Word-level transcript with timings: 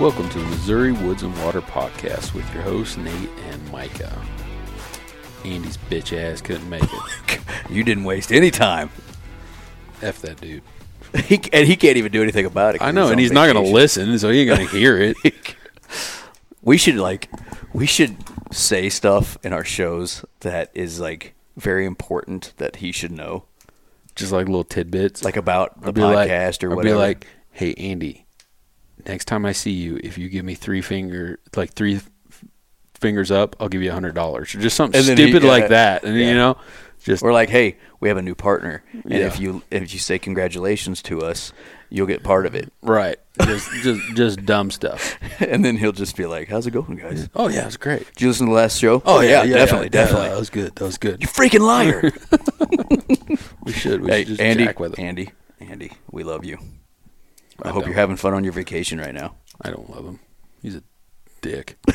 Welcome 0.00 0.30
to 0.30 0.38
the 0.38 0.46
Missouri 0.46 0.92
Woods 0.92 1.22
and 1.22 1.36
Water 1.44 1.60
Podcast 1.60 2.32
with 2.32 2.50
your 2.54 2.62
hosts, 2.62 2.96
Nate 2.96 3.28
and 3.50 3.70
Micah. 3.70 4.16
Andy's 5.44 5.76
bitch 5.76 6.16
ass 6.16 6.40
couldn't 6.40 6.68
make 6.68 6.82
it. 6.84 7.40
You 7.70 7.84
didn't 7.84 8.02
waste 8.04 8.32
any 8.32 8.50
time. 8.50 8.90
F 10.02 10.20
that 10.22 10.40
dude. 10.40 10.62
He, 11.24 11.40
and 11.52 11.66
he 11.66 11.74
can't 11.76 11.96
even 11.96 12.10
do 12.12 12.22
anything 12.22 12.46
about 12.46 12.76
it. 12.76 12.82
I 12.82 12.90
know, 12.92 13.08
and 13.08 13.18
he's 13.20 13.32
not 13.32 13.52
going 13.52 13.64
to 13.64 13.72
listen, 13.72 14.16
so 14.18 14.30
he 14.30 14.40
ain't 14.40 14.48
going 14.56 14.68
to 14.68 14.76
hear 14.76 14.96
it. 14.96 15.16
We 16.62 16.76
should 16.78 16.96
like, 16.96 17.28
we 17.72 17.86
should 17.86 18.16
say 18.52 18.88
stuff 18.88 19.36
in 19.44 19.52
our 19.52 19.64
shows 19.64 20.24
that 20.40 20.70
is 20.74 20.98
like 21.00 21.34
very 21.56 21.84
important 21.84 22.52
that 22.58 22.76
he 22.76 22.90
should 22.92 23.10
know, 23.12 23.44
Just 24.14 24.30
like 24.32 24.46
little 24.46 24.64
tidbits. 24.64 25.24
like 25.24 25.36
about 25.36 25.80
the 25.80 25.86
I'll 25.88 25.92
be 25.92 26.00
like- 26.02 26.30
podcast 26.30 26.62
or 26.64 26.70
I'll 26.70 26.76
whatever. 26.76 26.94
be 26.94 26.98
like, 27.00 27.26
hey, 27.52 27.74
Andy, 27.74 28.26
next 29.06 29.26
time 29.26 29.44
I 29.46 29.52
see 29.52 29.72
you, 29.72 29.98
if 30.02 30.18
you 30.18 30.28
give 30.28 30.44
me 30.44 30.54
three 30.54 30.80
finger, 30.82 31.38
like 31.56 31.72
three 31.72 31.96
f- 31.96 32.10
fingers 32.94 33.30
up, 33.30 33.56
I'll 33.60 33.68
give 33.68 33.82
you 33.82 33.90
a 33.90 33.94
hundred 33.94 34.14
dollars, 34.14 34.54
or 34.54 34.60
just 34.60 34.76
something 34.76 35.04
then 35.04 35.16
he- 35.16 35.24
stupid 35.24 35.42
yeah, 35.44 35.50
like 35.50 35.68
that. 35.68 36.04
And 36.04 36.16
yeah. 36.18 36.28
you 36.28 36.34
know, 36.34 36.56
just 37.02 37.22
We're 37.22 37.32
like, 37.32 37.48
hey, 37.48 37.78
we 38.00 38.08
have 38.08 38.18
a 38.18 38.22
new 38.22 38.34
partner, 38.34 38.82
and 38.92 39.04
Yeah. 39.12 39.26
if 39.26 39.40
you 39.40 39.62
if 39.70 39.92
you 39.92 39.98
say 39.98 40.18
congratulations 40.18 41.00
to 41.04 41.22
us, 41.22 41.52
you'll 41.88 42.06
get 42.06 42.22
part 42.22 42.44
of 42.44 42.54
it. 42.54 42.70
right, 42.82 43.16
just 43.42 43.70
just 43.82 44.00
just 44.14 44.44
dumb 44.44 44.70
stuff. 44.70 45.16
and 45.40 45.64
then 45.64 45.78
he'll 45.78 45.92
just 45.92 46.14
be 46.14 46.26
like, 46.26 46.48
"How's 46.48 46.66
it 46.66 46.72
going, 46.72 46.96
guys? 46.96 47.30
Oh 47.34 47.48
yeah, 47.48 47.66
it's 47.66 47.78
great. 47.78 48.06
Did 48.12 48.20
you 48.20 48.28
listen 48.28 48.46
to 48.48 48.50
the 48.50 48.56
last 48.56 48.78
show? 48.78 49.02
Oh 49.06 49.20
yeah, 49.20 49.46
definitely, 49.46 49.86
yeah, 49.86 49.88
definitely. 49.88 50.28
That 50.28 50.38
was 50.38 50.50
good. 50.50 50.74
That 50.76 50.84
was 50.84 50.98
good. 50.98 51.22
you 51.22 51.26
freaking 51.28 51.60
liar! 51.60 52.12
We 53.64 53.72
should. 53.72 54.00
We 54.02 54.10
hey, 54.10 54.18
should 54.20 54.28
just 54.28 54.40
Andy, 54.40 54.68
with 54.78 54.98
him. 54.98 55.06
Andy, 55.06 55.30
Andy, 55.60 55.92
we 56.10 56.24
love 56.24 56.44
you. 56.44 56.58
I, 57.64 57.68
I 57.68 57.72
hope 57.72 57.86
you're 57.86 57.94
having 57.94 58.16
fun 58.16 58.34
on 58.34 58.44
your 58.44 58.52
vacation 58.52 58.98
right 58.98 59.14
now. 59.14 59.34
I 59.62 59.70
don't 59.70 59.90
love 59.90 60.04
him. 60.04 60.20
He's 60.62 60.74
a 60.76 60.82
dick. 61.40 61.78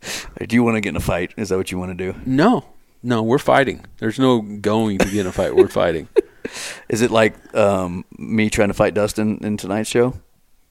Do 0.48 0.54
you 0.56 0.62
want 0.62 0.76
to 0.76 0.80
get 0.80 0.90
in 0.90 0.96
a 0.96 1.00
fight? 1.00 1.34
Is 1.36 1.48
that 1.48 1.56
what 1.56 1.70
you 1.70 1.78
want 1.78 1.96
to 1.96 2.12
do? 2.12 2.18
no, 2.24 2.64
no, 3.02 3.22
we're 3.22 3.38
fighting. 3.38 3.84
There's 3.98 4.18
no 4.18 4.40
going 4.40 4.98
to 4.98 5.04
get 5.04 5.20
in 5.20 5.26
a 5.26 5.32
fight. 5.32 5.54
We're 5.54 5.68
fighting. 5.68 6.08
Is 6.88 7.00
it 7.02 7.10
like 7.10 7.54
um, 7.54 8.04
me 8.18 8.50
trying 8.50 8.68
to 8.68 8.74
fight 8.74 8.94
Dustin 8.94 9.38
in 9.42 9.56
tonight's 9.56 9.88
show? 9.88 10.14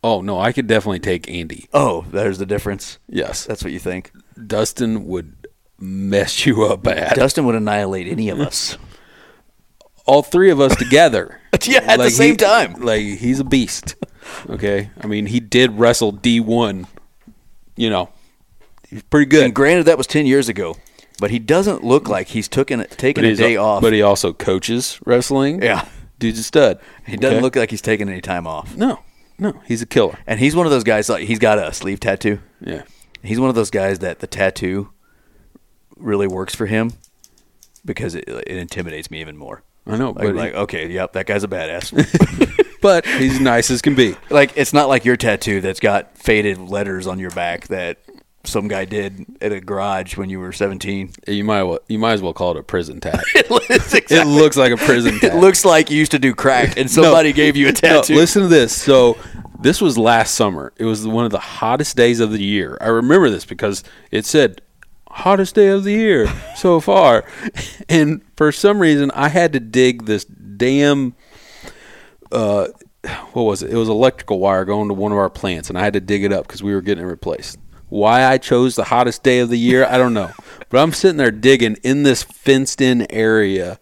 Oh 0.04 0.22
no, 0.22 0.40
I 0.40 0.52
could 0.52 0.68
definitely 0.68 1.00
take 1.00 1.30
Andy. 1.30 1.68
Oh, 1.74 2.06
there's 2.12 2.38
the 2.38 2.46
difference. 2.46 3.00
Yes, 3.08 3.46
That's 3.46 3.64
what 3.64 3.72
you 3.72 3.80
think. 3.80 4.12
Dustin 4.46 5.06
would 5.08 5.48
mess 5.80 6.46
you 6.46 6.66
up 6.66 6.84
bad. 6.84 7.16
Dustin 7.16 7.46
would 7.46 7.56
annihilate 7.56 8.08
any 8.08 8.30
of 8.30 8.40
us. 8.40 8.78
All 10.06 10.22
three 10.22 10.50
of 10.50 10.60
us 10.60 10.76
together. 10.76 11.40
Yeah, 11.64 11.80
at 11.80 11.98
the 11.98 12.10
same 12.12 12.34
he- 12.34 12.38
time. 12.38 12.74
Like 12.74 13.02
he's 13.02 13.40
a 13.40 13.44
beast. 13.44 13.96
Okay, 14.50 14.90
I 15.02 15.08
mean 15.08 15.26
he 15.28 15.40
did 15.40 15.72
wrestle 15.80 16.12
D 16.12 16.40
one. 16.40 16.88
You 17.76 17.90
know, 17.90 18.10
he's 18.90 19.04
pretty 19.04 19.26
good. 19.28 19.44
And 19.46 19.54
granted, 19.56 19.84
that 19.86 19.98
was 19.98 20.08
ten 20.08 20.26
years 20.26 20.50
ago, 20.50 20.76
but 21.20 21.30
he 21.32 21.40
doesn't 21.40 21.84
look 21.84 22.08
like 22.10 22.28
he's 22.30 22.48
taken 22.48 22.86
taken 22.90 23.24
a 23.26 23.36
day 23.36 23.56
off. 23.58 23.82
But 23.82 23.94
he 23.94 24.02
also 24.02 24.34
coaches 24.34 25.00
wrestling. 25.06 25.62
Yeah. 25.62 25.88
dude's 26.20 26.40
a 26.40 26.44
stud. 26.44 26.80
he 27.06 27.16
doesn't 27.18 27.38
Okay? 27.38 27.42
look 27.44 27.56
like 27.56 27.70
he's 27.70 27.82
taking 27.82 28.10
any 28.10 28.22
time 28.22 28.48
off. 28.48 28.76
No, 28.76 29.00
no, 29.38 29.62
he's 29.68 29.82
a 29.82 29.86
killer. 29.86 30.18
And 30.26 30.40
he's 30.40 30.56
one 30.56 30.66
of 30.66 30.72
those 30.72 30.84
guys. 30.84 31.08
Like 31.10 31.28
he's 31.28 31.40
got 31.40 31.60
a 31.60 31.72
sleeve 31.74 32.00
tattoo. 32.00 32.40
Yeah. 32.62 32.84
He's 33.24 33.40
one 33.40 33.50
of 33.50 33.56
those 33.56 33.70
guys 33.72 34.00
that 34.00 34.20
the 34.20 34.28
tattoo 34.28 34.90
really 35.98 36.28
works 36.28 36.56
for 36.56 36.66
him 36.68 36.94
because 37.86 38.16
it, 38.16 38.24
it 38.28 38.48
intimidates 38.58 39.10
me 39.12 39.22
even 39.22 39.36
more. 39.38 39.64
I 39.86 39.96
know, 39.98 40.12
Like, 40.12 40.26
but 40.26 40.36
like 40.36 40.54
okay, 40.54 40.88
yep, 40.90 41.14
that 41.14 41.26
guy's 41.28 41.44
a 41.44 41.48
badass. 41.48 41.94
but 42.82 43.06
he's 43.06 43.40
nice 43.40 43.70
as 43.72 43.82
can 43.82 43.96
be. 43.96 44.16
like 44.30 44.54
it's 44.56 44.74
not 44.74 44.88
like 44.88 45.06
your 45.06 45.18
tattoo 45.18 45.62
that's 45.62 45.80
got 45.80 46.18
faded 46.18 46.58
letters 46.58 47.08
on 47.08 47.20
your 47.20 47.32
back 47.32 47.68
that 47.68 47.98
some 48.44 48.68
guy 48.70 48.86
did 48.86 49.26
at 49.42 49.52
a 49.52 49.60
garage 49.60 50.16
when 50.16 50.30
you 50.30 50.40
were 50.40 50.54
17. 50.54 51.12
You 51.28 51.44
might 51.44 51.64
well, 51.64 51.80
you 51.90 52.00
might 52.00 52.14
as 52.14 52.22
well 52.22 52.32
call 52.34 52.52
it 52.52 52.58
a 52.58 52.64
prison 52.64 53.00
tat. 53.02 53.22
It 53.70 53.94
exactly- 53.94 54.24
looks 54.24 54.56
like 54.56 54.72
a 54.72 54.78
prison 54.78 55.20
It 55.24 55.36
looks 55.36 55.66
like 55.66 55.92
you 55.92 55.98
used 55.98 56.12
to 56.12 56.20
do 56.20 56.34
crack 56.34 56.78
and 56.78 56.90
somebody 57.00 57.34
gave 57.34 57.56
you 57.58 57.66
a 57.68 57.72
No, 57.72 57.74
tattoo. 58.02 58.16
listen 58.16 58.44
to 58.44 58.48
this. 58.48 58.74
So 58.74 59.18
this 59.60 59.82
was 59.82 59.98
last 59.98 60.36
summer. 60.36 60.72
It 60.78 60.86
was 60.86 61.06
one 61.06 61.26
of 61.26 61.32
the 61.32 61.40
hottest 61.40 61.98
days 61.98 62.20
of 62.22 62.32
the 62.32 62.42
year. 62.42 62.78
I 62.80 62.88
remember 62.88 63.30
this 63.30 63.44
because 63.46 63.84
it 64.12 64.26
said 64.26 64.62
hottest 65.10 65.56
day 65.56 65.68
of 65.68 65.84
the 65.84 65.92
year 65.92 66.28
so 66.56 66.80
far. 66.80 67.26
And 67.90 68.22
for 68.38 68.52
some 68.54 68.80
reason 68.80 69.12
I 69.12 69.28
had 69.30 69.52
to 69.54 69.60
dig 69.60 70.06
this 70.06 70.24
damn 70.26 71.16
uh 72.32 72.68
what 73.34 73.44
was 73.44 73.64
it? 73.64 73.72
It 73.72 73.76
was 73.76 73.90
electrical 73.90 74.40
wire 74.40 74.66
going 74.66 74.88
to 74.88 74.94
one 74.94 75.12
of 75.12 75.18
our 75.18 75.30
plants 75.30 75.70
and 75.70 75.78
I 75.78 75.84
had 75.84 75.94
to 75.94 76.02
dig 76.02 76.24
it 76.24 76.34
up 76.34 76.48
because 76.48 76.64
we 76.64 76.74
were 76.74 76.82
getting 76.82 77.04
it 77.04 77.08
replaced. 77.08 77.58
Why 77.90 78.26
I 78.26 78.38
chose 78.38 78.76
the 78.76 78.84
hottest 78.86 79.24
day 79.24 79.40
of 79.40 79.50
the 79.50 79.58
year, 79.58 79.86
I 79.86 79.98
don't 79.98 80.14
know. 80.14 80.32
But 80.70 80.80
I'm 80.80 80.92
sitting 80.92 81.16
there 81.16 81.32
digging 81.32 81.78
in 81.82 82.04
this 82.04 82.24
fenced 82.24 82.82
in 82.82 83.10
area 83.10 83.80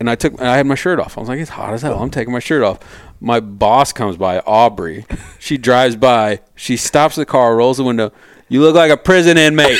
and 0.00 0.08
I 0.08 0.14
took 0.14 0.40
I 0.40 0.56
had 0.56 0.66
my 0.66 0.74
shirt 0.74 1.00
off. 1.00 1.18
I 1.18 1.20
was 1.20 1.28
like, 1.28 1.40
it's 1.40 1.50
hot 1.50 1.74
as 1.74 1.82
hell. 1.82 2.00
I'm 2.00 2.10
taking 2.10 2.32
my 2.32 2.38
shirt 2.38 2.62
off. 2.62 2.78
My 3.20 3.40
boss 3.40 3.92
comes 3.92 4.16
by, 4.16 4.40
Aubrey. 4.40 5.04
She 5.40 5.56
drives 5.56 5.94
by. 5.94 6.40
She 6.56 6.76
stops 6.76 7.14
the 7.14 7.24
car, 7.24 7.56
rolls 7.56 7.76
the 7.76 7.84
window. 7.84 8.12
You 8.48 8.60
look 8.60 8.74
like 8.74 8.90
a 8.90 8.96
prison 8.96 9.38
inmate. 9.38 9.78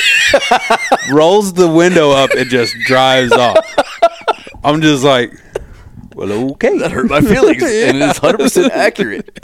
rolls 1.11 1.53
the 1.53 1.67
window 1.67 2.11
up 2.11 2.31
and 2.31 2.49
just 2.49 2.73
drives 2.85 3.33
off. 3.33 3.57
I'm 4.63 4.81
just 4.81 5.03
like, 5.03 5.33
well, 6.27 6.51
okay. 6.51 6.77
that 6.79 6.91
hurt 6.91 7.09
my 7.09 7.21
feelings, 7.21 7.63
and 7.63 7.97
it's 8.01 8.21
100 8.21 8.37
percent 8.37 8.73
accurate. 8.73 9.39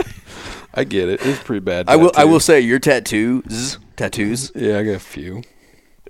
I 0.74 0.84
get 0.84 1.08
it. 1.10 1.26
It's 1.26 1.42
pretty 1.42 1.62
bad. 1.62 1.88
I 1.88 1.96
will. 1.96 2.12
I 2.16 2.26
will 2.26 2.40
say 2.40 2.60
your 2.60 2.80
tattoos, 2.80 3.80
tattoos, 3.96 4.52
Yeah, 4.56 4.80
I 4.80 4.84
got 4.84 4.92
a 4.96 5.00
few. 5.00 5.42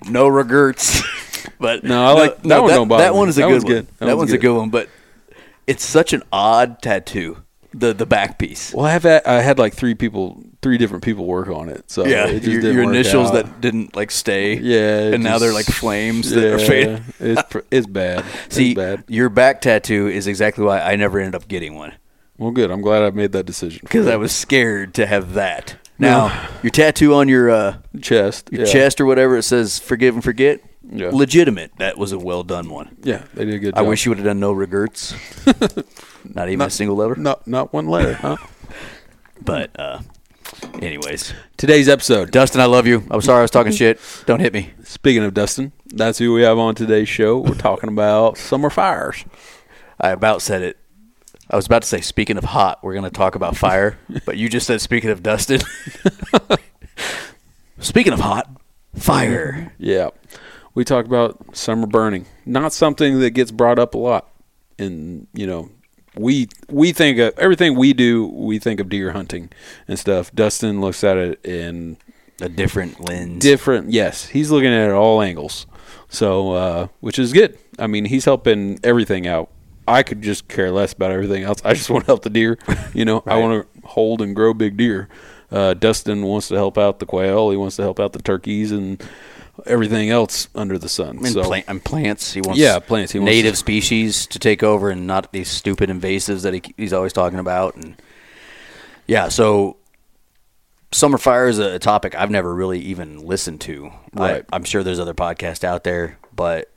no 0.09 0.27
regrets. 0.27 1.01
but 1.59 1.83
No, 1.83 2.03
I 2.03 2.11
like- 2.13 2.41
that 2.43 2.61
one 2.63 2.87
that, 2.89 2.97
that 2.97 3.13
one 3.15 3.29
is 3.29 3.37
a 3.37 3.41
That 3.41 3.47
good 3.47 3.53
one's 3.53 3.63
one. 3.65 3.73
good. 3.73 3.87
That 3.87 3.99
That, 3.99 4.05
one's 4.07 4.17
one's 4.17 4.31
a 4.31 4.37
good. 4.37 4.41
good 4.41 4.57
one. 4.57 4.69
But 4.71 4.89
it's 5.67 5.83
such 5.85 6.13
an 6.13 6.23
odd 6.33 6.81
tattoo. 6.81 7.37
The 7.77 7.93
the 7.93 8.05
back 8.05 8.39
piece. 8.39 8.73
Well, 8.73 8.85
I 8.85 8.91
have 8.91 9.03
had, 9.03 9.25
I 9.25 9.41
had 9.41 9.59
like 9.59 9.73
three 9.73 9.95
people, 9.95 10.41
three 10.61 10.77
different 10.77 11.03
people 11.03 11.25
work 11.25 11.49
on 11.49 11.67
it. 11.67 11.91
So 11.91 12.05
yeah, 12.05 12.25
it 12.25 12.39
just 12.39 12.63
your, 12.63 12.71
your 12.71 12.83
initials 12.83 13.31
out. 13.31 13.33
that 13.33 13.59
didn't 13.59 13.97
like 13.97 14.11
stay. 14.11 14.55
Yeah, 14.55 15.13
and 15.13 15.21
now 15.21 15.39
they're 15.39 15.53
like 15.53 15.65
flames 15.65 16.29
that 16.29 16.53
are 16.53 16.57
yeah, 16.57 16.67
faded. 16.67 17.03
It's 17.19 17.43
pr- 17.49 17.59
it's 17.71 17.85
bad. 17.85 18.23
See, 18.49 18.71
it's 18.71 18.77
bad. 18.77 19.03
your 19.09 19.27
back 19.27 19.59
tattoo 19.59 20.07
is 20.07 20.25
exactly 20.25 20.63
why 20.63 20.79
I 20.79 20.95
never 20.95 21.19
ended 21.19 21.35
up 21.35 21.49
getting 21.49 21.75
one 21.75 21.93
Well, 22.37 22.51
good. 22.51 22.71
I'm 22.71 22.81
glad 22.81 23.03
I 23.03 23.09
made 23.09 23.33
that 23.33 23.45
decision 23.45 23.81
because 23.83 24.07
I 24.07 24.15
was 24.15 24.31
scared 24.33 24.93
to 24.93 25.05
have 25.05 25.33
that. 25.33 25.75
Now, 25.97 26.49
your 26.61 26.71
tattoo 26.71 27.13
on 27.13 27.29
your 27.29 27.49
uh, 27.49 27.77
chest, 28.01 28.49
your 28.51 28.65
yeah. 28.65 28.71
chest 28.71 28.99
or 28.99 29.05
whatever 29.05 29.37
it 29.37 29.43
says 29.43 29.79
"forgive 29.79 30.13
and 30.13 30.21
forget." 30.21 30.59
Yeah. 30.91 31.09
Legitimate. 31.13 31.71
That 31.77 31.97
was 31.97 32.11
a 32.11 32.19
well 32.19 32.43
done 32.43 32.69
one. 32.69 32.97
Yeah, 33.01 33.23
they 33.33 33.45
did 33.45 33.53
a 33.53 33.59
good. 33.59 33.73
I 33.75 33.81
wish 33.81 34.05
you 34.05 34.11
would 34.11 34.17
have 34.17 34.25
done 34.25 34.39
no 34.39 34.51
regrets. 34.51 35.15
Not 36.33 36.49
even 36.49 36.67
a 36.67 36.69
single 36.69 36.95
letter. 36.95 37.15
not 37.15 37.47
not 37.47 37.73
one 37.73 37.87
letter, 37.87 38.13
huh? 38.13 38.37
But 39.41 39.77
uh, 39.77 39.99
anyways, 40.81 41.33
Today's 41.57 41.87
episode. 41.87 42.31
Dustin, 42.31 42.59
I 42.59 42.65
love 42.65 42.85
you. 42.85 43.03
I'm 43.09 43.21
sorry 43.21 43.39
I 43.39 43.41
was 43.41 43.49
talking 43.49 43.71
shit. 43.71 43.99
Don't 44.25 44.41
hit 44.41 44.53
me. 44.53 44.71
Speaking 44.83 45.23
of 45.23 45.33
Dustin, 45.33 45.71
that's 45.87 46.19
who 46.19 46.33
we 46.33 46.41
have 46.41 46.57
on 46.57 46.75
today's 46.75 47.07
show. 47.07 47.37
We're 47.39 47.55
talking 47.55 47.89
about 47.89 48.37
summer 48.37 48.69
fires. 48.69 49.23
I 49.99 50.09
about 50.09 50.41
said 50.41 50.61
it. 50.61 50.77
I 51.49 51.55
was 51.55 51.65
about 51.65 51.83
to 51.83 51.87
say, 51.87 52.01
speaking 52.01 52.37
of 52.37 52.43
hot, 52.43 52.83
we're 52.83 52.93
going 52.93 53.05
to 53.05 53.09
talk 53.09 53.35
about 53.35 53.55
fire, 53.55 53.97
but 54.25 54.35
you 54.35 54.49
just 54.49 54.67
said, 54.67 54.81
speaking 54.81 55.09
of 55.09 55.23
Dustin. 55.23 55.61
speaking 57.79 58.11
of 58.11 58.19
hot, 58.19 58.49
fire. 58.95 59.73
Yeah, 59.77 60.09
we 60.73 60.83
talk 60.83 61.05
about 61.05 61.55
summer 61.55 61.87
burning. 61.87 62.25
Not 62.45 62.73
something 62.73 63.21
that 63.21 63.31
gets 63.31 63.51
brought 63.51 63.79
up 63.79 63.95
a 63.95 63.97
lot 63.97 64.29
in 64.77 65.27
you 65.33 65.47
know 65.47 65.69
we 66.17 66.47
we 66.69 66.91
think 66.91 67.19
of 67.19 67.37
everything 67.37 67.75
we 67.75 67.93
do. 67.93 68.27
We 68.27 68.59
think 68.59 68.79
of 68.79 68.89
deer 68.89 69.11
hunting 69.11 69.49
and 69.87 69.97
stuff. 69.99 70.33
Dustin 70.33 70.81
looks 70.81 71.03
at 71.03 71.17
it 71.17 71.45
in 71.45 71.97
A 72.41 72.49
different 72.49 72.99
lens. 73.07 73.41
different. 73.41 73.91
Yes, 73.91 74.27
he's 74.27 74.51
looking 74.51 74.69
at 74.69 74.85
it 74.85 74.89
at 74.89 74.95
all 74.95 75.21
angles. 75.21 75.65
So, 76.09 76.51
uh, 76.53 76.87
which 77.01 77.19
is 77.19 77.33
good. 77.33 77.57
I 77.79 77.87
mean, 77.87 78.05
he's 78.05 78.25
helping 78.25 78.79
everything 78.83 79.27
out. 79.27 79.49
I 79.87 80.01
could 80.03 80.21
just 80.21 80.47
care 80.47 80.71
less 80.71 80.93
about 80.93 81.11
everything 81.11 81.43
else. 81.43 81.61
I 81.65 81.73
just 81.73 81.89
want 81.91 82.05
to 82.05 82.07
help 82.07 82.23
the 82.23 82.29
deer. 82.29 82.57
You 82.93 83.05
know, 83.05 83.21
I 83.25 83.37
want 83.37 83.65
to 83.65 83.87
hold 83.87 84.21
and 84.21 84.35
grow 84.35 84.53
big 84.53 84.77
deer. 84.77 85.09
Uh, 85.51 85.73
Dustin 85.73 86.23
wants 86.23 86.47
to 86.49 86.55
help 86.55 86.77
out 86.77 86.99
the 86.99 87.05
quail. 87.05 87.49
He 87.51 87.57
wants 87.57 87.75
to 87.75 87.81
help 87.83 87.99
out 87.99 88.13
the 88.13 88.21
turkeys 88.21 88.71
and 88.71 89.01
everything 89.67 90.09
else 90.09 90.47
under 90.55 90.77
the 90.77 90.89
sun. 90.89 91.17
and, 91.17 91.27
so, 91.27 91.43
plant, 91.43 91.65
and 91.67 91.83
plants. 91.83 92.33
He 92.33 92.41
wants 92.41 92.59
Yeah, 92.59 92.79
plants. 92.79 93.11
He 93.11 93.19
wants 93.19 93.31
native 93.31 93.53
to- 93.53 93.57
species 93.57 94.27
to 94.27 94.39
take 94.39 94.63
over 94.63 94.89
and 94.89 95.07
not 95.07 95.31
these 95.31 95.49
stupid 95.49 95.89
invasives 95.89 96.43
that 96.43 96.53
he, 96.53 96.61
he's 96.77 96.93
always 96.93 97.13
talking 97.13 97.39
about. 97.39 97.75
And 97.75 98.01
yeah, 99.07 99.29
so 99.29 99.77
summer 100.91 101.17
fire 101.17 101.47
is 101.47 101.59
a 101.59 101.79
topic 101.79 102.15
I've 102.15 102.31
never 102.31 102.53
really 102.53 102.79
even 102.79 103.19
listened 103.25 103.61
to. 103.61 103.91
Right. 104.13 104.45
I, 104.51 104.55
I'm 104.55 104.63
sure 104.63 104.83
there's 104.83 104.99
other 104.99 105.13
podcasts 105.13 105.63
out 105.63 105.83
there, 105.83 106.17
but 106.35 106.71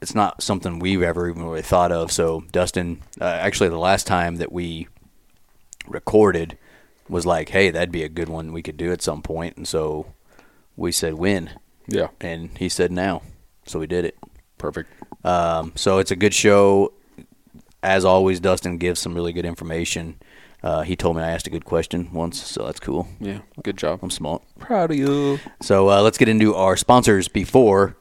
it's 0.00 0.14
not 0.14 0.42
something 0.42 0.78
we've 0.78 1.02
ever 1.02 1.28
even 1.28 1.42
really 1.44 1.62
thought 1.62 1.92
of. 1.92 2.10
So 2.10 2.44
Dustin, 2.52 3.02
uh, 3.20 3.24
actually, 3.24 3.68
the 3.68 3.78
last 3.78 4.06
time 4.06 4.36
that 4.36 4.50
we 4.50 4.88
recorded 5.86 6.56
was 7.08 7.26
like, 7.26 7.50
hey, 7.50 7.70
that'd 7.70 7.92
be 7.92 8.04
a 8.04 8.08
good 8.08 8.28
one 8.28 8.52
we 8.52 8.62
could 8.62 8.76
do 8.76 8.92
at 8.92 9.02
some 9.02 9.20
point," 9.22 9.26
point, 9.26 9.56
and 9.58 9.68
so 9.68 10.06
we 10.76 10.92
said 10.92 11.14
when, 11.14 11.50
yeah, 11.90 12.08
and 12.20 12.56
he 12.56 12.68
said 12.68 12.90
now, 12.90 13.22
so 13.66 13.78
we 13.78 13.86
did 13.86 14.04
it. 14.04 14.16
perfect. 14.58 14.90
Um, 15.24 15.72
so 15.74 15.98
it's 15.98 16.10
a 16.10 16.16
good 16.16 16.32
show. 16.34 16.92
As 17.82 18.04
always, 18.04 18.40
Dustin 18.40 18.78
gives 18.78 19.00
some 19.00 19.14
really 19.14 19.32
good 19.32 19.44
information. 19.46 20.18
Uh, 20.62 20.82
he 20.82 20.94
told 20.96 21.16
me 21.16 21.22
I 21.22 21.30
asked 21.30 21.46
a 21.46 21.50
good 21.50 21.64
question 21.64 22.12
once, 22.12 22.42
so 22.44 22.64
that's 22.66 22.80
cool. 22.80 23.08
Yeah, 23.20 23.40
good 23.62 23.76
job. 23.78 24.00
I'm 24.02 24.10
smart. 24.10 24.42
proud 24.58 24.90
of 24.90 24.96
you. 24.98 25.38
So 25.62 25.88
uh, 25.90 26.02
let's 26.02 26.18
get 26.18 26.28
into 26.28 26.54
our 26.54 26.76
sponsors 26.76 27.28
before 27.28 27.96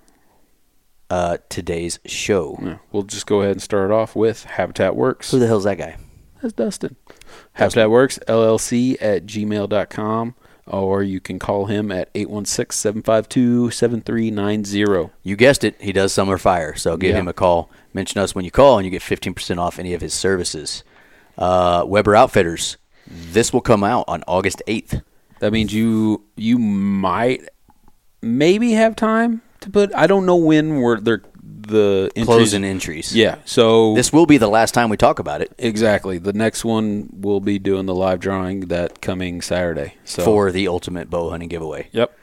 uh, 1.10 1.38
today's 1.48 2.00
show. 2.06 2.58
Yeah, 2.62 2.78
we'll 2.92 3.04
just 3.04 3.26
go 3.28 3.40
ahead 3.42 3.54
and 3.54 3.62
start 3.62 3.92
off 3.92 4.16
with 4.16 4.44
Habitat 4.44 4.96
Works. 4.96 5.32
Who 5.32 5.40
the 5.40 5.48
hell's 5.48 5.64
that 5.64 5.78
guy? 5.78 5.96
That's 6.42 6.54
Dustin. 6.54 6.96
Habitat 7.54 7.90
Works, 7.90 8.20
LLC 8.28 8.98
at 9.02 9.26
gmail.com, 9.26 10.36
or 10.70 11.04
you 11.04 11.20
can 11.20 11.40
call 11.40 11.66
him 11.66 11.92
at 11.92 12.10
816 12.16 12.76
752 12.78 13.72
7390. 13.72 15.12
You 15.24 15.36
guessed 15.36 15.64
it. 15.64 15.76
He 15.82 15.92
does 15.92 16.14
summer 16.14 16.38
fire. 16.38 16.76
So 16.76 16.98
give 16.98 17.12
Yeah. 17.12 17.18
him 17.20 17.28
a 17.28 17.34
call. 17.34 17.70
Mention 17.94 18.22
us 18.22 18.34
when 18.36 18.46
you 18.46 18.52
call, 18.52 18.78
and 18.78 18.86
you 18.86 18.92
get 18.92 19.02
15% 19.02 19.60
off 19.60 19.80
any 19.80 19.94
of 19.94 20.02
his 20.02 20.14
services. 20.14 20.84
Uh, 21.38 21.84
Weber 21.88 22.16
Outfitters. 22.16 22.78
This 23.08 23.52
will 23.52 23.62
come 23.62 23.84
out 23.84 24.06
on 24.08 24.24
August 24.28 24.62
8th. 24.68 25.02
That 25.40 25.52
means 25.54 25.74
you 25.74 26.24
you 26.36 26.60
might 26.60 27.48
maybe 28.22 28.74
have 28.74 28.96
time 28.96 29.42
to 29.62 29.70
put. 29.70 29.94
I 29.96 30.06
don't 30.06 30.26
know 30.26 30.36
when 30.36 30.76
we're 30.82 31.00
they're 31.00 31.24
the 31.70 32.12
entries- 32.16 32.26
Closing 32.26 32.64
entries. 32.64 33.16
Yeah, 33.16 33.38
so 33.46 33.94
This 33.96 34.12
will 34.12 34.26
be 34.26 34.38
the 34.38 34.48
last 34.50 34.74
time 34.74 34.90
we 34.90 34.98
talk 34.98 35.20
about 35.20 35.42
it 35.42 35.52
exactly 35.58 36.18
the 36.18 36.34
next 36.34 36.66
one 36.66 37.10
we'll 37.14 37.40
be 37.40 37.58
doing 37.60 37.86
the 37.86 37.96
live 37.96 38.20
drawing 38.20 38.62
that 38.68 39.02
coming 39.02 39.42
Saturday. 39.42 39.94
So 40.04 40.24
for 40.26 40.52
the 40.52 40.68
Ultimate 40.68 41.10
Bow 41.10 41.30
Hunting 41.30 41.50
Giveaway. 41.50 41.88
yep, 41.92 42.18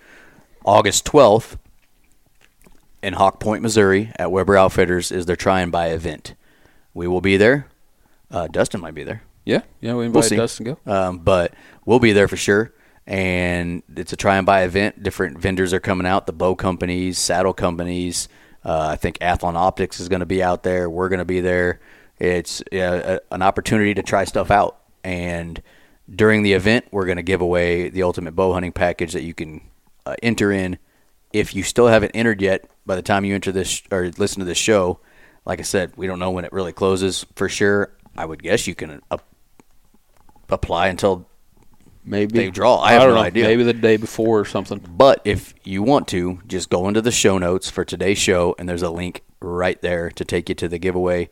August 0.64 1.04
12th 1.06 1.56
in 3.02 3.12
Hawk 3.14 3.40
Point, 3.40 3.62
Missouri 3.62 4.12
at 4.18 4.30
Weber 4.30 4.56
Outfitters 4.56 5.12
is 5.12 5.26
their 5.26 5.36
try 5.36 5.60
and 5.60 5.70
buy 5.70 5.88
event. 5.88 6.34
We 6.94 7.06
will 7.06 7.20
be 7.20 7.36
there. 7.36 7.66
Uh, 8.30 8.48
Dustin 8.48 8.80
might 8.80 8.94
be 8.94 9.04
there. 9.04 9.22
yeah, 9.44 9.60
yeah. 9.80 9.92
We 9.92 10.08
We'll 10.08 10.22
invite. 10.22 10.36
Dustin 10.36 10.66
go. 10.66 10.78
Um, 10.86 11.18
but 11.18 11.54
we'll 11.84 12.00
be 12.00 12.12
there 12.12 12.26
for 12.28 12.36
sure. 12.36 12.72
And 13.06 13.84
it's 13.96 14.12
a 14.12 14.16
try 14.16 14.36
and 14.36 14.44
buy 14.44 14.64
event. 14.64 15.00
Different 15.04 15.38
vendors 15.38 15.72
are 15.72 15.78
coming 15.78 16.08
out 16.08 16.26
the 16.26 16.32
bow 16.32 16.56
companies, 16.56 17.18
saddle 17.18 17.52
companies. 17.52 18.28
Uh, 18.66 18.88
I 18.90 18.96
think 18.96 19.18
Athlon 19.20 19.54
Optics 19.54 20.00
is 20.00 20.08
going 20.08 20.20
to 20.20 20.26
be 20.26 20.42
out 20.42 20.64
there. 20.64 20.90
We're 20.90 21.08
going 21.08 21.20
to 21.20 21.24
be 21.24 21.40
there. 21.40 21.78
It's 22.18 22.60
uh, 22.72 23.20
an 23.30 23.40
opportunity 23.40 23.94
to 23.94 24.02
try 24.02 24.24
stuff 24.24 24.50
out. 24.50 24.80
And 25.04 25.62
during 26.12 26.42
the 26.42 26.54
event, 26.54 26.86
we're 26.90 27.06
going 27.06 27.16
to 27.16 27.22
give 27.22 27.40
away 27.40 27.90
the 27.90 28.02
ultimate 28.02 28.34
bow 28.34 28.52
hunting 28.54 28.72
package 28.72 29.12
that 29.12 29.22
you 29.22 29.34
can 29.34 29.60
uh, 30.04 30.16
enter 30.20 30.50
in. 30.50 30.78
If 31.32 31.54
you 31.54 31.62
still 31.62 31.86
haven't 31.86 32.10
entered 32.10 32.42
yet, 32.42 32.68
by 32.84 32.96
the 32.96 33.02
time 33.02 33.24
you 33.24 33.36
enter 33.36 33.52
this 33.52 33.82
or 33.92 34.10
listen 34.18 34.40
to 34.40 34.44
this 34.44 34.58
show, 34.58 34.98
like 35.44 35.60
I 35.60 35.62
said, 35.62 35.92
we 35.96 36.08
don't 36.08 36.18
know 36.18 36.32
when 36.32 36.44
it 36.44 36.52
really 36.52 36.72
closes 36.72 37.24
for 37.36 37.48
sure. 37.48 37.92
I 38.16 38.24
would 38.24 38.42
guess 38.42 38.66
you 38.66 38.74
can 38.74 39.00
uh, 39.12 39.18
apply 40.48 40.88
until 40.88 41.28
Maybe 42.08 42.38
they 42.38 42.50
draw. 42.50 42.78
I 42.78 42.92
have 42.92 43.02
don't 43.02 43.10
no 43.10 43.14
know. 43.16 43.20
idea. 43.22 43.44
Maybe 43.44 43.64
the 43.64 43.72
day 43.72 43.96
before 43.96 44.38
or 44.40 44.44
something. 44.44 44.78
But 44.78 45.20
if 45.24 45.54
you 45.64 45.82
want 45.82 46.06
to, 46.08 46.38
just 46.46 46.70
go 46.70 46.86
into 46.88 47.02
the 47.02 47.10
show 47.10 47.36
notes 47.36 47.68
for 47.68 47.84
today's 47.84 48.18
show, 48.18 48.54
and 48.58 48.68
there's 48.68 48.82
a 48.82 48.90
link 48.90 49.22
right 49.40 49.80
there 49.82 50.10
to 50.12 50.24
take 50.24 50.48
you 50.48 50.54
to 50.54 50.68
the 50.68 50.78
giveaway. 50.78 51.28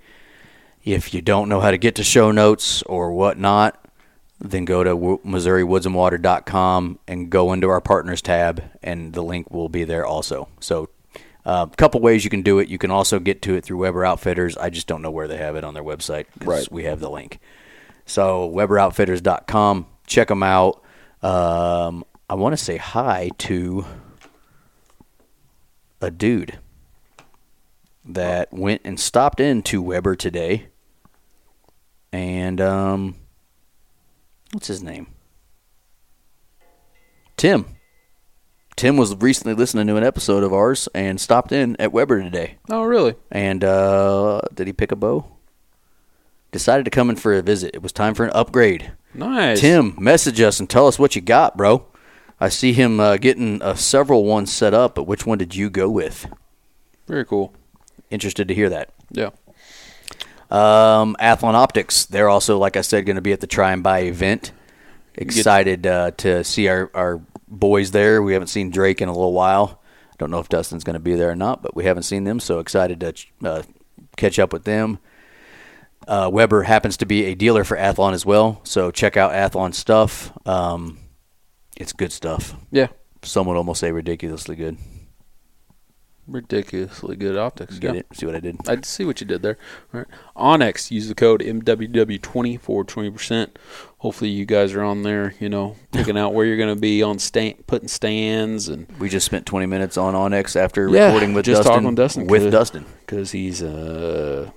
If 0.84 1.14
you 1.14 1.22
don't 1.22 1.48
know 1.48 1.60
how 1.60 1.70
to 1.70 1.78
get 1.78 1.94
to 1.94 2.04
show 2.04 2.30
notes 2.32 2.82
or 2.82 3.12
whatnot, 3.12 3.80
then 4.40 4.64
go 4.64 4.82
to 4.84 4.94
wo- 4.96 5.20
MissouriWoodsandWater.com 5.24 6.98
and 7.06 7.30
go 7.30 7.52
into 7.52 7.68
our 7.68 7.80
partners 7.80 8.20
tab, 8.20 8.62
and 8.82 9.12
the 9.12 9.22
link 9.22 9.50
will 9.50 9.68
be 9.68 9.84
there 9.84 10.04
also. 10.04 10.48
So, 10.60 10.90
a 11.46 11.70
couple 11.76 12.00
ways 12.00 12.24
you 12.24 12.30
can 12.30 12.42
do 12.42 12.58
it. 12.58 12.68
You 12.68 12.78
can 12.78 12.90
also 12.90 13.18
get 13.18 13.42
to 13.42 13.54
it 13.54 13.64
through 13.64 13.78
Weber 13.78 14.04
Outfitters. 14.04 14.56
I 14.56 14.70
just 14.70 14.86
don't 14.86 15.02
know 15.02 15.10
where 15.10 15.28
they 15.28 15.36
have 15.36 15.56
it 15.56 15.64
on 15.64 15.74
their 15.74 15.84
website 15.84 16.26
Right. 16.42 16.66
we 16.70 16.84
have 16.84 17.00
the 17.00 17.10
link. 17.10 17.38
So 18.06 18.50
WeberOutfitters.com. 18.54 19.86
Check 20.06 20.28
them 20.28 20.42
out. 20.42 20.82
Um, 21.22 22.04
I 22.28 22.34
want 22.34 22.52
to 22.52 22.62
say 22.62 22.76
hi 22.76 23.30
to 23.38 23.84
a 26.00 26.10
dude 26.10 26.58
that 28.04 28.52
went 28.52 28.82
and 28.84 29.00
stopped 29.00 29.40
into 29.40 29.80
Weber 29.80 30.16
today. 30.16 30.68
And 32.12 32.60
um, 32.60 33.16
what's 34.52 34.68
his 34.68 34.82
name? 34.82 35.08
Tim. 37.36 37.66
Tim 38.76 38.96
was 38.96 39.14
recently 39.16 39.54
listening 39.54 39.86
to 39.86 39.96
an 39.96 40.04
episode 40.04 40.42
of 40.42 40.52
ours 40.52 40.88
and 40.94 41.20
stopped 41.20 41.52
in 41.52 41.76
at 41.80 41.92
Weber 41.92 42.20
today. 42.22 42.58
Oh, 42.68 42.82
really? 42.82 43.14
And 43.30 43.62
uh, 43.62 44.40
did 44.52 44.66
he 44.66 44.72
pick 44.72 44.92
a 44.92 44.96
bow? 44.96 45.33
Decided 46.54 46.84
to 46.84 46.90
come 46.92 47.10
in 47.10 47.16
for 47.16 47.34
a 47.34 47.42
visit. 47.42 47.72
It 47.74 47.82
was 47.82 47.90
time 47.90 48.14
for 48.14 48.24
an 48.24 48.30
upgrade. 48.32 48.92
Nice. 49.12 49.60
Tim, 49.60 49.96
message 49.98 50.40
us 50.40 50.60
and 50.60 50.70
tell 50.70 50.86
us 50.86 51.00
what 51.00 51.16
you 51.16 51.20
got, 51.20 51.56
bro. 51.56 51.84
I 52.38 52.48
see 52.48 52.72
him 52.72 53.00
uh, 53.00 53.16
getting 53.16 53.60
uh, 53.60 53.74
several 53.74 54.24
ones 54.24 54.52
set 54.52 54.72
up, 54.72 54.94
but 54.94 55.08
which 55.08 55.26
one 55.26 55.36
did 55.36 55.56
you 55.56 55.68
go 55.68 55.90
with? 55.90 56.28
Very 57.08 57.24
cool. 57.24 57.52
Interested 58.08 58.46
to 58.46 58.54
hear 58.54 58.68
that. 58.68 58.90
Yeah. 59.10 59.30
Um, 60.48 61.16
Athlon 61.18 61.54
Optics, 61.54 62.06
they're 62.06 62.28
also, 62.28 62.56
like 62.56 62.76
I 62.76 62.82
said, 62.82 63.04
going 63.04 63.16
to 63.16 63.20
be 63.20 63.32
at 63.32 63.40
the 63.40 63.48
Try 63.48 63.72
and 63.72 63.82
Buy 63.82 64.02
event. 64.02 64.52
Excited 65.16 65.88
uh, 65.88 66.12
to 66.18 66.44
see 66.44 66.68
our, 66.68 66.88
our 66.94 67.20
boys 67.48 67.90
there. 67.90 68.22
We 68.22 68.34
haven't 68.34 68.46
seen 68.46 68.70
Drake 68.70 69.00
in 69.00 69.08
a 69.08 69.12
little 69.12 69.32
while. 69.32 69.80
I 70.12 70.14
Don't 70.18 70.30
know 70.30 70.38
if 70.38 70.48
Dustin's 70.48 70.84
going 70.84 70.94
to 70.94 71.00
be 71.00 71.16
there 71.16 71.30
or 71.30 71.36
not, 71.36 71.62
but 71.62 71.74
we 71.74 71.84
haven't 71.84 72.04
seen 72.04 72.22
them, 72.22 72.38
so 72.38 72.60
excited 72.60 73.00
to 73.00 73.14
uh, 73.42 73.62
catch 74.16 74.38
up 74.38 74.52
with 74.52 74.62
them. 74.62 75.00
Uh, 76.06 76.28
Weber 76.32 76.62
happens 76.64 76.96
to 76.98 77.06
be 77.06 77.24
a 77.26 77.34
dealer 77.34 77.64
for 77.64 77.76
Athlon 77.76 78.12
as 78.12 78.26
well, 78.26 78.60
so 78.64 78.90
check 78.90 79.16
out 79.16 79.32
Athlon 79.32 79.74
stuff. 79.74 80.32
Um, 80.46 80.98
it's 81.76 81.92
good 81.92 82.12
stuff. 82.12 82.54
Yeah. 82.70 82.88
Some 83.22 83.46
would 83.46 83.56
almost 83.56 83.80
say 83.80 83.90
ridiculously 83.90 84.54
good. 84.56 84.76
Ridiculously 86.26 87.16
good 87.16 87.36
optics. 87.36 87.78
Get 87.78 87.94
yeah. 87.94 88.00
it? 88.00 88.06
See 88.14 88.24
what 88.24 88.34
I 88.34 88.40
did? 88.40 88.56
I 88.66 88.78
see 88.80 89.04
what 89.04 89.20
you 89.20 89.26
did 89.26 89.42
there. 89.42 89.58
All 89.92 90.00
right. 90.00 90.08
onX, 90.34 90.90
use 90.90 91.06
the 91.08 91.14
code 91.14 91.40
MWW20 91.42 92.58
for 92.58 92.82
20%. 92.82 93.48
Hopefully, 93.98 94.30
you 94.30 94.46
guys 94.46 94.72
are 94.72 94.82
on 94.82 95.02
there, 95.02 95.34
you 95.38 95.50
know, 95.50 95.76
picking 95.92 96.16
out 96.16 96.32
where 96.32 96.46
you're 96.46 96.56
going 96.56 96.74
to 96.74 96.80
be 96.80 97.02
on 97.02 97.18
stand, 97.18 97.66
putting 97.66 97.88
stands 97.88 98.68
and 98.68 98.86
We 98.98 99.10
just 99.10 99.26
spent 99.26 99.44
20 99.44 99.66
minutes 99.66 99.98
on 99.98 100.14
onX 100.14 100.56
after 100.56 100.88
Yeah, 100.88 101.06
recording 101.06 101.34
with 101.34 101.44
just 101.44 101.58
Dustin. 101.58 101.72
talking 101.72 101.86
with 101.88 101.96
Dustin, 101.96 102.26
With 102.26 102.42
'cause- 102.44 102.52
Dustin. 102.52 102.86
because 103.00 103.30
he's 103.32 103.60
a, 103.60 104.50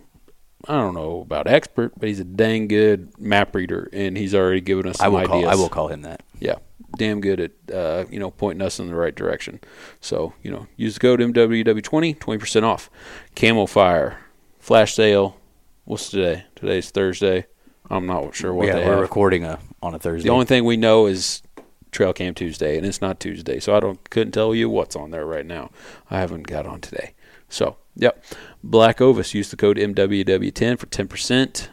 I 0.68 0.74
don't 0.74 0.94
know 0.94 1.22
about 1.22 1.48
expert, 1.48 1.94
but 1.98 2.10
he's 2.10 2.20
a 2.20 2.24
dang 2.26 2.68
good 2.68 3.18
map 3.20 3.56
reader, 3.56 3.90
and 3.94 4.18
he's 4.18 4.36
already 4.36 4.62
given 4.62 4.88
us 4.88 5.00
I 5.00 5.06
some 5.06 5.14
will 5.14 5.26
call. 5.26 5.38
ideas. 5.38 5.52
I 5.52 5.56
will 5.56 5.70
call 5.70 5.88
him 5.88 6.02
that. 6.02 6.24
yeah, 6.40 6.56
damn 6.98 7.22
good 7.22 7.40
at 7.40 7.52
uh, 7.74 8.06
you 8.10 8.20
know 8.20 8.32
pointing 8.32 8.66
us 8.66 8.80
in 8.80 8.88
the 8.88 8.96
right 8.96 9.16
direction. 9.16 9.60
So 10.02 10.34
you 10.44 10.52
know, 10.52 10.68
use 10.76 10.96
the 10.96 11.00
code 11.00 11.20
MWW20, 11.22 12.20
twenty 12.20 12.38
percent 12.40 12.66
off. 12.66 12.90
Camofire, 13.36 14.18
flash 14.60 14.94
sale. 14.94 15.38
What's 15.86 16.10
today? 16.10 16.44
Today's 16.56 16.92
Thursday. 16.92 17.46
I'm 17.90 18.06
not 18.06 18.36
sure 18.36 18.54
what 18.54 18.68
yeah, 18.68 18.76
they 18.76 18.86
we're 18.86 18.92
have. 18.94 19.02
recording 19.02 19.46
a, 19.46 19.60
on 19.82 19.96
a 19.96 20.00
Thursday. 20.00 20.28
The 20.28 20.34
only 20.34 20.46
thing 20.46 20.66
we 20.66 20.76
know 20.76 21.06
is 21.06 21.42
Trail 21.92 22.12
Cam 22.12 22.34
Tuesday, 22.34 22.76
and 22.78 22.86
it's 22.86 23.00
not 23.00 23.22
Tuesday, 23.22 23.62
so 23.62 23.74
I 23.74 23.80
don't 23.80 24.10
couldn't 24.10 24.34
tell 24.34 24.54
you 24.54 24.70
what's 24.70 24.98
on 24.98 25.12
there 25.12 25.26
right 25.26 25.46
now. 25.46 25.72
I 26.12 26.20
haven't 26.20 26.44
got 26.48 26.66
on 26.66 26.82
today. 26.82 27.14
So, 27.50 27.78
yep. 27.96 28.24
Black 28.64 29.02
Ovis. 29.02 29.34
Use 29.34 29.50
the 29.50 29.58
code 29.58 29.78
MWW10 29.78 30.80
for 30.80 30.86
10%. 30.88 31.68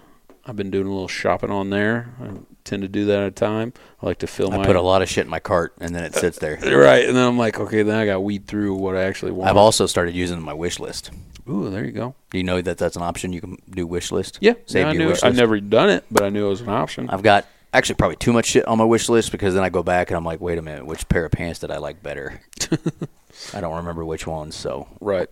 I've 0.46 0.56
been 0.56 0.70
doing 0.70 0.86
a 0.86 0.90
little 0.90 1.08
shopping 1.08 1.50
on 1.50 1.70
there. 1.70 2.14
I 2.20 2.30
tend 2.64 2.82
to 2.82 2.88
do 2.88 3.06
that 3.06 3.20
at 3.20 3.28
a 3.28 3.30
time. 3.30 3.72
I 4.02 4.06
like 4.06 4.18
to 4.18 4.26
fill 4.26 4.50
my. 4.50 4.56
I 4.56 4.58
my 4.58 4.66
put 4.66 4.76
a 4.76 4.82
lot 4.82 5.00
of 5.00 5.08
shit 5.08 5.24
in 5.24 5.30
my 5.30 5.40
cart 5.40 5.74
and 5.80 5.94
then 5.94 6.04
it 6.04 6.14
uh, 6.14 6.20
sits 6.20 6.38
there. 6.38 6.56
right, 6.62 7.04
and 7.06 7.16
then 7.16 7.26
I'm 7.26 7.38
like, 7.38 7.58
okay, 7.58 7.82
then 7.82 7.96
I 7.96 8.04
got 8.04 8.14
to 8.14 8.20
weed 8.20 8.46
through 8.46 8.74
what 8.74 8.94
I 8.96 9.04
actually 9.04 9.32
want. 9.32 9.48
I've 9.48 9.56
also 9.56 9.86
started 9.86 10.14
using 10.14 10.40
my 10.42 10.52
wish 10.52 10.78
list. 10.78 11.10
Ooh, 11.48 11.70
there 11.70 11.84
you 11.84 11.92
go. 11.92 12.14
Do 12.30 12.38
you 12.38 12.44
know 12.44 12.60
that 12.60 12.78
that's 12.78 12.96
an 12.96 13.02
option? 13.02 13.32
You 13.32 13.40
can 13.40 13.56
do 13.70 13.86
wish 13.86 14.12
list. 14.12 14.38
Yeah, 14.40 14.54
save 14.66 14.86
I 14.86 14.92
your 14.92 15.02
knew. 15.02 15.08
wish 15.08 15.18
it. 15.18 15.24
I've 15.24 15.36
never 15.36 15.60
done 15.60 15.90
it, 15.90 16.04
but 16.10 16.22
I 16.22 16.28
knew 16.28 16.46
it 16.46 16.50
was 16.50 16.60
an 16.60 16.68
option. 16.68 17.08
I've 17.10 17.22
got 17.22 17.46
actually 17.72 17.96
probably 17.96 18.16
too 18.16 18.32
much 18.32 18.46
shit 18.46 18.66
on 18.66 18.78
my 18.78 18.84
wish 18.84 19.08
list 19.08 19.32
because 19.32 19.54
then 19.54 19.64
I 19.64 19.68
go 19.68 19.82
back 19.82 20.10
and 20.10 20.16
I'm 20.16 20.24
like, 20.24 20.40
wait 20.40 20.58
a 20.58 20.62
minute, 20.62 20.86
which 20.86 21.08
pair 21.08 21.24
of 21.24 21.32
pants 21.32 21.60
did 21.60 21.70
I 21.70 21.78
like 21.78 22.02
better? 22.02 22.40
I 23.52 23.60
don't 23.60 23.76
remember 23.76 24.04
which 24.04 24.26
ones. 24.26 24.54
So 24.54 24.86
Right. 25.00 25.28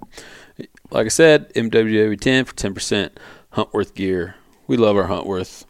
Like 0.90 1.06
I 1.06 1.08
said, 1.08 1.52
MWW10 1.54 2.46
for 2.46 2.54
10% 2.54 3.10
Huntworth 3.54 3.94
gear. 3.94 4.34
We 4.66 4.76
love 4.76 4.96
our 4.96 5.08
Huntworth. 5.08 5.64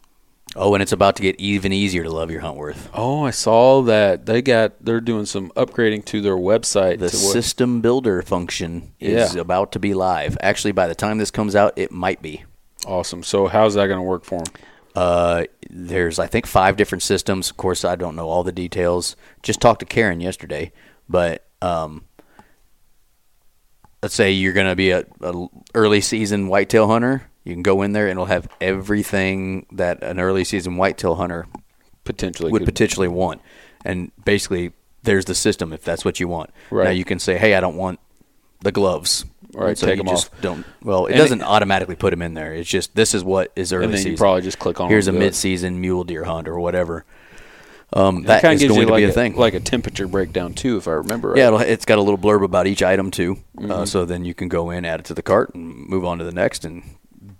oh, 0.55 0.73
and 0.75 0.83
it's 0.83 0.91
about 0.91 1.15
to 1.15 1.21
get 1.23 1.39
even 1.39 1.71
easier 1.73 2.03
to 2.03 2.11
love 2.11 2.29
your 2.29 2.41
Huntworth. 2.41 2.89
Oh, 2.93 3.23
I 3.23 3.31
saw 3.31 3.81
that 3.83 4.25
they 4.25 4.41
got 4.41 4.73
they're 4.83 5.01
doing 5.01 5.25
some 5.25 5.49
upgrading 5.51 6.05
to 6.05 6.21
their 6.21 6.35
website. 6.35 6.99
The 6.99 7.09
system 7.09 7.81
builder 7.81 8.21
function 8.21 8.91
is 8.99 9.33
Yeah. 9.35 9.41
about 9.41 9.71
to 9.71 9.79
be 9.79 9.93
live. 9.93 10.37
Actually, 10.41 10.73
by 10.73 10.87
the 10.87 10.95
time 10.95 11.17
this 11.17 11.31
comes 11.31 11.55
out, 11.55 11.73
it 11.77 11.91
might 11.91 12.21
be. 12.21 12.43
awesome. 12.85 13.23
So 13.23 13.47
how's 13.47 13.75
that 13.75 13.87
going 13.87 13.99
to 13.99 14.03
work 14.03 14.25
for 14.25 14.43
them? 14.43 14.53
Uh, 14.95 15.45
there's 15.69 16.19
I 16.19 16.27
think 16.27 16.45
five 16.45 16.75
different 16.75 17.01
systems. 17.01 17.49
Of 17.49 17.57
course, 17.57 17.83
I 17.85 17.95
don't 17.95 18.15
know 18.15 18.27
all 18.29 18.43
the 18.43 18.51
details. 18.51 19.15
Just 19.41 19.59
talked 19.61 19.79
to 19.79 19.85
Karen 19.85 20.19
yesterday, 20.19 20.71
but 21.09 21.45
um, 21.61 22.03
let's 24.03 24.13
say 24.13 24.31
you're 24.31 24.53
going 24.53 24.67
to 24.67 24.75
be 24.75 24.91
a, 24.91 25.03
a 25.21 25.47
early 25.73 26.01
season 26.01 26.47
whitetail 26.47 26.87
hunter. 26.87 27.23
You 27.45 27.53
can 27.53 27.63
go 27.63 27.81
in 27.81 27.93
there 27.93 28.05
and 28.05 28.11
it'll 28.11 28.25
have 28.25 28.47
everything 28.61 29.65
that 29.71 30.03
an 30.03 30.19
early 30.19 30.43
season 30.43 30.77
whitetail 30.77 31.15
hunter 31.15 31.47
Potentially 32.03 32.51
would 32.51 32.59
could- 32.59 32.65
potentially 32.67 33.07
want. 33.07 33.41
And 33.85 34.11
basically, 34.25 34.73
there's 35.03 35.25
the 35.25 35.35
system 35.35 35.71
if 35.73 35.83
that's 35.83 36.03
what 36.05 36.19
you 36.19 36.27
want. 36.27 36.51
Right. 36.69 36.85
Now 36.85 36.89
you 36.91 37.05
can 37.05 37.17
say, 37.19 37.37
"Hey, 37.37 37.55
I 37.55 37.59
don't 37.61 37.75
want 37.77 37.99
the 38.61 38.71
gloves." 38.73 39.25
Right, 39.53 39.69
And 39.69 39.77
so 39.77 39.87
take 39.87 39.97
you 39.97 40.01
'em 40.03 40.07
just 40.07 40.33
off. 40.33 40.41
Don't. 40.41 40.65
Well, 40.83 41.05
it 41.05 41.11
And 41.11 41.17
doesn't 41.19 41.41
it- 41.41 41.45
automatically 41.47 41.95
put 41.95 42.09
them 42.11 42.21
in 42.21 42.33
there. 42.33 42.53
It's 42.53 42.69
just 42.69 42.95
this 42.95 43.13
is 43.13 43.23
what 43.23 43.51
is 43.55 43.71
early 43.71 43.85
and 43.85 43.93
then 43.93 43.97
season. 43.99 44.11
you 44.11 44.17
probably 44.17 44.41
just 44.41 44.59
click 44.59 44.79
on 44.81 44.89
Here's 44.89 45.07
a 45.07 45.11
them 45.11 45.19
mid-season 45.19 45.79
mule 45.79 46.03
deer 46.03 46.23
hunt 46.25 46.47
or 46.47 46.59
whatever. 46.59 47.05
Um, 47.95 48.23
that 48.23 48.41
gives 48.41 48.63
going 48.63 48.79
you 48.79 48.85
to 48.87 48.91
like 48.91 49.01
be 49.01 49.03
a 49.05 49.11
thing. 49.11 49.35
like 49.35 49.53
a 49.53 49.59
temperature 49.59 50.07
breakdown 50.07 50.53
too, 50.53 50.77
if 50.77 50.87
I 50.87 50.91
remember 50.91 51.29
right. 51.29 51.37
yeah, 51.37 51.47
it'll, 51.47 51.59
it's 51.59 51.85
got 51.85 51.99
a 51.99 52.01
little 52.01 52.17
blurb 52.17 52.43
about 52.43 52.65
each 52.65 52.81
item 52.81 53.11
too. 53.11 53.35
Mm-hmm. 53.55 53.71
Uh, 53.71 53.85
so 53.85 54.03
then 54.05 54.25
you 54.25 54.33
can 54.33 54.47
go 54.49 54.71
in, 54.71 54.83
add 54.83 55.01
it 55.01 55.05
to 55.07 55.13
the 55.13 55.21
cart, 55.21 55.53
and 55.53 55.87
move 55.87 56.03
on 56.03 56.17
to 56.17 56.23
the 56.23 56.31
next, 56.31 56.65
and 56.65 56.83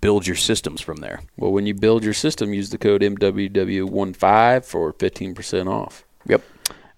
build 0.00 0.26
your 0.26 0.36
systems 0.36 0.80
from 0.80 0.98
there. 0.98 1.22
Well, 1.36 1.50
when 1.50 1.66
you 1.66 1.74
build 1.74 2.04
your 2.04 2.14
system, 2.14 2.54
use 2.54 2.70
the 2.70 2.78
code 2.78 3.02
MWW15 3.02 4.64
for 4.64 4.92
15% 4.92 5.66
off. 5.66 6.04
Yep. 6.26 6.42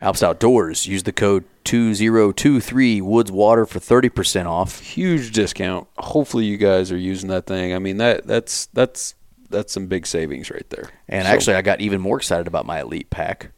Alps 0.01 0.21
Outdoorz. 0.21 0.87
Use 0.87 1.05
the 1.05 1.13
code 1.13 1.45
2023 1.65 3.01
Woods 3.01 3.33
Water 3.33 3.65
for 3.65 3.79
30% 3.79 4.47
off. 4.47 4.81
Huge 4.81 5.33
discount. 5.33 5.89
Hopefully 5.97 6.45
you 6.45 6.59
guys 6.59 6.93
are 6.93 6.99
using 6.99 7.31
that 7.31 7.47
thing. 7.47 7.73
I 7.73 7.79
mean 7.79 7.97
that 7.97 8.27
that's 8.27 8.67
that's 8.67 9.15
that's 9.51 9.73
some 9.73 9.87
big 9.87 10.07
savings 10.07 10.51
right 10.51 10.69
there. 10.71 10.91
And 11.09 11.27
So- 11.27 11.33
actually, 11.33 11.55
I 11.57 11.63
got 11.63 11.81
even 11.81 12.01
more 12.01 12.17
excited 12.19 12.47
about 12.47 12.67
my 12.67 12.81
Elite 12.81 13.11
Pack 13.11 13.51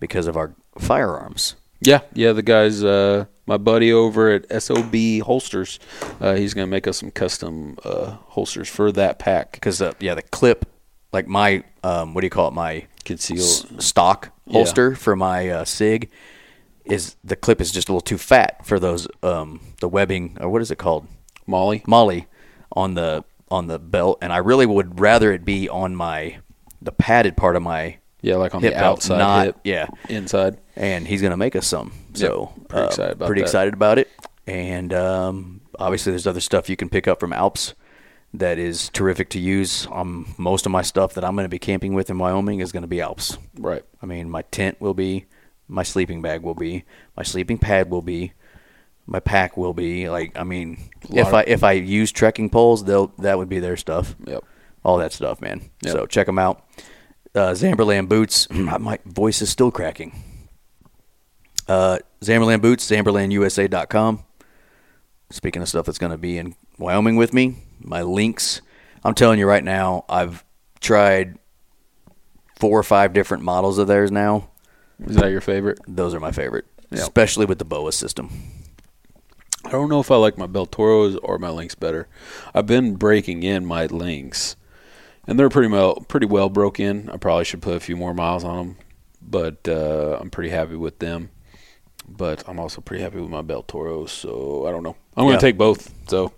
because 0.00 0.26
of 0.26 0.36
our 0.36 0.54
firearms. 0.78 1.56
Yeah, 1.80 2.00
yeah. 2.14 2.32
The 2.32 2.42
guys, 2.42 2.82
uh, 2.82 3.26
my 3.46 3.58
buddy 3.58 3.92
over 3.92 4.30
at 4.30 4.50
SOB 4.62 5.20
Holsters, 5.20 5.78
uh, 6.20 6.34
he's 6.34 6.54
gonna 6.54 6.66
make 6.66 6.86
us 6.86 6.98
some 6.98 7.10
custom 7.10 7.76
uh, 7.84 8.16
holsters 8.28 8.68
for 8.68 8.90
that 8.92 9.18
pack. 9.18 9.52
Because, 9.52 9.82
uh, 9.82 9.92
yeah, 10.00 10.14
the 10.14 10.22
clip, 10.22 10.64
like 11.12 11.26
my, 11.28 11.62
um, 11.84 12.14
what 12.14 12.22
do 12.22 12.26
you 12.26 12.30
call 12.30 12.48
it? 12.48 12.54
My 12.54 12.86
Conceal. 13.04 13.38
s- 13.38 13.66
stock 13.78 14.32
Yeah. 14.46 14.54
holster 14.54 14.94
for 14.94 15.14
my 15.16 15.48
uh, 15.50 15.64
SIG 15.64 16.08
is 16.86 17.16
the 17.22 17.36
clip 17.36 17.60
is 17.60 17.70
just 17.72 17.88
a 17.88 17.92
little 17.92 18.00
too 18.00 18.18
fat 18.18 18.64
for 18.64 18.78
those, 18.78 19.06
um, 19.22 19.60
the 19.80 19.88
webbing, 19.88 20.36
or 20.40 20.48
what 20.48 20.62
is 20.62 20.70
it 20.70 20.78
called? 20.78 21.06
MOLLE. 21.46 21.80
MOLLE 21.86 22.22
on 22.72 22.94
the 22.94 23.22
on 23.50 23.66
the 23.66 23.78
belt, 23.78 24.18
and 24.22 24.32
I 24.32 24.38
really 24.38 24.66
would 24.66 25.00
rather 25.00 25.32
it 25.32 25.44
be 25.44 25.68
on 25.68 25.94
my 25.94 26.38
the 26.82 26.92
padded 26.92 27.36
part 27.36 27.56
of 27.56 27.62
my 27.62 27.98
Yeah, 28.22 28.36
like 28.36 28.54
on 28.54 28.62
hip 28.62 28.74
the 28.74 28.84
outside 28.84 29.18
not 29.18 29.46
hip, 29.46 29.60
yeah. 29.64 29.86
inside. 30.08 30.58
And 30.74 31.06
he's 31.06 31.22
gonna 31.22 31.36
make 31.36 31.56
us 31.56 31.66
some. 31.66 31.92
So 32.14 32.52
pretty 32.68 32.84
uh, 32.84 32.86
excited 32.86 33.12
about 33.12 33.26
pretty 33.26 33.42
excited 33.42 33.74
about 33.74 33.98
it. 33.98 34.10
And 34.46 34.92
um, 34.94 35.60
obviously, 35.78 36.12
there's 36.12 36.26
other 36.26 36.40
stuff 36.40 36.68
you 36.68 36.76
can 36.76 36.88
pick 36.88 37.08
up 37.08 37.20
from 37.20 37.32
Alps 37.32 37.74
that 38.34 38.58
is 38.58 38.90
terrific 38.90 39.30
to 39.30 39.38
use. 39.38 39.86
Um, 39.90 40.34
most 40.36 40.66
of 40.66 40.72
my 40.72 40.82
stuff 40.82 41.14
that 41.14 41.24
I'm 41.24 41.34
to 41.44 41.48
be 41.48 41.58
camping 41.58 41.94
with 41.94 42.10
in 42.10 42.18
Wyoming 42.18 42.60
is 42.60 42.72
to 42.82 42.88
be 42.88 43.00
Alps. 43.00 43.38
Right. 43.58 43.82
I 44.02 44.06
mean, 44.06 44.30
my 44.30 44.42
tent 44.42 44.80
will 44.80 44.94
be, 44.94 45.26
my 45.68 45.82
sleeping 45.82 46.22
bag 46.22 46.42
will 46.42 46.54
be, 46.54 46.84
my 47.16 47.22
sleeping 47.22 47.58
pad 47.58 47.90
will 47.90 48.02
be, 48.02 48.32
my 49.06 49.20
pack 49.20 49.56
will 49.56 49.72
be. 49.72 50.08
Like, 50.08 50.32
I 50.36 50.44
mean, 50.44 50.78
if 51.10 51.32
I 51.32 51.42
if 51.42 51.62
I 51.64 51.72
use 51.72 52.12
trekking 52.12 52.50
poles, 52.50 52.84
they'll 52.84 53.08
that 53.18 53.38
would 53.38 53.48
be 53.48 53.58
their 53.60 53.76
stuff. 53.76 54.14
Yep. 54.26 54.44
All 54.84 54.98
that 54.98 55.12
stuff, 55.12 55.40
man. 55.40 55.70
Yep. 55.82 55.92
So 55.92 56.06
check 56.06 56.26
them 56.26 56.38
out. 56.38 56.64
Uh, 57.34 57.50
Zamberlan 57.52 58.08
boots. 58.08 58.48
my 58.50 58.98
voice 59.04 59.42
is 59.42 59.50
still 59.50 59.70
cracking. 59.70 60.12
Uh, 61.68 61.98
Zamberlan 62.22 62.60
boots. 62.62 62.88
ZamberlanUSA.com. 62.90 64.24
Speaking 65.30 65.60
of 65.62 65.68
stuff 65.68 65.86
that's 65.86 65.98
going 65.98 66.12
to 66.12 66.18
be 66.18 66.38
in 66.38 66.54
Wyoming 66.78 67.16
with 67.16 67.34
me, 67.34 67.56
my 67.80 68.02
Lynx. 68.02 68.60
I'm 69.02 69.14
telling 69.14 69.38
you 69.40 69.46
right 69.46 69.64
now, 69.64 70.04
I've 70.08 70.44
tried 70.80 71.38
four 72.58 72.78
or 72.78 72.82
five 72.84 73.12
different 73.12 73.42
models 73.42 73.78
of 73.78 73.88
theirs 73.88 74.12
now. 74.12 74.50
Is 75.04 75.16
that 75.16 75.30
your 75.30 75.40
favorite? 75.40 75.78
Those 75.88 76.14
are 76.14 76.20
my 76.20 76.30
favorite, 76.32 76.64
Yep. 76.90 77.00
especially 77.00 77.44
with 77.46 77.58
the 77.58 77.64
BOA 77.64 77.92
system. 77.92 78.30
I 79.66 79.70
don't 79.70 79.88
know 79.88 80.00
if 80.00 80.10
I 80.10 80.16
like 80.16 80.38
my 80.38 80.46
Baltoros 80.46 81.18
or 81.22 81.38
my 81.38 81.50
Lynx 81.50 81.74
better. 81.74 82.08
I've 82.54 82.66
been 82.66 82.94
breaking 82.94 83.42
in 83.42 83.66
my 83.66 83.86
Lynx, 83.86 84.56
and 85.26 85.38
they're 85.38 85.48
pretty 85.48 85.68
well 85.68 85.96
pretty 86.08 86.26
well 86.26 86.48
broke 86.48 86.78
in. 86.80 87.08
I 87.10 87.16
probably 87.16 87.44
should 87.44 87.62
put 87.62 87.76
a 87.76 87.80
few 87.80 87.96
more 87.96 88.14
miles 88.14 88.44
on 88.44 88.56
them, 88.56 88.76
but 89.20 89.68
uh, 89.68 90.18
I'm 90.20 90.30
pretty 90.30 90.50
happy 90.50 90.76
with 90.76 90.98
them. 91.00 91.30
But 92.08 92.44
I'm 92.48 92.60
also 92.60 92.80
pretty 92.80 93.02
happy 93.02 93.18
with 93.20 93.30
my 93.30 93.42
Baltoros, 93.42 94.10
so 94.10 94.66
I 94.66 94.70
don't 94.70 94.84
know. 94.84 94.96
I'm 95.16 95.24
Yeah. 95.24 95.32
gonna 95.32 95.40
take 95.40 95.58
both, 95.58 95.92
so 96.08 96.32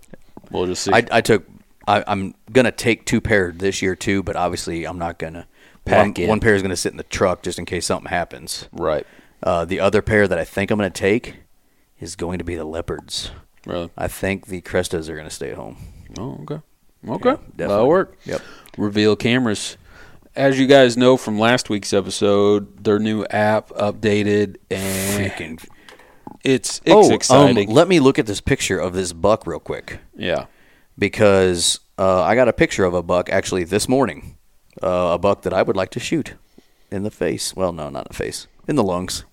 we'll 0.49 0.65
just 0.65 0.83
see. 0.83 0.91
I, 0.91 1.05
I 1.11 1.21
took. 1.21 1.45
I, 1.87 2.03
I'm 2.07 2.33
gonna 2.51 2.71
take 2.71 3.05
two 3.05 3.21
pair 3.21 3.51
this 3.51 3.81
year 3.81 3.95
too, 3.95 4.23
but 4.23 4.35
obviously 4.35 4.85
I'm 4.85 4.97
not 4.97 5.19
gonna. 5.19 5.47
Pack 5.85 6.17
one, 6.17 6.27
one 6.27 6.39
pair 6.39 6.55
is 6.55 6.61
gonna 6.61 6.75
sit 6.75 6.91
in 6.91 6.97
the 6.97 7.03
truck 7.03 7.41
just 7.43 7.57
in 7.59 7.65
case 7.65 7.85
something 7.85 8.09
happens. 8.09 8.67
right, 8.71 9.05
Uh, 9.43 9.65
the 9.65 9.79
other 9.79 10.01
pair 10.01 10.27
that 10.27 10.37
I 10.39 10.43
think 10.43 10.69
I'm 10.71 10.77
gonna 10.77 10.89
take 10.89 11.35
is 11.99 12.15
going 12.15 12.37
to 12.39 12.43
be 12.43 12.55
the 12.55 12.65
leopards. 12.65 13.31
really. 13.65 13.89
I 13.97 14.07
think 14.07 14.47
the 14.47 14.61
Crestas 14.61 15.09
are 15.09 15.15
gonna 15.17 15.29
stay 15.29 15.51
at 15.51 15.57
home. 15.57 15.77
Oh, 16.17 16.39
okay, 16.43 16.61
okay, 17.07 17.31
definitely. 17.31 17.55
that'll 17.67 17.87
work. 17.87 18.17
Yep. 18.25 18.41
Reveal 18.77 19.15
cameras. 19.15 19.77
As 20.35 20.59
you 20.59 20.67
guys 20.67 20.95
know 20.95 21.17
from 21.17 21.37
last 21.39 21.69
week's 21.69 21.91
episode, 21.91 22.83
their 22.83 22.99
new 22.99 23.25
app 23.25 23.69
updated 23.69 24.57
and 24.71 25.31
Freaking. 25.31 25.67
it's 26.43 26.79
it's 26.85 27.09
Oh, 27.09 27.13
exciting. 27.13 27.69
Um, 27.69 27.75
let 27.75 27.87
me 27.87 27.99
look 27.99 28.17
at 28.19 28.25
this 28.25 28.39
picture 28.39 28.79
of 28.79 28.93
this 28.93 29.11
buck 29.11 29.45
real 29.45 29.59
quick 29.59 29.99
yeah. 30.15 30.45
because 30.97 31.79
uh, 31.97 32.21
I 32.23 32.35
got 32.35 32.47
a 32.47 32.53
picture 32.53 32.85
of 32.85 32.93
a 32.93 33.03
buck 33.03 33.29
actually 33.29 33.63
this 33.63 33.89
morning. 33.89 34.37
Uh, 34.81 35.11
a 35.13 35.17
buck 35.17 35.41
that 35.41 35.53
I 35.53 35.61
would 35.61 35.75
like 35.75 35.89
to 35.91 35.99
shoot 35.99 36.35
in 36.89 37.03
the 37.03 37.11
face. 37.11 37.55
Well, 37.55 37.73
no, 37.73 37.89
not 37.89 38.05
in 38.05 38.07
the 38.09 38.13
face. 38.13 38.47
In 38.67 38.75
the 38.77 38.83
lungs. 38.83 39.25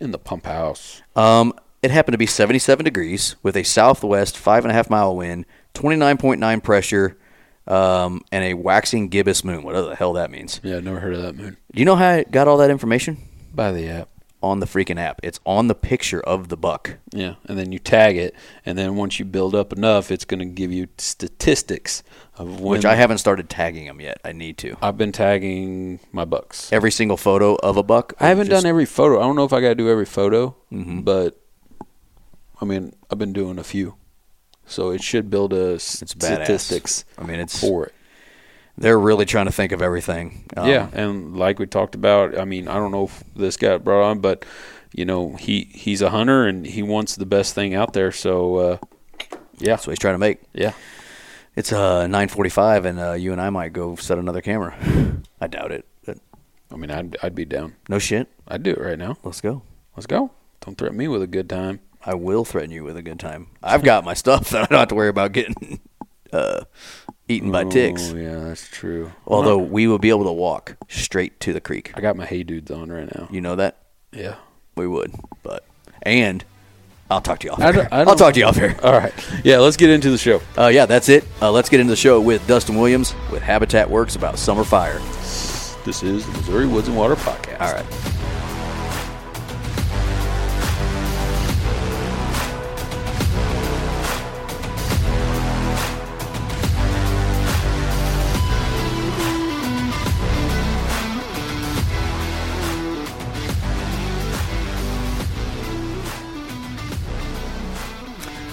in 0.00 0.12
the 0.12 0.18
pump 0.18 0.46
house. 0.46 1.02
Um, 1.14 1.52
it 1.84 1.90
happened 1.90 2.14
to 2.14 2.18
be 2.18 2.26
77 2.26 2.84
degrees 2.84 3.36
with 3.42 3.56
a 3.56 3.62
southwest 3.62 4.36
five 4.38 4.64
and 4.64 4.70
a 4.72 4.74
half 4.74 4.88
mile 4.88 5.14
wind, 5.14 5.44
29.9 5.74 6.62
pressure, 6.62 7.18
um, 7.66 8.22
and 8.32 8.44
a 8.44 8.54
waxing 8.54 9.08
gibbous 9.08 9.44
moon. 9.44 9.62
Whatever 9.62 9.88
the 9.90 9.96
hell 9.96 10.12
that 10.14 10.30
means. 10.30 10.60
Yeah, 10.62 10.76
I've 10.76 10.84
never 10.84 11.00
heard 11.00 11.14
of 11.14 11.22
that 11.22 11.36
moon. 11.36 11.56
Do 11.72 11.78
you 11.78 11.84
know 11.84 11.96
how 11.96 12.08
I 12.10 12.24
got 12.24 12.48
all 12.48 12.56
that 12.58 12.70
information? 12.70 13.18
By 13.54 13.72
the 13.72 13.88
app. 13.88 14.08
On 14.42 14.60
the 14.60 14.66
freaking 14.66 14.98
app. 14.98 15.20
It's 15.22 15.40
on 15.46 15.68
the 15.68 15.74
picture 15.74 16.20
of 16.20 16.48
the 16.50 16.56
buck. 16.58 16.98
Yeah, 17.12 17.36
and 17.46 17.58
then 17.58 17.72
you 17.72 17.78
tag 17.78 18.18
it, 18.18 18.34
and 18.66 18.76
then 18.76 18.94
once 18.96 19.18
you 19.18 19.24
build 19.24 19.54
up 19.54 19.72
enough, 19.72 20.10
it's 20.10 20.26
going 20.26 20.40
to 20.40 20.44
give 20.44 20.70
you 20.70 20.88
statistics 20.98 22.02
of 22.36 22.60
when. 22.60 22.72
Which 22.72 22.84
I 22.84 22.94
haven't 22.94 23.18
started 23.18 23.48
tagging 23.48 23.86
them 23.86 24.02
yet. 24.02 24.20
I 24.22 24.32
need 24.32 24.58
to. 24.58 24.76
I've 24.82 24.98
been 24.98 25.12
tagging 25.12 26.00
my 26.12 26.26
bucks. 26.26 26.70
Every 26.72 26.90
single 26.90 27.16
photo 27.16 27.54
of 27.56 27.78
a 27.78 27.82
buck. 27.82 28.12
I 28.20 28.28
haven't 28.28 28.48
Just- 28.48 28.62
done 28.62 28.68
every 28.68 28.84
photo. 28.84 29.18
I 29.18 29.22
don't 29.22 29.36
know 29.36 29.44
if 29.44 29.52
I 29.54 29.62
got 29.62 29.68
to 29.68 29.74
do 29.74 29.88
every 29.88 30.04
photo, 30.06 30.54
Mhm. 30.70 31.04
but 31.06 31.40
I 32.60 32.64
mean, 32.64 32.94
I've 33.10 33.18
been 33.18 33.32
doing 33.32 33.58
a 33.58 33.64
few, 33.64 33.96
so 34.66 34.90
it 34.90 35.02
should 35.02 35.30
build 35.30 35.52
a 35.52 35.74
It's 35.74 36.02
badass. 36.14 36.44
statistics 36.44 37.04
I 37.18 37.22
mean, 37.24 37.40
it's 37.40 37.58
for 37.60 37.86
it. 37.86 37.94
they're 38.78 38.98
really 38.98 39.24
trying 39.24 39.46
to 39.46 39.52
think 39.52 39.72
of 39.72 39.82
everything. 39.82 40.44
Um, 40.56 40.68
yeah, 40.68 40.88
and 40.92 41.36
like 41.36 41.58
we 41.58 41.66
talked 41.66 41.94
about, 41.94 42.38
I 42.38 42.44
mean, 42.44 42.68
I 42.68 42.74
don't 42.74 42.92
know 42.92 43.04
if 43.04 43.22
this 43.36 43.56
got 43.56 43.84
brought 43.84 44.02
on, 44.08 44.20
but 44.20 44.44
you 44.92 45.04
know, 45.04 45.34
he 45.36 45.70
he's 45.74 46.00
a 46.02 46.10
hunter 46.10 46.46
and 46.46 46.64
he 46.66 46.82
wants 46.82 47.16
the 47.16 47.26
best 47.26 47.54
thing 47.54 47.74
out 47.74 47.92
there. 47.92 48.12
So, 48.12 48.56
uh, 48.56 48.78
yeah, 49.58 49.72
That's 49.74 49.86
what 49.86 49.92
he's 49.92 49.98
trying 49.98 50.14
to 50.14 50.18
make. 50.18 50.40
yeah, 50.52 50.72
It's 51.56 51.72
uh 51.72 52.06
9:45, 52.06 52.84
and 52.84 53.00
uh, 53.00 53.12
you 53.12 53.32
and 53.32 53.40
I 53.40 53.50
might 53.50 53.72
go 53.72 53.96
set 53.96 54.18
another 54.18 54.40
camera. 54.40 54.76
I 55.40 55.48
doubt 55.48 55.72
it, 55.72 55.84
but 56.06 56.18
I 56.72 56.76
mean, 56.76 56.90
I'd 56.92 57.16
I'd 57.22 57.34
be 57.34 57.44
down. 57.44 57.74
no 57.88 57.98
shit. 57.98 58.28
I'd 58.46 58.62
do 58.62 58.70
it 58.70 58.80
right 58.80 58.98
now. 58.98 59.16
Let's 59.24 59.40
go. 59.40 59.62
Let's 59.96 60.06
go. 60.06 60.30
Don't 60.60 60.78
threaten 60.78 60.96
me 60.96 61.08
with 61.08 61.22
a 61.22 61.26
good 61.26 61.48
time. 61.48 61.80
I 62.06 62.14
will 62.14 62.44
threaten 62.44 62.70
you 62.70 62.84
with 62.84 62.96
a 62.96 63.02
good 63.02 63.18
time. 63.18 63.46
I've 63.62 63.82
got 63.82 64.04
my 64.04 64.14
stuff 64.14 64.50
that 64.50 64.62
I 64.64 64.66
don't 64.66 64.78
have 64.78 64.88
to 64.88 64.94
worry 64.94 65.08
about 65.08 65.32
getting 65.32 65.80
uh, 66.32 66.64
eaten 67.28 67.50
by 67.50 67.64
ticks. 67.64 68.10
Oh 68.12 68.16
yeah, 68.16 68.36
that's 68.40 68.68
true. 68.68 69.12
Although 69.26 69.58
we 69.58 69.86
will 69.86 69.98
be 69.98 70.10
able 70.10 70.24
to 70.24 70.32
walk 70.32 70.76
straight 70.88 71.38
to 71.40 71.52
the 71.52 71.60
creek. 71.60 71.92
I 71.94 72.00
got 72.00 72.16
my 72.16 72.26
hey 72.26 72.42
dudes 72.42 72.70
on 72.70 72.90
right 72.92 73.08
now. 73.14 73.28
You 73.30 73.40
know 73.40 73.56
that 73.56 73.78
Yeah. 74.12 74.36
we 74.76 74.86
would, 74.86 75.12
but 75.42 75.64
and 76.02 76.44
I'll 77.10 77.20
talk 77.20 77.38
to 77.40 77.46
you 77.46 77.52
off. 77.52 77.60
I 77.60 77.72
don't- 77.72 77.92
I 77.92 77.98
I'll 78.00 78.04
don't- 78.06 78.16
talk 78.18 78.34
to 78.34 78.40
you 78.40 78.46
off 78.46 78.56
here. 78.56 78.76
All 78.82 78.92
right. 78.92 79.12
Yeah, 79.44 79.58
let's 79.58 79.76
get 79.76 79.90
into 79.90 80.10
the 80.10 80.18
show. 80.18 80.40
Uh, 80.58 80.68
yeah, 80.68 80.86
that's 80.86 81.08
it. 81.08 81.24
Uh, 81.40 81.50
let's 81.52 81.68
get 81.68 81.80
into 81.80 81.90
the 81.92 81.96
show 81.96 82.20
with 82.20 82.46
Dustin 82.46 82.76
Williams 82.76 83.14
with 83.30 83.42
Habitat 83.42 83.88
Works 83.88 84.16
about 84.16 84.38
summer 84.38 84.64
fire. 84.64 84.98
This 85.84 86.02
is 86.02 86.24
the 86.26 86.32
Missouri 86.32 86.66
Woods 86.66 86.88
and 86.88 86.96
Water 86.96 87.14
Podcast. 87.14 87.60
All 87.60 87.72
right. 87.72 88.23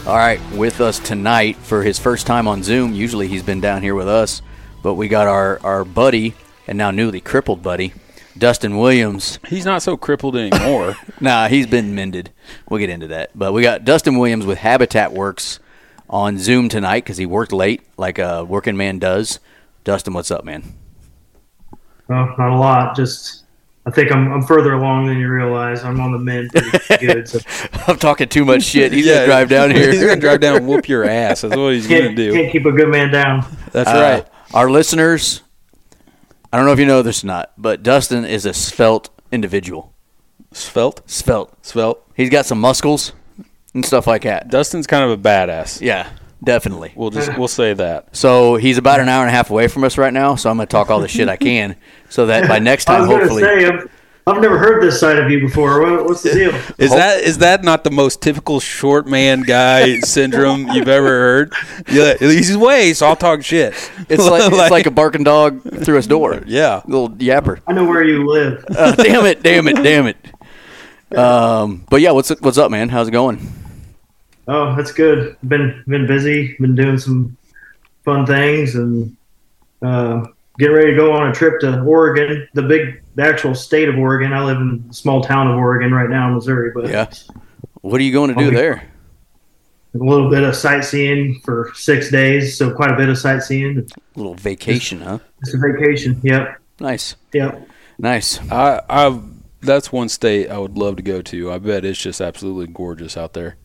All 0.07 0.17
right, 0.17 0.41
with 0.53 0.81
us 0.81 0.97
tonight 0.97 1.57
for 1.57 1.83
his 1.83 1.99
first 1.99 2.25
time 2.25 2.47
on 2.47 2.63
Zoom. 2.63 2.93
Usually 2.95 3.27
he's 3.27 3.43
been 3.43 3.61
down 3.61 3.83
here 3.83 3.93
with 3.93 4.07
us, 4.07 4.41
but 4.81 4.95
we 4.95 5.07
got 5.07 5.27
our, 5.27 5.59
our 5.63 5.85
buddy 5.85 6.33
and 6.67 6.75
now 6.75 6.89
newly 6.89 7.21
crippled 7.21 7.61
buddy, 7.61 7.93
Dustin 8.35 8.77
Williams. 8.77 9.37
He's 9.47 9.63
not 9.63 9.83
so 9.83 9.97
crippled 9.97 10.35
anymore. 10.35 10.95
Nah, 11.21 11.49
he's 11.49 11.67
been 11.67 11.93
mended. 11.93 12.31
We'll 12.67 12.79
get 12.79 12.89
into 12.89 13.05
that. 13.07 13.29
But 13.35 13.53
we 13.53 13.61
got 13.61 13.85
Dustin 13.85 14.17
Williams 14.17 14.43
with 14.43 14.57
Habitat 14.57 15.13
Works 15.13 15.59
on 16.09 16.39
Zoom 16.39 16.67
tonight 16.67 17.03
because 17.03 17.17
he 17.17 17.27
worked 17.27 17.53
late 17.53 17.83
like 17.95 18.17
a 18.17 18.43
working 18.43 18.75
man 18.75 18.97
does. 18.97 19.39
Dustin, 19.83 20.15
what's 20.15 20.31
up, 20.31 20.43
man? 20.43 20.63
Well, 22.07 22.33
not 22.39 22.53
a 22.53 22.57
lot. 22.57 22.95
Just 22.95 23.40
I 23.85 23.89
think 23.91 24.11
I'm 24.11 24.31
I'm 24.31 24.41
further 24.43 24.73
along 24.73 25.07
than 25.07 25.17
you 25.17 25.27
realize. 25.29 25.83
I'm 25.83 25.99
on 25.99 26.11
the 26.11 26.19
mend 26.19 26.51
pretty 26.51 27.05
good. 27.07 27.27
So 27.27 27.39
I'm 27.87 27.97
talking 27.97 28.29
too 28.29 28.45
much 28.45 28.63
shit. 28.63 28.91
He's 28.93 29.07
gonna 29.07 29.25
drive 29.25 29.49
down 29.49 29.71
here. 29.75 29.91
he's 29.91 30.01
gonna 30.01 30.19
drive 30.21 30.39
down 30.39 30.57
and 30.57 30.67
whoop 30.67 30.87
your 30.87 31.03
ass. 31.03 31.41
That's 31.41 31.55
what 31.55 31.73
he's 31.73 31.87
gonna 31.87 32.13
do. 32.15 32.31
can't 32.33 32.51
keep 32.51 32.65
a 32.65 32.71
good 32.71 32.89
man 32.89 33.11
down. 33.11 33.45
That's 33.71 33.89
Uh, 33.89 33.93
right. 33.93 34.27
Our 34.53 34.69
listeners, 34.69 35.41
I 36.53 36.57
don't 36.57 36.65
know 36.65 36.73
if 36.73 36.79
you 36.79 36.85
know 36.85 37.01
this 37.01 37.23
or 37.23 37.27
not, 37.27 37.53
but 37.57 37.81
Dustin 37.83 38.25
is 38.25 38.45
a 38.45 38.53
svelte 38.53 39.09
individual. 39.31 39.93
Svelte. 40.51 41.01
Svelte. 41.09 41.53
Svelte. 41.65 41.99
He's 42.15 42.29
got 42.29 42.45
some 42.45 42.59
muscles 42.59 43.13
and 43.73 43.85
stuff 43.85 44.05
like 44.05 44.23
that. 44.23 44.49
Dustin's 44.49 44.85
kind 44.85 45.03
of 45.09 45.11
a 45.11 45.17
badass. 45.17 45.79
Yeah, 45.79 46.09
definitely. 46.43 46.91
We'll 46.95 47.09
just 47.09 47.37
we'll 47.37 47.47
say 47.47 47.73
that. 47.73 48.15
So 48.15 48.57
he's 48.57 48.77
about 48.77 48.99
an 48.99 49.07
hour 49.07 49.21
and 49.21 49.29
a 49.29 49.33
half 49.33 49.49
away 49.49 49.69
from 49.69 49.85
us 49.85 49.97
right 49.97 50.11
now. 50.13 50.35
So 50.35 50.49
I'm 50.51 50.57
going 50.57 50.67
to 50.67 50.71
talk 50.71 50.89
all 50.89 50.99
the 50.99 51.07
shit 51.07 51.29
I 51.29 51.37
can, 51.37 51.77
so 52.11 52.25
that 52.27 52.47
by 52.47 52.59
next 52.59 52.89
I 52.89 52.97
time, 52.97 53.01
was 53.01 53.09
going 53.09 53.19
hopefully, 53.21 53.43
say 53.43 53.65
I've, 53.65 53.89
I've 54.27 54.41
never 54.41 54.59
heard 54.59 54.83
this 54.83 54.99
side 54.99 55.17
of 55.17 55.31
you 55.31 55.39
before. 55.39 55.81
What, 55.81 56.05
what's 56.05 56.21
the 56.21 56.33
deal? 56.33 56.53
Is 56.77 56.91
that 56.91 57.21
is 57.21 57.39
that 57.39 57.63
not 57.63 57.83
the 57.83 57.89
most 57.89 58.21
typical 58.21 58.59
short 58.59 59.07
man 59.07 59.41
guy 59.41 59.99
syndrome 60.01 60.67
you've 60.69 60.87
ever 60.87 61.07
heard? 61.07 61.53
Yeah, 61.89 62.15
he's 62.19 62.55
way, 62.55 62.93
so 62.93 63.07
I'll 63.07 63.15
talk 63.15 63.43
shit. 63.43 63.73
it's 64.09 64.27
like, 64.27 64.51
it's 64.51 64.71
like 64.71 64.85
a 64.85 64.91
barking 64.91 65.23
dog 65.23 65.63
through 65.83 65.95
his 65.95 66.07
door. 66.07 66.43
yeah. 66.45 66.81
little 66.85 67.09
yapper. 67.11 67.61
I 67.65 67.73
know 67.73 67.85
where 67.85 68.03
you 68.03 68.27
live. 68.27 68.63
Uh, 68.69 68.91
damn 68.95 69.25
it! 69.25 69.41
Damn 69.41 69.67
it! 69.67 69.77
Damn 69.77 70.07
it! 70.07 71.17
Um, 71.17 71.85
but 71.89 72.01
yeah, 72.01 72.11
what's 72.11 72.29
what's 72.41 72.57
up, 72.57 72.69
man? 72.69 72.89
How's 72.89 73.07
it 73.07 73.11
going? 73.11 73.39
Oh, 74.47 74.75
that's 74.75 74.91
good. 74.91 75.37
Been 75.47 75.83
been 75.87 76.05
busy. 76.05 76.55
Been 76.59 76.75
doing 76.75 76.97
some 76.97 77.37
fun 78.03 78.25
things 78.25 78.75
and 78.75 79.15
uh, 79.81 80.25
getting 80.61 80.75
ready 80.75 80.91
to 80.91 80.95
go 80.97 81.11
on 81.11 81.27
a 81.29 81.33
trip 81.33 81.59
to 81.61 81.81
Oregon, 81.81 82.47
the 82.53 82.61
big, 82.61 83.01
the 83.15 83.23
actual 83.23 83.55
state 83.55 83.89
of 83.89 83.97
Oregon. 83.97 84.31
I 84.31 84.43
live 84.43 84.57
in 84.57 84.85
a 84.89 84.93
small 84.93 85.21
town 85.23 85.47
of 85.51 85.57
Oregon 85.57 85.91
right 85.91 86.09
now, 86.09 86.27
in 86.29 86.35
Missouri, 86.35 86.71
but 86.73 86.87
Yeah. 86.89 87.09
What 87.81 87.99
are 87.99 88.03
you 88.03 88.11
going 88.13 88.33
to 88.33 88.39
do 88.39 88.51
there? 88.51 88.83
a 89.93 89.97
little 89.97 90.29
bit 90.29 90.43
of 90.43 90.55
sightseeing 90.55 91.41
for 91.43 91.71
six 91.75 92.09
days. 92.09 92.57
So 92.57 92.71
quite 92.73 92.91
a 92.91 92.95
bit 92.95 93.09
of 93.09 93.17
sightseeing. 93.17 93.79
A 94.15 94.17
little 94.19 94.35
vacation, 94.35 95.01
huh? 95.01 95.19
It's 95.41 95.53
a 95.53 95.57
vacation. 95.57 96.17
Yep. 96.23 96.57
Nice, 96.79 97.15
Yep. 97.33 97.67
nice. 97.99 98.39
I 98.49 98.81
I 98.89 99.19
that's 99.61 99.91
one 99.91 100.07
state 100.09 100.49
I 100.49 100.57
would 100.59 100.77
love 100.77 100.95
to 100.95 101.01
go 101.03 101.21
to. 101.23 101.51
I 101.51 101.57
bet 101.57 101.83
it's 101.83 101.99
just 101.99 102.21
absolutely 102.21 102.71
gorgeous 102.73 103.17
out 103.17 103.33
there. 103.33 103.57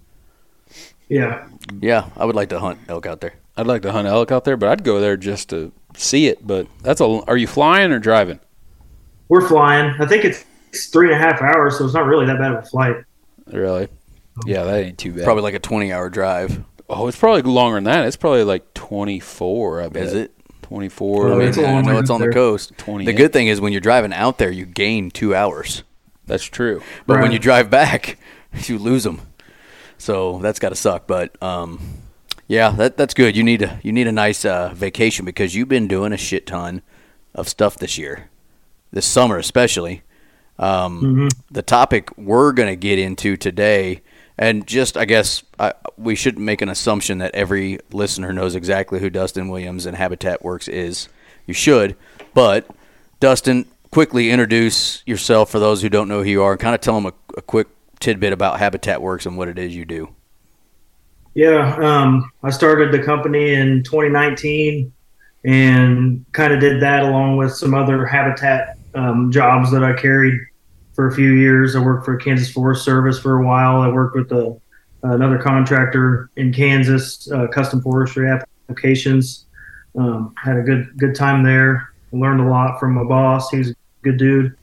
Yeah. 1.09 1.47
Yeah, 1.81 2.09
I 2.17 2.25
would 2.25 2.35
like 2.35 2.49
to 2.49 2.59
hunt 2.59 2.81
elk 2.89 3.07
out 3.07 3.21
there. 3.21 3.35
I'd 3.57 3.67
like 3.69 3.83
to 3.83 3.93
hunt 3.93 4.09
elk 4.09 4.33
out 4.33 4.45
there, 4.45 4.57
but 4.57 4.69
I'd 4.69 4.83
go 4.83 4.99
there 5.01 5.17
just 5.17 5.49
to 5.51 5.71
see 5.97 6.27
it. 6.29 6.47
But 6.47 6.67
that's 6.83 7.01
a. 7.01 7.05
Are 7.05 7.37
you 7.37 7.47
flying 7.47 7.93
or 7.93 7.99
driving? 7.99 8.41
We're 9.29 9.47
flying. 9.47 9.95
I 10.01 10.07
think 10.07 10.25
it's, 10.25 10.45
it's 10.69 10.87
three 10.87 11.13
and 11.13 11.15
a 11.15 11.19
half 11.19 11.43
hours, 11.43 11.79
so 11.79 11.85
it's 11.85 11.95
not 11.95 12.07
really 12.07 12.27
that 12.27 12.39
bad 12.39 12.53
of 12.53 12.65
a 12.65 12.67
flight. 12.67 12.97
Really? 13.47 13.89
Yeah, 14.45 14.65
that 14.65 14.85
ain't 14.85 14.99
too 14.99 15.13
bad. 15.13 15.25
Probably 15.25 15.43
like 15.43 15.55
a 15.55 15.59
20 15.59 15.93
hour 15.93 16.11
drive. 16.11 16.63
Oh, 16.89 17.09
it's 17.09 17.19
probably 17.19 17.43
longer 17.43 17.77
than 17.77 17.85
that. 17.85 18.07
It's 18.07 18.17
probably 18.17 18.45
like 18.45 18.73
twenty 18.75 19.19
four. 19.19 19.83
I 19.83 19.89
bet. 19.89 20.05
Is 20.05 20.15
it? 20.15 20.33
twenty 20.63 20.89
four? 20.89 21.29
Oh, 21.29 21.35
I 21.35 21.39
mean, 21.39 21.49
it's 21.49 21.59
a 21.59 21.67
I 21.67 21.73
long 21.73 21.85
know 21.85 21.95
way 21.95 22.01
it's 22.01 22.11
on 22.11 22.21
the 22.21 22.31
coast. 22.31 22.73
28. 22.79 23.07
The 23.07 23.13
good 23.13 23.33
thing 23.33 23.49
is 23.49 23.61
when 23.61 23.73
you're 23.73 23.81
driving 23.81 24.13
out 24.13 24.39
there, 24.39 24.51
you 24.51 24.67
gain 24.67 25.11
two 25.11 25.35
hours. 25.35 25.83
That's 26.27 26.45
true. 26.45 26.83
But 27.07 27.21
when 27.21 27.33
you 27.33 27.39
drive 27.39 27.71
back, 27.71 28.19
you 28.65 28.79
lose 28.79 29.05
them. 29.05 29.21
So 29.99 30.39
that's 30.39 30.59
got 30.59 30.69
to 30.71 30.75
suck. 30.75 31.07
But 31.07 31.41
um, 31.43 31.81
yeah, 32.49 32.71
that 32.71 32.97
that's 32.97 33.15
good. 33.15 33.37
You 33.37 33.43
need 33.43 33.63
a 33.63 33.81
you 33.83 33.93
need 33.93 34.07
a 34.07 34.13
nice 34.13 34.45
uh, 34.45 34.73
vacation 34.75 35.25
because 35.25 35.55
you've 35.55 35.69
been 35.69 35.89
doing 35.89 36.13
a 36.13 36.17
shit 36.17 36.47
ton 36.47 36.83
of 37.35 37.49
stuff 37.49 37.77
this 37.77 37.99
year, 37.99 38.31
this 38.93 39.07
summer 39.07 39.39
especially. 39.39 40.03
Um, 40.59 41.29
The 41.51 41.63
topic 41.63 42.11
we're 42.17 42.53
going 42.53 42.69
to 42.69 42.77
get 42.77 42.99
into 42.99 43.37
today, 43.37 44.01
and 44.39 44.67
just 44.67 44.97
I 44.97 45.05
guess 45.05 45.43
I, 45.59 45.75
we 45.99 46.15
shouldn't 46.15 46.45
make 46.45 46.63
an 46.63 46.69
assumption 46.69 47.19
that 47.19 47.35
every 47.35 47.79
listener 47.93 48.33
knows 48.33 48.55
exactly 48.55 49.01
who 49.01 49.11
Dustin 49.11 49.49
Williams 49.49 49.85
and 49.85 49.97
Habitat 49.97 50.43
Works 50.43 50.69
is. 50.69 51.09
You 51.47 51.55
should, 51.55 51.95
but 52.33 52.69
Dustin, 53.21 53.67
quickly 53.91 54.31
introduce 54.31 55.03
yourself 55.07 55.51
for 55.51 55.59
those 55.59 55.83
who 55.83 55.89
don't 55.89 56.09
know 56.09 56.23
who 56.23 56.31
you 56.31 56.43
are, 56.43 56.53
and 56.53 56.61
kind 56.61 56.75
of 56.75 56.81
tell 56.81 56.95
them 56.95 57.07
a, 57.07 57.13
a 57.37 57.43
quick 57.43 57.69
tidbit 58.01 58.33
about 58.33 58.59
Habitat 58.59 59.03
Works 59.03 59.27
and 59.27 59.37
what 59.37 59.49
it 59.49 59.59
is 59.59 59.77
you 59.77 59.85
do. 59.85 60.09
Yeah. 61.37 61.77
Um, 61.77 62.33
I 62.43 62.49
started 62.49 62.93
the 62.93 62.99
company 62.99 63.53
in 63.53 63.83
2019 63.83 64.91
and 65.45 66.25
kind 66.33 66.55
of 66.55 66.61
did 66.61 66.81
that 66.81 67.03
along 67.03 67.37
with 67.37 67.53
some 67.53 67.75
other 67.75 68.07
habitat 68.07 68.79
um, 68.95 69.31
jobs 69.31 69.71
that 69.73 69.85
I 69.85 69.93
carried 69.93 70.41
for 70.95 71.09
a 71.09 71.15
few 71.15 71.33
years. 71.33 71.77
I 71.77 71.81
worked 71.81 72.07
for 72.07 72.17
Kansas 72.17 72.51
Forest 72.51 72.87
Service 72.87 73.19
for 73.19 73.39
a 73.39 73.45
while. 73.45 73.83
I 73.83 73.89
worked 73.89 74.17
with 74.17 74.33
a, 74.33 74.59
another 75.03 75.37
contractor 75.37 76.31
in 76.37 76.55
Kansas, 76.55 77.31
uh, 77.31 77.49
custom 77.49 77.83
forestry 77.83 78.31
applications. 78.31 79.45
Um, 79.95 80.35
had 80.43 80.57
a 80.57 80.63
good 80.63 80.97
good 80.97 81.15
time 81.15 81.43
there. 81.43 81.93
Learned 82.13 82.41
a 82.41 82.49
lot 82.49 82.81
from 82.81 82.95
my 82.95 83.05
boss. 83.05 83.51
He's 83.51 83.73
a 83.73 83.75
good 84.03 84.17
dude. 84.17 84.57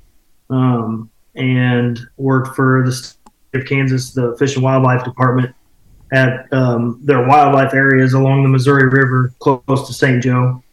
Um, 0.49 1.12
and 1.36 1.99
worked 2.17 2.55
for 2.55 2.81
the 2.83 2.91
state 2.91 3.19
of 3.53 3.65
Kansas, 3.67 4.12
the 4.13 4.36
Fish 4.39 4.55
and 4.55 4.63
Wildlife 4.63 5.03
Department 5.03 5.55
at 6.13 6.52
um, 6.54 6.99
their 7.04 7.28
wildlife 7.28 7.73
areas 7.73 8.13
along 8.13 8.43
the 8.43 8.49
Missouri 8.49 8.88
River, 8.88 9.34
close 9.39 9.88
to 9.88 9.93
St. 9.93 10.21
Joe. 10.21 10.63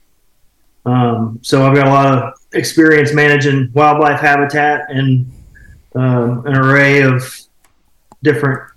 Um, 0.85 1.39
so 1.43 1.67
I've 1.67 1.75
got 1.75 1.87
a 1.87 1.91
lot 1.91 2.19
of 2.19 2.35
experience 2.53 3.15
managing 3.15 3.71
wildlife 3.73 4.21
habitat 4.21 4.91
and 4.91 5.31
um, 5.95 6.47
an 6.47 6.57
array 6.57 7.01
of 7.03 7.39
different 8.23 8.71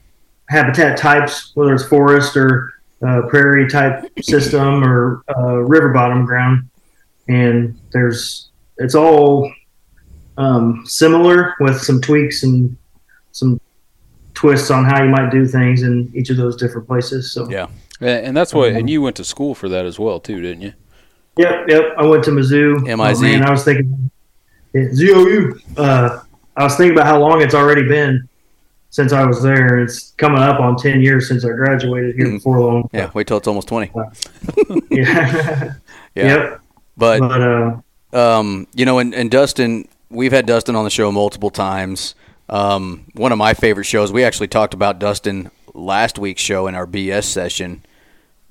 habitat 0.47 0.97
types, 0.97 1.51
whether 1.55 1.73
it's 1.73 1.83
forest 1.83 2.37
or 2.37 2.73
uh, 3.05 3.23
prairie 3.27 3.67
type 3.67 4.09
system 4.21 4.83
or 4.85 5.23
uh, 5.37 5.55
river 5.55 5.89
bottom 5.89 6.25
ground. 6.25 6.69
And 7.27 7.77
there's 7.91 8.49
it's 8.77 8.95
all 8.95 9.51
um, 10.37 10.83
similar 10.85 11.55
with 11.59 11.81
some 11.81 11.99
tweaks 11.99 12.43
and 12.43 12.77
some 13.33 13.59
twists 14.43 14.69
on 14.71 14.83
how 14.83 15.01
you 15.01 15.09
might 15.09 15.31
do 15.31 15.47
things 15.47 15.83
in 15.83 16.11
each 16.13 16.29
of 16.29 16.35
those 16.35 16.57
different 16.57 16.85
places. 16.85 17.31
So 17.31 17.49
Yeah. 17.49 17.67
And 18.01 18.35
that's 18.35 18.53
what. 18.53 18.73
And 18.73 18.89
you 18.89 19.01
went 19.01 19.15
to 19.15 19.23
school 19.23 19.55
for 19.55 19.69
that 19.69 19.85
as 19.85 19.97
well, 19.97 20.19
too, 20.19 20.41
didn't 20.41 20.61
you? 20.61 20.73
Yep, 21.37 21.69
yep. 21.69 21.83
I 21.97 22.05
went 22.05 22.25
to 22.25 22.31
Mizzou. 22.31 22.85
MIZ. 22.85 23.19
Oh, 23.19 23.21
man, 23.21 23.43
I 23.45 23.51
was 23.51 23.63
thinking 23.63 24.11
yeah, 24.73 24.89
ZOU. 24.91 25.57
Uh, 25.77 26.19
I 26.57 26.63
was 26.63 26.75
thinking 26.75 26.91
about 26.97 27.05
how 27.07 27.19
long 27.19 27.41
it's 27.41 27.53
already 27.53 27.87
been 27.87 28.27
since 28.89 29.13
I 29.13 29.25
was 29.25 29.41
there. 29.41 29.79
It's 29.79 30.11
coming 30.17 30.39
up 30.39 30.59
on 30.59 30.75
ten 30.75 31.01
years 31.01 31.29
since 31.29 31.45
I 31.45 31.49
graduated 31.49 32.15
here 32.17 32.27
Mhm. 32.27 32.33
before 32.33 32.59
long. 32.59 32.89
Yeah, 32.91 33.11
wait 33.13 33.27
till 33.27 33.37
it's 33.37 33.47
almost 33.47 33.69
20. 33.69 33.91
yeah. 34.91 35.73
Yeah. 36.15 36.27
Yep. 36.35 36.61
But 36.97 37.19
But 37.21 37.41
uh, 37.41 37.81
um, 38.39 38.67
you 38.75 38.85
know, 38.85 38.99
and, 38.99 39.15
and 39.15 39.31
Dustin, 39.31 39.87
we've 40.09 40.33
had 40.33 40.45
Dustin 40.45 40.75
on 40.75 40.83
the 40.83 40.91
show 40.91 41.11
multiple 41.11 41.49
times. 41.49 42.13
Um, 42.53 43.05
one 43.15 43.31
of 43.31 43.39
my 43.39 43.55
favorite 43.55 43.85
shows. 43.85 44.11
We 44.11 44.23
actually 44.23 44.47
talked 44.47 44.75
about 44.75 44.99
Dustin 44.99 45.49
last 45.73 46.19
week's 46.19 46.43
show 46.43 46.67
in 46.67 46.75
our 46.75 46.85
BS 46.85 47.23
session. 47.23 47.83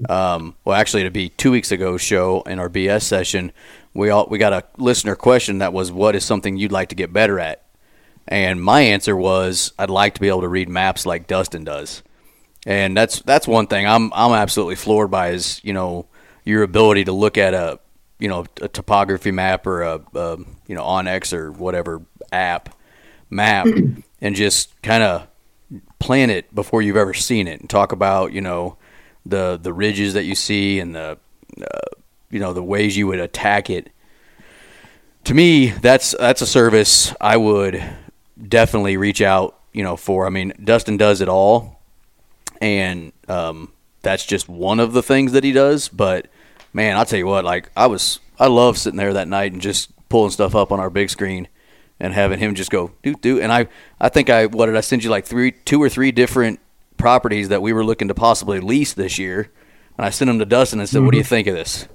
Um, 0.08 0.56
well, 0.64 0.74
actually, 0.74 1.04
to 1.04 1.10
be 1.12 1.28
two 1.28 1.52
weeks 1.52 1.70
ago 1.70 1.96
show 1.96 2.42
in 2.42 2.58
our 2.58 2.68
BS 2.68 3.02
session, 3.02 3.52
we 3.94 4.10
all 4.10 4.26
we 4.28 4.38
got 4.38 4.52
a 4.52 4.64
listener 4.76 5.14
question 5.14 5.58
that 5.58 5.72
was, 5.72 5.92
"What 5.92 6.16
is 6.16 6.24
something 6.24 6.56
you'd 6.56 6.72
like 6.72 6.88
to 6.88 6.96
get 6.96 7.12
better 7.12 7.38
at?" 7.38 7.62
And 8.26 8.60
my 8.60 8.80
answer 8.80 9.16
was, 9.16 9.72
"I'd 9.78 9.88
like 9.88 10.14
to 10.14 10.20
be 10.20 10.28
able 10.28 10.40
to 10.40 10.48
read 10.48 10.68
maps 10.68 11.06
like 11.06 11.28
Dustin 11.28 11.62
does." 11.62 12.02
And 12.66 12.96
that's 12.96 13.20
that's 13.20 13.46
one 13.46 13.68
thing 13.68 13.86
I'm 13.86 14.12
I'm 14.14 14.32
absolutely 14.32 14.74
floored 14.74 15.12
by 15.12 15.28
is 15.30 15.60
you 15.62 15.72
know 15.72 16.06
your 16.44 16.64
ability 16.64 17.04
to 17.04 17.12
look 17.12 17.38
at 17.38 17.54
a 17.54 17.78
you 18.18 18.26
know 18.26 18.46
a 18.60 18.66
topography 18.66 19.30
map 19.30 19.64
or 19.64 19.82
a, 19.82 20.00
a 20.16 20.38
you 20.66 20.74
know 20.74 20.82
onX 20.82 21.32
or 21.32 21.52
whatever 21.52 22.02
app 22.32 22.74
map 23.32 23.66
and 24.20 24.36
just 24.36 24.80
kind 24.82 25.02
of 25.02 25.26
plan 25.98 26.30
it 26.30 26.54
before 26.54 26.82
you've 26.82 26.96
ever 26.96 27.14
seen 27.14 27.48
it 27.48 27.60
and 27.60 27.70
talk 27.70 27.92
about 27.92 28.32
you 28.32 28.40
know 28.40 28.76
the 29.24 29.58
the 29.60 29.72
ridges 29.72 30.14
that 30.14 30.24
you 30.24 30.34
see 30.34 30.78
and 30.78 30.94
the 30.94 31.18
uh, 31.60 31.78
you 32.30 32.38
know 32.38 32.52
the 32.52 32.62
ways 32.62 32.96
you 32.96 33.06
would 33.06 33.20
attack 33.20 33.70
it. 33.70 33.90
To 35.24 35.34
me, 35.34 35.70
that's 35.70 36.14
that's 36.18 36.42
a 36.42 36.46
service 36.46 37.14
I 37.20 37.36
would 37.36 37.82
definitely 38.48 38.96
reach 38.96 39.22
out 39.22 39.58
you 39.72 39.82
know 39.82 39.96
for. 39.96 40.26
I 40.26 40.30
mean, 40.30 40.52
Dustin 40.62 40.96
does 40.96 41.20
it 41.20 41.28
all, 41.28 41.80
and 42.60 43.12
um, 43.28 43.72
that's 44.02 44.26
just 44.26 44.48
one 44.48 44.80
of 44.80 44.92
the 44.92 45.02
things 45.02 45.32
that 45.32 45.44
he 45.44 45.52
does. 45.52 45.88
But 45.88 46.26
man, 46.72 46.96
I'll 46.96 47.06
tell 47.06 47.18
you 47.18 47.26
what, 47.26 47.44
like 47.44 47.70
I 47.76 47.86
was, 47.86 48.18
I 48.38 48.48
love 48.48 48.76
sitting 48.76 48.98
there 48.98 49.12
that 49.14 49.28
night 49.28 49.52
and 49.52 49.62
just 49.62 49.90
pulling 50.08 50.30
stuff 50.30 50.54
up 50.54 50.72
on 50.72 50.80
our 50.80 50.90
big 50.90 51.08
screen 51.08 51.48
and 52.02 52.12
having 52.12 52.40
him 52.40 52.54
just 52.54 52.70
go 52.70 52.90
do 53.02 53.14
do. 53.14 53.40
And 53.40 53.50
I, 53.50 53.68
I 53.98 54.10
think 54.10 54.28
I 54.28 54.46
what 54.46 54.66
did 54.66 54.76
I 54.76 54.80
send 54.80 55.04
you 55.04 55.08
like 55.08 55.24
three, 55.24 55.52
two 55.52 55.80
or 55.80 55.88
three 55.88 56.10
different 56.10 56.60
properties 56.98 57.48
that 57.48 57.62
we 57.62 57.72
were 57.72 57.84
looking 57.84 58.08
to 58.08 58.14
possibly 58.14 58.60
lease 58.60 58.92
this 58.92 59.18
year, 59.18 59.50
and 59.96 60.04
I 60.04 60.10
sent 60.10 60.28
them 60.28 60.40
to 60.40 60.44
Dustin 60.44 60.80
and 60.80 60.88
said, 60.88 61.02
"What 61.02 61.12
do 61.12 61.18
you 61.18 61.24
think 61.24 61.46
of 61.46 61.54
this?" 61.54 61.86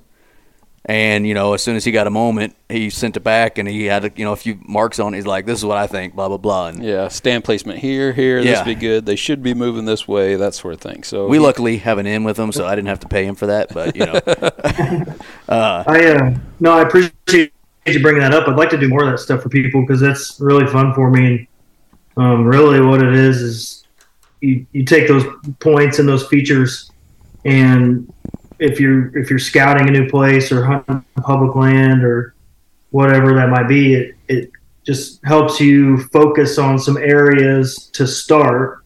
And 0.85 1.27
you 1.27 1.33
know, 1.33 1.53
as 1.53 1.61
soon 1.61 1.75
as 1.75 1.83
he 1.83 1.91
got 1.91 2.07
a 2.07 2.09
moment, 2.09 2.55
he 2.69 2.89
sent 2.89 3.17
it 3.17 3.19
back, 3.19 3.57
and 3.57 3.67
he 3.67 3.85
had 3.85 4.13
you 4.15 4.23
know 4.23 4.31
a 4.31 4.37
few 4.37 4.57
marks 4.65 4.97
on. 4.97 5.13
it. 5.13 5.17
He's 5.17 5.25
like, 5.25 5.45
"This 5.45 5.59
is 5.59 5.65
what 5.65 5.77
I 5.77 5.87
think." 5.87 6.15
Blah 6.15 6.29
blah 6.29 6.37
blah. 6.37 6.67
And 6.67 6.81
Yeah, 6.81 7.09
stand 7.09 7.43
placement 7.43 7.79
here, 7.79 8.13
here. 8.13 8.39
Yeah. 8.39 8.51
This 8.51 8.59
would 8.59 8.65
be 8.65 8.75
good. 8.75 9.05
They 9.05 9.17
should 9.17 9.43
be 9.43 9.53
moving 9.53 9.83
this 9.83 10.07
way. 10.07 10.37
That 10.37 10.55
sort 10.55 10.73
of 10.73 10.79
thing. 10.79 11.03
So 11.03 11.27
we 11.27 11.37
luckily 11.39 11.79
have 11.79 11.97
an 11.97 12.07
in 12.07 12.23
with 12.23 12.39
him, 12.39 12.53
so 12.53 12.65
I 12.65 12.75
didn't 12.75 12.87
have 12.87 13.01
to 13.01 13.09
pay 13.09 13.25
him 13.25 13.35
for 13.35 13.47
that. 13.47 13.73
But 13.73 13.97
you 13.97 14.05
know, 14.05 14.21
I 15.49 16.05
uh, 16.05 16.37
no, 16.61 16.71
I 16.71 16.83
appreciate 16.83 17.51
you 17.93 18.01
bringing 18.01 18.21
that 18.21 18.33
up. 18.33 18.47
I'd 18.47 18.57
like 18.57 18.69
to 18.71 18.77
do 18.77 18.87
more 18.87 19.03
of 19.03 19.11
that 19.11 19.19
stuff 19.19 19.41
for 19.41 19.49
people 19.49 19.81
because 19.81 19.99
that's 19.99 20.39
really 20.39 20.67
fun 20.67 20.93
for 20.93 21.09
me. 21.09 21.47
And 22.15 22.25
um, 22.25 22.45
really, 22.45 22.81
what 22.81 23.01
it 23.03 23.13
is 23.13 23.41
is 23.41 23.87
you, 24.41 24.65
you 24.71 24.83
take 24.83 25.07
those 25.07 25.25
points 25.59 25.99
and 25.99 26.09
those 26.09 26.27
features, 26.27 26.91
and 27.45 28.11
if 28.59 28.79
you're 28.79 29.15
if 29.17 29.29
you're 29.29 29.39
scouting 29.39 29.87
a 29.87 29.91
new 29.91 30.09
place 30.09 30.51
or 30.51 30.63
hunting 30.63 31.05
public 31.21 31.55
land 31.55 32.03
or 32.03 32.33
whatever 32.89 33.33
that 33.35 33.49
might 33.49 33.67
be, 33.67 33.93
it 33.93 34.15
it 34.27 34.51
just 34.83 35.23
helps 35.25 35.59
you 35.59 36.03
focus 36.05 36.57
on 36.57 36.79
some 36.79 36.97
areas 36.97 37.89
to 37.93 38.07
start. 38.07 38.83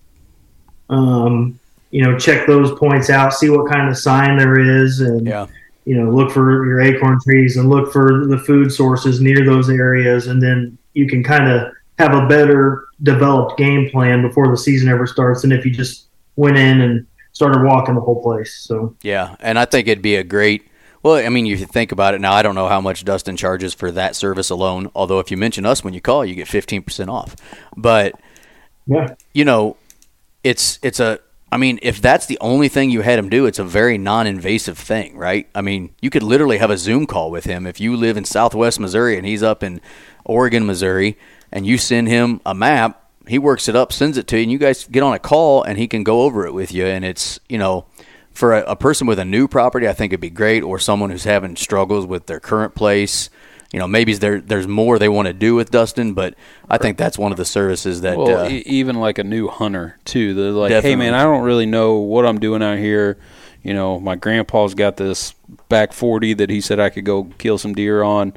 Um, 0.89 1.57
you 1.91 2.03
know, 2.03 2.17
check 2.17 2.47
those 2.47 2.77
points 2.77 3.09
out, 3.09 3.33
see 3.33 3.49
what 3.49 3.71
kind 3.71 3.89
of 3.89 3.97
sign 3.97 4.37
there 4.37 4.59
is, 4.59 4.99
and 4.99 5.25
yeah, 5.25 5.47
you 5.85 5.95
know, 5.95 6.11
look 6.11 6.31
for 6.31 6.65
your 6.65 6.81
acorn 6.81 7.19
trees 7.23 7.57
and 7.57 7.69
look 7.69 7.91
for 7.91 8.27
the 8.27 8.37
food 8.37 8.71
sources 8.71 9.21
near 9.21 9.43
those 9.45 9.69
areas, 9.69 10.27
and 10.27 10.41
then 10.41 10.77
you 10.93 11.07
can 11.07 11.23
kind 11.23 11.49
of 11.49 11.71
have 11.97 12.13
a 12.13 12.27
better 12.27 12.87
developed 13.03 13.57
game 13.57 13.89
plan 13.89 14.21
before 14.21 14.49
the 14.49 14.57
season 14.57 14.89
ever 14.89 15.07
starts 15.07 15.41
than 15.41 15.51
if 15.51 15.65
you 15.65 15.71
just 15.71 16.07
went 16.35 16.57
in 16.57 16.81
and 16.81 17.05
started 17.31 17.63
walking 17.63 17.95
the 17.95 18.01
whole 18.01 18.21
place. 18.21 18.53
So 18.61 18.95
Yeah, 19.01 19.35
and 19.39 19.57
I 19.57 19.65
think 19.65 19.87
it'd 19.87 20.01
be 20.01 20.15
a 20.15 20.23
great. 20.23 20.67
Well, 21.03 21.15
I 21.15 21.29
mean, 21.29 21.47
if 21.47 21.59
you 21.59 21.65
think 21.65 21.91
about 21.91 22.13
it 22.13 22.21
now. 22.21 22.33
I 22.33 22.43
don't 22.43 22.53
know 22.53 22.67
how 22.67 22.79
much 22.79 23.03
Dustin 23.03 23.35
charges 23.35 23.73
for 23.73 23.91
that 23.91 24.15
service 24.15 24.51
alone. 24.51 24.91
Although, 24.93 25.19
if 25.19 25.31
you 25.31 25.37
mention 25.37 25.65
us 25.65 25.83
when 25.83 25.95
you 25.95 26.01
call, 26.01 26.23
you 26.23 26.35
get 26.35 26.47
fifteen 26.47 26.83
percent 26.83 27.09
off. 27.09 27.35
But 27.75 28.13
yeah, 28.85 29.15
you 29.33 29.45
know, 29.45 29.77
it's 30.43 30.77
it's 30.83 30.99
a. 30.99 31.19
I 31.51 31.57
mean, 31.57 31.79
if 31.81 32.01
that's 32.01 32.27
the 32.27 32.37
only 32.39 32.69
thing 32.69 32.91
you 32.91 33.01
had 33.01 33.19
him 33.19 33.27
do, 33.27 33.45
it's 33.45 33.59
a 33.59 33.65
very 33.65 33.97
non-invasive 33.97 34.77
thing, 34.77 35.17
right? 35.17 35.49
I 35.53 35.61
mean, 35.61 35.93
you 36.01 36.09
could 36.09 36.23
literally 36.23 36.59
have 36.59 36.71
a 36.71 36.77
Zoom 36.77 37.05
call 37.05 37.29
with 37.29 37.43
him 37.43 37.67
if 37.67 37.81
you 37.81 37.97
live 37.97 38.15
in 38.15 38.23
Southwest 38.23 38.79
Missouri 38.79 39.17
and 39.17 39.27
he's 39.27 39.43
up 39.43 39.61
in 39.61 39.81
Oregon, 40.23 40.65
Missouri, 40.65 41.17
and 41.51 41.67
you 41.67 41.77
send 41.77 42.07
him 42.07 42.39
a 42.45 42.55
map. 42.55 43.03
He 43.27 43.37
works 43.37 43.67
it 43.67 43.75
up, 43.75 43.91
sends 43.91 44.17
it 44.17 44.27
to 44.27 44.37
you, 44.37 44.43
and 44.43 44.51
you 44.51 44.57
guys 44.57 44.87
get 44.87 45.03
on 45.03 45.13
a 45.13 45.19
call, 45.19 45.61
and 45.63 45.77
he 45.77 45.87
can 45.87 46.03
go 46.03 46.21
over 46.21 46.45
it 46.45 46.53
with 46.53 46.71
you. 46.71 46.85
And 46.85 47.03
it's 47.03 47.39
you 47.49 47.57
know, 47.57 47.85
for 48.31 48.53
a, 48.53 48.61
a 48.63 48.75
person 48.75 49.05
with 49.05 49.19
a 49.19 49.25
new 49.25 49.47
property, 49.47 49.87
I 49.87 49.93
think 49.93 50.13
it'd 50.13 50.21
be 50.21 50.29
great, 50.29 50.63
or 50.63 50.79
someone 50.79 51.09
who's 51.09 51.25
having 51.25 51.55
struggles 51.55 52.05
with 52.05 52.27
their 52.27 52.39
current 52.39 52.75
place. 52.75 53.29
You 53.71 53.79
know, 53.79 53.87
maybe 53.87 54.13
there 54.13 54.41
there's 54.41 54.67
more 54.67 54.99
they 54.99 55.07
want 55.07 55.27
to 55.27 55.33
do 55.33 55.55
with 55.55 55.71
Dustin, 55.71 56.13
but 56.13 56.35
I 56.69 56.77
think 56.77 56.97
that's 56.97 57.17
one 57.17 57.31
of 57.31 57.37
the 57.37 57.45
services 57.45 58.01
that. 58.01 58.17
Well, 58.17 58.45
uh, 58.45 58.49
e- 58.49 58.63
even 58.65 58.97
like 58.99 59.17
a 59.17 59.23
new 59.23 59.47
hunter 59.47 59.97
too. 60.03 60.33
They're 60.33 60.51
like, 60.51 60.71
hey 60.83 60.95
man, 60.97 61.13
I 61.13 61.23
don't 61.23 61.43
really 61.43 61.65
know 61.65 61.95
what 61.95 62.25
I'm 62.25 62.37
doing 62.39 62.61
out 62.61 62.77
here. 62.79 63.17
You 63.63 63.73
know, 63.73 63.99
my 63.99 64.15
grandpa's 64.15 64.73
got 64.73 64.97
this 64.97 65.35
back 65.69 65.93
forty 65.93 66.33
that 66.33 66.49
he 66.49 66.59
said 66.59 66.79
I 66.81 66.89
could 66.89 67.05
go 67.05 67.25
kill 67.37 67.57
some 67.57 67.73
deer 67.73 68.03
on. 68.03 68.33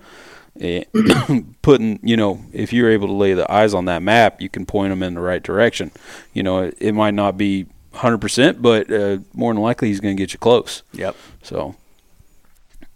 Eh, 0.61 0.85
Putting, 1.63 1.99
you 2.05 2.17
know, 2.17 2.41
if 2.53 2.73
you're 2.73 2.91
able 2.91 3.09
to 3.09 3.13
lay 3.15 3.35
the 3.35 3.51
eyes 3.51 3.75
on 3.75 3.87
that 3.87 4.03
map, 4.03 4.41
you 4.41 4.49
can 4.49 4.65
point 4.67 4.91
them 4.91 5.03
in 5.03 5.15
the 5.15 5.21
right 5.21 5.43
direction. 5.43 5.91
You 6.33 6.45
know, 6.45 6.59
it, 6.63 6.77
it 6.79 6.93
might 6.93 7.15
not 7.15 7.37
be 7.37 7.67
100%, 7.95 8.63
but 8.63 8.89
uh, 8.93 9.19
more 9.33 9.53
than 9.53 9.61
likely 9.61 9.89
he's 9.89 9.99
going 9.99 10.17
to 10.17 10.23
get 10.23 10.33
you 10.33 10.39
close. 10.39 10.85
yep. 10.93 11.17
So, 11.43 11.75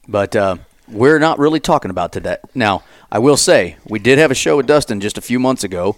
But 0.07 0.37
uh, 0.37 0.59
we're 0.90 1.18
not 1.18 1.38
really 1.38 1.61
talking 1.61 1.90
about 1.90 2.12
today. 2.12 2.38
Now, 2.55 2.83
I 3.11 3.18
will 3.18 3.37
say, 3.37 3.77
we 3.88 3.98
did 3.98 4.18
have 4.18 4.31
a 4.31 4.35
show 4.35 4.57
with 4.57 4.66
Dustin 4.66 5.01
just 5.01 5.18
a 5.18 5.22
few 5.22 5.38
months 5.38 5.64
ago. 5.64 5.96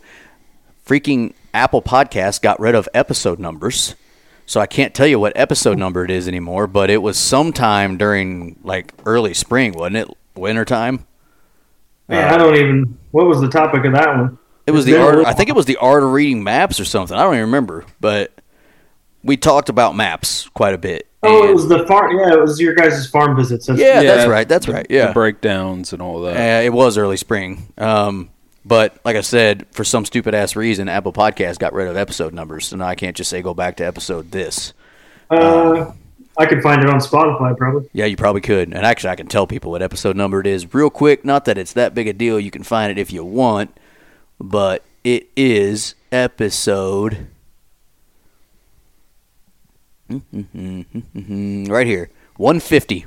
Freaking 0.87 1.35
Apple 1.55 1.83
Podcast 1.83 2.43
got 2.43 2.59
rid 2.61 2.75
of 2.75 2.89
episode 2.95 3.39
numbers. 3.39 3.95
So 4.47 4.61
I 4.61 4.67
can't 4.67 4.95
tell 4.95 5.07
you 5.07 5.21
what 5.21 5.33
episode 5.37 5.79
number 5.79 6.05
it 6.05 6.11
is 6.11 6.27
anymore, 6.27 6.67
but 6.67 6.91
it 6.91 7.03
was 7.03 7.17
sometime 7.17 7.97
during 7.97 8.59
like 8.65 8.93
early 9.07 9.33
spring, 9.33 9.73
wasn't 9.73 9.97
it? 9.97 10.09
Wintertime? 10.35 11.07
man, 12.09 12.35
I 12.35 12.37
don't 12.37 12.57
even. 12.57 12.99
What 13.13 13.27
was 13.27 13.41
the 13.41 13.49
topic 13.49 13.85
of 13.85 13.93
that 13.93 14.09
one? 14.09 14.39
It 14.67 14.73
was 14.73 14.85
the 14.85 15.01
art. 15.01 15.25
I 15.25 15.33
think 15.33 15.49
it 15.49 15.57
was 15.57 15.67
the 15.67 15.77
art 15.79 16.03
of 16.03 16.11
reading 16.11 16.43
maps 16.43 16.81
or 16.81 16.85
something. 16.85 17.17
I 17.17 17.23
don't 17.23 17.35
even 17.35 17.47
remember, 17.47 17.85
but 18.01 18.33
we 19.23 19.37
talked 19.37 19.69
about 19.69 19.97
maps 19.97 20.49
quite 20.49 20.75
a 20.75 20.79
bit. 20.79 21.07
Oh, 21.23 21.47
it 21.49 21.53
was 21.53 21.69
the 21.69 21.87
farm. 21.87 22.17
Yeah, 22.19 22.33
it 22.33 22.41
was 22.41 22.59
your 22.61 22.75
guys' 22.75 23.07
farm 23.07 23.37
visits. 23.37 23.67
That's, 23.67 23.79
yeah, 23.79 24.01
Yeah, 24.01 24.15
that's 24.17 24.29
right. 24.29 24.49
That's 24.49 24.67
the- 24.67 24.73
right. 24.73 24.87
Yeah, 24.89 25.09
the 25.09 25.13
breakdowns 25.13 25.93
and 25.93 26.01
all 26.01 26.23
that. 26.23 26.37
Uh, 26.37 26.63
it 26.65 26.73
was 26.73 26.97
early 26.97 27.17
spring. 27.19 27.73
Um, 27.77 28.31
but 28.65 28.99
like 29.05 29.17
I 29.17 29.21
said, 29.21 29.67
for 29.73 29.85
some 29.85 30.05
stupid 30.05 30.35
ass 30.35 30.57
reason, 30.57 30.89
Apple 30.89 31.13
Podcast 31.13 31.59
got 31.59 31.73
rid 31.73 31.89
of 31.89 31.97
episode 31.97 32.33
numbers, 32.35 32.67
so 32.69 32.77
now 32.77 32.87
I 32.87 32.95
can't 32.95 33.17
just 33.17 33.29
say 33.31 33.43
go 33.43 33.53
back 33.55 33.77
to 33.77 33.85
episode 33.85 34.31
this. 34.31 34.73
Uh, 35.31 35.93
I 36.39 36.47
could 36.47 36.63
find 36.63 36.83
it 36.83 36.89
on 36.89 37.01
Spotify 37.01 37.57
probably. 37.57 37.89
Yeah, 37.93 38.07
you 38.07 38.17
probably 38.17 38.41
could. 38.41 38.69
And 38.73 38.85
actually, 38.87 39.11
I 39.11 39.17
can 39.17 39.27
tell 39.27 39.47
people 39.47 39.71
what 39.73 39.83
episode 39.83 40.17
number 40.17 40.41
it 40.41 40.47
is 40.47 40.73
real 40.75 40.91
quick. 40.91 41.25
Not 41.25 41.45
that 41.45 41.59
it's 41.59 41.73
that 41.75 41.95
big 41.95 42.07
a 42.09 42.13
deal. 42.15 42.41
You 42.41 42.51
can 42.51 42.63
find 42.63 42.91
it 42.91 42.99
if 42.99 43.13
you 43.13 43.25
want, 43.25 43.77
but 44.39 44.85
it 45.05 45.29
is 45.37 45.95
episode. 46.13 47.27
Mm-hmm. 50.11 51.65
right 51.71 51.87
here, 51.87 52.11
150. 52.37 53.07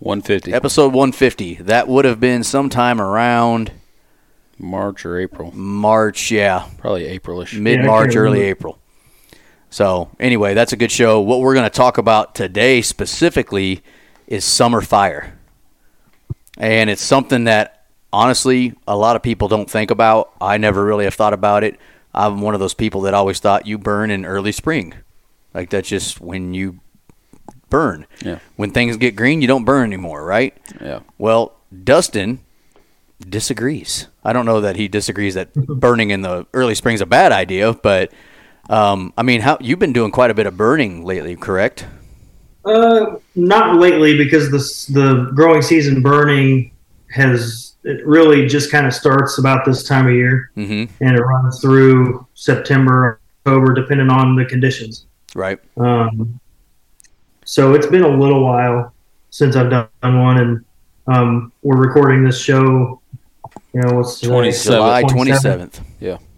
150. 0.00 0.52
Episode 0.52 0.88
150. 0.94 1.54
That 1.56 1.88
would 1.88 2.04
have 2.04 2.20
been 2.20 2.42
sometime 2.42 3.00
around 3.00 3.72
March 4.58 5.04
or 5.04 5.18
April. 5.18 5.52
March. 5.52 6.30
Yeah, 6.30 6.66
Probably 6.78 7.18
Aprilish. 7.18 7.58
Mid 7.58 7.84
March, 7.84 8.08
can't 8.10 8.16
early. 8.16 8.40
April. 8.42 8.78
So 9.70 10.10
anyway, 10.18 10.54
that's 10.54 10.72
a 10.72 10.76
good 10.76 10.90
show. 10.90 11.20
What 11.20 11.40
we're 11.40 11.54
going 11.54 11.64
to 11.64 11.70
talk 11.70 11.98
about 11.98 12.34
today 12.34 12.82
specifically 12.82 13.82
is 14.26 14.44
summer 14.44 14.80
fire, 14.80 15.38
and 16.58 16.88
it's 16.90 17.02
something 17.02 17.44
that 17.44 17.86
honestly 18.12 18.74
a 18.88 18.96
lot 18.96 19.16
of 19.16 19.22
people 19.22 19.48
don't 19.48 19.70
think 19.70 19.90
about. 19.90 20.32
I 20.40 20.56
never 20.58 20.84
really 20.84 21.04
have 21.04 21.14
thought 21.14 21.34
about 21.34 21.62
it. 21.62 21.78
I'm 22.12 22.40
one 22.40 22.54
of 22.54 22.60
those 22.60 22.74
people 22.74 23.02
that 23.02 23.14
always 23.14 23.38
thought 23.38 23.66
you 23.66 23.78
burn 23.78 24.10
in 24.10 24.24
early 24.24 24.50
spring, 24.52 24.94
like 25.54 25.70
that's 25.70 25.88
just 25.88 26.20
when 26.20 26.54
you 26.54 26.80
burn. 27.68 28.06
Yeah. 28.24 28.38
When 28.56 28.70
things 28.70 28.96
get 28.96 29.16
green, 29.16 29.40
you 29.42 29.48
don't 29.48 29.64
burn 29.64 29.84
anymore, 29.84 30.24
right? 30.24 30.56
Yeah. 30.80 31.00
Well, 31.18 31.52
Dustin 31.84 32.40
disagrees. 33.28 34.08
I 34.24 34.32
don't 34.32 34.46
know 34.46 34.60
that 34.60 34.76
he 34.76 34.88
disagrees 34.88 35.34
that 35.34 35.52
burning 35.54 36.10
in 36.10 36.22
the 36.22 36.46
early 36.54 36.74
spring 36.74 36.94
is 36.94 37.00
a 37.00 37.06
bad 37.06 37.32
idea, 37.32 37.72
but 37.74 38.12
Um, 38.68 39.12
I 39.18 39.22
mean, 39.24 39.40
how 39.40 39.58
you've 39.60 39.78
been 39.80 39.92
doing 39.92 40.12
quite 40.12 40.30
a 40.30 40.34
bit 40.34 40.46
of 40.46 40.56
burning 40.56 41.04
lately, 41.04 41.34
correct? 41.34 41.86
Uh, 42.64 43.16
not 43.34 43.76
lately 43.76 44.16
because 44.16 44.50
the 44.50 44.92
the 45.00 45.30
growing 45.34 45.60
season 45.62 46.02
burning 46.02 46.70
has 47.10 47.74
it 47.82 48.06
really 48.06 48.46
just 48.46 48.70
kind 48.70 48.86
of 48.86 48.92
starts 48.94 49.38
about 49.38 49.64
this 49.64 49.82
time 49.82 50.06
of 50.06 50.12
year, 50.14 50.50
Mm-hmm. 50.56 50.92
and 51.04 51.16
it 51.18 51.20
runs 51.22 51.60
through 51.60 52.26
September, 52.34 53.18
October, 53.44 53.74
depending 53.74 54.10
on 54.10 54.36
the 54.36 54.44
conditions. 54.44 55.06
Right. 55.34 55.58
Um, 55.76 56.40
so 57.44 57.74
it's 57.74 57.86
been 57.86 58.02
a 58.02 58.08
little 58.08 58.44
while 58.44 58.92
since 59.30 59.56
I've 59.56 59.70
done 59.70 59.88
one, 60.02 60.38
and 60.38 60.64
um, 61.06 61.52
we're 61.62 61.76
recording 61.76 62.24
this 62.24 62.40
show. 62.40 63.00
You 63.72 63.82
know, 63.82 63.94
what's 63.94 64.20
27th. 64.20 64.64
July 64.64 65.02
27th. 65.02 65.08
twenty 65.08 65.32
seventh. 65.34 65.80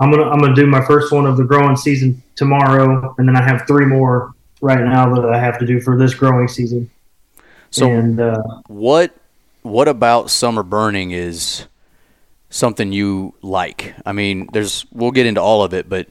I'm 0.00 0.11
gonna 0.11 0.28
I'm 0.28 0.38
gonna 0.38 0.55
do 0.55 0.66
my 0.66 0.85
first 0.85 1.12
one 1.12 1.26
of 1.26 1.37
the 1.37 1.44
growing 1.44 1.76
season 1.76 2.22
tomorrow, 2.37 3.14
and 3.18 3.28
then 3.28 3.37
I 3.37 3.42
have 3.42 3.66
three 3.66 3.87
more 3.87 4.35
right 4.61 4.85
now 4.85 5.14
that 5.14 5.24
I 5.28 5.38
have 5.38 5.59
to 5.59 5.66
do 5.66 5.81
for 5.81 5.98
this 5.98 6.14
growing 6.14 6.48
season. 6.48 6.90
So 7.70 7.90
and 7.90 8.20
uh, 8.20 8.42
what 8.66 9.14
what 9.62 9.88
about 9.88 10.31
summer 10.31 10.62
burning 10.62 11.12
is 11.12 11.66
something 12.50 12.92
you 12.92 13.35
like? 13.42 13.94
I 14.05 14.12
mean, 14.12 14.48
there's 14.52 14.85
we'll 14.92 15.11
get 15.11 15.26
into 15.26 15.40
all 15.40 15.62
of 15.62 15.72
it, 15.72 15.88
but 15.88 16.09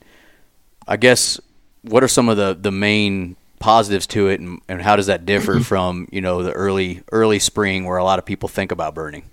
I 0.87 0.97
guess 0.97 1.39
what 1.83 2.03
are 2.03 2.07
some 2.07 2.29
of 2.29 2.37
the 2.37 2.57
the 2.59 2.71
main 2.71 3.35
positives 3.59 4.07
to 4.07 4.27
it, 4.27 4.39
and, 4.39 4.61
and 4.67 4.81
how 4.81 4.95
does 4.95 5.07
that 5.07 5.25
differ 5.25 5.59
from 5.63 6.07
you 6.11 6.21
know 6.21 6.43
the 6.43 6.51
early 6.51 7.03
early 7.11 7.39
spring 7.39 7.85
where 7.85 7.97
a 7.97 8.03
lot 8.03 8.19
of 8.19 8.25
people 8.25 8.49
think 8.49 8.71
about 8.71 8.95
burning? 8.95 9.23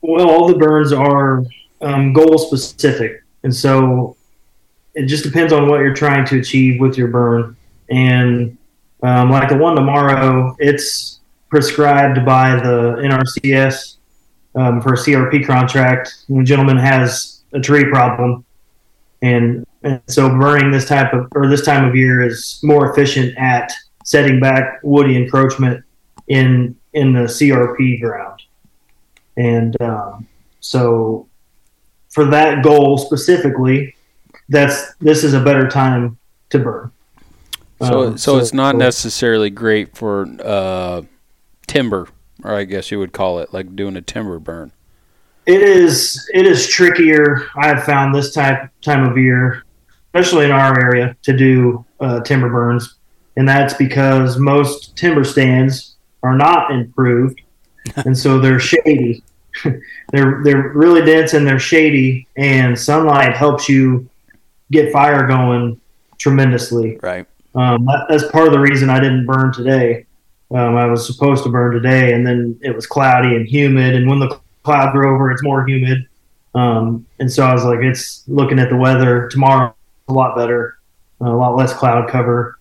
well, 0.00 0.28
all 0.28 0.48
the 0.48 0.56
burns 0.56 0.92
are 0.92 1.44
um, 1.80 2.12
goal 2.12 2.38
specific, 2.38 3.22
and 3.42 3.54
so 3.54 4.16
it 4.94 5.06
just 5.06 5.24
depends 5.24 5.52
on 5.52 5.68
what 5.68 5.80
you're 5.80 5.94
trying 5.94 6.24
to 6.26 6.38
achieve 6.38 6.80
with 6.80 6.96
your 6.96 7.08
burn. 7.08 7.56
And 7.90 8.56
um, 9.02 9.30
like 9.30 9.48
the 9.48 9.56
one 9.56 9.76
tomorrow, 9.76 10.56
it's 10.58 11.20
prescribed 11.48 12.24
by 12.24 12.56
the 12.56 12.96
NRCS 13.00 13.96
um, 14.54 14.80
for 14.80 14.94
a 14.94 14.96
CRP 14.96 15.46
contract. 15.46 16.24
When 16.28 16.42
a 16.42 16.44
gentleman 16.44 16.76
has 16.78 17.42
a 17.52 17.60
tree 17.60 17.84
problem, 17.84 18.44
and, 19.22 19.66
and 19.82 20.00
so 20.08 20.28
burning 20.28 20.70
this 20.70 20.86
type 20.86 21.12
of 21.12 21.28
or 21.32 21.48
this 21.48 21.64
time 21.64 21.88
of 21.88 21.94
year 21.94 22.22
is 22.22 22.60
more 22.62 22.90
efficient 22.90 23.36
at 23.38 23.72
setting 24.04 24.40
back 24.40 24.80
woody 24.82 25.16
encroachment 25.16 25.84
in 26.28 26.76
in 26.92 27.12
the 27.12 27.20
CRP 27.20 28.00
ground. 28.00 28.42
And 29.36 29.80
um, 29.80 30.26
so, 30.60 31.28
for 32.10 32.24
that 32.26 32.64
goal 32.64 32.98
specifically, 32.98 33.94
that's 34.48 34.94
this 34.96 35.22
is 35.22 35.34
a 35.34 35.40
better 35.40 35.68
time 35.68 36.18
to 36.50 36.58
burn. 36.58 36.90
So, 37.80 38.02
Um, 38.08 38.18
so 38.18 38.38
it's 38.38 38.52
not 38.52 38.72
so- 38.74 38.78
necessarily 38.78 39.50
great 39.50 39.96
for 39.96 40.26
uh, 40.42 41.02
timber, 41.68 42.08
or 42.42 42.54
I 42.54 42.64
guess 42.64 42.90
you 42.90 42.98
would 42.98 43.12
call 43.12 43.38
it 43.38 43.52
like 43.54 43.76
doing 43.76 43.96
a 43.96 44.02
timber 44.02 44.38
burn. 44.40 44.72
It 45.46 45.62
is 45.62 46.28
it 46.34 46.44
is 46.44 46.66
trickier. 46.66 47.46
I 47.56 47.68
have 47.68 47.84
found 47.84 48.14
this 48.14 48.34
type 48.34 48.68
time 48.82 49.08
of 49.08 49.16
year, 49.16 49.62
especially 50.12 50.44
in 50.46 50.50
our 50.50 50.78
area, 50.80 51.16
to 51.22 51.36
do 51.36 51.84
uh, 52.00 52.20
timber 52.20 52.48
burns, 52.48 52.96
and 53.36 53.48
that's 53.48 53.74
because 53.74 54.38
most 54.38 54.96
timber 54.96 55.24
stands 55.24 55.96
are 56.22 56.36
not 56.36 56.70
improved, 56.70 57.40
and 57.96 58.16
so 58.16 58.38
they're 58.38 58.60
shady. 58.60 59.22
they're 60.12 60.40
they're 60.44 60.68
really 60.74 61.04
dense 61.04 61.34
and 61.34 61.46
they're 61.46 61.58
shady, 61.58 62.26
and 62.36 62.78
sunlight 62.78 63.36
helps 63.36 63.68
you 63.68 64.08
get 64.70 64.92
fire 64.92 65.26
going 65.26 65.80
tremendously. 66.18 66.98
Right. 67.02 67.26
Um, 67.54 67.86
that, 67.86 68.06
that's 68.08 68.30
part 68.30 68.46
of 68.46 68.52
the 68.52 68.60
reason 68.60 68.90
I 68.90 69.00
didn't 69.00 69.26
burn 69.26 69.52
today. 69.52 70.06
Um, 70.50 70.76
I 70.76 70.86
was 70.86 71.06
supposed 71.06 71.44
to 71.44 71.50
burn 71.50 71.72
today, 71.72 72.14
and 72.14 72.26
then 72.26 72.58
it 72.62 72.74
was 72.74 72.86
cloudy 72.86 73.36
and 73.36 73.46
humid. 73.46 73.94
And 73.94 74.08
when 74.08 74.18
the 74.18 74.38
clouds 74.62 74.94
are 74.94 75.04
over, 75.04 75.30
it's 75.30 75.42
more 75.42 75.66
humid. 75.66 76.06
Um, 76.54 77.06
and 77.18 77.30
so 77.30 77.44
I 77.44 77.52
was 77.52 77.64
like, 77.64 77.80
it's 77.80 78.24
looking 78.26 78.58
at 78.58 78.70
the 78.70 78.76
weather 78.76 79.28
tomorrow 79.28 79.74
a 80.08 80.12
lot 80.12 80.36
better, 80.36 80.78
a 81.20 81.30
lot 81.30 81.56
less 81.56 81.72
cloud 81.72 82.08
cover, 82.08 82.58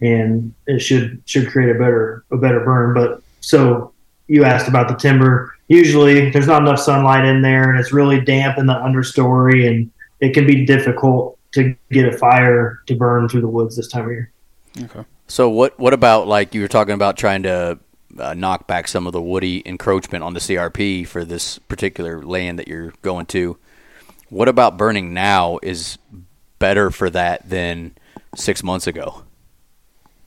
and 0.00 0.54
it 0.66 0.80
should 0.80 1.22
should 1.26 1.48
create 1.48 1.70
a 1.70 1.78
better 1.78 2.24
a 2.30 2.36
better 2.36 2.60
burn. 2.60 2.94
But 2.94 3.22
so 3.40 3.92
you 4.26 4.44
asked 4.44 4.68
about 4.68 4.88
the 4.88 4.94
timber. 4.94 5.54
Usually, 5.68 6.30
there's 6.30 6.46
not 6.46 6.62
enough 6.62 6.80
sunlight 6.80 7.24
in 7.24 7.42
there, 7.42 7.70
and 7.70 7.78
it's 7.78 7.92
really 7.92 8.20
damp 8.20 8.58
in 8.58 8.66
the 8.66 8.74
understory, 8.74 9.68
and 9.68 9.90
it 10.20 10.34
can 10.34 10.46
be 10.46 10.64
difficult 10.64 11.38
to 11.52 11.74
get 11.90 12.06
a 12.06 12.16
fire 12.16 12.82
to 12.86 12.94
burn 12.94 13.28
through 13.28 13.40
the 13.40 13.48
woods 13.48 13.76
this 13.76 13.88
time 13.88 14.04
of 14.04 14.10
year. 14.10 14.32
Okay. 14.82 15.04
So 15.26 15.48
what 15.48 15.78
what 15.78 15.92
about 15.92 16.26
like 16.26 16.54
you 16.54 16.60
were 16.60 16.68
talking 16.68 16.94
about 16.94 17.16
trying 17.16 17.44
to 17.44 17.78
uh, 18.18 18.34
knock 18.34 18.66
back 18.66 18.88
some 18.88 19.06
of 19.06 19.12
the 19.12 19.22
woody 19.22 19.62
encroachment 19.64 20.24
on 20.24 20.34
the 20.34 20.40
CRP 20.40 21.06
for 21.06 21.24
this 21.24 21.58
particular 21.58 22.22
land 22.22 22.58
that 22.58 22.68
you're 22.68 22.92
going 23.02 23.26
to? 23.26 23.56
What 24.28 24.48
about 24.48 24.76
burning 24.76 25.12
now 25.12 25.58
is 25.62 25.98
better 26.60 26.92
for 26.92 27.10
that 27.10 27.50
than 27.50 27.96
six 28.36 28.62
months 28.62 28.86
ago? 28.86 29.24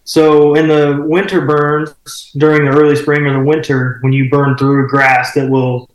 So 0.03 0.55
in 0.55 0.67
the 0.67 1.05
winter 1.07 1.39
burns 1.45 1.95
during 2.35 2.65
the 2.65 2.71
early 2.71 2.97
spring 2.97 3.25
or 3.25 3.33
the 3.33 3.45
winter, 3.45 3.99
when 4.01 4.11
you 4.11 4.29
burn 4.29 4.57
through 4.57 4.89
grass 4.89 5.33
that 5.35 5.49
will 5.49 5.89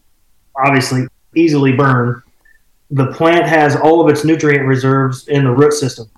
obviously 0.56 1.06
easily 1.36 1.72
burn, 1.72 2.22
the 2.90 3.12
plant 3.12 3.44
has 3.44 3.76
all 3.76 4.00
of 4.00 4.08
its 4.08 4.24
nutrient 4.24 4.66
reserves 4.66 5.28
in 5.28 5.44
the 5.44 5.50
root 5.50 5.74
system. 5.74 6.08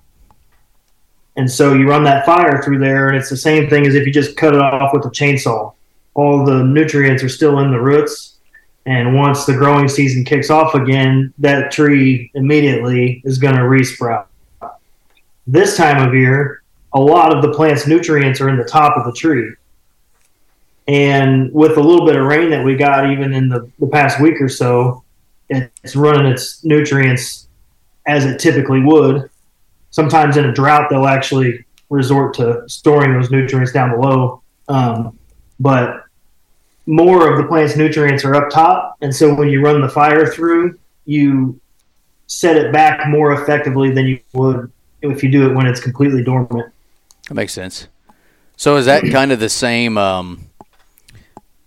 And 1.35 1.51
so 1.51 1.73
you 1.73 1.87
run 1.87 2.03
that 2.05 2.25
fire 2.25 2.61
through 2.63 2.79
there, 2.79 3.09
and 3.09 3.17
it's 3.17 3.29
the 3.29 3.37
same 3.37 3.69
thing 3.69 3.85
as 3.85 3.95
if 3.95 4.05
you 4.05 4.13
just 4.13 4.37
cut 4.37 4.53
it 4.53 4.61
off 4.61 4.93
with 4.93 5.05
a 5.05 5.09
chainsaw. 5.09 5.73
All 6.13 6.45
the 6.45 6.63
nutrients 6.63 7.23
are 7.23 7.29
still 7.29 7.59
in 7.59 7.71
the 7.71 7.79
roots. 7.79 8.30
And 8.85 9.15
once 9.15 9.45
the 9.45 9.53
growing 9.53 9.87
season 9.87 10.25
kicks 10.25 10.49
off 10.49 10.73
again, 10.73 11.33
that 11.37 11.71
tree 11.71 12.31
immediately 12.33 13.21
is 13.25 13.37
going 13.37 13.55
to 13.55 13.61
resprout. 13.61 14.25
This 15.45 15.77
time 15.77 16.07
of 16.07 16.15
year, 16.15 16.63
a 16.93 16.99
lot 16.99 17.35
of 17.35 17.41
the 17.41 17.53
plant's 17.53 17.87
nutrients 17.87 18.41
are 18.41 18.49
in 18.49 18.57
the 18.57 18.63
top 18.63 18.97
of 18.97 19.05
the 19.05 19.13
tree. 19.13 19.53
And 20.87 21.53
with 21.53 21.77
a 21.77 21.81
little 21.81 22.05
bit 22.05 22.15
of 22.15 22.25
rain 22.25 22.49
that 22.49 22.65
we 22.65 22.75
got, 22.75 23.09
even 23.11 23.33
in 23.33 23.49
the, 23.49 23.69
the 23.79 23.87
past 23.87 24.19
week 24.19 24.41
or 24.41 24.49
so, 24.49 25.03
it's 25.49 25.95
running 25.95 26.31
its 26.31 26.63
nutrients 26.63 27.47
as 28.07 28.25
it 28.25 28.39
typically 28.39 28.81
would. 28.81 29.29
Sometimes 29.91 30.37
in 30.37 30.45
a 30.45 30.53
drought, 30.53 30.89
they'll 30.89 31.05
actually 31.05 31.65
resort 31.89 32.33
to 32.35 32.63
storing 32.67 33.13
those 33.13 33.29
nutrients 33.29 33.71
down 33.71 33.91
below. 33.91 34.41
Um, 34.67 35.17
but 35.59 36.05
more 36.85 37.31
of 37.31 37.37
the 37.37 37.47
plant's 37.47 37.75
nutrients 37.75 38.25
are 38.25 38.35
up 38.35 38.49
top. 38.49 38.97
And 39.01 39.15
so 39.15 39.33
when 39.33 39.49
you 39.49 39.63
run 39.63 39.81
the 39.81 39.89
fire 39.89 40.25
through, 40.25 40.77
you 41.05 41.59
set 42.27 42.55
it 42.55 42.71
back 42.71 43.07
more 43.07 43.33
effectively 43.33 43.91
than 43.91 44.05
you 44.05 44.19
would 44.33 44.71
if 45.01 45.23
you 45.23 45.31
do 45.31 45.49
it 45.49 45.53
when 45.53 45.65
it's 45.65 45.79
completely 45.79 46.23
dormant. 46.23 46.71
That 47.27 47.35
makes 47.35 47.53
sense. 47.53 47.87
So 48.55 48.77
is 48.77 48.85
that 48.85 49.03
kind 49.11 49.31
of 49.31 49.39
the 49.39 49.49
same? 49.49 49.97
Um, 49.97 50.49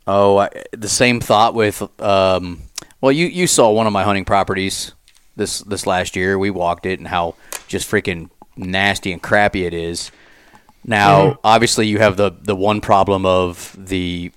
oh, 0.07 0.39
I, 0.39 0.51
the 0.73 0.89
same 0.89 1.21
thought 1.21 1.55
with. 1.55 1.83
Um, 2.01 2.63
well, 3.01 3.13
you 3.13 3.27
you 3.27 3.47
saw 3.47 3.71
one 3.71 3.87
of 3.87 3.93
my 3.93 4.05
hunting 4.05 4.25
properties 4.25 4.93
this 5.37 5.61
this 5.61 5.87
last 5.87 6.17
year. 6.17 6.39
We 6.39 6.51
walked 6.51 6.87
it 6.87 6.99
and 6.99 7.09
how 7.09 7.35
just 7.69 7.91
freaking 7.91 8.31
nasty 8.57 9.13
and 9.13 9.23
crappy 9.23 9.67
it 9.67 9.75
is. 9.75 10.11
Now, 10.87 11.39
obviously, 11.43 11.87
you 11.87 11.99
have 11.99 12.17
the 12.17 12.31
the 12.31 12.57
one 12.57 12.81
problem 12.81 13.25
of 13.27 13.75
the 13.79 14.33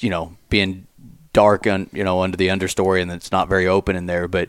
you 0.00 0.10
know 0.10 0.36
being 0.48 0.86
dark 1.32 1.66
and 1.66 1.88
you 1.92 2.04
know 2.04 2.22
under 2.22 2.36
the 2.36 2.48
understory 2.48 3.00
and 3.02 3.10
it's 3.10 3.32
not 3.32 3.48
very 3.48 3.66
open 3.66 3.96
in 3.96 4.06
there. 4.06 4.28
But 4.28 4.48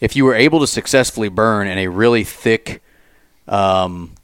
if 0.00 0.16
you 0.16 0.24
were 0.24 0.34
able 0.34 0.60
to 0.60 0.66
successfully 0.66 1.28
burn 1.28 1.66
in 1.66 1.78
a 1.78 1.88
really 1.88 2.24
thick 2.24 2.82
um, 3.48 4.14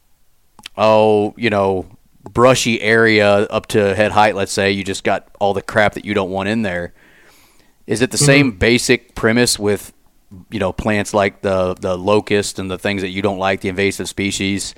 oh, 0.76 1.34
you 1.36 1.50
know, 1.50 1.86
brushy 2.24 2.80
area 2.80 3.28
up 3.28 3.66
to 3.68 3.94
head 3.94 4.12
height, 4.12 4.34
let's 4.34 4.52
say, 4.52 4.70
you 4.70 4.84
just 4.84 5.04
got 5.04 5.28
all 5.40 5.54
the 5.54 5.62
crap 5.62 5.94
that 5.94 6.04
you 6.04 6.14
don't 6.14 6.30
want 6.30 6.48
in 6.48 6.62
there. 6.62 6.92
Is 7.86 8.00
it 8.00 8.10
the 8.10 8.18
same 8.18 8.52
basic 8.52 9.14
premise 9.14 9.58
with, 9.58 9.92
you 10.50 10.60
know, 10.60 10.72
plants 10.72 11.12
like 11.12 11.42
the 11.42 11.74
the 11.74 11.98
locust 11.98 12.58
and 12.58 12.70
the 12.70 12.78
things 12.78 13.02
that 13.02 13.08
you 13.08 13.22
don't 13.22 13.38
like, 13.38 13.60
the 13.60 13.68
invasive 13.68 14.08
species? 14.08 14.74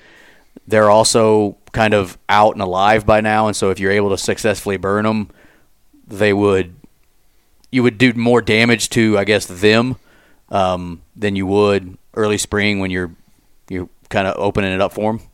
They're 0.67 0.91
also 0.91 1.59
kind 1.73 1.93
of 1.95 2.17
out 2.29 2.55
and 2.55 2.63
alive 2.63 3.05
by 3.05 3.21
now, 3.21 3.47
and 3.47 3.55
so 3.55 3.71
if 3.71 3.79
you're 3.79 3.93
able 3.93 4.11
to 4.11 4.19
successfully 4.19 4.79
burn 4.79 5.05
them, 5.05 5.31
they 6.07 6.33
would 6.33 6.75
you 7.71 7.83
would 7.83 7.99
do 7.99 8.13
more 8.13 8.41
damage 8.41 8.89
to, 8.91 9.19
I 9.19 9.25
guess, 9.25 9.47
them 9.47 9.97
um, 10.51 11.03
than 11.17 11.35
you 11.35 11.47
would 11.47 11.99
early 12.15 12.39
spring 12.39 12.79
when 12.79 12.91
you're 12.91 13.11
you're 13.69 13.89
kind 14.11 14.29
of 14.29 14.37
opening 14.39 14.73
it 14.73 14.81
up 14.81 14.93
for 14.93 15.13
them. 15.13 15.27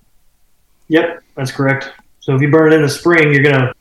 Yep, 0.89 1.23
that's 1.35 1.53
correct. 1.53 1.91
So 2.21 2.35
if 2.35 2.41
you 2.41 2.51
burn 2.51 2.73
it 2.73 2.77
in 2.77 2.83
the 2.83 2.89
spring, 2.89 3.33
you're 3.33 3.43
to 3.43 3.75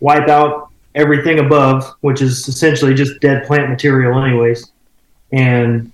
wipe 0.00 0.28
out 0.28 0.70
everything 0.94 1.38
above, 1.38 1.94
which 2.00 2.20
is 2.20 2.46
essentially 2.48 2.94
just 2.94 3.20
dead 3.20 3.46
plant 3.46 3.70
material, 3.70 4.22
anyways. 4.22 4.70
And 5.32 5.90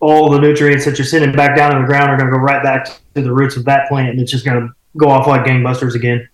all 0.00 0.30
the 0.30 0.40
nutrients 0.40 0.84
that 0.84 0.98
you're 0.98 1.06
sending 1.06 1.32
back 1.32 1.56
down 1.56 1.74
in 1.74 1.82
the 1.82 1.86
ground 1.86 2.10
are 2.10 2.16
going 2.16 2.30
to 2.30 2.36
go 2.36 2.42
right 2.42 2.62
back 2.62 2.86
to 3.14 3.22
the 3.22 3.32
roots 3.32 3.56
of 3.56 3.64
that 3.66 3.88
plant, 3.88 4.10
and 4.10 4.20
it's 4.20 4.30
just 4.30 4.44
going 4.44 4.60
to 4.60 4.74
go 4.96 5.08
off 5.08 5.26
like 5.26 5.44
gangbusters 5.44 5.94
again. 5.94 6.28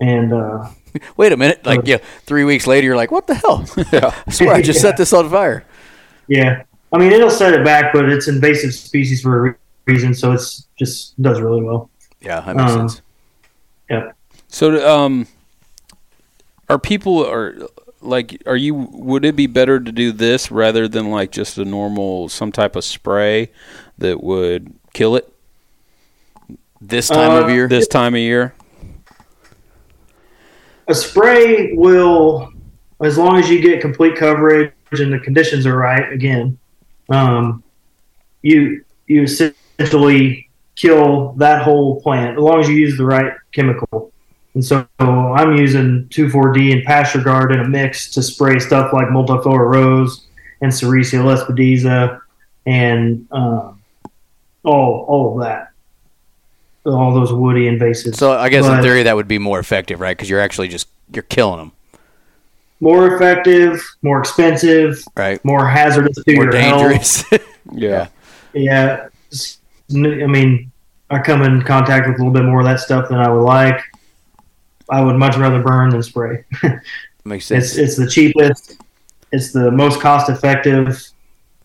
And 0.00 0.32
uh, 0.32 0.68
Wait 1.16 1.32
a 1.32 1.36
minute, 1.36 1.64
like 1.66 1.80
yeah, 1.84 1.98
three 2.22 2.44
weeks 2.44 2.66
later, 2.66 2.86
you're 2.86 2.96
like, 2.96 3.10
what 3.10 3.26
the 3.26 3.34
hell? 3.34 3.64
I 4.26 4.30
swear 4.30 4.54
I 4.54 4.62
just 4.62 4.78
Yeah. 4.82 4.82
set 4.90 4.96
this 4.96 5.12
on 5.12 5.28
fire. 5.30 5.64
yeah, 6.28 6.62
I 6.92 6.98
mean 6.98 7.12
it'll 7.12 7.30
set 7.30 7.52
it 7.54 7.64
back, 7.64 7.92
but 7.92 8.08
it's 8.08 8.28
invasive 8.28 8.74
species 8.74 9.22
for 9.22 9.48
a 9.48 9.56
reason, 9.86 10.14
so 10.14 10.32
it's 10.32 10.66
just 10.78 11.20
does 11.20 11.40
really 11.40 11.62
well. 11.62 11.90
Yeah, 12.20 12.40
that 12.40 12.56
makes 12.56 12.72
Um, 12.72 12.88
sense. 12.88 13.02
So, 14.48 14.88
um, 14.88 15.26
are 16.68 16.78
people 16.78 17.24
are 17.24 17.56
like, 18.00 18.42
are 18.46 18.56
you? 18.56 18.74
Would 18.74 19.24
it 19.24 19.36
be 19.36 19.46
better 19.46 19.78
to 19.80 19.92
do 19.92 20.12
this 20.12 20.50
rather 20.50 20.88
than 20.88 21.10
like 21.10 21.30
just 21.30 21.58
a 21.58 21.64
normal 21.64 22.28
some 22.28 22.52
type 22.52 22.74
of 22.76 22.84
spray 22.84 23.50
that 23.98 24.22
would 24.22 24.74
kill 24.92 25.14
it 25.16 25.30
This 26.80 27.08
time 27.08 27.32
of 27.32 27.44
uh, 27.44 27.48
year, 27.48 27.68
this 27.68 27.86
time 27.88 28.14
of 28.14 28.20
year? 28.20 28.54
A 30.88 30.94
spray 30.94 31.72
will, 31.74 32.52
as 33.02 33.18
long 33.18 33.38
as 33.38 33.50
you 33.50 33.60
get 33.60 33.80
complete 33.80 34.16
coverage 34.16 34.72
and 34.92 35.12
the 35.12 35.18
conditions 35.18 35.66
are 35.66 35.76
right, 35.76 36.12
again, 36.12 36.58
um, 37.08 37.62
you 38.42 38.84
you 39.06 39.22
essentially 39.22 40.48
kill 40.74 41.32
that 41.32 41.62
whole 41.62 42.00
plant 42.02 42.36
as 42.36 42.42
long 42.42 42.60
as 42.60 42.68
you 42.68 42.74
use 42.74 42.96
the 42.96 43.04
right 43.04 43.32
chemical. 43.52 44.12
And 44.54 44.64
so 44.64 44.86
I'm 44.98 45.56
using 45.56 46.06
2,4-D 46.08 46.72
and 46.72 46.86
PastureGard 46.86 47.52
in 47.52 47.60
a 47.60 47.68
mix 47.68 48.10
to 48.12 48.22
spray 48.22 48.58
stuff 48.58 48.92
like 48.92 49.08
Multiflora 49.08 49.70
Rose 49.70 50.26
and 50.60 50.72
Sericea 50.72 51.22
lespedeza 51.22 52.20
and 52.64 53.26
um, 53.30 53.82
all 54.64 55.04
all 55.08 55.34
of 55.34 55.44
that, 55.44 55.70
all 56.86 57.12
those 57.12 57.32
woody 57.32 57.64
invasives. 57.64 58.16
so 58.16 58.32
I 58.32 58.48
guess 58.48 58.66
in 58.66 58.82
theory 58.82 59.02
that 59.04 59.16
would 59.16 59.28
be 59.28 59.38
more 59.38 59.58
effective, 59.58 60.00
right? 60.00 60.16
Because 60.16 60.30
you're 60.30 60.40
actually 60.40 60.68
just 60.68 60.88
you're 61.12 61.22
killing 61.24 61.58
them, 61.58 61.72
more 62.80 63.14
effective, 63.14 63.82
more 64.02 64.18
expensive, 64.20 65.02
right? 65.16 65.44
more 65.44 65.66
hazardous 65.66 66.16
to 66.24 66.34
More 66.34 66.44
your 66.44 66.56
health. 66.56 67.32
Yeah. 67.72 68.08
Yeah, 68.52 69.08
I 69.90 69.94
mean, 69.94 70.70
I 71.10 71.18
come 71.18 71.42
in 71.42 71.62
contact 71.62 72.06
with 72.06 72.14
a 72.14 72.18
little 72.18 72.32
bit 72.32 72.44
more 72.44 72.60
of 72.60 72.66
that 72.66 72.80
stuff 72.80 73.08
than 73.08 73.18
I 73.18 73.28
would 73.28 73.42
like. 73.42 73.80
I 74.88 75.02
would 75.02 75.16
much 75.16 75.36
rather 75.36 75.60
burn 75.62 75.90
than 75.90 76.02
spray. 76.02 76.44
makes 77.24 77.46
sense. 77.46 77.76
It's 77.76 77.76
it's 77.76 77.96
the 77.96 78.08
cheapest, 78.08 78.80
it's 79.32 79.52
the 79.52 79.70
most 79.70 80.00
cost 80.00 80.30
effective, 80.30 81.04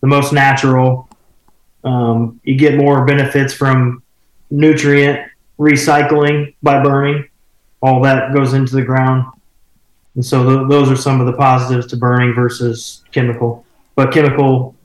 the 0.00 0.06
most 0.08 0.32
natural. 0.32 1.08
Um, 1.84 2.40
you 2.44 2.56
get 2.56 2.76
more 2.76 3.04
benefits 3.04 3.54
from 3.54 4.01
nutrient 4.52 5.28
recycling 5.58 6.54
by 6.62 6.82
burning. 6.82 7.28
All 7.80 8.00
that 8.02 8.32
goes 8.32 8.52
into 8.52 8.76
the 8.76 8.82
ground, 8.82 9.26
and 10.14 10.24
so 10.24 10.44
th- 10.44 10.68
those 10.68 10.88
are 10.88 10.96
some 10.96 11.20
of 11.20 11.26
the 11.26 11.32
positives 11.32 11.86
to 11.88 11.96
burning 11.96 12.32
versus 12.32 13.02
chemical. 13.10 13.64
But 13.96 14.12
chemical, 14.12 14.76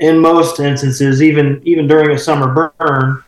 in 0.00 0.18
most 0.18 0.58
instances, 0.58 1.22
even 1.22 1.62
even 1.64 1.86
during 1.86 2.10
a 2.10 2.18
summer 2.18 2.72
burn, 2.80 3.22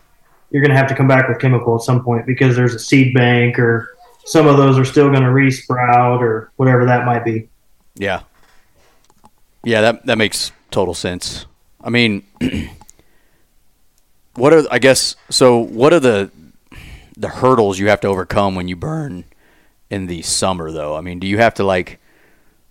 you're 0.50 0.62
going 0.62 0.70
to 0.70 0.76
have 0.76 0.88
to 0.88 0.94
come 0.94 1.06
back 1.06 1.28
with 1.28 1.38
chemical 1.38 1.76
at 1.76 1.82
some 1.82 2.02
point 2.02 2.26
because 2.26 2.56
there's 2.56 2.74
a 2.74 2.78
seed 2.80 3.14
bank 3.14 3.58
or 3.58 3.96
some 4.24 4.48
of 4.48 4.56
those 4.56 4.76
are 4.76 4.84
still 4.84 5.08
going 5.08 5.22
to 5.22 5.28
resprout 5.28 6.20
or 6.20 6.50
whatever 6.56 6.84
that 6.86 7.06
might 7.06 7.24
be. 7.24 7.48
Yeah. 7.94 8.22
Yeah, 9.62 9.80
that 9.82 10.06
that 10.06 10.18
makes 10.18 10.52
total 10.70 10.94
sense. 10.94 11.46
I 11.82 11.90
mean, 11.90 12.24
what 14.36 14.52
are 14.52 14.64
I 14.70 14.78
guess 14.78 15.16
so? 15.30 15.58
What 15.58 15.92
are 15.92 16.00
the 16.00 16.30
the 17.16 17.28
hurdles 17.28 17.78
you 17.78 17.88
have 17.88 18.00
to 18.02 18.08
overcome 18.08 18.54
when 18.54 18.68
you 18.68 18.76
burn 18.76 19.24
in 19.90 20.06
the 20.06 20.22
summer, 20.22 20.70
though? 20.70 20.96
I 20.96 21.00
mean, 21.00 21.18
do 21.18 21.26
you 21.26 21.38
have 21.38 21.54
to 21.54 21.64
like? 21.64 21.98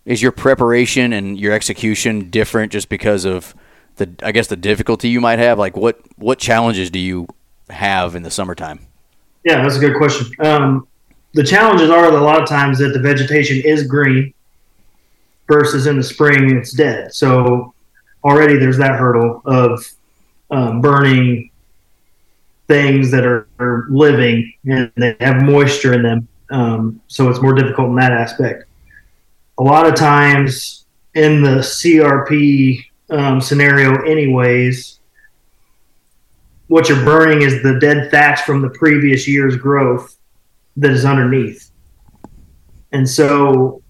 Is 0.06 0.22
your 0.22 0.32
preparation 0.32 1.14
and 1.14 1.40
your 1.40 1.54
execution 1.54 2.30
different 2.30 2.72
just 2.72 2.90
because 2.90 3.26
of 3.26 3.56
the? 3.96 4.10
I 4.22 4.32
guess 4.32 4.48
the 4.48 4.56
difficulty 4.56 5.10
you 5.10 5.22
might 5.22 5.40
have. 5.40 5.58
Like, 5.58 5.76
what 5.76 6.00
what 6.18 6.40
challenges 6.40 6.90
do 6.90 7.00
you 7.00 7.28
have 7.70 8.16
in 8.16 8.24
the 8.24 8.32
summertime? 8.32 8.86
Yeah, 9.44 9.62
that's 9.62 9.78
a 9.78 9.80
good 9.80 9.96
question. 9.96 10.28
Um, 10.40 10.88
the 11.34 11.44
challenges 11.44 11.90
are 11.90 12.10
that 12.12 12.20
a 12.20 12.24
lot 12.24 12.42
of 12.42 12.48
times 12.48 12.80
that 12.80 12.90
the 12.90 13.00
vegetation 13.00 13.62
is 13.66 13.88
green 13.88 14.34
versus 15.48 15.86
in 15.86 15.98
the 15.98 16.04
spring 16.04 16.58
it's 16.58 16.72
dead. 16.72 17.14
So 17.14 17.74
already 18.24 18.58
there's 18.58 18.78
that 18.78 18.98
hurdle 18.98 19.42
of 19.46 19.86
um, 20.50 20.82
burning 20.82 21.52
things 22.68 23.12
that 23.12 23.26
are, 23.26 23.48
are 23.60 23.86
living 23.90 24.54
and 24.66 24.92
they 24.96 25.16
have 25.20 25.44
moisture 25.44 25.94
in 25.94 26.04
them. 26.04 26.28
Um, 26.50 27.02
so 27.08 27.30
it's 27.30 27.42
more 27.42 27.54
difficult 27.54 27.90
in 27.90 27.96
that 27.96 28.12
aspect. 28.12 28.66
A 29.58 29.64
lot 29.64 29.88
of 29.88 29.96
times 29.96 30.86
in 31.14 31.42
the 31.42 31.58
CRP 31.60 32.84
um, 33.10 33.40
scenario, 33.40 34.02
anyways, 34.04 35.00
what 36.68 36.90
you're 36.90 37.04
burning 37.04 37.42
is 37.42 37.62
the 37.62 37.80
dead 37.80 38.10
thatch 38.12 38.42
from 38.42 38.62
the 38.62 38.70
previous 38.72 39.28
year's 39.28 39.56
growth 39.56 40.18
that 40.78 40.92
is 40.92 41.06
underneath. 41.06 41.72
And 42.92 43.08
so 43.08 43.82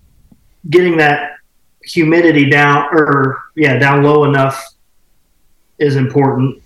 getting 0.69 0.97
that 0.97 1.37
humidity 1.83 2.49
down 2.49 2.87
or 2.91 3.43
yeah, 3.55 3.77
down 3.77 4.03
low 4.03 4.25
enough 4.25 4.73
is 5.79 5.95
important 5.95 6.61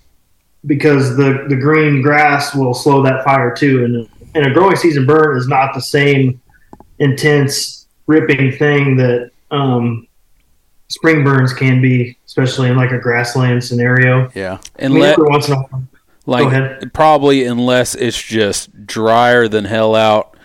because 0.66 1.16
the, 1.18 1.46
the 1.50 1.56
green 1.56 2.02
grass 2.02 2.54
will 2.56 2.74
slow 2.74 3.02
that 3.04 3.24
fire 3.24 3.54
too. 3.56 3.86
And, 3.86 4.10
and 4.36 4.46
a 4.46 4.54
growing 4.54 4.76
season 4.76 5.06
burn 5.06 5.38
is 5.38 5.48
not 5.48 5.74
the 5.74 5.82
same 5.82 6.42
intense 7.00 7.88
ripping 8.08 8.52
thing 8.54 8.98
that 8.98 9.32
um, 9.52 10.08
spring 10.90 11.24
burns 11.24 11.54
can 11.54 11.82
be, 11.82 12.18
especially 12.26 12.70
in 12.70 12.76
like 12.78 12.92
a 12.92 13.00
grassland 13.00 13.64
scenario. 13.64 14.30
Yeah. 14.36 14.60
I 14.80 14.88
mean, 14.88 14.98
Unless, 14.98 15.14
every 15.14 15.30
once 15.30 15.48
in 15.48 15.54
a 15.54 15.58
while. 15.62 15.84
like, 16.26 16.46
ahead. 16.48 16.94
probably 16.94 17.46
unless 17.46 17.96
it's 17.96 18.22
just 18.22 18.86
drier 18.86 19.48
than 19.48 19.66
hell 19.66 19.96
out, 19.96 20.36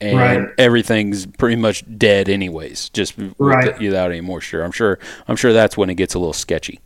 and 0.00 0.18
Right. 0.18 0.48
everything's 0.58 1.26
pretty 1.26 1.56
much 1.56 1.84
dead 1.96 2.28
anyways, 2.28 2.88
just 2.90 3.14
Right. 3.38 3.78
without 3.80 4.10
any 4.10 4.20
moisture. 4.20 4.62
I'm 4.62 4.72
sure. 4.72 4.98
I'm 5.28 5.36
sure 5.36 5.52
that's 5.52 5.76
when 5.76 5.88
it 5.90 5.94
gets 5.94 6.14
a 6.14 6.18
little 6.18 6.32
sketchy. 6.32 6.80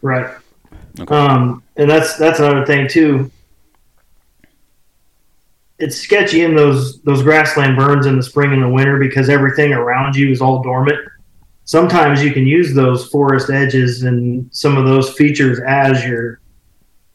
Right. 0.00 0.34
Okay. 1.00 1.14
Um, 1.14 1.62
and 1.76 1.88
that's 1.88 2.16
that's 2.16 2.38
another 2.38 2.66
thing 2.66 2.88
too. 2.88 3.30
It's 5.78 5.96
sketchy 5.96 6.42
in 6.42 6.54
those 6.54 7.00
those 7.02 7.22
grassland 7.22 7.76
burns 7.76 8.06
in 8.06 8.16
the 8.16 8.22
spring 8.22 8.52
and 8.52 8.62
the 8.62 8.68
winter 8.68 8.98
because 8.98 9.28
everything 9.28 9.72
around 9.72 10.16
you 10.16 10.30
is 10.30 10.40
all 10.40 10.62
dormant. 10.62 10.98
Sometimes 11.64 12.22
you 12.22 12.32
can 12.32 12.46
use 12.46 12.74
those 12.74 13.06
forest 13.08 13.50
edges 13.50 14.02
and 14.02 14.48
some 14.52 14.76
of 14.76 14.84
those 14.84 15.14
features 15.14 15.60
as 15.66 16.04
your 16.04 16.40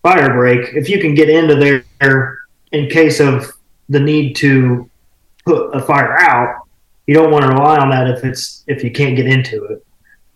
fire 0.01 0.33
break 0.33 0.73
if 0.73 0.89
you 0.89 0.99
can 0.99 1.13
get 1.13 1.29
into 1.29 1.55
there 1.55 2.39
in 2.71 2.89
case 2.89 3.19
of 3.19 3.51
the 3.89 3.99
need 3.99 4.35
to 4.37 4.89
put 5.45 5.75
a 5.75 5.81
fire 5.81 6.17
out. 6.17 6.67
You 7.05 7.13
don't 7.13 7.31
want 7.31 7.43
to 7.43 7.51
rely 7.51 7.77
on 7.77 7.89
that 7.91 8.09
if 8.09 8.25
it's 8.25 8.63
if 8.67 8.83
you 8.83 8.91
can't 8.91 9.15
get 9.15 9.27
into 9.27 9.63
it 9.65 9.86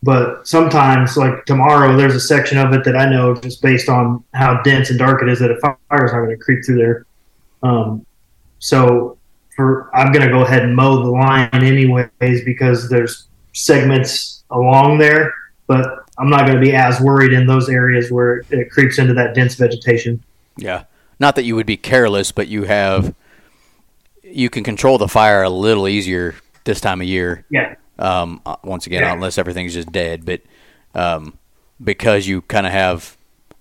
but 0.03 0.47
sometimes 0.47 1.15
like 1.17 1.45
tomorrow 1.45 1.95
there's 1.95 2.15
a 2.15 2.19
section 2.19 2.57
of 2.57 2.73
it 2.73 2.83
that 2.83 2.95
i 2.95 3.07
know 3.09 3.35
just 3.35 3.61
based 3.61 3.89
on 3.89 4.23
how 4.33 4.61
dense 4.63 4.89
and 4.89 4.99
dark 4.99 5.21
it 5.21 5.29
is 5.29 5.39
that 5.39 5.51
a 5.51 5.57
fire 5.59 6.05
is 6.05 6.11
not 6.11 6.19
going 6.19 6.29
to 6.29 6.37
creep 6.37 6.65
through 6.65 6.77
there 6.77 7.05
um, 7.63 8.05
so 8.59 9.17
for 9.55 9.95
i'm 9.95 10.11
going 10.11 10.25
to 10.25 10.31
go 10.31 10.41
ahead 10.43 10.63
and 10.63 10.75
mow 10.75 11.03
the 11.03 11.09
line 11.09 11.49
anyways 11.53 12.43
because 12.43 12.89
there's 12.89 13.27
segments 13.53 14.43
along 14.51 14.97
there 14.97 15.33
but 15.67 16.05
i'm 16.17 16.29
not 16.29 16.41
going 16.41 16.55
to 16.55 16.61
be 16.61 16.73
as 16.73 16.99
worried 17.01 17.33
in 17.33 17.45
those 17.45 17.69
areas 17.69 18.11
where 18.11 18.43
it 18.49 18.71
creeps 18.71 18.97
into 18.97 19.13
that 19.13 19.35
dense 19.35 19.55
vegetation 19.55 20.21
Yeah. 20.57 20.85
Not 21.19 21.35
that 21.35 21.43
you 21.43 21.55
would 21.55 21.67
be 21.67 21.77
careless, 21.77 22.31
but 22.31 22.47
you 22.47 22.63
have 22.63 23.13
you 24.23 24.49
can 24.49 24.63
control 24.63 24.97
the 24.97 25.07
fire 25.07 25.43
a 25.43 25.49
little 25.49 25.88
easier 25.88 26.36
this 26.63 26.82
time 26.82 26.99
of 27.01 27.07
year. 27.07 27.45
yeah 27.51 27.76
Um, 28.02 28.41
uh, 28.45 28.56
once 28.64 28.88
again, 28.88 29.04
Yeah. 29.04 29.14
unless 29.14 29.38
everything's 29.38 29.74
just 29.74 29.91
dead, 29.91 30.26
but 30.26 30.41
um, 30.95 31.38
because 31.84 32.28
you 32.28 32.41
kind 32.41 32.66
of 32.66 32.74
have 32.74 33.16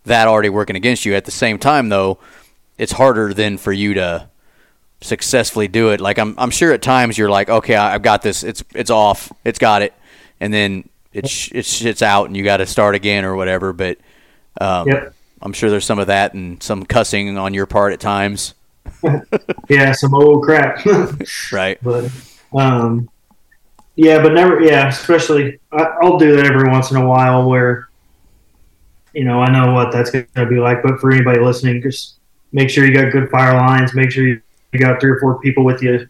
that 0.04 0.26
already 0.28 0.48
working 0.48 0.76
against 0.76 1.04
you. 1.04 1.14
At 1.14 1.26
the 1.26 1.30
same 1.30 1.58
time, 1.58 1.90
though, 1.90 2.18
it's 2.78 2.92
harder 2.92 3.34
than 3.34 3.58
for 3.58 3.72
you 3.72 3.94
to 3.94 4.28
successfully 5.02 5.68
do 5.68 5.90
it. 5.90 6.00
Like 6.00 6.18
I'm, 6.18 6.34
I'm 6.38 6.50
sure 6.50 6.72
at 6.72 6.82
times 6.82 7.16
you're 7.18 7.30
like, 7.30 7.48
okay, 7.50 7.74
I- 7.76 7.94
I've 7.94 8.02
got 8.02 8.22
this. 8.22 8.42
It's 8.42 8.64
it's 8.74 8.90
off. 8.90 9.30
It's 9.44 9.58
got 9.58 9.82
it, 9.82 9.92
and 10.40 10.52
then 10.52 10.88
it's 11.12 11.48
it 11.52 11.64
shits 11.66 12.02
out, 12.02 12.26
and 12.26 12.36
you 12.36 12.42
got 12.44 12.58
to 12.58 12.66
start 12.66 12.94
again 12.94 13.24
or 13.26 13.36
whatever. 13.36 13.72
But 13.74 13.98
um, 14.60 14.88
Yep. 14.88 15.14
I'm 15.42 15.52
sure 15.52 15.68
there's 15.70 15.84
some 15.84 15.98
of 15.98 16.06
that 16.08 16.32
and 16.34 16.62
some 16.62 16.84
cussing 16.84 17.36
on 17.38 17.52
your 17.54 17.66
part 17.66 17.92
at 17.92 18.00
times, 18.00 18.54
yeah 19.68 19.92
some 19.92 20.14
old 20.14 20.42
crap 20.44 20.84
right? 21.52 21.78
but 21.82 22.10
um, 22.54 23.08
yeah, 24.02 24.22
but 24.22 24.32
never, 24.32 24.60
yeah, 24.62 24.88
especially 24.88 25.60
I, 25.72 25.82
I'll 26.02 26.18
do 26.18 26.34
that 26.36 26.46
every 26.46 26.70
once 26.70 26.90
in 26.90 26.96
a 26.96 27.06
while 27.06 27.46
where 27.48 27.88
you 29.12 29.24
know, 29.24 29.40
I 29.40 29.50
know 29.50 29.72
what 29.74 29.92
that's 29.92 30.10
going 30.10 30.26
to 30.36 30.46
be 30.46 30.58
like. 30.58 30.82
But 30.82 31.00
for 31.00 31.10
anybody 31.10 31.40
listening, 31.40 31.82
just 31.82 32.18
make 32.52 32.70
sure 32.70 32.86
you 32.86 32.94
got 32.94 33.10
good 33.12 33.28
fire 33.30 33.54
lines. 33.54 33.92
Make 33.94 34.10
sure 34.12 34.26
you, 34.26 34.40
you 34.72 34.78
got 34.78 35.00
three 35.00 35.10
or 35.10 35.18
four 35.20 35.40
people 35.40 35.64
with 35.64 35.82
you. 35.82 36.08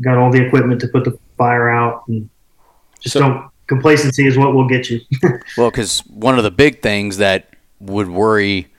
Got 0.00 0.18
all 0.18 0.30
the 0.32 0.44
equipment 0.44 0.80
to 0.80 0.88
put 0.88 1.04
the 1.04 1.18
fire 1.38 1.68
out, 1.70 2.02
and 2.08 2.28
just 3.00 3.12
So- 3.14 3.20
don't. 3.20 3.50
Complacency 3.66 4.26
is 4.26 4.36
what 4.36 4.52
will 4.52 4.68
get 4.68 4.90
you. 4.90 5.00
Well, 5.56 5.70
because 5.70 6.00
one 6.00 6.36
of 6.36 6.44
the 6.44 6.50
big 6.50 6.82
things 6.82 7.16
that 7.16 7.48
would 7.80 8.10
worry, 8.10 8.70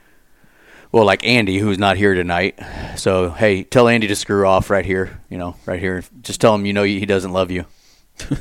well, 0.91 1.05
like 1.05 1.25
Andy, 1.25 1.57
who's 1.57 1.79
not 1.79 1.97
here 1.97 2.13
tonight. 2.13 2.59
So, 2.95 3.31
hey, 3.31 3.63
tell 3.63 3.87
Andy 3.87 4.05
to 4.05 4.15
screw 4.15 4.45
off 4.45 4.69
right 4.69 4.85
here. 4.85 5.19
You 5.27 5.39
know, 5.39 5.55
right 5.65 5.79
here. 5.79 6.03
Just 6.21 6.39
tell 6.39 6.53
him 6.53 6.67
you 6.67 6.73
know 6.73 6.83
he 6.83 7.03
doesn't 7.07 7.31
love 7.33 7.49
you. 7.49 7.65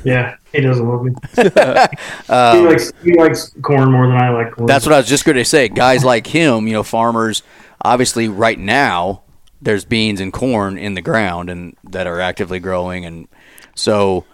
Yeah, 0.03 0.35
he 0.51 0.61
doesn't 0.61 0.87
love 0.87 1.03
me. 1.03 1.13
he 1.35 2.65
likes 2.65 2.91
he 3.03 3.13
likes 3.17 3.55
corn 3.61 3.91
more 3.91 4.07
than 4.07 4.15
I 4.17 4.29
like 4.29 4.51
corn. 4.51 4.61
Um, 4.61 4.67
That's 4.67 4.85
what 4.85 4.93
I 4.93 4.97
was 4.97 5.07
just 5.07 5.25
going 5.25 5.37
to 5.37 5.45
say. 5.45 5.67
Guys 5.69 6.03
like 6.03 6.27
him, 6.27 6.67
you 6.67 6.73
know, 6.73 6.83
farmers, 6.83 7.43
obviously, 7.81 8.27
right 8.27 8.57
now, 8.57 9.23
there's 9.61 9.85
beans 9.85 10.19
and 10.21 10.31
corn 10.33 10.77
in 10.77 10.93
the 10.93 11.01
ground 11.01 11.49
and 11.49 11.75
that 11.83 12.07
are 12.07 12.19
actively 12.19 12.59
growing, 12.59 13.05
and 13.05 13.27
so 13.75 14.25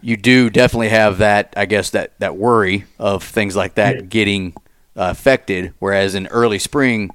you 0.00 0.16
do 0.16 0.50
definitely 0.50 0.90
have 0.90 1.18
that. 1.18 1.54
I 1.56 1.66
guess 1.66 1.90
that 1.90 2.18
that 2.18 2.36
worry 2.36 2.84
of 2.98 3.22
things 3.22 3.56
like 3.56 3.74
that 3.76 3.94
Yeah. 3.96 4.02
getting 4.02 4.52
uh, 4.96 5.08
affected. 5.10 5.72
Whereas 5.78 6.14
in 6.14 6.26
early 6.28 6.58
spring, 6.58 7.10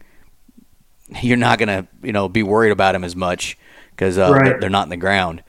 you're 1.21 1.37
not 1.37 1.59
going 1.59 1.67
to, 1.69 1.87
you 2.03 2.11
know, 2.11 2.27
be 2.29 2.43
worried 2.43 2.71
about 2.71 2.91
them 2.93 3.03
as 3.03 3.15
much 3.15 3.57
because 3.91 4.17
uh, 4.17 4.31
Right. 4.31 4.59
they're 4.59 4.69
not 4.69 4.83
in 4.83 4.89
the 4.89 4.97
ground. 4.97 5.43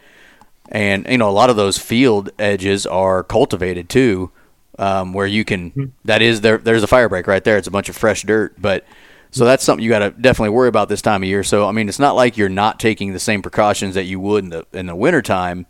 And 0.71 1.07
you 1.09 1.19
know, 1.19 1.29
a 1.29 1.33
lot 1.33 1.51
of 1.51 1.57
those 1.57 1.79
field 1.79 2.31
edges 2.39 2.87
are 2.87 3.25
cultivated 3.25 3.89
too, 3.89 4.31
um, 4.79 5.13
where 5.13 5.27
you 5.27 5.45
can. 5.45 5.73
That 6.05 6.23
is 6.23 6.41
there. 6.43 6.59
There's 6.59 6.83
a 6.83 6.87
fire 6.87 7.09
break 7.09 7.27
right 7.27 7.43
there. 7.43 7.57
It's 7.57 7.69
a 7.69 7.73
bunch 7.73 7.89
of 7.89 7.97
fresh 7.97 8.23
dirt, 8.23 8.55
but 8.61 8.87
so 9.33 9.45
that's 9.45 9.63
something 9.65 9.85
you 9.85 9.91
got 9.91 10.01
to 10.01 10.11
definitely 10.11 10.51
worry 10.51 10.69
about 10.69 10.89
this 10.89 11.03
time 11.03 11.23
of 11.23 11.29
year. 11.29 11.43
So 11.45 11.67
I 11.67 11.73
mean, 11.73 11.89
it's 11.89 11.99
not 11.99 12.15
like 12.15 12.37
you're 12.37 12.49
not 12.49 12.79
taking 12.81 13.13
the 13.13 13.19
same 13.19 13.43
precautions 13.43 13.95
that 13.95 14.05
you 14.05 14.21
would 14.21 14.45
in 14.45 14.51
the 14.51 14.67
in 14.73 14.87
the 14.87 14.97
wintertime. 14.97 15.67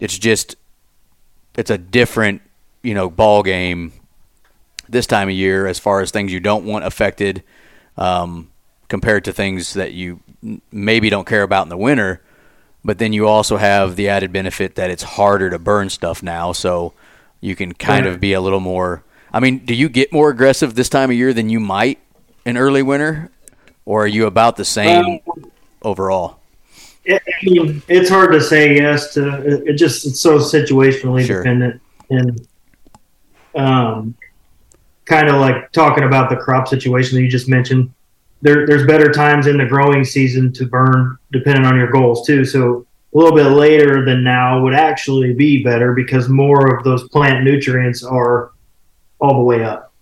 It's 0.00 0.18
just 0.18 0.56
it's 1.56 1.70
a 1.70 1.78
different 1.78 2.42
you 2.82 2.94
know 2.94 3.10
ball 3.10 3.42
game 3.42 3.92
this 4.88 5.06
time 5.06 5.28
of 5.28 5.34
year 5.34 5.66
as 5.66 5.78
far 5.78 6.00
as 6.00 6.10
things 6.10 6.32
you 6.32 6.40
don't 6.40 6.64
want 6.64 6.84
affected 6.84 7.42
um, 7.96 8.50
compared 8.88 9.24
to 9.24 9.32
things 9.32 9.74
that 9.74 9.92
you 9.92 10.20
maybe 10.70 11.10
don't 11.10 11.26
care 11.26 11.42
about 11.42 11.64
in 11.64 11.68
the 11.68 11.76
winter. 11.76 12.22
But 12.86 12.98
then 12.98 13.12
you 13.12 13.26
also 13.26 13.56
have 13.56 13.96
the 13.96 14.08
added 14.08 14.32
benefit 14.32 14.76
that 14.76 14.90
it's 14.90 15.02
harder 15.02 15.50
to 15.50 15.58
burn 15.58 15.90
stuff 15.90 16.22
now, 16.22 16.52
so 16.52 16.92
you 17.40 17.56
can 17.56 17.72
kind 17.74 18.06
Yeah. 18.06 18.12
of 18.12 18.20
be 18.20 18.32
a 18.32 18.40
little 18.40 18.60
more. 18.60 19.02
I 19.32 19.40
mean, 19.40 19.58
do 19.58 19.74
you 19.74 19.88
get 19.88 20.12
more 20.12 20.30
aggressive 20.30 20.76
this 20.76 20.88
time 20.88 21.10
of 21.10 21.16
year 21.16 21.32
than 21.32 21.48
you 21.50 21.58
might 21.58 21.98
in 22.44 22.56
early 22.56 22.82
winter, 22.84 23.32
or 23.84 24.04
are 24.04 24.06
you 24.06 24.24
about 24.26 24.56
the 24.56 24.64
same 24.64 25.04
Um, 25.04 25.42
overall? 25.82 26.38
it, 27.04 27.20
I 27.26 27.44
mean, 27.44 27.82
it's 27.88 28.08
hard 28.08 28.30
to 28.32 28.40
say 28.40 28.76
yes 28.76 29.12
to. 29.14 29.36
It, 29.42 29.70
it 29.70 29.72
just 29.74 30.06
it's 30.06 30.20
so 30.20 30.38
situationally 30.38 31.26
Sure. 31.26 31.42
dependent, 31.42 31.80
and 32.10 32.46
um, 33.56 34.14
kind 35.06 35.28
of 35.28 35.36
like 35.40 35.72
talking 35.72 36.04
about 36.04 36.30
the 36.30 36.36
crop 36.36 36.68
situation 36.68 37.16
that 37.16 37.22
you 37.22 37.28
just 37.28 37.48
mentioned. 37.48 37.90
There, 38.42 38.66
there's 38.66 38.86
better 38.86 39.10
times 39.10 39.46
in 39.46 39.56
the 39.56 39.64
growing 39.64 40.04
season 40.04 40.52
to 40.54 40.66
burn, 40.66 41.18
depending 41.32 41.64
on 41.64 41.76
your 41.76 41.90
goals 41.90 42.26
too. 42.26 42.44
So 42.44 42.86
a 43.14 43.18
little 43.18 43.34
bit 43.34 43.48
later 43.48 44.04
than 44.04 44.22
now 44.22 44.62
would 44.62 44.74
actually 44.74 45.32
be 45.32 45.62
better 45.62 45.94
because 45.94 46.28
more 46.28 46.76
of 46.76 46.84
those 46.84 47.08
plant 47.08 47.44
nutrients 47.44 48.04
are 48.04 48.52
all 49.20 49.34
the 49.34 49.42
way 49.42 49.64
up. 49.64 49.92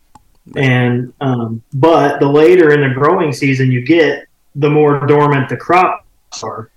And 0.57 1.13
um, 1.21 1.63
but 1.73 2.21
the 2.21 2.29
later 2.29 2.73
in 2.73 2.87
the 2.87 2.95
growing 2.95 3.33
season 3.33 3.71
you 3.71 3.85
get, 3.85 4.27
the 4.57 4.69
more 4.69 5.07
dormant 5.07 5.49
the 5.49 5.57
crops 5.57 6.43
are. 6.43 6.71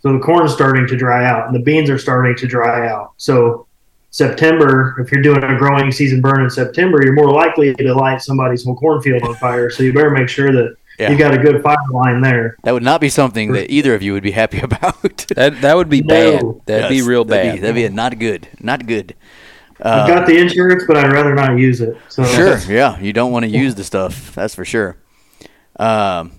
So 0.00 0.12
the 0.12 0.18
corn's 0.18 0.52
starting 0.52 0.86
to 0.88 0.96
dry 0.96 1.24
out 1.24 1.46
and 1.46 1.54
the 1.54 1.60
beans 1.62 1.90
are 1.90 1.98
starting 1.98 2.36
to 2.36 2.46
dry 2.46 2.88
out. 2.88 3.12
So 3.16 3.66
September, 4.10 4.96
if 5.00 5.10
you're 5.10 5.22
doing 5.22 5.42
a 5.42 5.56
growing 5.56 5.90
season 5.90 6.20
burn 6.20 6.42
in 6.42 6.50
September, 6.50 7.02
you're 7.02 7.14
more 7.14 7.32
likely 7.32 7.74
to 7.74 7.94
light 7.94 8.20
somebody's 8.20 8.64
whole 8.64 8.76
cornfield 8.76 9.22
on 9.22 9.34
fire. 9.36 9.70
So 9.70 9.82
you 9.82 9.92
better 9.92 10.10
make 10.10 10.28
sure 10.28 10.52
that 10.52 10.76
Yeah. 11.02 11.10
you 11.10 11.18
got 11.18 11.34
a 11.34 11.38
good 11.38 11.62
fire 11.62 11.76
line 11.90 12.20
there. 12.20 12.56
That 12.62 12.72
would 12.72 12.82
not 12.82 13.00
be 13.00 13.08
something 13.08 13.52
that 13.52 13.70
either 13.70 13.94
of 13.94 14.02
you 14.02 14.12
would 14.12 14.22
be 14.22 14.30
happy 14.30 14.60
about. 14.62 15.02
That 15.36 15.60
that 15.60 15.76
would 15.76 15.88
be 15.88 16.00
No. 16.02 16.08
bad. 16.08 16.42
That'd 16.66 16.88
be 16.90 16.96
Yes, 16.96 17.06
real 17.06 17.24
that'd 17.24 17.44
bad. 17.46 17.54
Be, 17.56 17.60
that'd 17.60 17.74
be 17.74 17.84
a 17.84 17.90
not 17.90 18.18
good, 18.18 18.48
not 18.60 18.86
good. 18.86 19.14
I've 19.84 20.06
got 20.08 20.26
the 20.28 20.38
insurance, 20.38 20.84
but 20.86 20.96
I'd 20.96 21.10
rather 21.12 21.34
not 21.34 21.58
use 21.58 21.80
it. 21.80 21.96
So 22.08 22.22
Sure, 22.24 22.56
yeah, 22.72 23.00
you 23.00 23.12
don't 23.12 23.32
want 23.32 23.44
to 23.44 23.50
use 23.50 23.74
the 23.74 23.82
stuff. 23.82 24.32
That's 24.34 24.54
for 24.54 24.64
sure. 24.64 24.96
Um, 25.76 26.32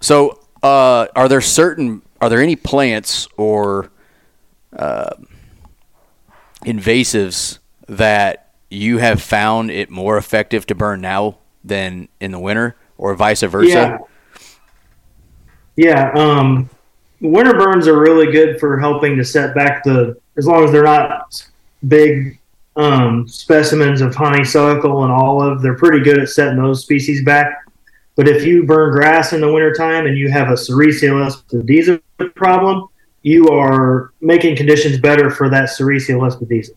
so, 0.00 0.40
uh, 0.62 1.06
are 1.14 1.28
there 1.28 1.42
certain 1.42 2.00
are 2.22 2.30
there 2.30 2.40
any 2.40 2.56
plants 2.56 3.28
or 3.36 3.90
uh, 4.74 5.10
invasives 6.64 7.58
that 7.88 8.52
you 8.70 8.98
have 8.98 9.20
found 9.22 9.70
it 9.70 9.90
more 9.90 10.16
effective 10.16 10.66
to 10.66 10.74
burn 10.74 11.00
now 11.00 11.38
than 11.62 12.08
in 12.20 12.30
the 12.30 12.38
winter, 12.38 12.76
or 12.98 13.14
vice 13.14 13.42
versa? 13.42 13.68
Yeah. 13.68 13.98
Yeah. 15.76 16.10
Um, 16.12 16.70
winter 17.20 17.54
burns 17.54 17.86
are 17.86 17.98
really 17.98 18.32
good 18.32 18.58
for 18.58 18.78
helping 18.78 19.16
to 19.16 19.24
set 19.24 19.54
back 19.54 19.84
the, 19.84 20.18
as 20.36 20.46
long 20.46 20.64
as 20.64 20.72
they're 20.72 20.82
not 20.82 21.46
big 21.86 22.38
um, 22.76 23.26
specimens 23.26 24.00
of 24.00 24.14
honeysuckle 24.14 25.04
and 25.04 25.12
olive, 25.12 25.62
they're 25.62 25.76
pretty 25.76 26.00
good 26.00 26.18
at 26.18 26.28
setting 26.28 26.58
those 26.58 26.82
species 26.82 27.24
back. 27.24 27.62
But 28.16 28.28
if 28.28 28.44
you 28.44 28.64
burn 28.64 28.92
grass 28.92 29.32
in 29.32 29.40
the 29.40 29.52
wintertime 29.52 30.06
and 30.06 30.16
you 30.16 30.30
have 30.30 30.48
a 30.48 30.52
Sericea 30.52 31.10
lespedeza 31.10 32.00
problem, 32.34 32.88
you 33.22 33.48
are 33.48 34.12
making 34.20 34.56
conditions 34.56 34.98
better 34.98 35.30
for 35.30 35.48
that 35.50 35.68
Sericea 35.68 36.16
lespedeza. 36.16 36.70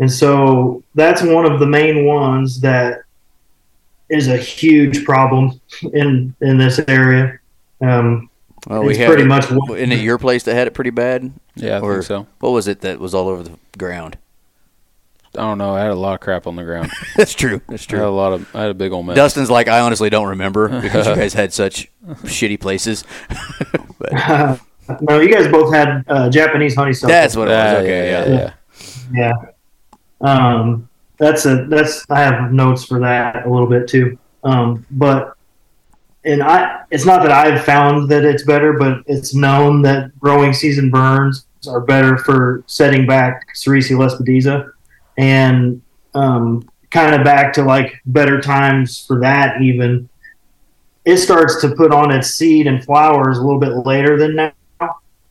And 0.00 0.10
so 0.10 0.82
that's 0.94 1.22
one 1.22 1.44
of 1.44 1.60
the 1.60 1.66
main 1.66 2.04
ones 2.04 2.60
that 2.60 3.02
is 4.12 4.28
a 4.28 4.36
huge 4.36 5.04
problem 5.04 5.60
in 5.92 6.34
in 6.40 6.58
this 6.58 6.78
area. 6.86 7.38
Um, 7.80 8.28
Well, 8.68 8.88
it's 8.88 8.98
had 8.98 9.08
pretty 9.08 9.22
it- 9.22 9.26
much 9.26 9.50
what- 9.50 9.78
Isn't 9.78 9.92
it 9.92 10.00
your 10.00 10.18
place 10.18 10.44
that 10.44 10.54
had 10.54 10.66
it 10.68 10.74
pretty 10.74 10.90
bad? 10.90 11.32
Yeah, 11.56 11.78
I 11.78 11.80
or 11.80 11.94
think 11.94 12.04
so. 12.04 12.26
What 12.40 12.50
was 12.50 12.68
it 12.68 12.80
that 12.82 13.00
was 13.00 13.14
all 13.14 13.28
over 13.28 13.42
the 13.42 13.56
ground? 13.76 14.18
I 15.34 15.40
don't 15.40 15.56
know. 15.58 15.74
I 15.74 15.80
had 15.80 15.90
a 15.90 15.94
lot 15.94 16.12
of 16.14 16.20
crap 16.20 16.46
on 16.46 16.56
the 16.56 16.62
ground. 16.62 16.90
That's 17.16 17.32
true. 17.34 17.62
That's 17.68 17.90
I 17.92 17.96
had 17.96 18.04
a 18.04 18.10
lot 18.10 18.34
of. 18.34 18.54
I 18.54 18.60
had 18.62 18.70
a 18.70 18.74
big 18.74 18.92
old 18.92 19.06
mess. 19.06 19.16
Dustin's 19.16 19.50
like, 19.50 19.66
I 19.66 19.80
honestly 19.80 20.10
don't 20.10 20.28
remember 20.28 20.68
because 20.82 21.06
you 21.06 21.14
guys 21.14 21.32
had 21.32 21.52
such 21.54 21.90
shitty 22.24 22.60
places. 22.60 23.04
but 23.98 24.12
no, 25.00 25.20
you 25.20 25.32
guys 25.32 25.48
both 25.48 25.72
had 25.74 26.04
uh, 26.06 26.28
Japanese 26.28 26.74
honeysuckle. 26.74 27.08
that's 27.08 27.34
what 27.34 27.48
it 27.48 27.52
was. 27.52 27.72
Ah, 27.74 27.76
Okay, 27.78 28.10
yeah. 28.10 28.26
yeah, 28.26 28.52
yeah. 29.14 29.32
yeah. 30.22 30.56
Um, 30.56 30.88
that's 31.22 31.46
a 31.46 31.66
that's 31.66 32.04
I 32.10 32.18
have 32.18 32.52
notes 32.52 32.84
for 32.84 32.98
that 32.98 33.46
a 33.46 33.50
little 33.50 33.68
bit 33.68 33.86
too. 33.86 34.18
Um, 34.42 34.84
but 34.90 35.36
and 36.24 36.42
I 36.42 36.82
it's 36.90 37.06
not 37.06 37.22
that 37.22 37.30
I've 37.30 37.64
found 37.64 38.10
that 38.10 38.24
it's 38.24 38.42
better, 38.42 38.72
but 38.72 39.02
it's 39.06 39.32
known 39.32 39.82
that 39.82 40.18
growing 40.18 40.52
season 40.52 40.90
burns 40.90 41.46
are 41.68 41.80
better 41.80 42.18
for 42.18 42.64
setting 42.66 43.06
back 43.06 43.40
Sericea 43.54 43.96
lespedeza, 43.96 44.72
and 45.16 45.80
um, 46.14 46.68
kind 46.90 47.14
of 47.14 47.24
back 47.24 47.52
to 47.52 47.62
like 47.62 48.00
better 48.04 48.40
times 48.40 49.06
for 49.06 49.20
that 49.20 49.62
even. 49.62 50.08
It 51.04 51.18
starts 51.18 51.60
to 51.60 51.74
put 51.74 51.92
on 51.92 52.12
its 52.12 52.30
seed 52.30 52.66
and 52.66 52.84
flowers 52.84 53.38
a 53.38 53.42
little 53.42 53.60
bit 53.60 53.86
later 53.86 54.18
than 54.18 54.34
now, 54.36 54.52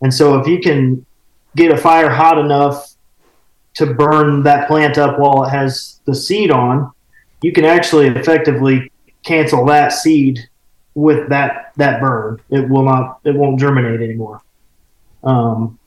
and 0.01 0.13
so 0.13 0.39
if 0.39 0.47
you 0.47 0.61
can 0.61 1.05
get 1.57 1.69
a 1.69 1.77
fire 1.77 2.09
hot 2.09 2.37
enough 2.37 2.90
to 3.75 3.85
burn 3.93 4.43
that 4.43 4.67
plant 4.67 4.97
up 4.97 5.17
while 5.19 5.43
it 5.45 5.49
has 5.49 5.99
the 6.05 6.13
seed 6.15 6.51
on, 6.51 6.91
you 7.41 7.51
can 7.51 7.65
actually 7.65 8.07
effectively 8.07 8.91
cancel 9.23 9.65
that 9.65 9.91
seed 9.93 10.39
with 10.95 11.29
that 11.29 11.71
that 11.77 12.01
burn. 12.01 12.39
It 12.49 12.67
will 12.69 12.83
not. 12.83 13.19
It 13.23 13.35
won't 13.35 13.59
germinate 13.59 14.01
anymore. 14.01 14.41
Um, 15.23 15.77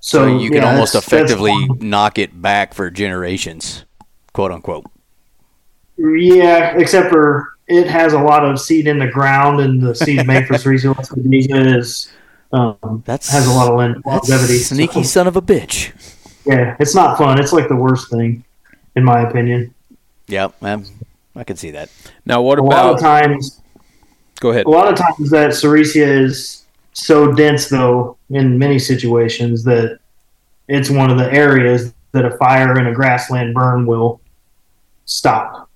So, 0.00 0.24
so, 0.26 0.38
you 0.38 0.50
can 0.50 0.62
yeah, 0.62 0.70
almost 0.72 0.94
that's- 0.94 1.08
that's 1.10 1.30
effectively 1.30 1.52
one- 1.52 1.78
knock 1.80 2.18
it 2.18 2.40
back 2.40 2.74
for 2.74 2.90
generations, 2.90 3.84
quote 4.32 4.50
unquote. 4.50 4.86
yeah, 5.98 6.76
except 6.76 7.10
for 7.10 7.48
it 7.68 7.86
has 7.86 8.12
a 8.12 8.18
lot 8.18 8.44
of 8.44 8.60
seed 8.60 8.86
in 8.88 8.98
the 8.98 9.06
ground, 9.06 9.60
and 9.60 9.80
the 9.80 9.94
seed 9.94 10.26
made 10.32 10.46
for 10.46 10.54
Sericea 10.54 10.94
lespedeza 10.94 11.76
is 11.78 12.10
um, 12.52 13.02
That's 13.06 13.30
has 13.30 13.46
a 13.46 13.52
lot 13.52 13.68
of 13.70 13.76
lon- 13.76 14.02
That's 14.04 14.28
longevity. 14.28 14.58
sneaky 14.58 15.02
So, 15.04 15.08
son 15.20 15.26
of 15.26 15.36
a 15.36 15.42
bitch. 15.42 15.92
Yeah, 16.44 16.76
it's 16.80 16.94
not 16.94 17.18
fun. 17.18 17.40
It's 17.40 17.52
like 17.52 17.68
the 17.68 17.76
worst 17.76 18.10
thing, 18.10 18.44
in 18.96 19.04
my 19.04 19.28
opinion. 19.28 19.74
Yep, 20.26 20.60
man, 20.60 20.86
I 21.36 21.44
can 21.44 21.56
see 21.56 21.70
that. 21.72 21.90
Now, 22.24 22.42
what 22.42 22.58
about 22.58 22.72
A 22.72 22.88
lot 22.88 22.94
of 22.94 23.00
times, 23.00 23.62
Go 24.42 24.50
ahead. 24.50 24.66
A 24.66 24.70
lot 24.70 24.88
of 24.88 24.98
times 24.98 25.30
that 25.30 25.50
Sericea 25.50 26.04
is 26.04 26.64
so 26.94 27.30
dense, 27.30 27.68
though, 27.68 28.16
in 28.30 28.58
many 28.58 28.76
situations 28.76 29.62
that 29.64 30.00
it's 30.66 30.90
one 30.90 31.12
of 31.12 31.18
the 31.18 31.32
areas 31.32 31.94
that 32.10 32.24
a 32.24 32.36
fire 32.38 32.76
in 32.76 32.88
a 32.88 32.92
grassland 32.92 33.54
burn 33.54 33.86
will 33.86 34.20
stop. 35.04 35.70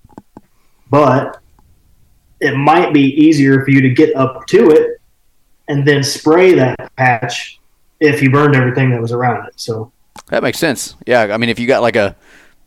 But 0.89 1.39
it 2.41 2.57
might 2.57 2.93
be 2.93 3.03
easier 3.03 3.63
for 3.63 3.71
you 3.71 3.79
to 3.81 3.89
get 3.89 4.13
up 4.17 4.45
to 4.47 4.69
it 4.69 5.01
and 5.69 5.87
then 5.87 6.03
spray 6.03 6.53
that 6.55 6.91
patch 6.97 7.59
if 8.01 8.21
you 8.21 8.29
burned 8.29 8.55
everything 8.55 8.91
that 8.91 9.01
was 9.01 9.13
around 9.13 9.47
it. 9.47 9.53
So 9.55 9.93
That 10.27 10.43
makes 10.43 10.59
sense. 10.59 10.95
Yeah, 11.05 11.21
I 11.33 11.37
mean, 11.37 11.49
if 11.49 11.59
you 11.59 11.67
got 11.67 11.81
like 11.81 11.95
a 11.95 12.15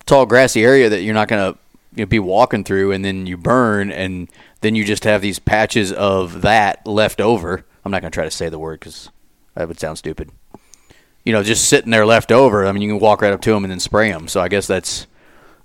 tall 0.07 0.27
grassy 0.27 0.65
area 0.65 0.89
that 0.89 1.03
you're 1.03 1.15
not 1.15 1.29
gonna 1.29 1.57
you 1.95 2.05
know, 2.05 2.07
be 2.07 2.19
walking 2.19 2.65
through, 2.65 2.93
and 2.93 3.05
then 3.05 3.27
you 3.27 3.37
burn, 3.37 3.91
and 3.91 4.29
then 4.61 4.75
you 4.75 4.85
just 4.85 5.05
have 5.05 5.23
these 5.23 5.39
patches 5.39 5.93
of 5.93 6.43
that 6.43 6.87
left 6.87 7.21
over. 7.21 7.65
I'm 7.85 7.93
not 7.93 8.03
gonna 8.03 8.11
try 8.11 8.25
to 8.25 8.31
say 8.31 8.49
the 8.49 8.59
word 8.59 8.81
because 8.81 9.11
that 9.55 9.69
would 9.69 9.81
sound 9.81 9.99
stupid. 9.99 10.31
You 11.25 11.33
know, 11.33 11.43
just 11.43 11.69
sitting 11.69 11.91
there 11.91 12.07
left 12.07 12.33
over. 12.33 12.67
I 12.67 12.73
mean, 12.73 12.83
you 12.83 12.89
can 12.89 12.99
walk 12.99 13.21
right 13.21 13.33
up 13.33 13.43
to 13.43 13.51
them 13.51 13.65
and 13.65 13.71
then 13.71 13.81
spray 13.81 14.11
them. 14.11 14.27
So 14.27 14.41
I 14.41 14.49
guess 14.49 14.67
that's 14.67 15.07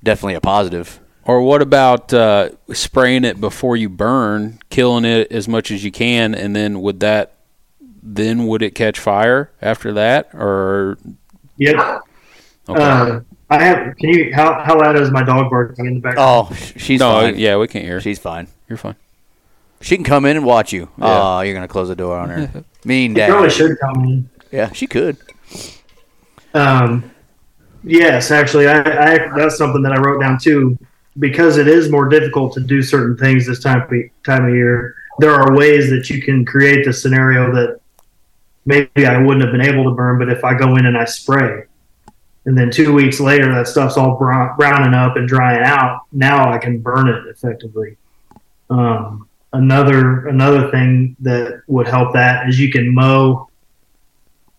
definitely 0.03 0.35
a 0.35 0.41
positive. 0.41 0.99
Or 1.23 1.41
what 1.41 1.61
about 1.61 2.13
uh, 2.13 2.49
spraying 2.71 3.23
it 3.23 3.41
before 3.41 3.75
you 3.75 3.89
burn, 3.89 4.59
killing 4.69 5.05
it 5.05 5.31
as 5.31 5.47
much 5.47 5.71
as 5.71 5.83
you 5.83 5.91
can, 5.91 6.35
and 6.35 6.55
then 6.55 6.81
would 6.81 6.99
that 6.99 7.35
then 8.07 8.45
would 8.45 8.61
it 8.61 8.75
catch 8.75 8.99
fire 8.99 9.51
after 9.61 9.91
that? 9.93 10.29
Or 10.33 10.97
yep. 11.57 12.01
okay. 12.69 12.83
Uh, 12.83 13.19
I 13.49 13.63
have. 13.63 13.95
Can 13.97 14.09
you? 14.09 14.33
How 14.33 14.61
how 14.63 14.79
loud 14.79 14.97
is 14.97 15.11
my 15.11 15.23
dog 15.23 15.49
barking 15.49 15.85
in 15.85 15.95
the 15.95 15.99
background? 15.99 16.49
Oh, 16.49 16.55
she's 16.55 16.99
no, 16.99 17.21
fine. 17.21 17.37
yeah, 17.37 17.57
we 17.57 17.67
can't 17.67 17.85
hear. 17.85 18.01
She's 18.01 18.19
fine. 18.19 18.47
You're 18.67 18.77
fine. 18.77 18.95
She 19.81 19.95
can 19.95 20.03
come 20.03 20.25
in 20.25 20.37
and 20.37 20.45
watch 20.45 20.73
you. 20.73 20.89
Yeah. 20.97 21.05
Oh, 21.05 21.41
you're 21.41 21.53
gonna 21.53 21.67
close 21.67 21.89
the 21.89 21.95
door 21.95 22.17
on 22.17 22.29
her. 22.29 22.63
mean 22.85 23.15
He 23.15 23.21
probably 23.25 23.49
dad. 23.49 23.55
should 23.55 23.79
come 23.79 24.03
in. 24.05 24.29
Yeah, 24.51 24.71
she 24.71 24.87
could. 24.87 25.17
Um, 26.53 27.11
yes, 27.83 28.31
actually, 28.31 28.67
I, 28.67 28.79
I 28.79 29.37
that's 29.37 29.57
something 29.57 29.83
that 29.83 29.91
I 29.91 29.99
wrote 29.99 30.21
down 30.21 30.39
too. 30.39 30.77
Because 31.17 31.57
it 31.57 31.67
is 31.69 31.89
more 31.89 32.09
difficult 32.09 32.53
to 32.55 32.59
do 32.59 32.81
certain 32.81 33.15
things 33.15 33.45
this 33.47 33.61
time 33.61 33.81
of, 33.81 33.89
time 34.25 34.45
of 34.45 34.53
year. 34.53 34.95
There 35.19 35.31
are 35.31 35.55
ways 35.55 35.89
that 35.89 36.09
you 36.09 36.21
can 36.21 36.43
create 36.43 36.83
the 36.83 36.91
scenario 36.91 37.53
that 37.53 37.79
maybe 38.65 39.05
I 39.05 39.17
wouldn't 39.21 39.43
have 39.43 39.51
been 39.51 39.61
able 39.61 39.83
to 39.85 39.91
burn, 39.91 40.19
but 40.19 40.29
if 40.29 40.43
I 40.43 40.53
go 40.57 40.75
in 40.75 40.85
and 40.85 40.97
I 40.97 41.05
spray, 41.05 41.63
and 42.45 42.57
then 42.57 42.69
two 42.69 42.93
weeks 42.93 43.19
later 43.19 43.53
that 43.55 43.67
stuff's 43.67 43.97
all 43.97 44.17
brown, 44.17 44.55
browning 44.57 44.93
up 44.93 45.15
and 45.17 45.27
drying 45.27 45.63
out, 45.63 46.01
now 46.11 46.51
I 46.51 46.57
can 46.57 46.79
burn 46.79 47.07
it 47.07 47.25
effectively. 47.27 47.97
Um, 48.69 49.27
another 49.53 50.27
another 50.27 50.69
thing 50.71 51.15
that 51.21 51.61
would 51.67 51.87
help 51.87 52.13
that 52.13 52.47
is 52.49 52.59
you 52.59 52.71
can 52.71 52.93
mow. 52.93 53.49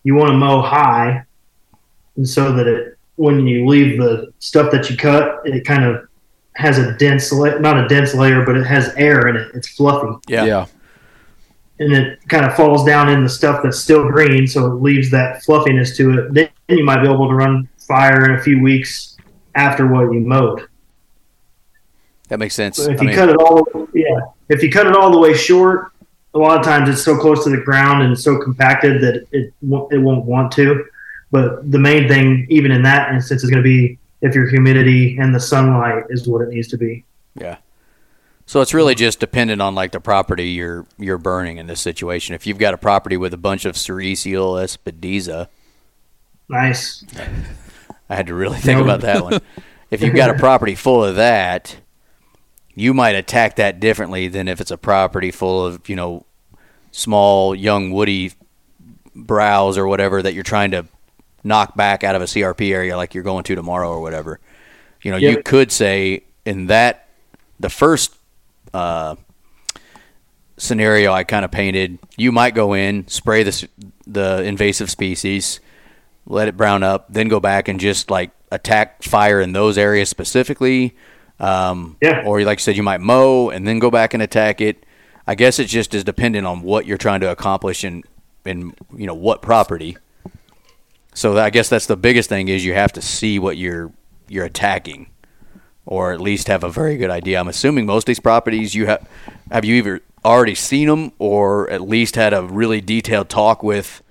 You 0.04 0.14
want 0.14 0.30
to 0.30 0.36
mow 0.36 0.62
high 0.62 1.24
and 2.16 2.28
so 2.28 2.52
that 2.52 2.66
it 2.66 2.96
when 3.16 3.46
you 3.46 3.66
leave 3.66 3.98
the 3.98 4.32
stuff 4.40 4.70
that 4.72 4.90
you 4.90 4.96
cut, 4.96 5.40
it 5.44 5.64
kind 5.64 5.84
of 5.84 6.06
has 6.54 6.78
a 6.78 6.92
dense 6.96 7.32
la- 7.32 7.58
not 7.58 7.82
a 7.82 7.88
dense 7.88 8.14
layer, 8.14 8.44
but 8.44 8.56
it 8.56 8.66
has 8.66 8.92
air 8.96 9.28
in 9.28 9.36
it. 9.36 9.50
It's 9.54 9.68
fluffy, 9.68 10.16
Yeah. 10.28 10.44
yeah. 10.44 10.66
And 11.78 11.92
it 11.92 12.18
kind 12.28 12.44
of 12.44 12.54
falls 12.54 12.84
down 12.84 13.08
in 13.08 13.22
the 13.22 13.28
stuff 13.28 13.62
that's 13.62 13.78
still 13.78 14.08
green, 14.08 14.46
so 14.46 14.66
it 14.66 14.74
leaves 14.82 15.10
that 15.10 15.42
fluffiness 15.44 15.96
to 15.96 16.18
it. 16.18 16.34
Then 16.34 16.48
you 16.68 16.84
might 16.84 17.02
be 17.02 17.08
able 17.08 17.28
to 17.28 17.34
run 17.34 17.68
fire 17.78 18.24
in 18.24 18.38
a 18.38 18.42
few 18.42 18.62
weeks 18.62 19.16
after 19.54 19.86
what 19.86 20.12
you 20.12 20.20
mowed. 20.20 20.66
That 22.28 22.38
makes 22.38 22.54
sense. 22.54 22.76
So 22.78 22.90
if 22.90 22.98
I 23.00 23.02
you 23.02 23.08
mean, 23.08 23.16
cut 23.16 23.28
it 23.28 23.36
all, 23.36 23.88
yeah, 23.94 24.18
if 24.48 24.62
you 24.62 24.70
cut 24.70 24.86
it 24.86 24.96
all 24.96 25.10
the 25.10 25.18
way 25.18 25.34
short, 25.34 25.92
a 26.34 26.38
lot 26.38 26.58
of 26.58 26.64
times 26.64 26.88
it's 26.88 27.02
so 27.02 27.16
close 27.16 27.44
to 27.44 27.50
the 27.50 27.62
ground 27.62 28.02
and 28.02 28.18
so 28.18 28.38
compacted 28.38 29.00
that 29.02 29.26
it 29.32 29.52
won't- 29.62 29.92
it 29.92 29.98
won't 29.98 30.24
want 30.24 30.52
to. 30.52 30.84
But 31.30 31.70
the 31.70 31.78
main 31.78 32.08
thing, 32.08 32.46
even 32.50 32.70
in 32.72 32.82
that 32.82 33.12
instance, 33.14 33.42
is 33.44 33.50
going 33.50 33.62
to 33.62 33.66
be 33.68 33.98
if 34.22 34.34
your 34.34 34.48
humidity 34.48 35.16
and 35.18 35.34
the 35.34 35.40
sunlight 35.40 36.04
is 36.10 36.26
what 36.26 36.40
it 36.42 36.48
needs 36.48 36.68
to 36.68 36.76
be. 36.76 37.04
Yeah. 37.34 37.56
So 38.46 38.60
it's 38.60 38.72
really 38.72 38.94
just 38.94 39.18
dependent 39.18 39.60
on 39.60 39.74
like 39.74 39.90
the 39.92 40.00
property 40.00 40.50
you're 40.50 40.86
you're 40.98 41.18
burning 41.18 41.58
in 41.58 41.66
this 41.66 41.80
situation. 41.80 42.34
If 42.34 42.46
you've 42.46 42.58
got 42.58 42.74
a 42.74 42.78
property 42.78 43.16
with 43.16 43.34
a 43.34 43.38
bunch 43.38 43.64
of 43.64 43.74
Sericea 43.74 44.38
lespedeza, 44.38 45.48
Nice. 46.48 47.04
I 48.08 48.14
had 48.14 48.28
to 48.28 48.34
really 48.34 48.58
think 48.58 48.80
about 48.80 49.00
that 49.02 49.22
one. 49.22 49.40
If 49.88 50.02
you've 50.02 50.16
got 50.16 50.30
a 50.30 50.34
property 50.34 50.74
full 50.74 51.04
of 51.04 51.14
that, 51.14 51.76
you 52.74 52.92
might 52.92 53.14
attack 53.14 53.54
that 53.54 53.78
differently 53.78 54.26
than 54.26 54.48
if 54.48 54.60
it's 54.60 54.72
a 54.72 54.76
property 54.76 55.30
full 55.30 55.64
of, 55.64 55.88
you 55.88 55.94
know, 55.94 56.26
small 56.90 57.54
young 57.54 57.92
woody 57.92 58.32
browse 59.14 59.78
or 59.78 59.86
whatever 59.86 60.20
that 60.22 60.34
you're 60.34 60.42
trying 60.42 60.72
to 60.72 60.86
knock 61.44 61.76
back 61.76 62.02
out 62.02 62.16
of 62.16 62.22
a 62.22 62.24
CRP 62.24 62.72
area 62.72 62.96
like 62.96 63.14
you're 63.14 63.22
going 63.22 63.44
to 63.44 63.54
tomorrow 63.54 63.88
or 63.88 64.00
whatever. 64.00 64.40
You 65.02 65.12
know, 65.12 65.18
you 65.18 65.40
could 65.40 65.70
say 65.70 66.24
in 66.44 66.66
that 66.66 67.06
the 67.60 67.70
first 67.70 68.16
uh, 68.76 69.16
scenario 70.56 71.12
I 71.12 71.24
kind 71.24 71.44
of 71.44 71.50
painted, 71.50 71.98
you 72.16 72.32
might 72.32 72.54
go 72.54 72.74
in, 72.74 73.08
spray 73.08 73.42
the 73.42 73.68
the 74.06 74.42
invasive 74.42 74.90
species, 74.90 75.60
let 76.26 76.48
it 76.48 76.56
brown 76.56 76.82
up, 76.82 77.06
then 77.08 77.28
go 77.28 77.40
back 77.40 77.68
and 77.68 77.80
just 77.80 78.10
like 78.10 78.30
attack 78.50 79.02
fire 79.02 79.40
in 79.40 79.52
those 79.52 79.78
areas 79.78 80.08
specifically. 80.08 80.94
Um, 81.38 81.96
Yeah. 82.00 82.22
Or 82.24 82.40
like 82.42 82.58
you 82.58 82.62
said, 82.62 82.76
you 82.76 82.82
might 82.82 83.00
mow 83.00 83.50
and 83.50 83.66
then 83.66 83.78
go 83.78 83.90
back 83.90 84.14
and 84.14 84.22
attack 84.22 84.60
it. 84.60 84.84
I 85.26 85.34
guess 85.34 85.58
it 85.58 85.66
just 85.66 85.94
is 85.94 86.04
dependent 86.04 86.46
on 86.46 86.62
what 86.62 86.86
you're 86.86 86.98
trying 86.98 87.20
to 87.20 87.30
accomplish 87.30 87.84
and 87.84 88.04
in 88.44 88.74
you 88.96 89.06
know 89.06 89.14
what 89.14 89.42
property. 89.42 89.96
So 91.14 91.36
I 91.38 91.50
guess 91.50 91.68
that's 91.68 91.86
the 91.86 91.96
biggest 91.96 92.28
thing 92.28 92.48
is 92.48 92.64
you 92.64 92.74
have 92.74 92.92
to 92.92 93.02
see 93.02 93.38
what 93.38 93.56
you're 93.56 93.90
you're 94.28 94.44
attacking, 94.44 95.08
or 95.86 96.12
at 96.12 96.20
least 96.20 96.48
have 96.48 96.62
a 96.64 96.68
very 96.70 96.96
good 96.96 97.10
idea. 97.10 97.38
I'm 97.40 97.48
assuming 97.48 97.86
most 97.86 98.02
of 98.02 98.06
these 98.06 98.20
properties 98.20 98.74
you 98.74 98.86
have 98.86 99.08
have 99.50 99.64
you 99.64 99.76
either 99.76 100.02
already 100.24 100.54
seen 100.56 100.88
them 100.88 101.12
or 101.18 101.70
at 101.70 101.80
least 101.80 102.16
had 102.16 102.34
a 102.34 102.42
really 102.42 102.80
detailed 102.80 103.28
talk 103.28 103.62
with 103.62 104.02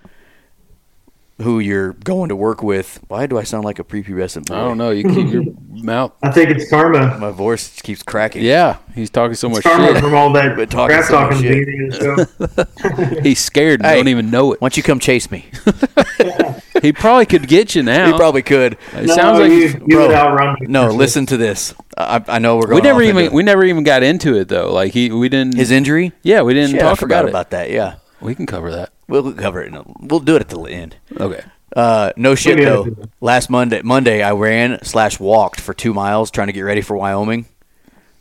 who 1.41 1.59
you're 1.59 1.91
going 1.91 2.29
to 2.29 2.35
work 2.35 2.63
with. 2.63 3.01
Why 3.09 3.25
do 3.25 3.37
I 3.37 3.43
sound 3.43 3.65
like 3.65 3.77
a 3.77 3.83
prepubescent? 3.83 4.45
Boy? 4.45 4.55
I 4.55 4.59
don't 4.61 4.77
know. 4.77 4.91
You 4.91 5.03
keep 5.03 5.27
your 5.33 5.43
mouth. 5.69 6.13
I 6.23 6.31
think 6.31 6.49
it's 6.49 6.69
karma. 6.69 7.17
My 7.19 7.31
voice 7.31 7.81
keeps 7.81 8.01
cracking. 8.03 8.41
Yeah, 8.41 8.77
he's 8.93 9.09
talking 9.09 9.35
so 9.35 9.49
It's 9.49 9.57
much 9.57 9.63
karma 9.65 9.87
shit. 9.91 10.01
from 10.01 10.15
all 10.15 10.31
that 10.31 10.55
Been 10.55 10.69
talking 10.69 10.95
crap 10.95 11.05
so 11.09 11.13
talking 11.15 11.41
shit. 11.41 11.65
beginning 11.65 13.17
of. 13.17 13.21
He's 13.25 13.39
scared 13.43 13.81
and 13.81 13.89
Hey. 13.89 13.95
don't 13.97 14.07
even 14.07 14.31
know 14.31 14.53
it. 14.53 14.61
Why 14.61 14.67
don't 14.69 14.77
you 14.77 14.83
come 14.83 14.99
chase 14.99 15.29
me? 15.29 15.45
He 16.85 16.93
probably 16.93 17.25
could 17.25 17.47
get 17.47 17.75
you 17.75 17.83
now. 17.83 18.07
he 18.11 18.13
probably 18.17 18.41
could. 18.43 18.73
It 18.93 19.05
no, 19.07 19.15
sounds 19.15 19.39
like 19.39 19.51
you, 19.51 19.57
he's- 19.59 19.73
you 19.73 19.95
bro, 19.95 20.07
would 20.07 20.15
outrun 20.15 20.57
me. 20.59 20.67
No, 20.67 20.85
for 20.85 20.89
sure. 20.91 20.97
listen 20.99 21.25
to 21.27 21.37
this. 21.37 21.73
I, 21.97 22.23
I 22.27 22.39
know 22.39 22.55
we're 22.57 22.67
going. 22.67 22.75
we 22.75 22.81
never 22.81 22.99
off 23.01 23.07
even 23.09 23.23
into- 23.25 23.35
we 23.35 23.43
never 23.43 23.63
even 23.65 23.83
got 23.83 24.03
into 24.03 24.35
it 24.37 24.47
though. 24.47 24.71
Like 24.73 24.93
he 24.93 25.11
we 25.11 25.29
didn't 25.29 25.55
his 25.55 25.71
injury. 25.71 26.11
yeah 26.23 26.41
we 26.41 26.53
didn't 26.53 26.71
Shit, 26.71 26.81
I 26.81 26.89
talk 26.89 26.99
forgot 26.99 27.21
about, 27.23 27.29
about 27.29 27.49
that. 27.51 27.69
Yeah. 27.71 27.95
We 28.21 28.33
can 28.35 28.45
cover 28.45 28.71
that. 28.71 28.91
we'll 29.07 29.33
cover 29.33 29.61
it. 29.61 29.67
In 29.67 29.75
a, 29.75 29.83
we'll 29.99 30.19
do 30.19 30.35
it 30.35 30.41
at 30.41 30.49
the 30.49 30.61
end. 30.63 30.95
Okay. 31.19 31.43
Uh, 31.75 32.11
no 32.15 32.35
shit 32.35 32.55
Maybe 32.55 32.65
though. 32.65 32.87
Last 33.19 33.49
Monday, 33.49 33.81
Monday 33.81 34.23
I 34.23 34.31
ran 34.31 34.81
slash 34.83 35.19
walked 35.19 35.59
for 35.59 35.73
two 35.73 35.93
miles 35.93 36.31
trying 36.31 36.47
to 36.47 36.53
get 36.53 36.61
ready 36.61 36.79
for 36.81 36.95
Wyoming, 36.95 37.45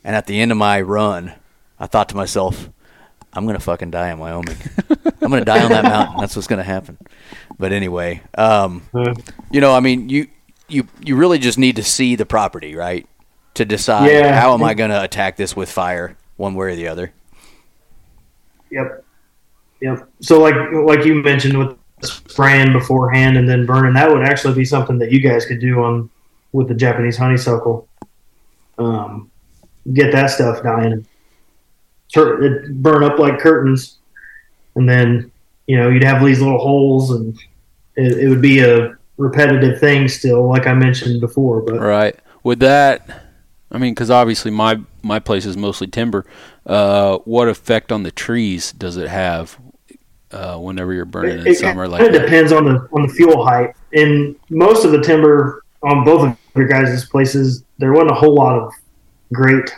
and 0.03 0.15
at 0.15 0.27
the 0.27 0.39
end 0.41 0.51
of 0.51 0.57
my 0.57 0.81
run, 0.81 1.31
I 1.79 1.87
thought 1.87 2.09
to 2.09 2.15
myself, 2.17 2.69
"I'm 3.31 3.45
gonna 3.45 3.59
fucking 3.61 3.91
die 3.91 4.11
in 4.11 4.19
Wyoming. 4.19 4.57
I'm 5.21 5.29
gonna 5.31 5.45
die 5.45 5.63
on 5.63 5.69
that 5.69 5.83
mountain. 5.95 6.17
That's 6.19 6.35
what's 6.35 6.47
gonna 6.47 6.63
happen." 6.63 6.97
But 7.57 7.71
anyway, 7.71 8.21
um, 8.37 8.81
you 9.51 9.61
know, 9.61 9.73
I 9.73 9.79
mean, 9.79 10.09
you 10.09 10.27
you 10.67 10.87
you 11.03 11.15
really 11.15 11.39
just 11.39 11.57
need 11.57 11.75
to 11.77 11.83
see 11.83 12.15
the 12.15 12.25
property, 12.25 12.75
right, 12.75 13.07
to 13.53 13.65
decide 13.65 14.09
Yeah. 14.11 14.39
how 14.39 14.53
am 14.53 14.63
I 14.63 14.73
gonna 14.73 15.01
attack 15.01 15.37
this 15.37 15.55
with 15.55 15.71
fire, 15.71 16.17
one 16.37 16.55
way 16.55 16.67
or 16.73 16.75
the 16.75 16.87
other. 16.87 17.13
Yep. 18.71 19.05
Yep. 19.81 20.09
So 20.21 20.41
like 20.41 20.55
like 20.73 21.05
you 21.05 21.15
mentioned 21.21 21.57
with 21.57 21.77
spraying 22.01 22.73
beforehand 22.73 23.37
and 23.37 23.47
then 23.47 23.65
burning, 23.65 23.93
that 23.93 24.09
would 24.11 24.23
actually 24.23 24.53
be 24.55 24.65
something 24.65 24.97
that 24.99 25.11
you 25.11 25.19
guys 25.21 25.45
could 25.45 25.59
do 25.59 25.81
on 25.83 26.09
with 26.51 26.67
the 26.67 26.75
Japanese 26.75 27.17
honeysuckle. 27.17 27.87
Um, 28.77 29.31
get 29.93 30.11
that 30.11 30.27
stuff 30.31 30.61
dying 30.63 30.91
and 30.93 31.05
tur- 32.11 32.67
burn 32.71 33.03
up 33.03 33.17
like 33.19 33.39
curtains, 33.39 33.99
and 34.75 34.89
then 34.89 35.31
you 35.67 35.77
know 35.77 35.89
you'd 35.89 36.03
have 36.03 36.23
these 36.23 36.41
little 36.41 36.59
holes, 36.59 37.11
and 37.11 37.37
it, 37.95 38.19
it 38.19 38.29
would 38.29 38.41
be 38.41 38.59
a 38.61 38.97
repetitive 39.17 39.79
thing 39.79 40.07
still, 40.07 40.47
like 40.49 40.67
I 40.67 40.73
mentioned 40.73 41.21
before. 41.21 41.61
But 41.61 41.79
Right. 41.79 42.15
Would 42.43 42.59
that? 42.59 43.23
I 43.71 43.77
mean, 43.77 43.93
because 43.93 44.11
obviously 44.11 44.51
my 44.51 44.79
my 45.01 45.19
place 45.19 45.45
is 45.45 45.57
mostly 45.57 45.87
timber. 45.87 46.25
Uh, 46.65 47.17
what 47.25 47.47
effect 47.47 47.91
on 47.91 48.03
the 48.03 48.11
trees 48.11 48.71
does 48.71 48.97
it 48.97 49.07
have 49.07 49.57
uh, 50.31 50.57
whenever 50.57 50.93
you're 50.93 51.05
burning 51.05 51.39
in 51.39 51.47
it 51.47 51.55
summer 51.55 51.87
like 51.87 52.01
kind 52.01 52.15
of 52.15 52.21
that? 52.21 52.25
depends 52.27 52.51
on 52.51 52.65
the 52.65 52.87
on 52.91 53.07
the 53.07 53.13
fuel 53.13 53.43
height. 53.45 53.71
In 53.93 54.35
most 54.49 54.85
of 54.85 54.91
the 54.91 55.01
timber 55.01 55.63
on 55.83 56.03
both 56.03 56.27
of 56.29 56.37
your 56.55 56.67
guys' 56.67 57.05
places, 57.07 57.63
there 57.77 57.93
wasn't 57.93 58.11
a 58.11 58.15
whole 58.15 58.35
lot 58.35 58.57
of 58.57 58.71
great. 59.33 59.73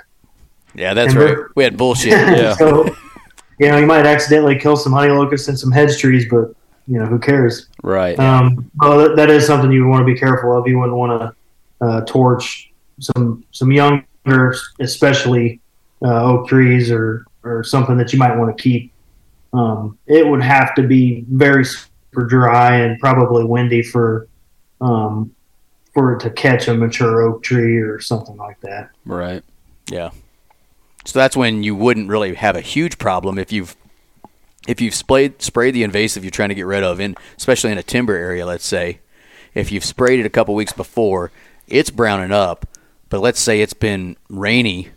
Yeah, 0.75 0.93
that's 0.93 1.13
Timber. 1.13 1.43
right. 1.43 1.51
We 1.55 1.63
had 1.63 1.75
bullshit. 1.77 2.11
Yeah. 2.37 2.55
so, 2.55 2.95
you 3.59 3.69
know, 3.69 3.77
you 3.77 3.85
might 3.85 4.05
accidentally 4.05 4.57
kill 4.57 4.75
some 4.75 4.93
honey 4.93 5.11
locusts 5.11 5.47
and 5.47 5.57
some 5.57 5.71
hedge 5.71 5.97
trees, 5.97 6.27
but 6.29 6.53
you 6.87 6.99
know, 6.99 7.05
who 7.05 7.19
cares? 7.19 7.67
Right. 7.83 8.17
Um, 8.17 8.71
well, 8.79 8.97
that, 8.99 9.15
that 9.15 9.29
is 9.29 9.45
something 9.45 9.71
you 9.71 9.87
want 9.87 10.07
to 10.07 10.13
be 10.13 10.17
careful 10.17 10.57
of. 10.57 10.67
You 10.67 10.79
wouldn't 10.79 10.97
want 10.97 11.21
to 11.21 11.85
uh, 11.85 12.01
torch 12.05 12.71
some 12.99 13.43
some 13.51 13.71
younger, 13.71 14.55
especially 14.79 15.59
uh, 16.03 16.23
oak 16.23 16.47
trees 16.47 16.91
or 16.91 17.25
or 17.43 17.63
something 17.63 17.97
that 17.97 18.13
you 18.13 18.19
might 18.19 18.35
want 18.35 18.55
to 18.55 18.61
keep. 18.61 18.93
Um, 19.53 19.97
it 20.07 20.25
would 20.25 20.41
have 20.41 20.75
to 20.75 20.83
be 20.83 21.25
very 21.29 21.65
super 21.65 22.25
dry 22.25 22.77
and 22.77 22.99
probably 22.99 23.43
windy 23.43 23.81
for 23.81 24.27
um, 24.81 25.33
for 25.93 26.15
it 26.15 26.19
to 26.21 26.29
catch 26.29 26.67
a 26.67 26.73
mature 26.73 27.21
oak 27.23 27.43
tree 27.43 27.77
or 27.77 27.99
something 27.99 28.37
like 28.37 28.59
that. 28.61 28.91
Right. 29.05 29.43
Yeah. 29.89 30.11
So 31.07 31.19
that's 31.19 31.37
when 31.37 31.63
you 31.63 31.73
wouldn't 31.73 32.09
really 32.09 32.35
have 32.35 32.55
a 32.57 32.61
huge 32.61 32.97
problem 32.97 33.39
if 33.39 33.51
you've 33.51 33.75
if 34.67 34.81
you've 34.81 34.93
sprayed 34.93 35.41
sprayed 35.41 35.73
the 35.73 35.83
invasive 35.83 36.23
you're 36.25 36.31
trying 36.31 36.49
to 36.49 36.55
get 36.55 36.65
rid 36.65 36.83
of 36.83 36.99
in 36.99 37.15
especially 37.37 37.71
in 37.71 37.77
a 37.77 37.83
timber 37.83 38.15
area, 38.15 38.45
let's 38.45 38.65
say. 38.65 38.99
If 39.53 39.71
you've 39.71 39.85
sprayed 39.85 40.19
it 40.19 40.25
a 40.25 40.29
couple 40.29 40.53
weeks 40.53 40.73
before, 40.73 41.31
it's 41.67 41.89
browning 41.89 42.31
up, 42.31 42.67
but 43.09 43.21
let's 43.21 43.39
say 43.39 43.61
it's 43.61 43.73
been 43.73 44.17
rainy 44.29 44.89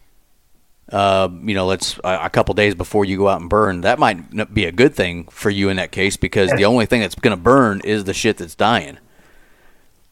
uh, 0.92 1.28
you 1.44 1.54
know, 1.54 1.66
let's 1.66 1.98
a, 2.02 2.24
a 2.24 2.30
couple 2.30 2.52
days 2.54 2.74
before 2.74 3.04
you 3.04 3.16
go 3.16 3.28
out 3.28 3.40
and 3.40 3.48
burn. 3.48 3.82
That 3.82 3.98
might 3.98 4.52
be 4.52 4.64
a 4.64 4.72
good 4.72 4.92
thing 4.92 5.24
for 5.28 5.48
you 5.48 5.68
in 5.68 5.76
that 5.76 5.92
case 5.92 6.16
because 6.16 6.50
the 6.50 6.64
only 6.64 6.86
thing 6.86 7.00
that's 7.00 7.14
going 7.14 7.36
to 7.36 7.40
burn 7.40 7.80
is 7.84 8.04
the 8.04 8.14
shit 8.14 8.38
that's 8.38 8.56
dying. 8.56 8.98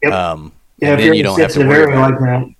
Yep. 0.02 0.12
Um, 0.12 0.52
Yeah, 0.78 0.92
and 0.92 1.00
then 1.00 1.14
you 1.14 1.24
don't 1.24 1.40
have 1.40 1.52
to 1.52 1.66
worry 1.66 1.96
like 1.96 2.18
that. 2.20 2.54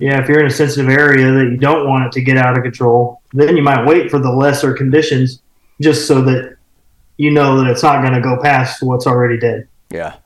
Yeah, 0.00 0.18
if 0.20 0.28
you're 0.28 0.40
in 0.40 0.46
a 0.46 0.50
sensitive 0.50 0.88
area 0.88 1.30
that 1.30 1.50
you 1.50 1.58
don't 1.58 1.86
want 1.86 2.06
it 2.06 2.12
to 2.12 2.22
get 2.22 2.38
out 2.38 2.56
of 2.56 2.62
control, 2.62 3.20
then 3.34 3.54
you 3.54 3.62
might 3.62 3.86
wait 3.86 4.10
for 4.10 4.18
the 4.18 4.30
lesser 4.30 4.72
conditions 4.72 5.42
just 5.78 6.08
so 6.08 6.22
that 6.22 6.56
you 7.18 7.30
know 7.30 7.62
that 7.62 7.70
it's 7.70 7.82
not 7.82 8.00
going 8.00 8.14
to 8.14 8.20
go 8.20 8.40
past 8.40 8.82
what's 8.82 9.06
already 9.06 9.38
dead. 9.38 9.68
Yeah. 9.90 10.16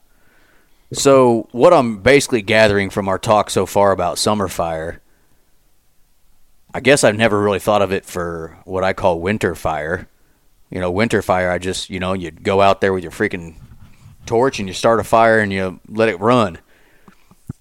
So 0.93 1.49
what 1.51 1.73
I'm 1.73 1.99
basically 1.99 2.41
gathering 2.41 2.89
from 2.89 3.09
our 3.09 3.19
talk 3.19 3.51
so 3.51 3.67
far 3.67 3.91
about 3.91 4.17
summer 4.17 4.47
fire, 4.47 5.01
I 6.73 6.79
guess 6.79 7.03
I've 7.03 7.17
never 7.17 7.41
really 7.41 7.59
thought 7.59 7.83
of 7.83 7.93
it 7.93 8.05
for 8.05 8.57
what 8.65 8.85
I 8.85 8.93
call 8.93 9.19
winter 9.19 9.57
fire. 9.57 10.09
You 10.71 10.79
know, 10.79 10.91
winter 10.93 11.21
fire, 11.21 11.51
I 11.51 11.59
just 11.59 11.91
you 11.91 11.99
know 11.99 12.13
you 12.13 12.31
go 12.31 12.61
out 12.61 12.81
there 12.81 12.93
with 12.93 13.03
your 13.03 13.13
freaking 13.13 13.57
torch 14.25 14.61
and 14.61 14.69
you 14.69 14.75
start 14.75 15.01
a 15.01 15.05
fire 15.05 15.41
and 15.41 15.53
you 15.53 15.81
let 15.89 16.09
it 16.09 16.21
run. 16.21 16.59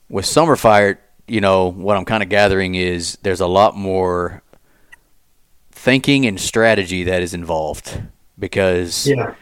With 0.09 0.27
summer 0.27 0.55
fire, 0.55 0.99
you 1.27 1.41
know 1.41 1.67
what 1.71 1.97
I'm 1.97 2.05
kind 2.05 2.23
of 2.23 2.29
gathering 2.29 2.75
is 2.75 3.17
there's 3.23 3.41
a 3.41 3.47
lot 3.47 3.75
more 3.75 4.41
thinking 5.71 6.25
and 6.25 6.39
strategy 6.39 7.03
that 7.03 7.21
is 7.21 7.33
involved 7.33 8.01
because 8.37 9.07
Yeah. 9.07 9.33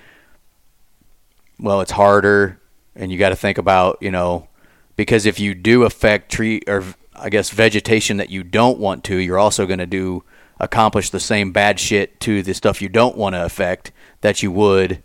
well, 1.59 1.81
it's 1.81 1.91
harder, 1.91 2.59
and 2.95 3.11
you 3.11 3.17
got 3.17 3.29
to 3.29 3.35
think 3.35 3.57
about, 3.57 3.97
you 4.01 4.11
know, 4.11 4.47
because 4.95 5.25
if 5.25 5.39
you 5.39 5.53
do 5.53 5.83
affect 5.83 6.31
tree 6.31 6.61
or 6.67 6.83
I 7.15 7.29
guess 7.29 7.49
vegetation 7.51 8.17
that 8.17 8.29
you 8.29 8.43
don't 8.43 8.79
want 8.79 9.03
to, 9.05 9.17
you're 9.17 9.37
also 9.39 9.65
going 9.65 9.79
to 9.79 9.85
do 9.85 10.23
accomplish 10.59 11.09
the 11.09 11.19
same 11.19 11.51
bad 11.51 11.79
shit 11.79 12.19
to 12.21 12.41
the 12.43 12.53
stuff 12.53 12.81
you 12.81 12.89
don't 12.89 13.17
want 13.17 13.33
to 13.35 13.43
affect 13.43 13.91
that 14.21 14.43
you 14.43 14.51
would 14.51 15.03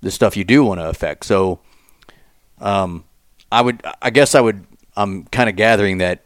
the 0.00 0.10
stuff 0.10 0.36
you 0.36 0.44
do 0.44 0.64
want 0.64 0.80
to 0.80 0.88
affect. 0.88 1.24
So, 1.24 1.58
um, 2.60 3.04
I 3.50 3.60
would, 3.62 3.82
I 4.00 4.10
guess, 4.10 4.34
I 4.36 4.40
would, 4.40 4.64
I'm 4.98 5.24
kind 5.26 5.48
of 5.48 5.56
gathering 5.56 5.98
that 5.98 6.24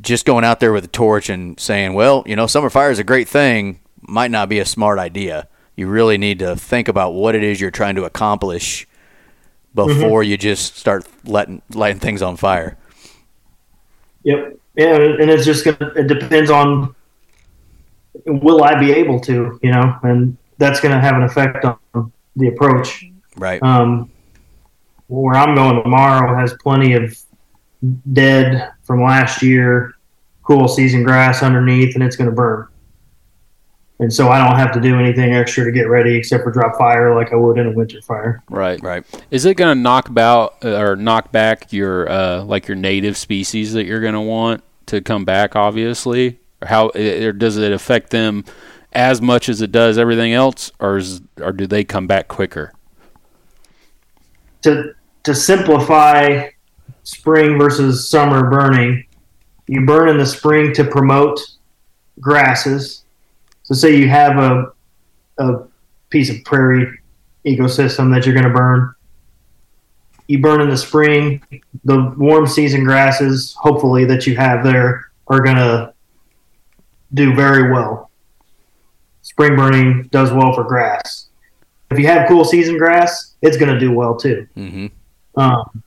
just 0.00 0.24
going 0.24 0.44
out 0.44 0.60
there 0.60 0.72
with 0.72 0.84
a 0.84 0.88
torch 0.88 1.28
and 1.28 1.58
saying, 1.58 1.94
well, 1.94 2.22
you 2.26 2.36
know, 2.36 2.46
summer 2.46 2.70
fire 2.70 2.90
is 2.90 2.98
a 2.98 3.04
great 3.04 3.28
thing, 3.28 3.80
might 4.00 4.30
not 4.30 4.48
be 4.48 4.58
a 4.58 4.64
smart 4.64 4.98
idea. 4.98 5.48
You 5.76 5.88
really 5.88 6.18
need 6.18 6.38
to 6.38 6.54
think 6.54 6.88
about 6.88 7.12
what 7.12 7.34
it 7.34 7.42
is 7.42 7.60
you're 7.60 7.70
trying 7.70 7.96
to 7.96 8.04
accomplish 8.04 8.86
before 9.74 10.22
you 10.22 10.36
just 10.36 10.76
start 10.76 11.06
letting 11.24 11.60
lighting 11.70 12.00
things 12.00 12.22
on 12.22 12.36
fire. 12.36 12.76
Yep. 14.22 14.58
Yeah, 14.76 14.94
and 14.94 15.30
it's 15.30 15.44
just 15.44 15.64
gonna. 15.64 15.92
It 15.96 16.06
depends 16.06 16.50
on 16.50 16.94
will 18.24 18.64
I 18.64 18.78
be 18.78 18.92
able 18.92 19.20
to, 19.20 19.58
you 19.62 19.70
know, 19.70 19.98
and 20.02 20.36
that's 20.58 20.80
going 20.80 20.94
to 20.94 21.00
have 21.00 21.16
an 21.16 21.22
effect 21.22 21.64
on 21.64 22.12
the 22.36 22.48
approach. 22.48 23.04
Right. 23.36 23.62
Um, 23.62 24.10
where 25.20 25.34
I'm 25.34 25.54
going 25.54 25.82
tomorrow 25.82 26.34
has 26.38 26.54
plenty 26.62 26.94
of 26.94 27.18
dead 28.12 28.72
from 28.82 29.02
last 29.02 29.42
year, 29.42 29.94
cool 30.42 30.68
season 30.68 31.02
grass 31.02 31.42
underneath, 31.42 31.94
and 31.94 32.02
it's 32.02 32.16
going 32.16 32.30
to 32.30 32.34
burn. 32.34 32.66
And 33.98 34.12
so 34.12 34.30
I 34.30 34.42
don't 34.42 34.58
have 34.58 34.72
to 34.72 34.80
do 34.80 34.98
anything 34.98 35.34
extra 35.34 35.64
to 35.64 35.70
get 35.70 35.82
ready 35.82 36.16
except 36.16 36.42
for 36.42 36.50
drop 36.50 36.76
fire 36.76 37.14
like 37.14 37.32
I 37.32 37.36
would 37.36 37.58
in 37.58 37.68
a 37.68 37.72
winter 37.72 38.00
fire. 38.00 38.42
Right. 38.48 38.82
Right. 38.82 39.04
Is 39.30 39.44
it 39.44 39.56
going 39.56 39.76
to 39.76 39.80
knock 39.80 40.08
about 40.08 40.64
or 40.64 40.96
knock 40.96 41.30
back 41.30 41.72
your 41.72 42.08
uh, 42.08 42.42
like 42.42 42.66
your 42.66 42.76
native 42.76 43.16
species 43.16 43.74
that 43.74 43.84
you're 43.84 44.00
going 44.00 44.14
to 44.14 44.20
want 44.20 44.64
to 44.86 45.02
come 45.02 45.24
back? 45.24 45.54
Obviously, 45.54 46.40
or 46.62 46.68
how 46.68 46.88
or 46.88 47.32
does 47.32 47.58
it 47.58 47.70
affect 47.70 48.10
them 48.10 48.44
as 48.92 49.20
much 49.20 49.48
as 49.48 49.60
it 49.60 49.70
does 49.70 49.98
everything 49.98 50.32
else, 50.32 50.72
or 50.80 50.96
is, 50.96 51.20
or 51.40 51.52
do 51.52 51.66
they 51.66 51.84
come 51.84 52.06
back 52.06 52.28
quicker? 52.28 52.72
To 54.62 54.94
to 55.24 55.34
simplify 55.34 56.48
spring 57.04 57.58
versus 57.58 58.08
summer 58.08 58.48
burning, 58.50 59.04
you 59.66 59.84
burn 59.86 60.08
in 60.08 60.18
the 60.18 60.26
spring 60.26 60.72
to 60.74 60.84
promote 60.84 61.40
grasses. 62.20 63.04
So 63.62 63.74
say 63.74 63.96
you 63.96 64.08
have 64.08 64.36
a 64.38 64.72
a 65.38 65.64
piece 66.10 66.30
of 66.30 66.44
prairie 66.44 66.98
ecosystem 67.46 68.12
that 68.14 68.26
you're 68.26 68.34
going 68.34 68.46
to 68.46 68.52
burn. 68.52 68.94
You 70.28 70.38
burn 70.38 70.60
in 70.60 70.70
the 70.70 70.76
spring, 70.76 71.42
the 71.84 72.14
warm 72.16 72.46
season 72.46 72.84
grasses, 72.84 73.54
hopefully 73.54 74.04
that 74.06 74.26
you 74.26 74.36
have 74.36 74.62
there, 74.62 75.10
are 75.26 75.40
going 75.40 75.56
to 75.56 75.92
do 77.14 77.34
very 77.34 77.70
well. 77.72 78.10
Spring 79.22 79.56
burning 79.56 80.04
does 80.10 80.32
well 80.32 80.52
for 80.52 80.64
grass. 80.64 81.28
If 81.90 81.98
you 81.98 82.06
have 82.06 82.28
cool 82.28 82.44
season 82.44 82.78
grass, 82.78 83.34
it's 83.42 83.56
going 83.56 83.72
to 83.72 83.78
do 83.78 83.92
well 83.92 84.16
too. 84.16 84.46
Mm-hmm. 84.56 84.86
Um, 85.36 85.82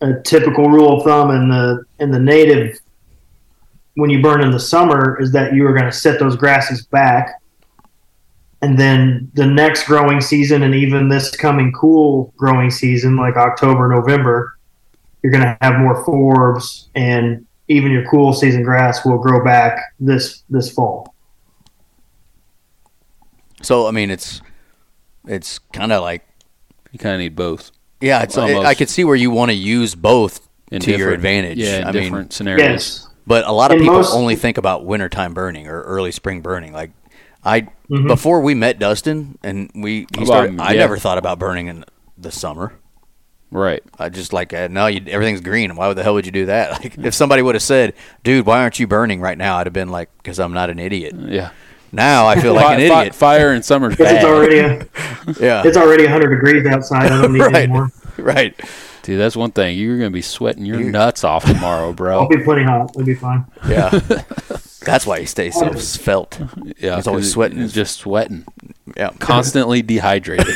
a 0.00 0.20
typical 0.22 0.68
rule 0.68 0.98
of 0.98 1.04
thumb 1.04 1.30
in 1.30 1.48
the 1.48 1.84
in 1.98 2.10
the 2.10 2.18
native 2.18 2.78
when 3.94 4.10
you 4.10 4.20
burn 4.20 4.42
in 4.42 4.50
the 4.50 4.60
summer 4.60 5.20
is 5.20 5.32
that 5.32 5.54
you 5.54 5.66
are 5.66 5.72
going 5.72 5.90
to 5.90 5.92
set 5.92 6.18
those 6.18 6.36
grasses 6.36 6.84
back. 6.86 7.40
And 8.60 8.78
then 8.78 9.30
the 9.34 9.46
next 9.46 9.86
growing 9.86 10.20
season 10.20 10.62
and 10.62 10.74
even 10.74 11.08
this 11.08 11.30
coming 11.36 11.72
cool 11.72 12.32
growing 12.36 12.70
season 12.70 13.14
like 13.14 13.36
october 13.36 13.88
november 13.88 14.56
you're 15.22 15.32
going 15.32 15.44
to 15.44 15.56
have 15.60 15.78
more 15.80 16.04
forbs 16.04 16.88
and 16.94 17.46
even 17.68 17.90
your 17.90 18.04
cool 18.04 18.32
season 18.32 18.62
grass 18.62 19.04
will 19.04 19.18
grow 19.18 19.42
back 19.42 19.94
this 19.98 20.42
this 20.50 20.70
fall. 20.70 21.14
So 23.62 23.86
I 23.86 23.90
mean, 23.90 24.10
it's 24.10 24.42
it's 25.26 25.58
kind 25.72 25.92
of 25.92 26.02
like 26.02 26.26
You 26.92 26.98
kind 26.98 27.14
of 27.14 27.20
need 27.20 27.34
both 27.34 27.72
yeah. 28.04 28.22
It's 28.22 28.36
Almost. 28.38 28.66
I 28.66 28.74
could 28.74 28.88
see 28.90 29.04
where 29.04 29.16
you 29.16 29.30
want 29.30 29.50
to 29.50 29.54
use 29.56 29.94
both 29.94 30.46
in 30.70 30.80
to 30.82 30.96
your 30.96 31.12
advantage. 31.12 31.58
Yeah, 31.58 31.78
in 31.78 31.84
I 31.84 31.92
different 31.92 32.12
mean, 32.26 32.30
scenarios. 32.30 32.66
yes 32.68 33.08
But 33.26 33.46
a 33.46 33.52
lot 33.52 33.70
of 33.70 33.76
In 33.76 33.82
people 33.82 33.96
most- 33.96 34.14
only 34.14 34.36
think 34.36 34.58
about 34.58 34.84
wintertime 34.84 35.34
burning 35.34 35.66
or 35.68 35.82
early 35.82 36.12
spring 36.12 36.40
burning. 36.40 36.72
Like 36.72 36.90
I 37.44 37.68
Mhm. 37.90 38.06
before 38.08 38.40
we 38.40 38.54
met 38.54 38.78
Dustin 38.78 39.38
and 39.42 39.70
we 39.74 40.00
he 40.00 40.06
Well, 40.18 40.26
started, 40.26 40.60
I 40.60 40.72
yeah. 40.72 40.80
never 40.80 40.96
thought 40.96 41.18
about 41.18 41.38
burning 41.38 41.66
in 41.68 41.84
the 42.16 42.30
summer. 42.30 42.72
Right. 43.50 43.82
I 43.98 44.08
just 44.08 44.32
like 44.32 44.52
uh, 44.52 44.68
no, 44.70 44.86
you, 44.86 45.00
everything's 45.08 45.40
green. 45.42 45.76
Why 45.76 45.92
the 45.92 46.02
hell 46.02 46.14
would 46.14 46.26
you 46.26 46.32
do 46.32 46.46
that? 46.46 46.72
Like 46.82 46.98
if 46.98 47.14
somebody 47.14 47.40
would 47.42 47.54
have 47.54 47.62
said, 47.62 47.92
"Dude, 48.24 48.46
why 48.46 48.60
aren't 48.60 48.80
you 48.80 48.86
burning 48.86 49.20
right 49.20 49.38
now?" 49.38 49.58
I'd 49.58 49.66
have 49.66 49.72
been 49.72 49.90
like, 49.90 50.08
"Because 50.18 50.40
I'm 50.40 50.52
not 50.52 50.70
an 50.70 50.78
idiot." 50.78 51.14
Yeah. 51.16 51.50
Now 51.94 52.26
I 52.26 52.40
feel 52.40 52.54
like 52.54 52.78
an 52.78 52.80
Fi- 52.80 52.88
fi- 52.88 53.00
idiot. 53.02 53.14
fire 53.14 53.52
in 53.54 53.62
summer. 53.62 53.88
because 53.90 54.10
it's 54.12 54.24
already 54.24 54.58
a, 54.58 54.86
Yeah, 55.40 55.62
it's 55.64 55.76
already 55.76 56.04
100 56.04 56.28
degrees 56.30 56.66
outside 56.66 57.10
i 57.12 57.20
don't 57.22 57.32
need 57.32 57.38
Right. 57.42 57.54
any 57.56 57.72
more 57.72 57.90
right. 58.18 58.54
Dude, 59.02 59.20
that's 59.20 59.36
one 59.36 59.50
thing. 59.52 59.76
You're 59.78 59.98
gonna 59.98 60.10
be 60.10 60.22
sweating 60.22 60.64
your 60.64 60.80
nuts 60.80 61.24
off 61.24 61.44
tomorrow, 61.44 61.92
bro. 61.92 62.20
i'll 62.20 62.28
be 62.28 62.38
plenty 62.42 62.64
hot 62.64 62.90
it'll 62.90 63.04
be 63.04 63.14
fine 63.14 63.44
Yeah, 63.68 63.90
that's 64.80 65.06
why 65.06 65.20
he 65.20 65.26
stays 65.26 65.54
so 65.58 65.72
svelte. 65.74 66.40
Yeah, 66.78 66.96
He's 66.96 67.06
always 67.06 67.30
sweating. 67.30 67.58
He's 67.58 67.72
just 67.74 67.98
sweating, 67.98 68.44
Yeah, 68.96 69.10
constantly 69.18 69.82
dehydrated. 69.82 70.46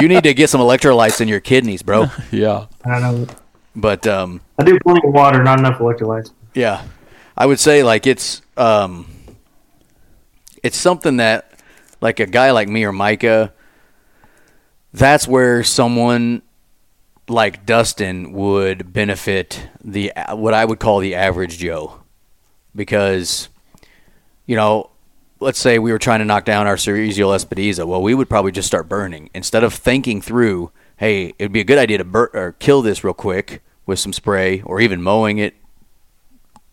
you 0.00 0.06
need 0.08 0.22
to 0.24 0.34
get 0.34 0.48
some 0.50 0.60
electrolytes 0.60 1.20
in 1.20 1.26
your 1.28 1.40
kidneys, 1.40 1.82
bro. 1.82 2.06
yeah. 2.30 2.66
i 2.84 3.00
don't 3.00 3.02
know 3.22 3.26
But 3.74 4.06
um, 4.06 4.40
i 4.58 4.62
do 4.64 4.78
plenty 4.80 5.00
of 5.06 5.12
water 5.12 5.42
not 5.42 5.58
enough 5.58 5.78
electrolytes 5.78 6.30
Yeah, 6.54 6.82
I 7.36 7.46
would 7.46 7.58
say 7.60 7.82
like 7.82 8.06
it's 8.06 8.42
um, 8.56 9.06
it's 10.62 10.76
something 10.76 11.18
that 11.18 11.52
like 12.00 12.20
a 12.20 12.26
guy 12.26 12.50
like 12.50 12.68
me 12.68 12.84
or 12.84 12.92
Micah, 12.92 13.52
that's 14.92 15.28
where 15.28 15.62
someone 15.62 16.42
like 17.28 17.66
Dustin 17.66 18.32
would 18.32 18.92
benefit 18.92 19.68
the 19.84 20.12
what 20.30 20.54
I 20.54 20.64
would 20.64 20.78
call 20.78 21.00
the 21.00 21.14
average 21.14 21.58
Joe, 21.58 22.00
because 22.74 23.48
you 24.46 24.56
know. 24.56 24.90
Let's 25.40 25.60
say 25.60 25.78
we 25.78 25.92
were 25.92 26.00
trying 26.00 26.18
to 26.18 26.24
knock 26.24 26.44
down 26.44 26.66
our 26.66 26.74
Sericea 26.74 27.24
lespedeza. 27.24 27.86
Well, 27.86 28.02
we 28.02 28.12
would 28.12 28.28
probably 28.28 28.50
just 28.50 28.66
start 28.66 28.88
burning 28.88 29.30
instead 29.32 29.62
of 29.62 29.72
thinking 29.72 30.20
through. 30.20 30.72
Hey, 30.96 31.32
it'd 31.38 31.52
be 31.52 31.60
a 31.60 31.64
good 31.64 31.78
idea 31.78 31.98
to 31.98 32.02
bur- 32.04 32.32
or 32.34 32.56
kill 32.58 32.82
this 32.82 33.04
real 33.04 33.14
quick 33.14 33.62
with 33.86 34.00
some 34.00 34.12
spray, 34.12 34.62
or 34.62 34.80
even 34.80 35.00
mowing 35.00 35.38
it 35.38 35.54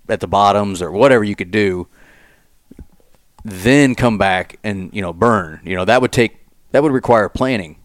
at 0.10 0.20
the 0.20 0.28
bottoms 0.28 0.82
or 0.82 0.92
whatever 0.92 1.24
you 1.24 1.36
could 1.36 1.52
do, 1.52 1.88
then 3.46 3.94
come 3.94 4.18
back 4.18 4.58
and 4.64 4.94
you 4.94 5.02
know 5.02 5.14
burn. 5.14 5.62
You 5.64 5.76
know 5.76 5.86
that 5.86 6.02
would 6.02 6.12
take 6.12 6.38
that 6.72 6.84
would 6.84 6.92
require 6.92 7.30
planning, 7.30 7.78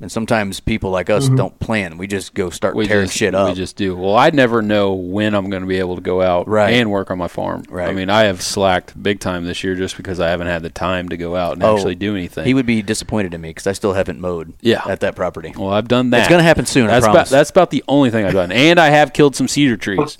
and 0.00 0.10
sometimes 0.10 0.60
people 0.60 0.90
like 0.90 1.10
us 1.10 1.26
mm-hmm. 1.26 1.36
don't 1.36 1.58
plan. 1.58 1.98
We 1.98 2.06
just 2.06 2.34
go 2.34 2.50
start 2.50 2.76
we 2.76 2.86
tearing 2.86 3.06
just, 3.06 3.16
shit 3.16 3.34
up. 3.34 3.48
We 3.48 3.54
just 3.54 3.76
do. 3.76 3.96
Well, 3.96 4.14
I 4.14 4.30
never 4.30 4.62
know 4.62 4.94
when 4.94 5.34
I'm 5.34 5.50
going 5.50 5.62
to 5.62 5.66
be 5.66 5.78
able 5.78 5.96
to 5.96 6.00
go 6.00 6.22
out 6.22 6.46
Right. 6.48 6.74
and 6.74 6.90
work 6.90 7.10
on 7.10 7.18
my 7.18 7.26
farm. 7.28 7.64
Right. 7.68 7.88
I 7.88 7.92
mean, 7.92 8.08
I 8.08 8.22
have 8.22 8.40
slacked 8.40 9.00
big 9.02 9.18
time 9.18 9.44
this 9.44 9.64
year 9.64 9.74
just 9.74 9.96
because 9.96 10.20
I 10.20 10.28
haven't 10.28 10.46
had 10.46 10.62
the 10.62 10.70
time 10.70 11.08
to 11.08 11.16
go 11.16 11.34
out 11.34 11.54
and 11.54 11.64
Oh, 11.64 11.74
actually 11.74 11.96
do 11.96 12.14
anything. 12.14 12.46
He 12.46 12.54
would 12.54 12.64
be 12.64 12.80
disappointed 12.80 13.34
in 13.34 13.40
me 13.40 13.50
because 13.50 13.66
I 13.66 13.72
still 13.72 13.92
haven't 13.92 14.20
mowed. 14.20 14.54
Yeah. 14.60 14.82
at 14.86 15.00
that 15.00 15.16
property. 15.16 15.52
well, 15.56 15.70
I've 15.70 15.88
done 15.88 16.10
that. 16.10 16.20
It's 16.20 16.28
gonna 16.28 16.42
happen 16.44 16.64
soon, 16.64 16.86
I 16.86 17.00
That's 17.00 17.06
about 17.06 17.28
that's 17.28 17.50
about 17.50 17.70
the 17.70 17.82
only 17.88 18.10
thing 18.10 18.24
I've 18.24 18.32
done, 18.32 18.52
and 18.52 18.78
I 18.78 18.90
have 18.90 19.12
killed 19.12 19.34
some 19.34 19.48
cedar 19.48 19.76
trees. 19.76 20.16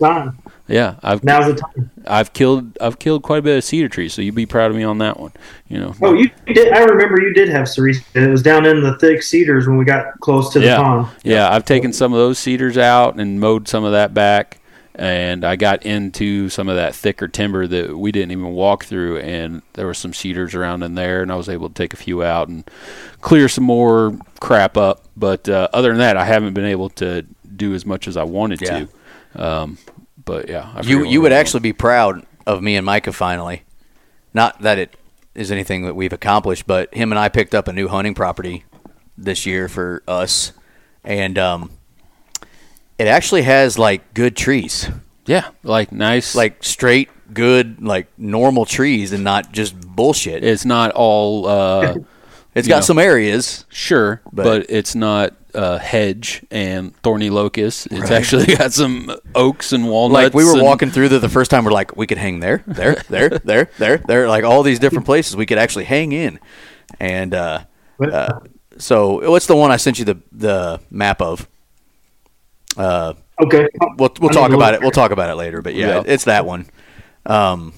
What's 0.68 0.76
time? 0.80 0.98
Yeah, 1.02 1.10
I've 1.10 1.24
Now's 1.24 1.46
the 1.54 1.60
time. 1.60 1.90
I've 2.06 2.32
killed 2.32 2.76
I've 2.80 2.98
killed 2.98 3.22
quite 3.22 3.38
a 3.38 3.42
bit 3.42 3.56
of 3.58 3.64
cedar 3.64 3.88
trees, 3.88 4.12
so 4.14 4.22
you'd 4.22 4.34
be 4.34 4.46
proud 4.46 4.70
of 4.70 4.76
me 4.76 4.84
on 4.84 4.98
that 4.98 5.18
one. 5.18 5.32
You 5.68 5.78
know. 5.80 5.94
Oh, 6.02 6.14
you 6.14 6.30
did. 6.46 6.72
I 6.72 6.80
remember 6.84 7.20
you 7.20 7.32
did 7.34 7.48
have 7.48 7.68
cerise. 7.68 8.02
and 8.14 8.24
It 8.24 8.30
was 8.30 8.42
down 8.42 8.66
in 8.66 8.82
the 8.82 8.96
thick 8.98 9.22
cedars 9.22 9.66
when 9.66 9.76
we 9.78 9.84
got 9.84 10.18
close 10.20 10.52
to 10.52 10.60
the 10.60 10.66
yeah, 10.66 10.76
pond. 10.76 11.08
yeah. 11.24 11.50
I've 11.50 11.64
taken 11.64 11.92
some 11.92 12.12
of 12.12 12.18
those 12.18 12.38
cedars 12.38 12.76
out 12.78 13.18
and 13.18 13.40
mowed 13.40 13.68
some 13.68 13.84
of 13.84 13.92
that 13.92 14.12
back, 14.14 14.58
and 14.94 15.44
I 15.44 15.56
got 15.56 15.84
into 15.84 16.48
some 16.48 16.68
of 16.68 16.76
that 16.76 16.94
thicker 16.94 17.28
timber 17.28 17.66
that 17.66 17.96
we 17.98 18.12
didn't 18.12 18.32
even 18.32 18.52
walk 18.52 18.84
through, 18.84 19.18
and 19.18 19.62
there 19.74 19.86
were 19.86 19.94
some 19.94 20.12
cedars 20.12 20.54
around 20.54 20.82
in 20.82 20.94
there, 20.94 21.22
and 21.22 21.30
I 21.32 21.36
was 21.36 21.48
able 21.48 21.68
to 21.68 21.74
take 21.74 21.92
a 21.94 21.96
few 21.98 22.22
out 22.22 22.48
and 22.48 22.68
clear 23.20 23.48
some 23.48 23.64
more 23.64 24.18
crap 24.40 24.76
up. 24.76 25.04
But 25.16 25.48
uh, 25.48 25.68
other 25.72 25.88
than 25.90 25.98
that, 25.98 26.16
I 26.16 26.24
haven't 26.24 26.54
been 26.54 26.64
able 26.66 26.90
to 26.90 27.22
do 27.56 27.74
as 27.74 27.84
much 27.86 28.06
as 28.08 28.16
I 28.16 28.24
wanted 28.24 28.60
Yeah. 28.60 28.86
to. 29.34 29.42
Um, 29.44 29.78
but 30.28 30.48
yeah, 30.48 30.70
I 30.74 30.82
You 30.82 31.04
you 31.04 31.20
would 31.22 31.32
actually 31.32 31.60
be 31.60 31.72
proud 31.72 32.24
of 32.46 32.62
me 32.62 32.76
and 32.76 32.84
Micah 32.84 33.12
finally. 33.12 33.62
Not 34.34 34.60
that 34.60 34.78
it 34.78 34.94
is 35.34 35.50
anything 35.50 35.82
that 35.86 35.94
we've 35.94 36.12
accomplished, 36.12 36.66
but 36.66 36.94
him 36.94 37.10
and 37.10 37.18
I 37.18 37.28
picked 37.28 37.54
up 37.54 37.66
a 37.66 37.72
new 37.72 37.88
hunting 37.88 38.14
property 38.14 38.64
this 39.16 39.46
year 39.46 39.68
for 39.68 40.02
us, 40.06 40.52
and 41.02 41.38
um, 41.38 41.70
it 42.98 43.06
actually 43.06 43.42
has 43.42 43.78
like 43.78 44.14
good 44.14 44.36
trees, 44.36 44.90
yeah, 45.26 45.48
like 45.62 45.92
nice, 45.92 46.34
like 46.34 46.62
straight 46.62 47.08
good, 47.32 47.82
like 47.82 48.06
normal 48.18 48.66
trees, 48.66 49.12
and 49.12 49.24
not 49.24 49.50
just 49.50 49.80
bullshit. 49.80 50.44
it's 50.44 50.64
not 50.64 50.90
all. 50.92 51.46
Uh, 51.46 51.94
it's 52.59 52.68
you 52.68 52.72
got 52.72 52.78
know. 52.78 52.82
some 52.82 52.98
areas. 52.98 53.64
Sure, 53.70 54.20
But- 54.32 54.44
but, 54.44 54.66
it's 54.70 54.94
not 54.94 55.34
uh, 55.54 55.78
hedge 55.78 56.44
and 56.50 56.94
thorny 57.02 57.30
locust. 57.30 57.88
It's 57.90 58.11
actually 58.11 58.46
got 58.56 58.72
some 58.72 59.11
oaks 59.34 59.72
and 59.72 59.88
walnuts. 59.88 60.24
Like 60.24 60.34
we 60.34 60.44
were 60.44 60.62
walking 60.62 60.90
through 60.90 61.09
the, 61.09 61.18
the 61.18 61.28
first 61.28 61.50
time, 61.50 61.64
we're 61.64 61.72
like, 61.72 61.96
we 61.96 62.06
could 62.06 62.18
hang 62.18 62.40
there, 62.40 62.62
there, 62.66 62.96
there, 63.09 63.28
there, 63.44 63.70
there, 63.78 63.96
there, 64.06 64.28
like 64.28 64.44
all 64.44 64.62
these 64.62 64.78
different 64.78 65.06
places 65.06 65.36
we 65.36 65.46
could 65.46 65.59
actually 65.59 65.84
hang 65.86 66.12
in. 66.12 66.38
And 67.00 67.34
uh, 67.34 67.64
uh, 68.00 68.40
so, 68.76 69.30
what's 69.30 69.46
the 69.46 69.56
one 69.56 69.70
I 69.70 69.76
sent 69.78 69.98
you 69.98 70.04
the 70.04 70.18
the 70.32 70.80
map 70.90 71.20
of? 71.22 71.48
Uh, 72.76 73.14
Okay. 73.40 73.68
we'll 73.98 74.11
we'll 74.20 74.30
I 74.30 74.32
talk 74.32 74.50
about 74.52 74.72
look. 74.72 74.74
it. 74.74 74.80
We'll 74.82 74.90
talk 74.90 75.11
about 75.12 75.30
it 75.30 75.34
later. 75.36 75.62
But 75.62 75.74
yeah, 75.74 75.86
Yeah. 75.98 76.02
it's 76.06 76.24
that 76.24 76.44
one. 76.44 76.66
Um, 77.24 77.72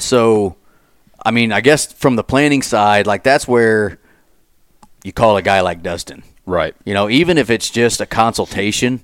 so, 0.00 0.56
I 1.24 1.30
mean, 1.30 1.52
I 1.52 1.60
guess 1.60 1.92
from 1.92 2.16
the 2.16 2.24
planning 2.24 2.62
side, 2.62 3.06
like 3.06 3.22
that's 3.22 3.46
where 3.48 3.98
you 5.04 5.12
call 5.12 5.36
a 5.36 5.42
guy 5.42 5.60
like 5.60 5.82
Dustin. 5.82 6.22
right. 6.46 6.74
You 6.84 6.94
know, 6.94 7.08
even 7.08 7.38
if 7.38 7.50
it's 7.50 7.70
just 7.70 8.00
a 8.00 8.06
consultation, 8.06 9.00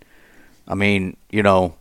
I 0.68 0.74
mean, 0.74 1.16
you 1.30 1.42
know, 1.42 1.74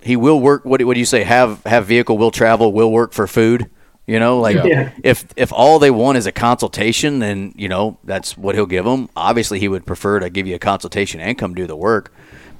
he 0.00 0.16
will 0.16 0.40
work. 0.40 0.64
What, 0.64 0.78
do- 0.78 0.86
what 0.86 0.94
do 0.94 1.00
you 1.00 1.06
say? 1.06 1.24
Have 1.24 1.62
have 1.64 1.86
vehicle, 1.86 2.16
will 2.18 2.30
travel, 2.30 2.72
will 2.72 2.92
work 2.92 3.12
for 3.12 3.26
food. 3.26 3.68
You 4.06 4.20
know, 4.20 4.38
like 4.38 4.54
Yeah. 4.54 4.92
if 5.02 5.26
if 5.36 5.52
all 5.52 5.80
they 5.80 5.90
want 5.90 6.16
is 6.16 6.26
a 6.26 6.32
consultation, 6.32 7.18
then 7.18 7.52
you 7.56 7.68
know 7.68 7.98
that's 8.04 8.38
what 8.38 8.54
he'll 8.54 8.66
give 8.66 8.84
them. 8.84 9.08
Obviously, 9.16 9.58
he 9.58 9.66
would 9.66 9.84
prefer 9.84 10.20
to 10.20 10.30
give 10.30 10.46
you 10.46 10.54
a 10.54 10.60
consultation 10.60 11.20
and 11.20 11.36
come 11.36 11.54
do 11.54 11.66
the 11.66 11.74
work. 11.74 12.12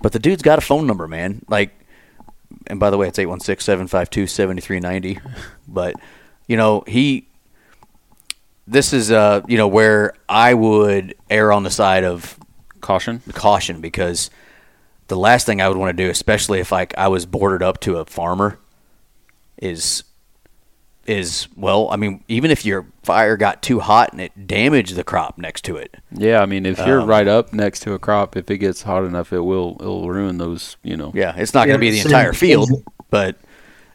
But 0.03 0.11
the 0.13 0.19
dude's 0.19 0.43
got 0.43 0.59
a 0.59 0.61
phone 0.61 0.89
number, 0.89 1.07
man. 1.07 1.43
Like, 1.49 1.71
and 2.67 2.81
by 2.81 2.91
the 2.91 2.99
way, 2.99 3.07
it's 3.07 3.19
816-752-7390. 3.19 5.21
But 5.69 5.95
you 6.47 6.57
know, 6.57 6.83
he 6.87 7.27
this 8.67 8.93
is 8.93 9.11
uh 9.13 9.43
you 9.47 9.57
know 9.57 9.69
where 9.69 10.13
I 10.29 10.55
would 10.55 11.15
err 11.31 11.53
on 11.53 11.63
the 11.63 11.71
side 11.71 12.05
of 12.05 12.39
Caution. 12.81 13.21
caution 13.33 13.81
because 13.81 14.31
the 15.09 15.17
last 15.17 15.47
thing 15.47 15.61
I 15.61 15.69
would 15.69 15.77
want 15.77 15.97
to 15.97 16.05
do, 16.05 16.11
especially 16.11 16.61
if 16.61 16.71
like 16.73 16.95
I 16.99 17.09
was 17.09 17.27
bordered 17.27 17.63
up 17.63 17.81
to 17.81 17.97
a 17.99 18.05
farmer, 18.05 18.59
is 19.59 20.05
is 21.07 21.47
well, 21.57 21.89
I 21.91 21.97
mean, 21.97 22.25
even 22.27 22.51
if 22.51 22.65
your 22.65 22.87
fire 23.05 23.37
got 23.37 23.63
too 23.63 23.79
hot 23.79 24.11
and 24.13 24.21
it 24.21 24.49
damaged 24.49 24.97
the 24.97 25.05
crop 25.05 25.39
next 25.39 25.65
to 25.67 25.77
it, 25.77 25.95
Yeah, 26.11 26.41
I 26.43 26.47
mean, 26.47 26.67
if 26.67 26.79
you're 26.85 27.01
Um, 27.03 27.09
right 27.09 27.29
up 27.29 27.53
next 27.53 27.81
to 27.81 27.93
a 27.93 27.99
crop, 27.99 28.37
if 28.37 28.51
it 28.51 28.59
gets 28.59 28.83
hot 28.83 29.05
enough, 29.05 29.33
it 29.33 29.41
will 29.41 29.77
it'll 29.81 30.09
ruin 30.11 30.39
those. 30.39 30.77
You 30.83 30.97
know. 30.97 31.13
yeah, 31.15 31.35
it's 31.37 31.55
not 31.55 31.67
going 31.67 31.77
to 31.77 31.81
be 31.81 31.91
the 31.91 32.01
entire 32.01 32.33
field, 32.33 32.71
but 33.11 33.37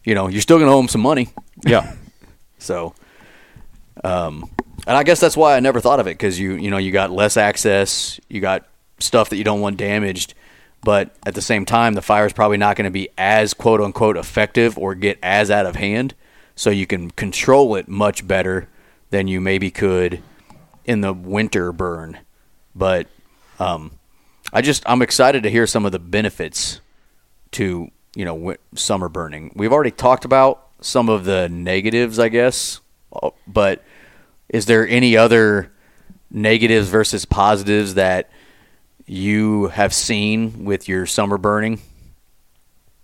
you 0.06 0.16
know, 0.16 0.28
you're 0.28 0.42
still 0.42 0.58
going 0.58 0.70
to 0.70 0.74
owe 0.74 0.78
them 0.78 0.88
some 0.88 1.02
money. 1.02 1.30
Yeah. 1.66 1.94
So, 2.62 2.94
um, 4.04 4.50
and 4.88 4.98
I 4.98 5.04
guess 5.04 5.20
that's 5.20 5.38
why 5.38 5.56
I 5.56 5.60
never 5.60 5.80
thought 5.80 6.00
of 6.00 6.08
it 6.08 6.12
because 6.12 6.40
you 6.40 6.54
you 6.54 6.70
know 6.70 6.78
you 6.78 6.92
got 6.92 7.12
less 7.12 7.38
access, 7.38 8.20
you 8.30 8.42
got 8.42 8.68
stuff 9.00 9.30
that 9.30 9.38
you 9.38 9.44
don't 9.44 9.62
want 9.62 9.78
damaged, 9.78 10.34
but 10.84 11.16
at 11.26 11.36
the 11.36 11.42
same 11.42 11.66
time, 11.66 11.94
the 11.94 12.02
fire 12.02 12.26
is 12.26 12.34
probably 12.34 12.58
not 12.58 12.76
going 12.76 12.86
to 12.86 12.92
be 12.92 13.10
as 13.18 13.54
quote 13.54 13.82
unquote 13.82 14.18
effective 14.18 14.78
or 14.78 14.96
get 14.96 15.20
as 15.22 15.52
out 15.52 15.66
of 15.66 15.76
hand, 15.76 16.14
so 16.56 16.70
you 16.70 16.88
can 16.88 17.12
control 17.12 17.76
it 17.76 17.88
much 17.88 18.28
better 18.28 18.68
than 19.10 19.28
you 19.28 19.42
maybe 19.42 19.70
could 19.70 20.22
in 20.86 21.02
the 21.02 21.14
winter 21.14 21.72
burn. 21.72 22.20
But 22.76 23.08
um, 23.60 24.00
I 24.54 24.62
just 24.62 24.84
I'm 24.88 25.02
excited 25.02 25.44
to 25.44 25.50
hear 25.50 25.68
some 25.68 25.86
of 25.86 25.92
the 25.92 26.00
benefits 26.00 26.82
to 27.52 27.92
you 28.16 28.26
know 28.26 28.36
wi- 28.36 28.58
summer 28.76 29.10
burning. 29.10 29.52
We've 29.56 29.74
already 29.74 29.92
talked 29.92 30.26
about 30.26 30.68
some 30.82 31.10
of 31.10 31.26
the 31.26 31.48
negatives, 31.50 32.20
I 32.20 32.30
guess, 32.30 32.82
uh, 33.14 33.30
but 33.48 33.84
is 34.50 34.66
there 34.66 34.88
any 34.88 35.16
other 35.16 35.72
negatives 36.30 36.90
versus 36.90 37.26
positives 37.26 37.94
that 37.96 38.30
you 39.06 39.68
have 39.68 39.94
seen 39.94 40.66
with 40.66 40.88
your 40.88 41.06
summer 41.06 41.38
burning? 41.38 41.80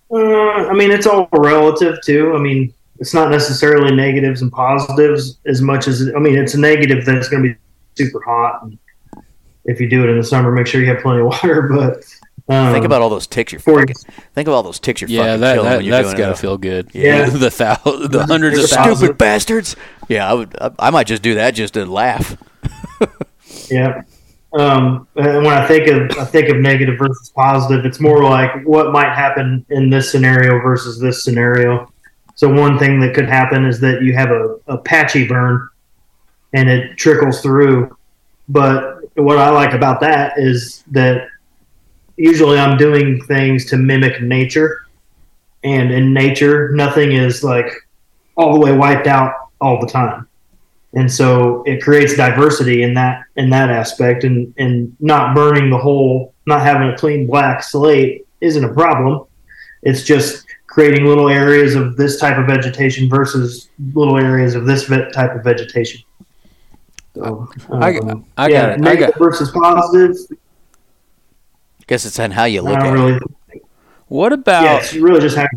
Uh, 0.09 0.17
I 0.17 0.73
mean, 0.73 0.91
it's 0.91 1.05
all 1.05 1.27
relative 1.31 2.01
too. 2.03 2.33
I 2.33 2.39
mean, 2.39 2.73
it's 2.99 3.13
not 3.13 3.29
necessarily 3.29 3.95
negatives 3.95 4.41
and 4.41 4.51
positives 4.51 5.37
as 5.45 5.61
much 5.61 5.87
as 5.87 6.09
I 6.15 6.19
mean, 6.19 6.37
it's 6.37 6.53
a 6.53 6.59
negative 6.59 7.05
that 7.05 7.15
it's 7.15 7.29
going 7.29 7.43
to 7.43 7.49
be 7.49 7.55
super 7.95 8.21
hot. 8.25 8.63
And 8.63 8.77
if 9.65 9.79
you 9.79 9.89
do 9.89 10.03
it 10.03 10.09
in 10.09 10.17
the 10.17 10.23
summer, 10.23 10.51
make 10.51 10.67
sure 10.67 10.81
you 10.81 10.87
have 10.87 11.01
plenty 11.01 11.21
of 11.21 11.27
water. 11.27 11.69
But 11.73 12.03
um, 12.49 12.73
think 12.73 12.85
about 12.85 13.01
all 13.01 13.09
those 13.09 13.27
ticks 13.27 13.51
you're 13.51 13.59
fucking, 13.59 13.95
think 14.33 14.47
of 14.47 14.53
all 14.53 14.63
those 14.63 14.79
ticks 14.79 15.01
you're 15.01 15.09
Yeah, 15.09 15.23
fucking 15.23 15.41
that, 15.41 15.53
killing 15.55 15.69
that 15.69 15.75
when 15.77 15.85
you're 15.85 15.91
that's 15.91 16.07
doing 16.09 16.17
gotta 16.17 16.31
it. 16.33 16.37
feel 16.37 16.57
good. 16.57 16.89
Yeah. 16.93 17.25
the 17.29 17.49
thou- 17.49 18.07
the 18.07 18.25
hundreds 18.25 18.57
of 18.57 18.63
It's 18.65 18.73
thousands. 18.75 18.99
Stupid 18.99 19.17
bastards! 19.17 19.75
Yeah, 20.07 20.29
I 20.29 20.33
would. 20.33 20.55
I, 20.59 20.71
I 20.79 20.89
might 20.91 21.07
just 21.07 21.21
do 21.21 21.35
that 21.35 21.51
just 21.51 21.73
to 21.75 21.85
laugh. 21.85 22.37
Yeah. 23.69 24.03
Um, 24.53 25.07
and 25.15 25.43
when 25.45 25.47
I 25.57 25.67
think 25.67 25.87
of 25.87 26.17
I 26.17 26.23
think 26.25 26.49
of 26.49 26.57
negative 26.57 26.97
versus 26.97 27.29
positive, 27.35 27.85
it's 27.85 27.99
more 27.99 28.23
like 28.23 28.63
what 28.65 28.91
might 28.93 29.13
happen 29.13 29.65
in 29.69 29.89
this 29.89 30.09
scenario 30.11 30.59
versus 30.61 30.99
this 30.99 31.23
scenario. 31.23 31.91
So 32.35 32.47
one 32.49 32.79
thing 32.79 32.99
that 33.01 33.13
could 33.13 33.27
happen 33.27 33.65
is 33.65 33.79
that 33.81 34.01
you 34.01 34.13
have 34.13 34.29
a, 34.31 34.57
a 34.67 34.77
patchy 34.77 35.27
burn 35.27 35.67
and 36.53 36.69
it 36.69 36.97
trickles 36.97 37.41
through. 37.41 37.95
But 38.47 38.99
what 39.15 39.37
I 39.37 39.49
like 39.49 39.73
about 39.73 39.99
that 40.01 40.37
is 40.37 40.83
that 40.91 41.27
usually 42.17 42.57
I'm 42.59 42.77
doing 42.77 43.21
things 43.25 43.65
to 43.67 43.77
mimic 43.77 44.21
nature. 44.21 44.85
And 45.63 45.91
in 45.91 46.13
nature, 46.13 46.71
nothing 46.73 47.11
is 47.13 47.43
like 47.43 47.71
all 48.35 48.53
the 48.53 48.59
way 48.59 48.71
wiped 48.75 49.07
out 49.07 49.33
all 49.61 49.79
the 49.79 49.87
time. 49.87 50.27
And 50.93 51.11
so 51.11 51.63
it 51.65 51.81
creates 51.83 52.15
diversity 52.15 52.83
in 52.83 52.93
that 52.95 53.23
in 53.35 53.49
that 53.51 53.69
aspect. 53.69 54.23
And 54.23 54.53
and 54.57 54.95
not 54.99 55.35
burning 55.35 55.69
the 55.69 55.77
whole 55.77 56.33
not 56.45 56.61
having 56.61 56.89
a 56.89 56.97
clean 56.97 57.27
black 57.27 57.61
slate 57.63 58.25
isn't 58.41 58.63
a 58.63 58.73
problem. 58.73 59.25
It's 59.83 60.03
just 60.03 60.45
creating 60.67 61.05
little 61.05 61.29
areas 61.29 61.75
of 61.75 61.97
this 61.97 62.19
type 62.19 62.37
of 62.37 62.45
vegetation 62.45 63.09
versus 63.09 63.69
little 63.93 64.17
areas 64.17 64.53
of 64.55 64.65
this 64.65 64.83
ve- 64.83 65.09
type 65.11 65.35
of 65.35 65.43
vegetation. 65.43 66.01
So, 67.15 67.49
I- 67.71 67.97
um, 67.97 68.25
I 68.37 68.47
yeah, 68.47 68.61
got 68.61 68.69
it. 68.69 68.73
I 68.73 68.77
negative 68.77 69.13
got- 69.15 69.19
versus 69.19 69.51
positive 69.51 70.15
Guess 71.87 72.05
it's 72.05 72.19
on 72.19 72.31
how 72.31 72.43
you 72.45 72.61
look 72.61 72.79
don't 72.79 72.97
at 72.99 73.21
it. 73.53 73.63
What 74.07 74.31
about 74.33 74.63
yeah 74.63 74.77
it's 74.77 74.93
really 74.93 75.19
just 75.21 75.35
how 75.37 75.47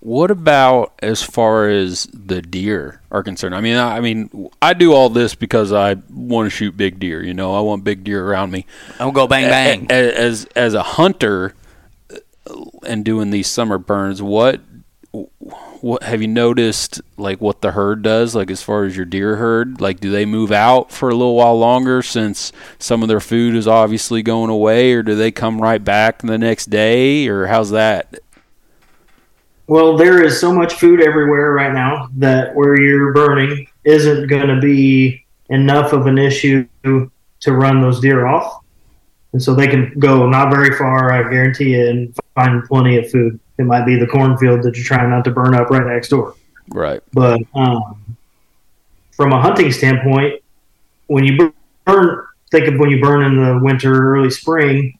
What 0.00 0.30
about 0.32 0.92
as 1.00 1.22
far 1.22 1.68
as 1.68 2.08
the 2.12 2.42
deer 2.42 3.00
are 3.12 3.22
concerned? 3.22 3.54
I 3.54 3.60
mean, 3.60 3.76
I, 3.76 3.98
I 3.98 4.00
mean, 4.00 4.50
I 4.60 4.74
do 4.74 4.92
all 4.92 5.08
this 5.08 5.34
because 5.36 5.72
I 5.72 5.94
want 6.12 6.46
to 6.46 6.50
shoot 6.50 6.76
big 6.76 6.98
deer. 6.98 7.22
You 7.22 7.34
know, 7.34 7.54
I 7.54 7.60
want 7.60 7.84
big 7.84 8.02
deer 8.02 8.26
around 8.26 8.50
me. 8.50 8.66
I'm 8.94 8.98
gonna 8.98 9.12
go 9.12 9.26
bang 9.28 9.48
bang. 9.48 9.86
A- 9.90 10.18
As 10.18 10.46
as 10.56 10.74
a 10.74 10.82
hunter 10.82 11.54
uh, 12.10 12.16
and 12.86 13.04
doing 13.04 13.30
these 13.30 13.46
summer 13.46 13.78
burns, 13.78 14.20
what 14.20 14.60
what 15.12 16.02
have 16.04 16.22
you 16.22 16.28
noticed 16.28 17.00
like 17.18 17.38
what 17.38 17.60
the 17.60 17.72
herd 17.72 18.02
does 18.02 18.34
like 18.34 18.50
as 18.50 18.62
far 18.62 18.84
as 18.84 18.96
your 18.96 19.04
deer 19.04 19.36
herd 19.36 19.78
like 19.78 20.00
do 20.00 20.10
they 20.10 20.24
move 20.24 20.50
out 20.50 20.90
for 20.90 21.10
a 21.10 21.14
little 21.14 21.36
while 21.36 21.58
longer 21.58 22.00
since 22.00 22.50
some 22.78 23.02
of 23.02 23.08
their 23.08 23.20
food 23.20 23.54
is 23.54 23.68
obviously 23.68 24.22
going 24.22 24.48
away 24.48 24.94
or 24.94 25.02
do 25.02 25.14
they 25.14 25.30
come 25.30 25.60
right 25.60 25.84
back 25.84 26.22
the 26.22 26.38
next 26.38 26.70
day 26.70 27.28
or 27.28 27.46
how's 27.46 27.70
that 27.70 28.18
Well, 29.66 29.96
there 29.96 30.22
is 30.22 30.40
so 30.40 30.52
much 30.52 30.74
food 30.74 31.00
everywhere 31.00 31.52
right 31.52 31.72
now 31.72 32.08
that 32.16 32.54
where 32.54 32.78
you're 32.80 33.12
burning 33.12 33.66
isn't 33.84 34.26
going 34.26 34.48
to 34.48 34.60
be 34.60 35.24
enough 35.48 35.92
of 35.92 36.06
an 36.06 36.18
issue 36.18 36.66
to 36.84 37.10
run 37.52 37.80
those 37.80 38.00
deer 38.00 38.26
off. 38.26 38.60
And 39.32 39.42
so 39.42 39.54
they 39.54 39.66
can 39.66 39.98
go 39.98 40.28
not 40.28 40.52
very 40.52 40.76
far, 40.76 41.12
I 41.12 41.30
guarantee 41.30 41.74
you, 41.74 41.88
and 41.88 42.16
find 42.34 42.64
plenty 42.64 42.98
of 42.98 43.10
food. 43.10 43.40
It 43.58 43.64
might 43.64 43.84
be 43.84 43.96
the 43.96 44.06
cornfield 44.06 44.62
that 44.62 44.76
you're 44.76 44.84
trying 44.84 45.10
not 45.10 45.24
to 45.24 45.30
burn 45.30 45.54
up 45.54 45.70
right 45.70 45.86
next 45.86 46.08
door. 46.08 46.34
right 46.68 47.02
But 47.12 47.40
um, 47.54 48.16
from 49.12 49.32
a 49.32 49.40
hunting 49.40 49.70
standpoint, 49.72 50.42
when 51.06 51.24
you 51.24 51.54
burn, 51.84 52.26
think 52.50 52.66
of 52.68 52.78
when 52.78 52.90
you 52.90 53.00
burn 53.00 53.24
in 53.24 53.36
the 53.36 53.58
winter, 53.62 54.14
early 54.14 54.30
spring, 54.30 54.98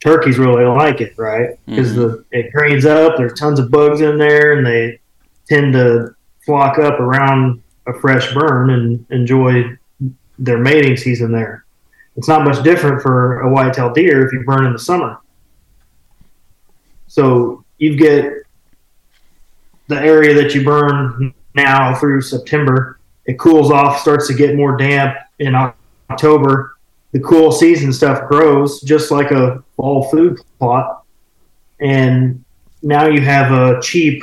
turkeys 0.00 0.38
really 0.38 0.64
like 0.64 1.00
it, 1.00 1.18
right? 1.18 1.58
Because 1.66 1.94
the 1.94 2.24
it 2.30 2.52
greens 2.52 2.86
up. 2.86 3.16
There's 3.16 3.38
tons 3.38 3.58
of 3.58 3.70
bugs 3.70 4.00
in 4.00 4.18
there, 4.18 4.56
and 4.56 4.66
they 4.66 5.00
tend 5.48 5.72
to 5.72 6.14
flock 6.44 6.78
up 6.78 7.00
around 7.00 7.62
a 7.86 7.94
fresh 7.94 8.32
burn 8.32 8.70
and 8.70 9.04
enjoy 9.10 9.76
their 10.38 10.58
mating 10.58 10.96
season 10.96 11.32
there. 11.32 11.64
It's 12.16 12.28
not 12.28 12.44
much 12.44 12.62
different 12.62 13.02
for 13.02 13.40
a 13.40 13.50
white-tailed 13.50 13.94
deer 13.94 14.24
if 14.26 14.32
you 14.32 14.44
burn 14.44 14.66
in 14.66 14.72
the 14.72 14.78
summer. 14.78 15.20
So 17.06 17.63
you 17.84 17.96
get 17.96 18.32
the 19.88 19.96
area 19.96 20.32
that 20.34 20.54
you 20.54 20.64
burn 20.64 21.34
now 21.54 21.94
through 21.94 22.22
September. 22.22 22.98
It 23.26 23.38
cools 23.38 23.70
off, 23.70 24.00
starts 24.00 24.26
to 24.28 24.34
get 24.34 24.56
more 24.56 24.74
damp 24.76 25.16
in 25.38 25.54
October. 26.10 26.78
The 27.12 27.20
cool 27.20 27.52
season 27.52 27.92
stuff 27.92 28.26
grows 28.26 28.80
just 28.80 29.10
like 29.10 29.30
a 29.32 29.62
fall 29.76 30.08
food 30.10 30.40
plot. 30.58 31.04
And 31.78 32.42
now 32.82 33.06
you 33.06 33.20
have 33.20 33.52
a 33.52 33.82
cheap 33.82 34.22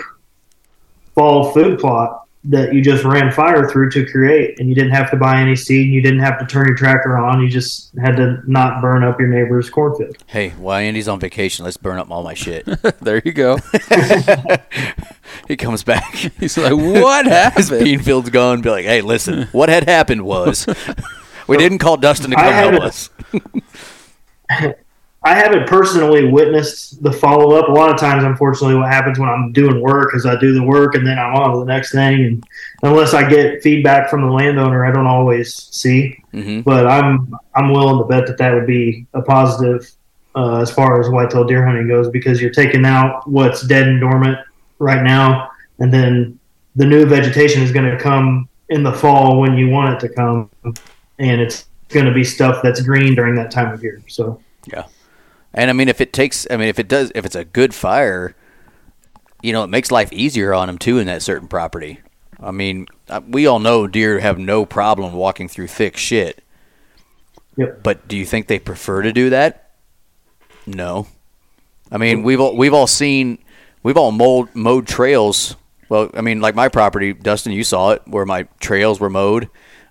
fall 1.13 1.51
food 1.51 1.79
plot 1.79 2.20
that 2.43 2.73
you 2.73 2.81
just 2.81 3.03
ran 3.03 3.31
fire 3.31 3.69
through 3.69 3.91
to 3.91 4.03
create. 4.05 4.59
And 4.59 4.67
you 4.67 4.73
didn't 4.73 4.91
have 4.93 5.11
to 5.11 5.17
buy 5.17 5.39
any 5.39 5.55
seed. 5.55 5.85
And 5.85 5.93
you 5.93 6.01
didn't 6.01 6.21
have 6.21 6.39
to 6.39 6.45
turn 6.47 6.65
your 6.67 6.75
tractor 6.75 7.17
on. 7.17 7.39
You 7.39 7.47
just 7.49 7.91
had 7.99 8.15
to 8.17 8.41
not 8.47 8.81
burn 8.81 9.03
up 9.03 9.19
your 9.19 9.29
neighbor's 9.29 9.69
cornfield. 9.69 10.17
Hey, 10.25 10.49
while 10.51 10.77
Andy's 10.79 11.07
on 11.07 11.19
vacation, 11.19 11.65
let's 11.65 11.77
burn 11.77 11.99
up 11.99 12.09
all 12.09 12.23
my 12.23 12.33
shit. 12.33 12.65
there 13.01 13.21
you 13.23 13.31
go 13.31 13.57
he 15.47 15.55
comes 15.55 15.83
back. 15.83 16.13
he's 16.15 16.57
like 16.57 16.73
what 16.73 17.25
His 17.55 17.69
happened 17.69 17.83
bean 17.85 17.99
field's 17.99 18.29
gone. 18.31 18.61
Be 18.61 18.69
like, 18.71 18.85
hey, 18.85 19.01
listen, 19.01 19.43
what 19.51 19.69
had 19.69 19.83
happened 19.87 20.23
was 20.25 20.65
we 21.47 21.57
didn't 21.57 21.77
call 21.77 21.97
Dustin 21.97 22.31
to 22.31 22.35
come 22.35 22.53
help 22.53 22.73
haven't- 22.73 22.83
us. 22.83 23.09
I 25.23 25.35
haven't 25.35 25.67
personally 25.67 26.27
witnessed 26.27 27.03
the 27.03 27.11
follow 27.11 27.55
up. 27.55 27.69
A 27.69 27.71
lot 27.71 27.91
of 27.91 27.99
times, 27.99 28.23
unfortunately, 28.23 28.75
what 28.75 28.87
happens 28.87 29.19
when 29.19 29.29
I'm 29.29 29.51
doing 29.51 29.79
work 29.79 30.15
is 30.15 30.25
I 30.25 30.35
do 30.39 30.51
the 30.51 30.63
work 30.63 30.95
and 30.95 31.05
then 31.05 31.19
I'm 31.19 31.35
on 31.35 31.53
to 31.53 31.59
the 31.59 31.65
next 31.65 31.91
thing. 31.91 32.25
And 32.25 32.47
unless 32.81 33.13
I 33.13 33.29
get 33.29 33.61
feedback 33.61 34.09
from 34.09 34.21
the 34.21 34.31
landowner, 34.31 34.83
I 34.83 34.91
don't 34.91 35.05
always 35.05 35.53
see. 35.53 36.23
hmm 36.31 36.61
But 36.61 36.87
I'm 36.87 37.35
I'm 37.53 37.71
willing 37.71 37.99
to 37.99 38.07
bet 38.07 38.25
that 38.27 38.39
that 38.39 38.53
would 38.53 38.65
be 38.65 39.05
a 39.13 39.21
positive 39.21 39.91
uh, 40.33 40.59
as 40.59 40.71
far 40.71 40.99
as 40.99 41.09
whitetail 41.09 41.43
deer 41.43 41.65
hunting 41.65 41.87
goes 41.87 42.09
because 42.09 42.41
you're 42.41 42.51
taking 42.51 42.83
out 42.85 43.27
what's 43.29 43.61
dead 43.61 43.87
and 43.87 43.99
dormant 43.99 44.39
right 44.79 45.03
now, 45.03 45.51
and 45.79 45.93
then 45.93 46.39
the 46.75 46.85
new 46.85 47.05
vegetation 47.05 47.61
is 47.61 47.71
going 47.71 47.85
to 47.85 47.97
come 48.01 48.49
in 48.69 48.81
the 48.81 48.93
fall 48.93 49.39
when 49.39 49.55
you 49.55 49.69
want 49.69 49.93
it 49.93 50.07
to 50.07 50.13
come, 50.15 50.49
and 51.19 51.41
it's 51.41 51.65
going 51.89 52.05
to 52.05 52.13
be 52.13 52.23
stuff 52.23 52.63
that's 52.63 52.81
green 52.81 53.13
during 53.13 53.35
that 53.35 53.51
time 53.51 53.71
of 53.71 53.83
year. 53.83 54.01
So. 54.07 54.41
And 55.53 55.69
I 55.69 55.73
mean, 55.73 55.89
if 55.89 56.01
it 56.01 56.13
takes, 56.13 56.47
I 56.49 56.57
mean, 56.57 56.67
if 56.67 56.79
it 56.79 56.87
does, 56.87 57.11
if 57.13 57.25
it's 57.25 57.35
a 57.35 57.43
good 57.43 57.73
fire, 57.73 58.35
you 59.41 59.53
know, 59.53 59.63
it 59.63 59.67
makes 59.67 59.91
life 59.91 60.11
easier 60.13 60.53
on 60.53 60.67
them 60.67 60.77
too 60.77 60.97
in 60.97 61.07
that 61.07 61.21
certain 61.21 61.47
property. 61.47 61.99
I 62.39 62.51
mean, 62.51 62.87
uh, 63.09 63.21
we 63.27 63.45
all 63.45 63.59
know 63.59 63.87
deer 63.87 64.19
have 64.19 64.39
no 64.39 64.65
problem 64.65 65.13
walking 65.13 65.47
through 65.47 65.67
thick 65.67 65.97
shit. 65.97 66.43
Yep. 67.57 67.83
But 67.83 68.07
do 68.07 68.17
you 68.17 68.25
think 68.25 68.47
they 68.47 68.59
prefer 68.59 69.01
to 69.01 69.11
do 69.11 69.29
that? 69.29 69.71
No. 70.65 71.07
I 71.91 71.97
mean, 71.97 72.23
we've 72.23 72.39
all 72.39 72.55
we've 72.55 72.73
all 72.73 72.87
seen 72.87 73.39
we've 73.83 73.97
all 73.97 74.11
mowed 74.11 74.55
mowed 74.55 74.87
trails. 74.87 75.55
Well, 75.89 76.09
I 76.13 76.21
mean, 76.21 76.39
like 76.39 76.55
my 76.55 76.69
property, 76.69 77.13
Dustin, 77.13 77.51
you 77.51 77.65
saw 77.65 77.91
it 77.91 78.01
where 78.05 78.25
my 78.25 78.43
trails 78.61 78.99
were 78.99 79.09
mowed. 79.09 79.49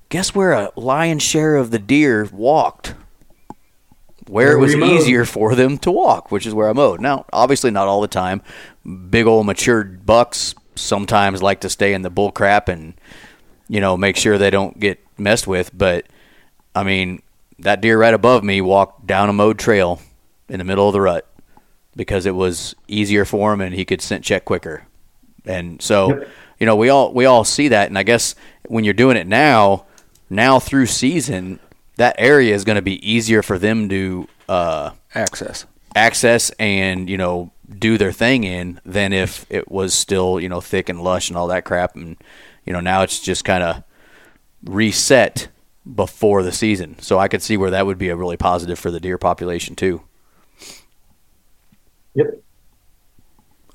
Guess 0.08 0.34
where 0.34 0.52
a 0.52 0.72
lion's 0.74 1.22
share 1.22 1.56
of 1.56 1.70
the 1.70 1.78
deer 1.78 2.28
walked? 2.32 2.94
Where 4.30 4.52
it 4.52 4.60
was 4.60 4.74
easier 4.74 5.24
for 5.24 5.54
them 5.54 5.76
to 5.78 5.90
walk, 5.90 6.30
which 6.30 6.46
is 6.46 6.54
where 6.54 6.68
I 6.68 6.72
mowed. 6.72 7.00
Now, 7.00 7.26
obviously, 7.32 7.70
not 7.70 7.88
all 7.88 8.00
the 8.00 8.08
time. 8.08 8.42
Big 9.10 9.26
old 9.26 9.46
matured 9.46 10.06
bucks 10.06 10.54
sometimes 10.76 11.42
like 11.42 11.60
to 11.60 11.68
stay 11.68 11.92
in 11.92 12.02
the 12.02 12.10
bull 12.10 12.30
crap 12.30 12.68
and 12.68 12.94
you 13.68 13.80
know 13.80 13.96
make 13.96 14.16
sure 14.16 14.38
they 14.38 14.50
don't 14.50 14.78
get 14.78 15.04
messed 15.18 15.46
with. 15.46 15.76
But 15.76 16.06
I 16.74 16.84
mean, 16.84 17.22
that 17.58 17.80
deer 17.80 17.98
right 17.98 18.14
above 18.14 18.44
me 18.44 18.60
walked 18.60 19.06
down 19.06 19.28
a 19.28 19.32
mowed 19.32 19.58
trail 19.58 20.00
in 20.48 20.58
the 20.58 20.64
middle 20.64 20.86
of 20.86 20.92
the 20.92 21.00
rut 21.00 21.26
because 21.96 22.26
it 22.26 22.34
was 22.34 22.74
easier 22.88 23.24
for 23.24 23.52
him 23.52 23.60
and 23.60 23.74
he 23.74 23.84
could 23.84 24.00
scent 24.00 24.24
check 24.24 24.44
quicker. 24.44 24.84
And 25.44 25.80
so, 25.80 26.24
you 26.58 26.66
know, 26.66 26.76
we 26.76 26.88
all 26.88 27.12
we 27.12 27.24
all 27.24 27.44
see 27.44 27.68
that, 27.68 27.88
and 27.88 27.98
I 27.98 28.02
guess 28.02 28.34
when 28.66 28.84
you're 28.84 28.94
doing 28.94 29.16
it 29.16 29.26
now, 29.26 29.86
now 30.28 30.58
through 30.60 30.86
season, 30.86 31.58
that 32.00 32.16
area 32.16 32.54
is 32.54 32.64
going 32.64 32.76
to 32.76 32.82
be 32.82 32.96
easier 33.08 33.42
for 33.42 33.58
them 33.58 33.86
to 33.90 34.26
uh, 34.48 34.90
access 35.14 35.66
access 35.94 36.50
and 36.58 37.10
you 37.10 37.18
know 37.18 37.52
do 37.78 37.98
their 37.98 38.10
thing 38.10 38.42
in 38.44 38.80
than 38.86 39.12
if 39.12 39.44
it 39.50 39.70
was 39.70 39.92
still 39.92 40.40
you 40.40 40.48
know 40.48 40.62
thick 40.62 40.88
and 40.88 41.02
lush 41.02 41.28
and 41.28 41.36
all 41.36 41.46
that 41.48 41.66
crap, 41.66 41.94
and 41.94 42.16
you 42.64 42.72
know 42.72 42.80
now 42.80 43.02
it's 43.02 43.20
just 43.20 43.44
kind 43.44 43.62
of 43.62 43.82
reset 44.64 45.48
before 45.94 46.42
the 46.42 46.52
season. 46.52 46.98
So 47.00 47.18
I 47.18 47.28
could 47.28 47.42
see 47.42 47.58
where 47.58 47.70
that 47.70 47.84
would 47.84 47.98
be 47.98 48.08
a 48.08 48.16
really 48.16 48.38
positive 48.38 48.78
for 48.78 48.90
the 48.90 48.98
deer 49.00 49.18
population 49.18 49.76
too. 49.76 50.00
Yep. 52.14 52.42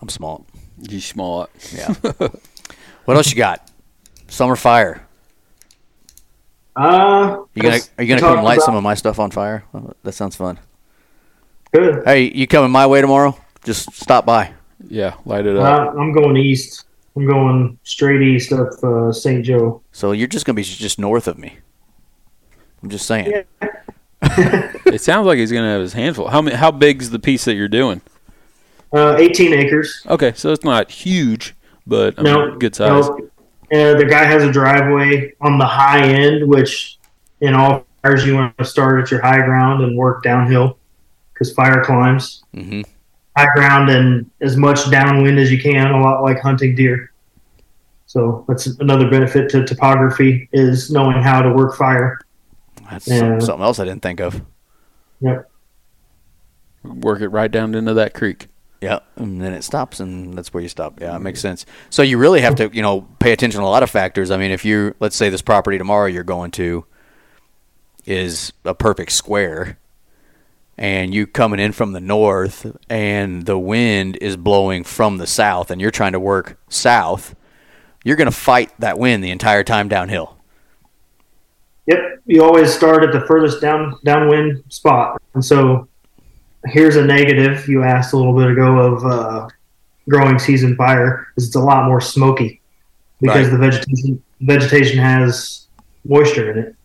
I'm 0.02 0.10
small. 0.10 0.48
you 0.80 1.00
small 1.00 1.48
Yeah. 1.72 1.94
what 3.06 3.18
else 3.18 3.30
you 3.30 3.38
got? 3.38 3.70
Summer 4.28 4.56
fire. 4.56 5.06
Uh, 6.76 7.44
You 7.54 7.62
gonna 7.64 7.80
are 7.98 8.04
you 8.04 8.10
gonna 8.10 8.22
come 8.22 8.44
light 8.44 8.58
about- 8.58 8.66
some 8.66 8.76
of 8.76 8.84
my 8.84 8.94
stuff 8.96 9.20
on 9.20 9.32
fire? 9.32 9.64
That 10.04 10.12
sounds 10.14 10.36
fun. 10.36 10.60
Good. 11.74 12.04
Hey, 12.06 12.24
you 12.34 12.48
coming 12.48 12.72
my 12.72 12.86
way 12.88 13.02
tomorrow? 13.02 13.38
Just 13.64 13.94
stop 13.94 14.26
by. 14.26 14.52
yeah 14.88 15.16
light 15.26 15.46
it 15.46 15.56
up 15.58 15.96
Uh, 15.96 16.00
I'm 16.00 16.12
going 16.14 16.38
east. 16.38 16.86
I'm 17.16 17.26
going 17.26 17.80
straight 17.84 18.22
east 18.22 18.52
up 18.52 18.68
uh, 18.84 19.12
St. 19.12 19.44
Joe. 19.46 19.82
So 19.94 20.12
you're 20.12 20.28
just 20.28 20.46
gonna 20.46 20.56
be 20.56 20.64
just 20.64 21.00
north 21.00 21.28
of 21.28 21.38
me. 21.38 21.58
I'm 22.84 22.90
just 22.90 23.06
saying. 23.08 23.32
Yeah. 23.32 23.70
it 24.86 25.02
sounds 25.02 25.26
like 25.26 25.38
he's 25.38 25.52
gonna 25.52 25.72
have 25.72 25.82
his 25.82 25.94
handful 25.94 26.28
how 26.30 26.42
many, 26.42 26.56
how 26.58 26.72
big's 26.72 27.10
the 27.12 27.20
piece 27.20 27.46
that 27.46 27.54
you're 27.54 27.68
doing 27.68 28.02
Uh, 28.92 29.16
18 29.18 29.54
acres. 29.54 30.02
okay 30.10 30.34
so 30.36 30.52
it's 30.52 30.64
not 30.64 30.90
huge 30.90 31.54
but 31.86 32.16
I 32.18 32.24
mean, 32.24 32.34
no, 32.34 32.58
good 32.58 32.74
size 32.76 33.08
No. 33.08 33.30
Uh, 33.72 33.96
the 33.96 34.06
guy 34.06 34.24
has 34.26 34.44
a 34.44 34.52
driveway 34.52 35.34
on 35.42 35.58
the 35.58 35.66
high 35.66 36.04
end, 36.08 36.48
which 36.48 36.98
in 37.42 37.54
all 37.54 37.86
fires 38.04 38.26
you 38.26 38.36
want 38.36 38.58
to 38.58 38.66
start 38.66 39.02
at 39.02 39.10
your 39.12 39.22
high 39.22 39.44
ground 39.46 39.84
and 39.84 39.98
work 39.98 40.24
downhill 40.24 40.78
because 41.34 41.52
fire 41.54 41.84
climbs. 41.84 42.44
hmm 42.54 42.82
High 43.38 43.48
ground 43.54 43.90
and 43.90 44.30
as 44.40 44.56
much 44.56 44.90
downwind 44.90 45.38
as 45.40 45.52
you 45.52 45.62
can, 45.62 45.92
a 45.92 46.00
lot 46.02 46.22
like 46.24 46.40
hunting 46.40 46.74
deer. 46.76 47.12
So 48.06 48.46
that's 48.48 48.68
another 48.68 49.10
benefit 49.10 49.50
to 49.50 49.66
topography 49.66 50.48
is 50.54 50.90
knowing 50.90 51.22
how 51.22 51.42
to 51.42 51.52
work 51.52 51.76
fire. 51.76 52.18
That's 52.90 53.08
Yeah. 53.08 53.20
some- 53.20 53.42
something 53.42 53.64
else 53.64 53.80
I 53.80 53.84
didn't 53.86 54.04
think 54.04 54.20
of. 54.22 54.42
Yep. 55.22 55.50
work 56.84 57.20
it 57.20 57.30
right 57.30 57.50
down 57.52 57.74
into 57.74 57.96
that 57.96 58.14
creek 58.14 58.48
Yeah, 58.86 59.00
and 59.16 59.42
then 59.42 59.52
it 59.52 59.64
stops, 59.64 60.00
and 60.00 60.38
that's 60.38 60.54
where 60.54 60.62
you 60.62 60.70
stop. 60.70 61.02
Yeah, 61.02 61.16
it 61.16 61.20
makes 61.20 61.42
sense. 61.42 61.66
So 61.90 62.04
you 62.04 62.20
really 62.20 62.42
have 62.42 62.54
to, 62.58 62.70
you 62.72 62.84
know, 62.84 63.02
pay 63.18 63.32
attention 63.32 63.62
to 63.62 63.66
a 63.66 63.68
lot 63.68 63.82
of 63.82 63.90
factors. 63.90 64.30
I 64.30 64.38
mean, 64.38 64.52
if 64.52 64.64
you, 64.64 64.94
let's 65.00 65.16
say, 65.16 65.30
this 65.30 65.42
property 65.42 65.80
tomorrow 65.80 66.06
you're 66.06 66.24
going 66.24 66.52
to 66.52 66.86
is 68.06 68.54
a 68.64 68.76
perfect 68.76 69.12
square, 69.12 69.80
and 70.78 71.16
you 71.16 71.26
coming 71.26 71.60
in 71.60 71.72
from 71.72 71.94
the 71.94 72.00
north, 72.00 72.78
and 72.88 73.48
the 73.48 73.58
wind 73.58 74.20
is 74.22 74.38
blowing 74.38 74.84
from 74.84 75.18
the 75.18 75.26
south, 75.26 75.72
and 75.72 75.82
you're 75.82 75.90
trying 75.90 76.12
to 76.12 76.20
work 76.20 76.60
south, 76.70 77.36
you're 78.04 78.18
going 78.18 78.30
to 78.30 78.32
fight 78.32 78.72
that 78.78 79.00
wind 79.00 79.24
the 79.24 79.32
entire 79.32 79.64
time 79.64 79.90
downhill. 79.90 80.38
Yep, 81.88 82.22
you 82.28 82.44
always 82.44 82.72
start 82.72 83.04
at 83.04 83.12
the 83.12 83.22
furthest 83.22 83.62
down 83.62 83.98
downwind 84.04 84.64
spot, 84.70 85.20
and 85.34 85.44
so 85.44 85.88
here's 86.68 86.96
a 86.96 87.06
negative 87.06 87.68
you 87.68 87.84
asked 87.84 88.14
a 88.14 88.18
little 88.18 88.36
bit 88.38 88.50
ago 88.52 88.78
of 88.78 89.06
uh, 89.06 89.48
growing 90.10 90.40
season 90.40 90.76
fire 90.76 91.28
is 91.38 91.48
it's 91.48 91.56
a 91.56 91.60
lot 91.60 91.86
more 91.88 92.02
smoky 92.02 92.62
because 93.22 93.48
Right. 93.48 93.52
the 93.52 93.58
vegetation 93.58 94.24
vegetation 94.42 94.98
has 95.00 95.68
moisture 96.08 96.52
in 96.52 96.58
it, 96.60 96.76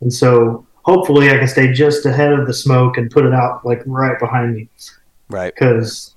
and 0.00 0.12
so 0.12 0.66
hopefully 0.82 1.30
I 1.30 1.38
can 1.38 1.48
stay 1.48 1.72
just 1.72 2.06
ahead 2.06 2.32
of 2.32 2.46
the 2.46 2.52
smoke 2.54 2.96
and 2.98 3.10
put 3.10 3.24
it 3.24 3.32
out 3.34 3.64
like 3.66 3.82
right 3.86 4.18
behind 4.18 4.54
me 4.54 4.68
Right. 5.28 5.52
because 5.54 6.14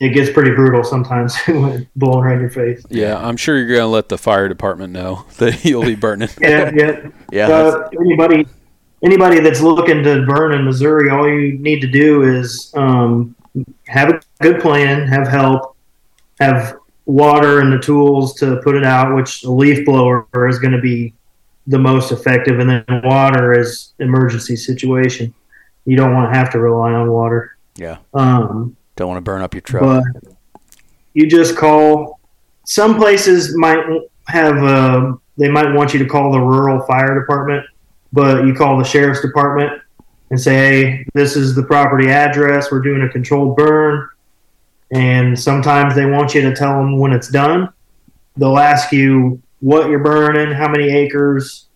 it 0.00 0.10
gets 0.14 0.30
pretty 0.30 0.52
brutal 0.52 0.82
sometimes 0.82 1.36
when 1.46 1.64
it's 1.72 1.90
blowing 1.94 2.20
right 2.24 2.34
in 2.34 2.40
your 2.40 2.50
face. 2.50 2.82
Yeah, 2.88 3.18
I'm 3.22 3.36
sure 3.36 3.58
you're 3.58 3.68
going 3.68 3.80
to 3.80 3.86
let 3.86 4.08
the 4.08 4.16
fire 4.16 4.48
department 4.48 4.92
know 4.94 5.26
that 5.36 5.62
you'll 5.64 5.84
be 5.84 5.94
burning. 5.94 6.30
Yeah, 6.40 6.70
yeah. 6.74 7.08
Yeah. 7.32 7.48
Uh, 7.48 7.88
anybody 8.00 8.46
anybody 9.02 9.40
that's 9.40 9.60
looking 9.60 10.02
to 10.02 10.24
burn 10.26 10.52
in 10.52 10.64
Missouri, 10.64 11.10
all 11.10 11.28
you 11.28 11.58
need 11.58 11.80
to 11.80 11.86
do 11.86 12.22
is 12.22 12.72
um, 12.76 13.34
have 13.86 14.10
a 14.10 14.20
good 14.40 14.60
plan, 14.60 15.06
have 15.06 15.26
help, 15.28 15.76
have 16.40 16.78
water 17.06 17.60
and 17.60 17.72
the 17.72 17.78
tools 17.78 18.34
to 18.34 18.60
put 18.62 18.76
it 18.76 18.84
out. 18.84 19.14
Which 19.14 19.42
a 19.44 19.50
leaf 19.50 19.84
blower 19.84 20.26
is 20.48 20.58
going 20.58 20.72
to 20.72 20.80
be 20.80 21.14
the 21.66 21.78
most 21.78 22.12
effective, 22.12 22.58
and 22.58 22.68
then 22.70 22.84
water 23.04 23.58
is 23.58 23.92
emergency 23.98 24.56
situation. 24.56 25.32
You 25.84 25.96
don't 25.96 26.12
want 26.12 26.32
to 26.32 26.38
have 26.38 26.50
to 26.52 26.60
rely 26.60 26.92
on 26.92 27.10
water. 27.10 27.56
Yeah. 27.76 27.98
Um, 28.12 28.76
Don't 28.96 29.08
want 29.08 29.18
to 29.18 29.22
burn 29.22 29.40
up 29.40 29.54
your 29.54 29.62
truck. 29.62 29.82
but 29.82 30.32
you 31.14 31.26
just 31.26 31.56
call. 31.56 32.20
Some 32.66 32.96
places 32.96 33.56
might 33.56 33.84
have 34.28 34.62
uh, 34.62 35.12
they 35.38 35.48
might 35.48 35.72
want 35.74 35.92
you 35.92 35.98
to 36.00 36.06
call 36.06 36.30
the 36.30 36.40
rural 36.40 36.84
fire 36.86 37.18
department, 37.18 37.64
but 38.12 38.44
you 38.46 38.54
call 38.54 38.78
the 38.78 38.84
sheriff's 38.84 39.20
department 39.22 39.80
and 40.30 40.40
say, 40.40 40.54
"Hey, 40.54 41.06
this 41.14 41.36
is 41.36 41.54
the 41.54 41.62
property 41.62 42.08
address. 42.10 42.70
We're 42.70 42.80
doing 42.80 43.02
a 43.02 43.08
controlled 43.08 43.56
burn." 43.56 44.08
And 44.92 45.38
sometimes 45.38 45.94
they 45.94 46.06
want 46.06 46.34
you 46.34 46.42
to 46.42 46.54
tell 46.54 46.78
them 46.78 46.98
when 46.98 47.12
it's 47.12 47.28
done. 47.28 47.68
They'll 48.36 48.58
ask 48.58 48.92
you 48.92 49.40
what 49.60 49.88
you're 49.88 49.98
burning, 50.00 50.52
how 50.52 50.68
many 50.68 50.88
acres. 50.90 51.66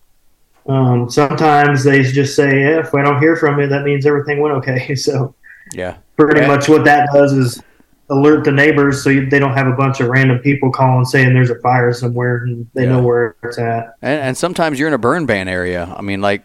Um, 0.67 1.09
sometimes 1.09 1.83
they 1.83 2.01
just 2.03 2.35
say, 2.35 2.61
yeah, 2.61 2.79
"If 2.79 2.93
I 2.95 3.03
don't 3.03 3.19
hear 3.21 3.35
from 3.35 3.59
you, 3.59 3.67
that 3.67 3.83
means 3.83 4.05
everything 4.05 4.39
went 4.41 4.55
okay." 4.55 4.95
So 5.05 5.35
yeah. 5.73 5.95
pretty 6.17 6.41
Right. 6.41 6.47
much 6.47 6.67
what 6.69 6.83
that 6.85 7.09
does 7.13 7.33
is 7.33 7.61
alert 8.09 8.43
the 8.43 8.51
neighbors 8.51 9.03
so 9.03 9.09
you, 9.09 9.27
they 9.29 9.39
don't 9.39 9.53
have 9.53 9.65
a 9.67 9.73
bunch 9.73 9.99
of 9.99 10.07
random 10.09 10.37
people 10.39 10.71
calling 10.71 11.03
saying 11.05 11.33
there's 11.33 11.49
a 11.49 11.59
fire 11.59 11.91
somewhere 11.91 12.43
and 12.43 12.67
they 12.73 12.83
Yeah. 12.83 12.89
know 12.89 13.01
where 13.03 13.35
it's 13.43 13.57
at. 13.57 13.95
And, 14.01 14.21
and 14.21 14.37
sometimes 14.37 14.77
you're 14.79 14.87
in 14.87 14.93
a 14.93 14.97
burn 14.99 15.25
ban 15.25 15.47
area. 15.47 15.91
I 15.97 16.01
mean, 16.01 16.21
like 16.21 16.43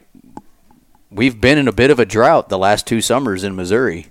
we've 1.11 1.41
been 1.41 1.59
in 1.59 1.69
a 1.69 1.73
bit 1.73 1.91
of 1.91 1.99
a 1.99 2.07
drought 2.07 2.49
the 2.49 2.59
last 2.59 2.87
two 2.87 3.01
summers 3.01 3.45
in 3.45 3.57
Missouri. 3.57 4.07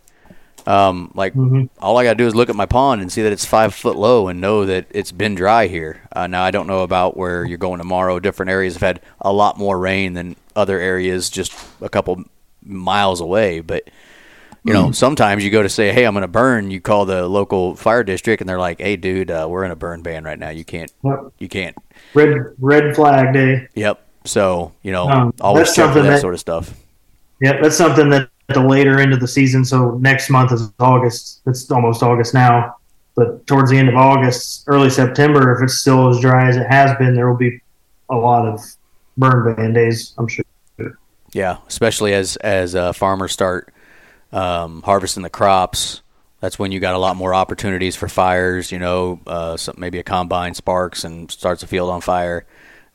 Um, 0.68 1.12
like 1.16 1.34
Mhm. 1.34 1.70
all 1.82 1.98
I 1.98 2.04
got 2.04 2.12
to 2.12 2.16
do 2.18 2.28
is 2.28 2.36
look 2.36 2.50
at 2.50 2.56
my 2.56 2.66
pond 2.68 3.02
and 3.02 3.12
see 3.12 3.24
that 3.24 3.32
it's 3.32 3.46
five 3.46 3.74
foot 3.74 3.96
low 3.96 4.28
and 4.28 4.40
know 4.42 4.66
that 4.66 4.86
it's 4.92 5.12
been 5.12 5.34
dry 5.34 5.68
here. 5.68 6.02
Uh, 6.16 6.28
now 6.28 6.44
I 6.44 6.52
don't 6.52 6.68
know 6.68 6.84
about 6.84 7.18
where 7.18 7.46
you're 7.46 7.58
going 7.58 7.80
tomorrow. 7.80 8.20
Different 8.20 8.52
areas 8.52 8.74
have 8.76 8.82
had 8.84 9.00
a 9.22 9.32
lot 9.34 9.58
more 9.58 9.80
rain 9.80 10.14
than 10.14 10.36
other 10.56 10.78
areas 10.80 11.30
just 11.30 11.54
a 11.82 11.90
couple 11.90 12.24
miles 12.64 13.22
away. 13.22 13.62
But 13.62 13.90
you 14.64 14.74
know, 14.74 14.92
sometimes 14.92 15.44
you 15.44 15.50
go 15.52 15.64
to 15.64 15.70
say, 15.70 15.92
"Hey, 15.94 16.06
I'm 16.06 16.14
going 16.14 16.22
to 16.24 16.28
burn." 16.28 16.70
You 16.72 16.82
call 16.82 17.06
the 17.06 17.28
local 17.28 17.76
fire 17.76 18.04
district, 18.04 18.42
and 18.42 18.50
they're 18.50 18.60
like, 18.60 18.80
"Hey, 18.82 18.96
dude, 18.98 19.32
uh, 19.32 19.48
we're 19.50 19.64
in 19.64 19.72
a 19.72 19.76
burn 19.76 20.02
ban 20.02 20.24
right 20.24 20.38
now. 20.38 20.50
You 20.50 20.64
can't. 20.66 20.92
Yep. 21.04 21.20
You 21.40 21.48
can't." 21.50 21.76
Red 22.14 22.32
red 22.60 22.96
flag 22.96 23.34
day. 23.34 23.68
Yep. 23.76 24.06
So 24.26 24.74
you 24.84 24.92
know, 24.92 25.08
Um, 25.10 25.34
always 25.42 25.74
check 25.74 25.94
for 25.94 26.02
that, 26.02 26.10
that- 26.10 26.22
sort 26.22 26.34
of 26.34 26.40
stuff. 26.40 26.74
Yeah, 27.42 27.62
that's 27.62 27.78
something 27.78 28.10
that 28.10 28.30
at 28.50 28.56
the 28.56 28.64
later 28.64 29.00
end 29.00 29.14
of 29.14 29.20
the 29.22 29.28
season. 29.28 29.64
So 29.64 29.98
next 30.02 30.30
month 30.30 30.52
is 30.52 30.70
August. 30.80 31.42
It's 31.46 31.70
almost 31.72 32.04
August 32.04 32.34
now, 32.34 32.76
but 33.16 33.46
towards 33.48 33.70
the 33.72 33.78
end 33.78 33.88
of 33.90 33.96
August, 33.96 34.64
early 34.68 34.90
September, 34.90 35.56
if 35.56 35.64
it's 35.64 35.76
still 35.76 36.10
as 36.10 36.20
dry 36.20 36.50
as 36.50 36.58
it 36.58 36.66
has 36.70 36.98
been, 36.98 37.16
there 37.16 37.30
will 37.30 37.38
be 37.38 37.62
a 38.10 38.16
lot 38.16 38.46
of 38.46 38.60
burn 39.18 39.56
ban 39.56 39.72
days. 39.74 40.14
I'm 40.18 40.28
sure. 40.28 40.44
Yeah, 41.32 41.58
especially 41.68 42.14
as 42.14 42.36
as 42.38 42.76
uh, 42.76 42.92
farmers 42.92 43.32
start 43.32 43.72
um, 44.32 44.82
harvesting 44.84 45.24
the 45.24 45.30
crops. 45.30 46.02
That's 46.40 46.58
when 46.58 46.72
you 46.72 46.80
got 46.80 46.96
a 46.96 47.00
lot 47.00 47.18
more 47.18 47.34
opportunities 47.34 47.96
for 47.96 48.08
fires. 48.08 48.72
You 48.72 48.80
know, 48.80 49.20
uh, 49.28 49.58
some, 49.58 49.76
maybe 49.78 50.00
a 50.00 50.04
combine 50.04 50.54
sparks 50.54 51.04
and 51.04 51.30
starts 51.30 51.64
a 51.64 51.68
field 51.68 51.90
on 51.90 52.02
fire. 52.02 52.46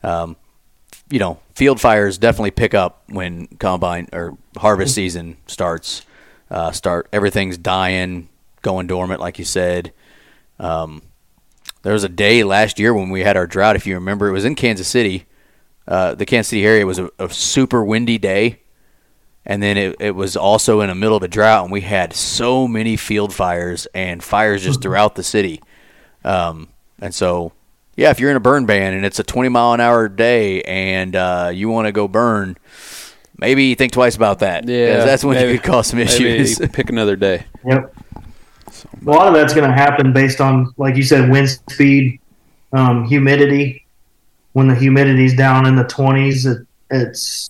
Um, 0.01 0.35
you 1.09 1.19
know, 1.19 1.39
field 1.53 1.79
fires 1.79 2.17
definitely 2.17 2.51
pick 2.51 2.73
up 2.73 3.03
when 3.07 3.47
combine 3.59 4.07
or 4.11 4.37
harvest 4.57 4.95
season 4.95 5.37
starts. 5.47 6.05
Uh, 6.49 6.71
start 6.71 7.07
everything's 7.11 7.57
dying, 7.57 8.29
going 8.61 8.87
dormant, 8.87 9.19
like 9.19 9.39
you 9.39 9.45
said. 9.45 9.93
Um, 10.59 11.01
there 11.83 11.93
was 11.93 12.03
a 12.03 12.09
day 12.09 12.43
last 12.43 12.79
year 12.79 12.93
when 12.93 13.09
we 13.09 13.21
had 13.21 13.37
our 13.37 13.45
drought. 13.45 13.75
If 13.75 13.85
you 13.85 13.95
remember, 13.95 14.27
it 14.27 14.31
was 14.31 14.45
in 14.45 14.55
Kansas 14.55 14.87
City. 14.87 15.25
Uh, 15.87 16.15
the 16.15 16.25
Kansas 16.25 16.49
City 16.49 16.65
area 16.65 16.85
was 16.85 16.97
a, 16.97 17.11
a 17.19 17.29
super 17.29 17.83
windy 17.83 18.17
day, 18.17 18.61
and 19.45 19.61
then 19.61 19.77
it, 19.77 19.95
it 19.99 20.11
was 20.15 20.35
also 20.35 20.81
in 20.81 20.89
the 20.89 20.95
middle 20.95 21.15
of 21.17 21.23
a 21.23 21.27
drought, 21.27 21.63
and 21.65 21.71
we 21.71 21.81
had 21.81 22.13
so 22.13 22.67
many 22.67 22.95
field 22.97 23.33
fires 23.33 23.87
and 23.93 24.23
fires 24.23 24.63
just 24.63 24.81
throughout 24.81 25.15
the 25.15 25.23
city. 25.23 25.61
Um, 26.23 26.69
and 26.99 27.13
so, 27.13 27.51
yeah, 27.95 28.09
if 28.09 28.19
you're 28.19 28.31
in 28.31 28.37
a 28.37 28.41
burn 28.41 28.65
ban 28.65 28.93
and 28.93 29.05
it's 29.05 29.19
a 29.19 29.23
20 29.23 29.49
mile 29.49 29.73
an 29.73 29.79
hour 29.81 30.07
day 30.09 30.61
and 30.63 31.15
uh, 31.15 31.51
you 31.53 31.69
want 31.69 31.87
to 31.87 31.91
go 31.91 32.07
burn, 32.07 32.57
maybe 33.37 33.75
think 33.75 33.91
twice 33.91 34.15
about 34.15 34.39
that. 34.39 34.63
'cause 34.63 34.69
Yeah, 34.71 35.05
that's 35.05 35.23
when 35.23 35.35
maybe- 35.37 35.51
you 35.53 35.59
could 35.59 35.69
cause 35.71 35.87
some 35.87 35.99
Maybe 35.99 36.09
issues. 36.11 36.57
pick 36.73 36.89
another 36.89 37.15
day. 37.15 37.45
Yep. 37.65 37.93
A 39.05 39.09
lot 39.09 39.27
of 39.27 39.33
that's 39.35 39.53
going 39.53 39.67
to 39.69 39.73
happen 39.75 40.11
based 40.13 40.41
on, 40.41 40.73
like 40.77 40.95
you 40.95 41.03
said, 41.03 41.29
wind 41.29 41.49
speed, 41.69 42.19
um, 42.73 43.05
humidity. 43.05 43.85
When 44.53 44.67
the 44.67 44.75
humidity's 44.75 45.35
down 45.35 45.65
in 45.67 45.75
the 45.75 45.83
20s, 45.83 46.45
it, 46.45 46.65
it's 46.89 47.49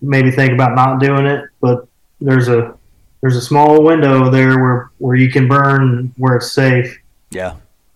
maybe 0.00 0.30
think 0.30 0.52
about 0.52 0.74
not 0.74 1.00
doing 1.00 1.26
it. 1.26 1.44
But 1.60 1.86
there's 2.20 2.48
a 2.48 2.74
there's 3.20 3.36
a 3.36 3.40
small 3.40 3.82
window 3.82 4.30
there 4.30 4.58
where 4.58 4.90
where 4.98 5.16
you 5.16 5.30
can 5.30 5.48
burn 5.48 6.12
where 6.16 6.36
it's 6.36 6.52
safe. 6.52 6.98
yeah, 7.30 7.54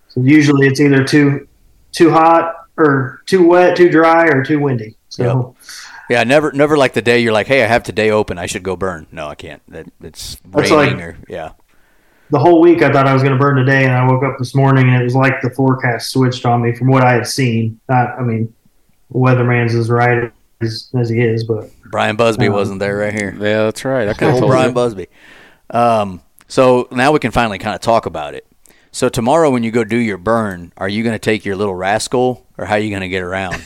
So 0.09 0.21
usually 0.21 0.67
it's 0.67 0.79
either 0.79 1.03
too 1.03 1.47
too 1.91 2.11
hot 2.11 2.67
or 2.77 3.21
too 3.25 3.45
wet, 3.47 3.75
too 3.75 3.89
dry, 3.89 4.27
or 4.27 4.43
too 4.43 4.59
windy. 4.59 4.95
So 5.09 5.55
yeah. 6.09 6.23
Never, 6.23 6.51
never 6.51 6.75
like 6.77 6.93
the 6.93 7.01
day 7.01 7.19
you're 7.19 7.33
like, 7.33 7.47
hey, 7.47 7.63
I 7.63 7.67
have 7.67 7.83
today 7.83 8.09
open. 8.09 8.37
I 8.39 8.45
should 8.47 8.63
go 8.63 8.75
burn. 8.75 9.05
No, 9.11 9.27
I 9.27 9.35
can't. 9.35 9.61
That 9.67 9.85
it's 10.01 10.37
That's 10.45 10.71
raining 10.71 10.97
like- 10.97 11.05
or 11.05 11.17
yeah. 11.27 11.51
the 12.31 12.39
whole 12.39 12.61
week 12.61 12.81
I 12.81 12.91
thought 12.91 13.07
I 13.07 13.13
was 13.13 13.21
going 13.21 13.33
to 13.33 13.39
burn 13.39 13.57
today, 13.57 13.83
and 13.85 13.93
I 13.93 14.07
woke 14.09 14.23
up 14.23 14.37
this 14.39 14.55
morning 14.55 14.87
and 14.89 14.99
it 15.01 15.03
was 15.03 15.15
like 15.15 15.41
the 15.41 15.49
forecast 15.51 16.11
switched 16.11 16.45
on 16.45 16.61
me 16.63 16.73
from 16.73 16.87
what 16.87 17.03
I 17.03 17.13
had 17.13 17.27
seen. 17.27 17.79
Not, 17.89 18.17
I 18.19 18.21
mean, 18.23 18.53
weatherman's 19.11 19.75
is 19.75 19.89
right 19.89 20.31
as, 20.61 20.89
as 20.97 21.09
he 21.09 21.21
is, 21.21 21.43
but 21.43 21.69
Bryan 21.91 22.15
Busby 22.15 22.47
Um, 22.47 22.53
wasn't 22.53 22.79
there 22.79 22.97
right 22.97 23.13
here. 23.13 23.31
Yeah, 23.33 23.63
that's 23.63 23.83
right. 23.85 24.07
I 24.07 24.13
could 24.13 24.27
have 24.27 24.35
Oh, 24.35 24.39
told 24.41 24.51
Bryan 24.51 24.69
you. 24.69 24.73
Busby. 24.75 25.07
Um, 25.69 26.21
so 26.47 26.87
now 26.91 27.11
we 27.11 27.19
can 27.19 27.31
finally 27.31 27.57
kind 27.59 27.75
of 27.75 27.81
talk 27.81 28.05
about 28.05 28.33
it. 28.33 28.45
So 28.91 29.07
tomorrow, 29.07 29.49
when 29.51 29.63
you 29.63 29.71
go 29.71 29.83
do 29.83 29.97
your 29.97 30.17
burn, 30.17 30.73
are 30.77 30.89
you 30.89 31.03
going 31.03 31.13
to 31.13 31.19
take 31.19 31.45
your 31.45 31.55
little 31.55 31.75
rascal, 31.75 32.45
or 32.57 32.65
how 32.65 32.75
are 32.75 32.79
you 32.79 32.89
going 32.89 33.01
to 33.01 33.07
get 33.09 33.21
around? 33.21 33.63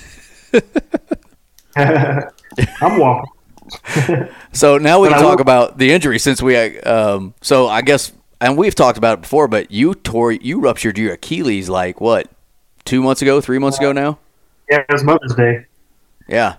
I'm 1.75 2.99
walking. 2.99 3.31
So 4.51 4.77
now 4.77 4.99
we 4.99 5.07
But 5.07 5.15
can 5.15 5.23
I 5.23 5.27
talk 5.27 5.37
will- 5.37 5.41
about 5.41 5.77
the 5.79 5.91
injury 5.91 6.19
since 6.19 6.41
we. 6.41 6.55
Um, 6.81 7.33
so 7.41 7.67
I 7.69 7.81
guess, 7.81 8.11
and 8.39 8.55
we've 8.57 8.75
talked 8.75 8.99
about 8.99 9.17
it 9.17 9.21
before, 9.21 9.47
but 9.47 9.71
you 9.71 9.95
tore, 9.95 10.31
you 10.31 10.59
ruptured 10.59 10.97
your 10.99 11.13
Achilles 11.13 11.69
like 11.69 11.99
what, 11.99 12.29
two 12.85 13.01
months 13.01 13.23
ago, 13.23 13.41
three 13.41 13.57
months 13.57 13.79
ago 13.79 13.91
now? 13.93 14.19
Yeah, 14.69 14.79
it 14.79 14.85
was 14.91 15.03
Mother's 15.03 15.33
Day. 15.33 15.65
Yeah. 16.27 16.55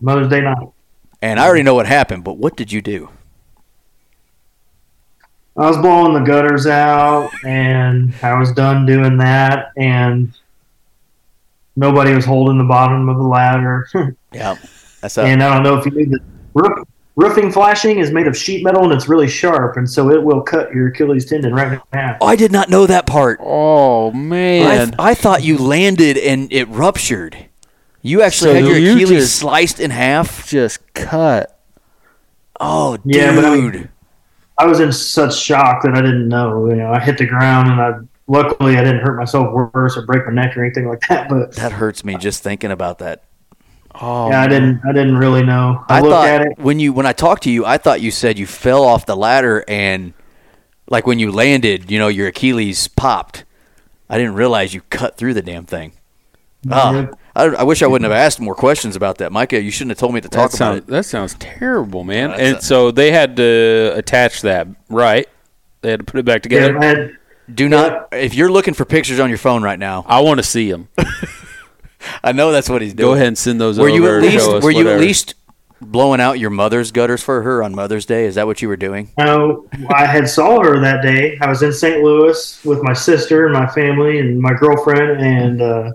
Mother's 0.00 0.28
Day 0.28 0.40
night. 0.40 0.68
And 1.22 1.40
I 1.40 1.46
already 1.46 1.62
know 1.62 1.74
what 1.74 1.86
happened, 1.86 2.24
but 2.24 2.36
what 2.36 2.56
did 2.56 2.70
you 2.70 2.82
do? 2.82 3.08
I 5.56 5.68
was 5.68 5.76
blowing 5.76 6.14
the 6.14 6.20
gutters 6.20 6.66
out, 6.66 7.30
and 7.44 8.12
I 8.22 8.34
was 8.34 8.52
done 8.52 8.86
doing 8.86 9.16
that, 9.18 9.68
and 9.76 10.36
nobody 11.76 12.12
was 12.12 12.24
holding 12.24 12.58
the 12.58 12.64
bottom 12.64 13.08
of 13.08 13.16
the 13.16 13.22
ladder. 13.22 13.88
Yeah, 14.32 14.56
that's 15.00 15.16
a, 15.16 15.22
and 15.22 15.40
I 15.44 15.54
don't 15.54 15.62
know 15.62 15.78
if 15.78 15.86
you 15.86 15.92
knew 15.92 16.06
that 16.06 16.20
roof, 16.54 16.88
roofing 17.14 17.52
flashing 17.52 18.00
is 18.00 18.10
made 18.10 18.26
of 18.26 18.36
sheet 18.36 18.64
metal, 18.64 18.82
and 18.82 18.92
it's 18.92 19.08
really 19.08 19.28
sharp, 19.28 19.76
and 19.76 19.88
so 19.88 20.10
it 20.10 20.20
will 20.20 20.40
cut 20.40 20.74
your 20.74 20.88
Achilles 20.88 21.24
tendon 21.24 21.54
right 21.54 21.74
in 21.74 21.80
half. 21.92 22.18
Oh, 22.20 22.26
I 22.26 22.34
did 22.34 22.50
not 22.50 22.68
know 22.68 22.84
that 22.86 23.06
part. 23.06 23.38
Oh 23.40 24.10
I, 24.10 24.14
man, 24.14 24.94
I 24.98 25.14
thought 25.14 25.44
you 25.44 25.56
landed 25.56 26.18
and 26.18 26.52
it 26.52 26.64
ruptured. 26.68 27.46
You 28.06 28.20
actually 28.20 28.50
So 28.50 28.54
had 28.56 28.64
your 28.66 28.76
you 28.76 28.92
Achilles 28.96 29.08
just- 29.24 29.36
sliced 29.36 29.80
in 29.80 29.90
half. 29.90 30.46
just 30.46 30.92
cut. 30.92 31.58
Oh, 32.60 32.98
dude. 32.98 33.14
Yeah, 33.16 33.34
but 33.34 33.44
I 33.46 33.88
I 34.58 34.66
was 34.66 34.78
in 34.78 34.92
such 34.92 35.34
shock 35.36 35.82
that 35.82 35.94
I 35.94 36.02
didn't 36.02 36.28
know. 36.28 36.68
You 36.68 36.76
know, 36.76 36.92
I 36.92 37.00
hit 37.00 37.16
the 37.18 37.24
ground, 37.26 37.70
and 37.70 37.80
I 37.80 37.92
luckily 38.28 38.76
I 38.76 38.84
didn't 38.84 39.00
hurt 39.00 39.16
myself 39.18 39.52
worse 39.52 39.96
or 39.96 40.02
break 40.02 40.26
my 40.26 40.32
neck 40.32 40.54
or 40.56 40.62
anything 40.64 40.86
like 40.86 41.00
that. 41.08 41.28
But 41.30 41.56
that 41.56 41.72
hurts 41.72 42.04
me 42.04 42.16
just 42.16 42.42
thinking 42.42 42.70
about 42.70 42.98
that. 42.98 43.24
Oh, 44.00 44.28
yeah, 44.28 44.42
I 44.42 44.48
didn't. 44.48 44.82
I 44.86 44.92
didn't 44.92 45.16
really 45.16 45.42
know. 45.42 45.82
I, 45.88 45.96
I 45.96 46.00
looked 46.00 46.12
thought 46.12 46.28
at 46.28 46.40
it. 46.42 46.58
when 46.58 46.78
you 46.78 46.92
when 46.92 47.06
I 47.06 47.12
talked 47.14 47.44
to 47.44 47.50
you, 47.50 47.64
I 47.64 47.78
thought 47.78 48.00
you 48.02 48.10
said 48.10 48.38
you 48.38 48.46
fell 48.46 48.84
off 48.84 49.06
the 49.06 49.16
ladder 49.16 49.64
and 49.66 50.12
like 50.90 51.06
when 51.06 51.18
you 51.18 51.32
landed, 51.32 51.90
you 51.90 51.98
know, 51.98 52.08
your 52.08 52.28
Achilles 52.28 52.86
popped. 52.86 53.44
I 54.10 54.18
didn't 54.18 54.34
realize 54.34 54.74
you 54.74 54.82
cut 54.90 55.16
through 55.16 55.32
the 55.34 55.42
damn 55.42 55.64
thing. 55.64 55.92
Yep. 56.64 56.72
Ah. 56.74 57.06
I, 57.36 57.44
I 57.46 57.62
wish 57.64 57.82
I 57.82 57.86
wouldn't 57.86 58.10
have 58.10 58.16
asked 58.16 58.40
more 58.40 58.54
questions 58.54 58.94
about 58.96 59.18
that, 59.18 59.32
Micah. 59.32 59.60
You 59.60 59.70
shouldn't 59.70 59.90
have 59.92 59.98
told 59.98 60.14
me 60.14 60.20
to 60.20 60.28
talk 60.28 60.52
that 60.52 60.56
about 60.56 60.58
sounds 60.58 60.78
it. 60.78 60.86
that 60.86 61.04
sounds 61.04 61.34
terrible, 61.40 62.04
man. 62.04 62.30
That's 62.30 62.42
and 62.42 62.56
a- 62.58 62.62
so 62.62 62.90
they 62.90 63.10
had 63.10 63.36
to 63.36 63.92
attach 63.96 64.42
that, 64.42 64.68
right? 64.88 65.28
They 65.80 65.90
had 65.90 66.00
to 66.00 66.04
put 66.04 66.20
it 66.20 66.24
back 66.24 66.42
together. 66.42 66.78
I 66.78 66.84
had- 66.84 67.16
Do 67.52 67.68
not. 67.68 68.08
If 68.12 68.34
you're 68.34 68.50
looking 68.50 68.72
for 68.74 68.84
pictures 68.84 69.18
on 69.20 69.28
your 69.28 69.38
phone 69.38 69.62
right 69.62 69.78
now, 69.78 70.04
I 70.08 70.20
want 70.20 70.38
to 70.38 70.42
see 70.44 70.70
them. 70.70 70.88
I 72.22 72.32
know 72.32 72.52
that's 72.52 72.68
what 72.68 72.82
he's 72.82 72.94
doing. 72.94 73.08
Go 73.08 73.14
ahead 73.14 73.26
and 73.28 73.38
send 73.38 73.60
those 73.60 73.78
Were 73.78 73.88
over. 73.88 73.94
you 73.96 74.06
at 74.16 74.22
least 74.22 74.44
show 74.44 74.56
us 74.58 74.62
were 74.64 74.70
you 74.70 74.88
at 74.90 75.00
least 75.00 75.34
blowing 75.80 76.20
out 76.20 76.38
your 76.38 76.50
mother's 76.50 76.90
gutters 76.92 77.22
for 77.22 77.42
her 77.42 77.62
on 77.62 77.74
Mother's 77.74 78.06
Day? 78.06 78.24
Is 78.26 78.34
that 78.36 78.46
what 78.46 78.62
you 78.62 78.68
were 78.68 78.76
doing? 78.76 79.10
No, 79.18 79.66
I 79.90 80.06
had 80.06 80.28
saw 80.28 80.62
her 80.62 80.78
that 80.80 81.02
day. 81.02 81.36
I 81.40 81.48
was 81.48 81.62
in 81.62 81.72
St. 81.72 82.02
Louis 82.02 82.64
with 82.64 82.82
my 82.82 82.92
sister 82.92 83.44
and 83.46 83.52
my 83.54 83.66
family 83.66 84.20
and 84.20 84.38
my 84.38 84.52
girlfriend, 84.54 85.20
and 85.20 85.60
uh, 85.62 85.92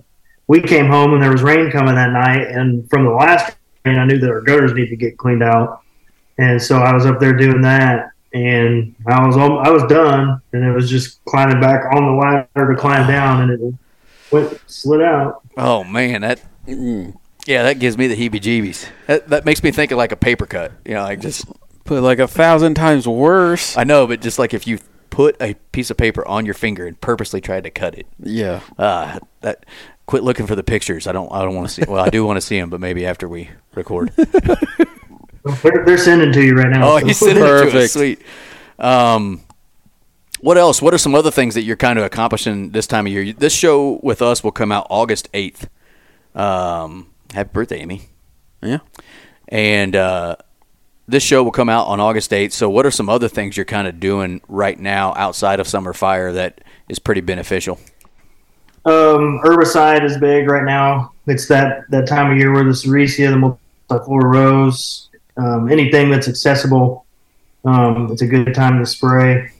we 0.49 0.59
came 0.61 0.87
home 0.87 1.13
and 1.13 1.23
there 1.23 1.31
was 1.31 1.41
rain 1.43 1.71
coming 1.71 1.95
that 1.95 2.11
night. 2.11 2.47
And 2.47 2.89
from 2.89 3.05
the 3.05 3.11
last 3.11 3.55
rain, 3.85 3.97
I 3.97 4.05
knew 4.05 4.17
that 4.17 4.29
our 4.29 4.41
gutters 4.41 4.73
needed 4.73 4.89
to 4.89 4.95
get 4.97 5.17
cleaned 5.17 5.43
out, 5.43 5.81
and 6.37 6.61
so 6.61 6.77
I 6.79 6.93
was 6.93 7.05
up 7.05 7.19
there 7.21 7.33
doing 7.33 7.61
that. 7.61 8.11
And 8.33 8.93
I 9.07 9.25
was 9.25 9.35
al- 9.37 9.59
I 9.59 9.69
was 9.69 9.83
done, 9.85 10.39
and 10.53 10.63
it 10.63 10.71
was 10.71 10.89
just 10.89 11.23
climbing 11.25 11.59
back 11.61 11.85
on 11.95 12.05
the 12.05 12.11
ladder 12.11 12.73
to 12.73 12.79
climb 12.79 13.07
down, 13.07 13.41
and 13.49 13.51
it 13.61 13.73
went 14.31 14.59
slid 14.67 15.01
out. 15.01 15.41
Oh 15.57 15.83
man, 15.83 16.21
that 16.21 16.41
Mm. 16.67 17.15
yeah, 17.47 17.63
that 17.63 17.79
gives 17.79 17.97
me 17.97 18.05
the 18.07 18.15
heebie-jeebies. 18.15 18.87
That, 19.07 19.29
that 19.29 19.45
makes 19.45 19.63
me 19.63 19.71
think 19.71 19.91
of 19.91 19.97
like 19.97 20.11
a 20.11 20.15
paper 20.15 20.45
cut. 20.45 20.71
You 20.85 20.93
know, 20.95 21.01
like 21.03 21.19
just 21.21 21.45
put 21.85 22.03
like 22.03 22.19
a 22.19 22.27
thousand 22.27 22.75
times 22.75 23.07
worse. 23.07 23.75
I 23.75 23.83
know, 23.83 24.05
but 24.05 24.21
just 24.21 24.37
like 24.37 24.53
if 24.53 24.67
you 24.67 24.77
put 25.09 25.35
a 25.41 25.55
piece 25.71 25.89
of 25.89 25.97
paper 25.97 26.23
on 26.27 26.45
your 26.45 26.53
finger 26.53 26.85
and 26.85 27.01
purposely 27.01 27.41
tried 27.41 27.63
to 27.63 27.71
cut 27.71 27.97
it. 27.97 28.05
yeah. 28.19 28.59
Uh, 28.77 29.17
that 29.41 29.65
quit 30.09 30.23
looking 30.23 30.47
for 30.47 30.55
the 30.55 30.63
pictures. 30.63 31.05
I 31.05 31.11
don't. 31.11 31.31
I 31.31 31.43
don't 31.43 31.53
want 31.53 31.67
to 31.69 31.73
see. 31.75 31.83
Well, 31.87 32.03
I 32.03 32.09
do 32.09 32.25
want 32.25 32.37
to 32.37 32.41
see 32.41 32.59
them, 32.59 32.71
but 32.71 32.79
maybe 32.79 33.05
after 33.05 33.29
we 33.29 33.51
record. 33.75 34.11
They're, 35.63 35.85
they're 35.85 35.97
sending 35.97 36.33
to 36.33 36.43
you 36.43 36.53
right 36.53 36.69
now. 36.69 36.85
Oh, 36.85 36.99
so- 36.99 37.05
he's 37.05 37.17
sending 37.17 37.37
it 37.37 37.47
to 37.47 37.55
us. 37.55 37.61
Perfect. 37.71 37.91
Sweet. 37.91 38.21
Um, 38.77 39.41
what 40.41 40.57
else? 40.57 40.81
What 40.81 40.93
are 40.93 40.97
some 40.97 41.15
other 41.15 41.31
things 41.31 41.55
that 41.55 41.61
you're 41.61 41.77
kind 41.77 41.97
of 41.97 42.03
accomplishing 42.05 42.71
this 42.71 42.85
time 42.85 43.07
of 43.07 43.13
year? 43.13 43.31
This 43.33 43.53
show 43.53 43.99
with 44.03 44.21
us 44.21 44.43
will 44.43 44.51
come 44.51 44.71
out 44.71 44.85
August 44.89 45.29
eighth. 45.33 45.69
Um, 46.35 47.07
happy 47.33 47.49
birthday, 47.53 47.79
Amy! 47.79 48.09
Yeah. 48.61 48.79
And 49.47 49.95
uh, 49.95 50.35
this 51.07 51.23
show 51.23 51.41
will 51.41 51.51
come 51.51 51.69
out 51.69 51.87
on 51.87 51.99
August 52.01 52.33
eighth. 52.33 52.53
So, 52.53 52.69
what 52.69 52.85
are 52.85 52.91
some 52.91 53.09
other 53.09 53.29
things 53.29 53.55
you're 53.55 53.65
kind 53.65 53.87
of 53.87 53.99
doing 53.99 54.41
right 54.49 54.77
now 54.77 55.13
outside 55.15 55.59
of 55.61 55.67
Summer 55.67 55.93
Fire 55.93 56.33
that 56.33 56.61
is 56.89 56.99
pretty 56.99 57.21
beneficial? 57.21 57.79
Um, 58.85 59.39
herbicide 59.43 60.03
is 60.03 60.17
big 60.17 60.47
right 60.49 60.63
now. 60.63 61.13
It's 61.27 61.47
that, 61.47 61.89
that 61.91 62.07
time 62.07 62.31
of 62.31 62.37
year 62.37 62.51
where 62.51 62.63
the 62.63 62.71
Sericea, 62.71 63.29
the 63.29 63.57
multiflora 63.97 64.23
rose, 64.23 65.09
um, 65.37 65.69
anything 65.71 66.09
that's 66.09 66.27
accessible, 66.27 67.05
um, 67.65 68.09
it's 68.11 68.21
a 68.21 68.27
good 68.27 68.53
time 68.55 68.79
to 68.79 68.85
spray. 68.85 69.51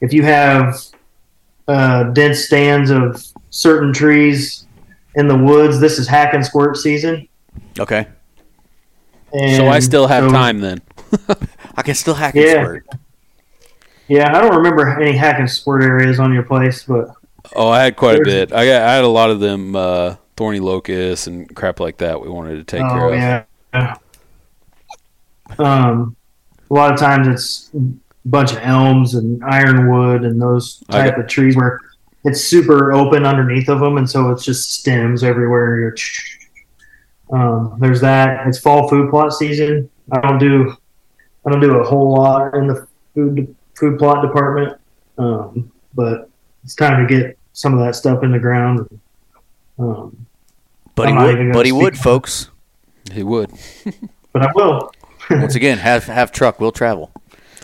If 0.00 0.12
you 0.12 0.22
have 0.24 0.80
uh, 1.68 2.04
dense 2.04 2.40
stands 2.46 2.90
of 2.90 3.22
certain 3.50 3.92
trees 3.92 4.66
in 5.14 5.28
the 5.28 5.36
woods, 5.36 5.78
this 5.78 5.98
is 5.98 6.08
hack 6.08 6.34
and 6.34 6.44
squirt 6.44 6.76
season. 6.76 7.28
Okay, 7.78 8.06
And 9.32 9.56
so 9.56 9.68
I 9.68 9.78
still 9.80 10.06
have 10.08 10.24
so- 10.24 10.30
time 10.34 10.60
then. 10.60 10.80
I 11.76 11.82
can 11.82 11.94
still 11.94 12.14
hack 12.14 12.34
and 12.34 12.44
Yeah. 12.44 12.62
squirt. 12.64 12.86
Yeah, 14.08 14.36
I 14.36 14.40
don't 14.40 14.56
remember 14.56 15.00
any 15.00 15.16
hack 15.16 15.38
and 15.38 15.48
squirt 15.50 15.82
areas 15.82 16.18
on 16.20 16.32
your 16.32 16.42
place, 16.42 16.82
but 16.84 17.08
Oh, 17.54 17.68
I 17.68 17.84
had 17.84 17.96
quite 17.96 18.18
a 18.18 18.24
bit. 18.24 18.52
I 18.52 18.66
got, 18.66 18.82
I 18.82 18.94
had 18.94 19.04
a 19.04 19.08
lot 19.08 19.30
of 19.30 19.40
them 19.40 19.76
uh, 19.76 20.16
thorny 20.36 20.60
locusts 20.60 21.26
and 21.26 21.54
crap 21.54 21.80
like 21.80 21.98
that. 21.98 22.20
We 22.20 22.28
wanted 22.28 22.56
to 22.56 22.64
take 22.64 22.80
care 22.80 23.04
Oh 23.04 23.12
of. 23.12 23.14
yeah. 23.14 23.96
Um, 25.58 26.16
a 26.70 26.74
lot 26.74 26.92
of 26.92 26.98
times 26.98 27.28
it's 27.28 27.70
a 27.74 27.80
bunch 28.28 28.52
of 28.52 28.58
elms 28.58 29.14
and 29.14 29.42
ironwood 29.44 30.24
and 30.24 30.40
those 30.40 30.78
type 30.90 31.18
of 31.18 31.26
trees 31.28 31.56
where 31.56 31.78
it's 32.24 32.40
super 32.40 32.92
open 32.92 33.26
underneath 33.26 33.68
of 33.68 33.80
them, 33.80 33.98
and 33.98 34.08
so 34.08 34.30
it's 34.30 34.44
just 34.44 34.72
stems 34.80 35.22
everywhere. 35.22 35.78
You're 35.78 35.94
um, 37.30 37.76
there's 37.80 38.00
that. 38.00 38.46
It's 38.46 38.58
fall 38.58 38.88
food 38.88 39.10
plot 39.10 39.32
season. 39.32 39.90
I 40.10 40.20
don't 40.20 40.38
do 40.38 40.74
I 41.46 41.50
don't 41.50 41.60
do 41.60 41.76
a 41.78 41.84
whole 41.84 42.14
lot 42.14 42.54
in 42.54 42.66
the 42.66 42.86
food 43.14 43.54
food 43.74 43.98
plot 43.98 44.22
department, 44.22 44.78
um, 45.18 45.70
but 45.94 46.30
it's 46.64 46.74
time 46.74 47.06
to 47.06 47.14
get 47.14 47.38
some 47.52 47.74
of 47.74 47.84
that 47.84 47.94
stuff 47.94 48.22
in 48.22 48.32
the 48.32 48.38
ground. 48.38 48.88
Um, 49.78 50.26
But 50.94 51.08
he 51.08 51.14
I'm 51.14 51.18
not 51.18 51.30
even 51.30 51.46
would. 51.48 51.52
But 51.52 51.66
he 51.66 51.72
would, 51.72 51.98
folks. 51.98 52.50
He 53.12 53.22
would. 53.22 53.50
but 54.32 54.42
I 54.42 54.50
will. 54.54 54.92
Once 55.30 55.54
again, 55.54 55.78
have 55.78 56.04
have 56.04 56.32
truck 56.32 56.60
will 56.60 56.72
travel. 56.72 57.10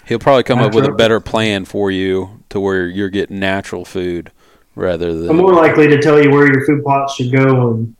He'll 0.06 0.18
probably 0.18 0.42
come 0.42 0.58
up 0.58 0.74
with 0.74 0.86
a 0.86 0.92
better 0.92 1.20
plan 1.20 1.64
for 1.64 1.90
you 1.90 2.42
to 2.48 2.58
where 2.58 2.88
you're 2.88 3.10
getting 3.10 3.38
natural 3.38 3.84
food 3.84 4.32
rather 4.74 5.14
than. 5.14 5.30
I'm 5.30 5.36
more 5.36 5.54
likely 5.54 5.86
to 5.88 6.00
tell 6.00 6.22
you 6.22 6.30
where 6.30 6.46
your 6.46 6.64
food 6.66 6.82
plots 6.82 7.14
should 7.14 7.30
go, 7.30 7.72
and 7.72 7.94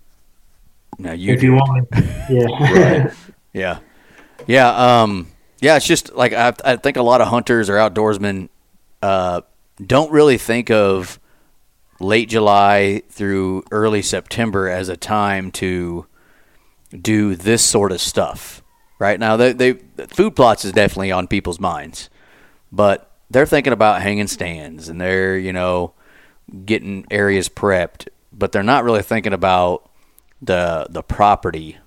Now 0.98 1.12
you 1.12 1.32
if 1.32 1.42
you 1.42 1.53
want, 1.53 1.88
yeah. 2.30 3.05
Right. 3.05 3.12
Yeah, 3.53 3.78
yeah, 4.46 5.03
um, 5.03 5.28
yeah. 5.61 5.76
It's 5.76 5.86
just 5.86 6.14
like 6.14 6.32
I, 6.32 6.53
I 6.64 6.76
think 6.76 6.96
a 6.96 7.03
lot 7.03 7.20
of 7.20 7.28
hunters 7.28 7.68
or 7.68 7.74
outdoorsmen 7.74 8.48
uh, 9.03 9.42
don't 9.85 10.12
really 10.12 10.39
think 10.39 10.70
of 10.70 11.20
late 12.01 12.28
July 12.28 13.03
through 13.11 13.64
early 13.70 14.03
September 14.03 14.68
as 14.68 14.89
a 14.89 14.97
time 14.97 15.51
to 15.53 16.07
do 17.01 17.37
this 17.37 17.64
sort 17.64 17.93
of 17.93 18.01
stuff. 18.01 18.62
Right 18.99 19.20
now, 19.20 19.37
they, 19.37 19.53
they 19.53 19.72
food 20.09 20.37
plots 20.37 20.64
is 20.64 20.72
definitely 20.72 21.12
on 21.12 21.26
people's 21.28 21.61
minds, 21.61 22.11
but 22.72 23.11
they're 23.31 23.47
thinking 23.47 23.72
about 23.72 24.03
hanging 24.03 24.26
stands 24.28 24.89
and 24.89 25.01
they're 25.01 25.39
you 25.39 25.53
know 25.53 25.95
getting 26.66 27.07
areas 27.11 27.49
prepped, 27.49 28.09
but 28.33 28.53
they're 28.53 28.62
not 28.62 28.85
really 28.85 29.03
thinking 29.03 29.33
about 29.33 29.91
the 30.43 30.87
the 30.91 31.03
property 31.03 31.78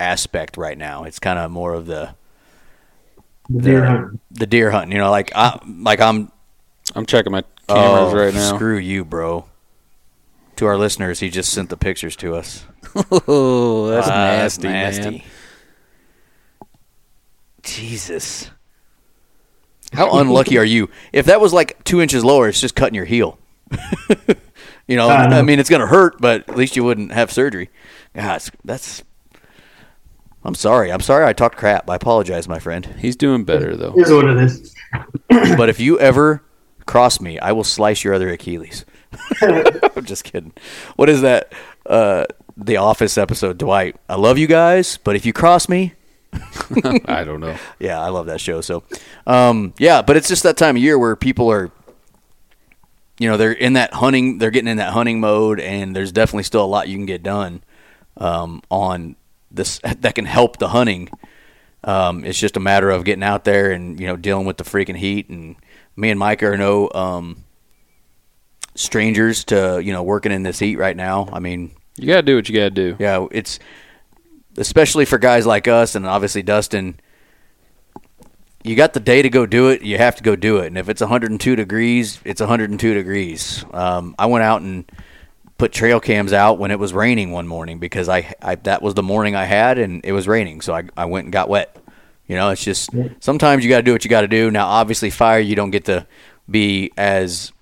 aspect 0.00 0.56
right 0.56 0.78
now. 0.78 1.04
It's 1.04 1.18
kind 1.20 1.38
of 1.38 1.50
more 1.50 1.74
of 1.74 1.86
the 1.86 2.14
The 3.48 3.60
deer 3.62 3.82
the, 3.82 3.86
hunting. 3.86 4.20
the 4.30 4.46
deer 4.46 4.70
hunting. 4.70 4.92
You 4.92 4.98
know, 4.98 5.10
like 5.10 5.32
I 5.34 5.58
like 5.66 6.00
I'm 6.00 6.32
I'm 6.96 7.04
checking 7.04 7.30
my 7.30 7.42
cameras 7.68 8.12
oh, 8.12 8.16
right 8.16 8.32
now. 8.32 8.54
Screw 8.54 8.78
you, 8.78 9.04
bro. 9.04 9.44
To 10.56 10.66
our 10.66 10.78
listeners, 10.78 11.20
he 11.20 11.28
just 11.28 11.52
sent 11.52 11.68
the 11.68 11.76
pictures 11.76 12.16
to 12.16 12.34
us. 12.34 12.64
Oh, 13.28 13.88
that's 13.88 14.08
Ah, 14.08 14.12
nasty, 14.12 14.68
man. 14.68 15.22
Jesus. 17.62 18.50
How 19.92 20.10
unlucky 20.18 20.56
are 20.56 20.64
you? 20.64 20.88
If 21.12 21.26
that 21.26 21.38
was 21.40 21.52
like 21.52 21.84
two 21.84 22.00
inches 22.00 22.24
lower, 22.24 22.48
it's 22.48 22.60
just 22.60 22.74
cutting 22.74 22.94
your 22.94 23.04
heel. 23.04 23.38
you 24.88 24.96
know, 24.96 25.10
I 25.10 25.26
know. 25.28 25.38
I 25.38 25.42
mean, 25.42 25.58
it's 25.58 25.68
going 25.68 25.80
to 25.80 25.86
hurt, 25.86 26.18
but 26.18 26.48
at 26.48 26.56
least 26.56 26.76
you 26.76 26.84
wouldn't 26.84 27.12
have 27.12 27.30
surgery. 27.30 27.68
God, 28.14 28.36
it's- 28.36 28.50
that's. 28.64 29.04
I'm 30.44 30.54
sorry. 30.54 30.90
I'm 30.90 31.00
sorry 31.00 31.26
I 31.26 31.34
talked 31.34 31.58
crap. 31.58 31.90
I 31.90 31.96
apologize, 31.96 32.48
my 32.48 32.60
friend. 32.60 32.86
He's 32.98 33.16
doing 33.16 33.44
better 33.44 33.76
though. 33.76 33.92
Is 33.96 34.10
what 34.10 34.26
it 34.26 34.36
is. 34.38 34.74
but 35.28 35.68
if 35.68 35.80
you 35.80 35.98
ever 35.98 36.40
cross 36.86 37.20
me, 37.20 37.38
I 37.38 37.52
will 37.52 37.64
slice 37.64 38.04
your 38.04 38.14
other 38.14 38.30
Achilles. 38.30 38.84
I'm 39.42 40.04
just 40.04 40.24
kidding. 40.24 40.52
What 40.96 41.08
is 41.08 41.22
that? 41.22 41.52
Uh, 41.84 42.24
the 42.56 42.78
Office 42.78 43.18
episode, 43.18 43.58
Dwight. 43.58 43.96
I 44.08 44.16
love 44.16 44.38
you 44.38 44.46
guys, 44.46 44.98
but 44.98 45.14
if 45.14 45.26
you 45.26 45.32
cross 45.32 45.68
me, 45.68 45.92
I 47.06 47.24
don't 47.24 47.40
know. 47.40 47.56
yeah, 47.78 48.00
I 48.00 48.08
love 48.08 48.26
that 48.26 48.40
show. 48.40 48.60
So, 48.60 48.82
um, 49.26 49.74
yeah, 49.78 50.02
but 50.02 50.16
it's 50.16 50.28
just 50.28 50.42
that 50.44 50.56
time 50.56 50.76
of 50.76 50.82
year 50.82 50.98
where 50.98 51.16
people 51.16 51.50
are, 51.50 51.70
you 53.18 53.28
know, 53.28 53.36
they're 53.36 53.52
in 53.52 53.74
that 53.74 53.94
hunting, 53.94 54.38
they're 54.38 54.50
getting 54.50 54.68
in 54.68 54.78
that 54.78 54.92
hunting 54.92 55.20
mode, 55.20 55.60
and 55.60 55.94
there's 55.94 56.12
definitely 56.12 56.44
still 56.44 56.64
a 56.64 56.66
lot 56.66 56.88
you 56.88 56.96
can 56.96 57.06
get 57.06 57.22
done 57.22 57.62
um, 58.16 58.62
on 58.70 59.16
this 59.50 59.78
that 59.78 60.14
can 60.14 60.26
help 60.26 60.58
the 60.58 60.68
hunting. 60.68 61.08
Um, 61.84 62.24
it's 62.24 62.38
just 62.38 62.56
a 62.56 62.60
matter 62.60 62.90
of 62.90 63.04
getting 63.04 63.22
out 63.22 63.44
there 63.44 63.70
and 63.70 64.00
you 64.00 64.06
know 64.06 64.16
dealing 64.16 64.46
with 64.46 64.56
the 64.56 64.64
freaking 64.64 64.96
heat. 64.96 65.28
And 65.28 65.56
me 65.96 66.10
and 66.10 66.18
Mike 66.18 66.42
are 66.42 66.56
no 66.56 66.90
um, 66.94 67.44
strangers 68.74 69.44
to 69.44 69.80
you 69.82 69.92
know 69.92 70.02
working 70.02 70.32
in 70.32 70.42
this 70.42 70.58
heat 70.58 70.76
right 70.76 70.96
now. 70.96 71.28
I 71.32 71.40
mean, 71.40 71.72
You 71.96 72.06
gotta 72.08 72.22
do 72.22 72.36
what 72.36 72.48
you 72.48 72.54
gotta 72.54 72.70
do. 72.70 72.96
yeah, 72.98 73.26
it's 73.30 73.58
especially 74.56 75.04
for 75.04 75.18
guys 75.18 75.46
like 75.46 75.68
us 75.68 75.94
and 75.94 76.06
obviously 76.06 76.42
Dustin. 76.42 76.98
You 78.64 78.74
got 78.74 78.94
the 78.94 79.00
day 79.00 79.22
to 79.22 79.30
go 79.30 79.46
do 79.46 79.68
it. 79.68 79.82
You 79.82 79.96
have 79.98 80.16
to 80.16 80.24
go 80.24 80.34
do 80.34 80.56
it. 80.56 80.66
And 80.66 80.76
if 80.76 80.88
it's 80.88 81.00
102 81.00 81.54
degrees, 81.54 82.18
it's 82.24 82.40
102 82.40 82.94
degrees. 82.94 83.64
Um, 83.72 84.16
I 84.18 84.26
went 84.26 84.42
out 84.42 84.60
and 84.60 84.90
put 85.56 85.70
trail 85.70 86.00
cams 86.00 86.32
out 86.32 86.58
when 86.58 86.72
it 86.72 86.78
was 86.80 86.92
raining 86.92 87.30
one 87.30 87.46
morning 87.46 87.78
because 87.78 88.08
I, 88.08 88.34
I 88.42 88.56
that 88.56 88.82
was 88.82 88.94
the 88.94 89.04
morning 89.04 89.36
I 89.36 89.44
had 89.44 89.78
and 89.78 90.04
it 90.04 90.10
was 90.10 90.26
raining, 90.26 90.62
so 90.62 90.74
I, 90.74 90.82
I 90.96 91.04
went 91.04 91.26
and 91.26 91.32
got 91.32 91.48
wet. 91.48 91.76
You 92.28 92.36
know, 92.36 92.50
it's 92.50 92.64
just 92.64 92.90
sometimes 93.20 93.64
you 93.64 93.70
got 93.70 93.78
to 93.78 93.82
do 93.82 93.92
what 93.92 94.04
you 94.04 94.10
got 94.10 94.22
to 94.22 94.28
do. 94.28 94.50
Now, 94.50 94.66
obviously, 94.66 95.10
fire 95.10 95.38
you 95.38 95.54
don't 95.54 95.70
get 95.70 95.84
to 95.84 96.06
be 96.50 96.92
as 96.96 97.52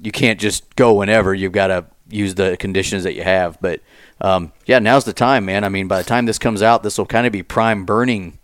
you 0.00 0.12
can't 0.12 0.40
just 0.40 0.74
go 0.76 0.94
whenever. 0.94 1.34
You've 1.34 1.52
got 1.52 1.66
to 1.68 1.86
use 2.08 2.34
the 2.34 2.56
conditions 2.58 3.04
that 3.04 3.14
you 3.14 3.22
have. 3.22 3.60
But 3.60 3.80
um, 4.20 4.52
yeah, 4.66 4.78
now's 4.78 5.04
the 5.04 5.12
time, 5.12 5.44
man. 5.44 5.64
I 5.64 5.68
mean, 5.68 5.88
by 5.88 5.98
the 5.98 6.08
time 6.08 6.26
this 6.26 6.38
comes 6.38 6.62
out, 6.62 6.82
this 6.82 6.98
will 6.98 7.06
kind 7.06 7.26
of 7.26 7.32
be 7.32 7.42
prime 7.42 7.84
burning 7.84 8.38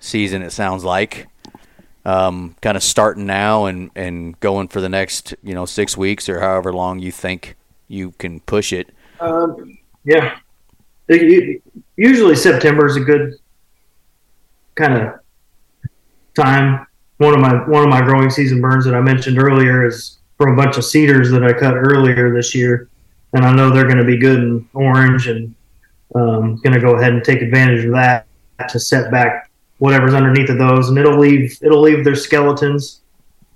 season. 0.00 0.42
It 0.42 0.50
sounds 0.50 0.84
like. 0.84 1.28
Um, 2.06 2.54
kind 2.60 2.76
of 2.76 2.82
starting 2.82 3.24
now 3.24 3.64
and, 3.64 3.90
and 3.96 4.38
going 4.40 4.68
for 4.68 4.82
the 4.82 4.90
next 4.90 5.34
you 5.42 5.54
know 5.54 5.64
six 5.64 5.96
weeks 5.96 6.28
or 6.28 6.38
however 6.38 6.70
long 6.70 6.98
you 6.98 7.10
think 7.10 7.56
you 7.88 8.10
can 8.18 8.40
push 8.40 8.74
it. 8.74 8.90
Um, 9.20 9.78
yeah, 10.04 10.36
usually 11.08 12.36
September 12.36 12.86
is 12.86 12.96
a 12.96 13.00
good 13.00 13.38
kind 14.74 14.94
of 14.94 15.14
time. 16.34 16.86
One 17.18 17.34
of 17.34 17.40
my 17.40 17.54
one 17.68 17.84
of 17.84 17.88
my 17.88 18.00
growing 18.00 18.30
season 18.30 18.60
burns 18.60 18.84
that 18.86 18.94
I 18.94 19.00
mentioned 19.00 19.38
earlier 19.38 19.86
is 19.86 20.18
from 20.36 20.52
a 20.52 20.56
bunch 20.56 20.76
of 20.76 20.84
cedars 20.84 21.30
that 21.30 21.44
I 21.44 21.52
cut 21.52 21.74
earlier 21.74 22.34
this 22.34 22.54
year, 22.54 22.88
and 23.32 23.44
I 23.44 23.54
know 23.54 23.70
they're 23.70 23.84
going 23.84 23.98
to 23.98 24.04
be 24.04 24.16
good 24.16 24.40
and 24.40 24.68
orange, 24.74 25.28
and 25.28 25.54
um, 26.14 26.56
going 26.56 26.72
to 26.72 26.80
go 26.80 26.96
ahead 26.96 27.12
and 27.12 27.24
take 27.24 27.40
advantage 27.40 27.84
of 27.84 27.92
that 27.92 28.26
to 28.68 28.80
set 28.80 29.10
back 29.10 29.50
whatever's 29.78 30.14
underneath 30.14 30.50
of 30.50 30.58
those, 30.58 30.88
and 30.88 30.98
it'll 30.98 31.18
leave 31.18 31.56
it'll 31.62 31.80
leave 31.80 32.04
their 32.04 32.16
skeletons. 32.16 33.00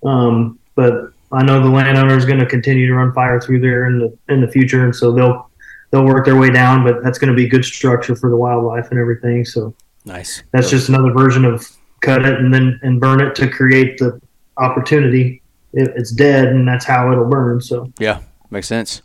Um, 0.05 0.59
but 0.77 1.13
I 1.33 1.43
know 1.43 1.61
the 1.61 1.69
landowner 1.69 2.17
is 2.17 2.25
going 2.25 2.39
to 2.39 2.47
continue 2.47 2.87
to 2.87 2.95
run 2.95 3.13
fire 3.13 3.41
through 3.41 3.61
there 3.61 3.87
in 3.87 3.99
the 3.99 4.17
in 4.33 4.41
the 4.41 4.49
future, 4.49 4.85
and 4.85 4.95
so 4.95 5.13
they'll 5.13 5.51
they'll 5.91 6.05
work 6.05 6.25
their 6.25 6.37
way 6.37 6.51
down. 6.51 6.85
But 6.85 7.03
that's 7.03 7.19
going 7.19 7.31
to 7.31 7.37
be 7.37 7.49
good 7.49 7.65
structure 7.65 8.15
for 8.15 8.31
the 8.31 8.37
wildlife 8.37 8.91
and 8.91 9.01
everything. 9.01 9.45
So 9.45 9.75
nice. 10.05 10.43
That's 10.53 10.71
just 10.71 10.89
another 10.89 11.13
version 11.13 11.45
of 11.45 11.69
cut 12.01 12.25
it 12.25 12.39
and 12.39 12.53
then 12.53 12.79
and 12.83 13.01
burn 13.01 13.21
it 13.21 13.35
to 13.37 13.49
create 13.49 13.99
the 13.99 14.21
opportunity. 14.57 15.43
it's 15.73 16.13
dead, 16.13 16.49
and 16.49 16.67
that's 16.67 16.85
how 16.85 17.13
it'll 17.13 17.29
burn. 17.29 17.61
So 17.61 17.93
yeah, 17.99 18.21
makes 18.51 18.67
sense. 18.67 19.03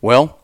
Well, 0.00 0.40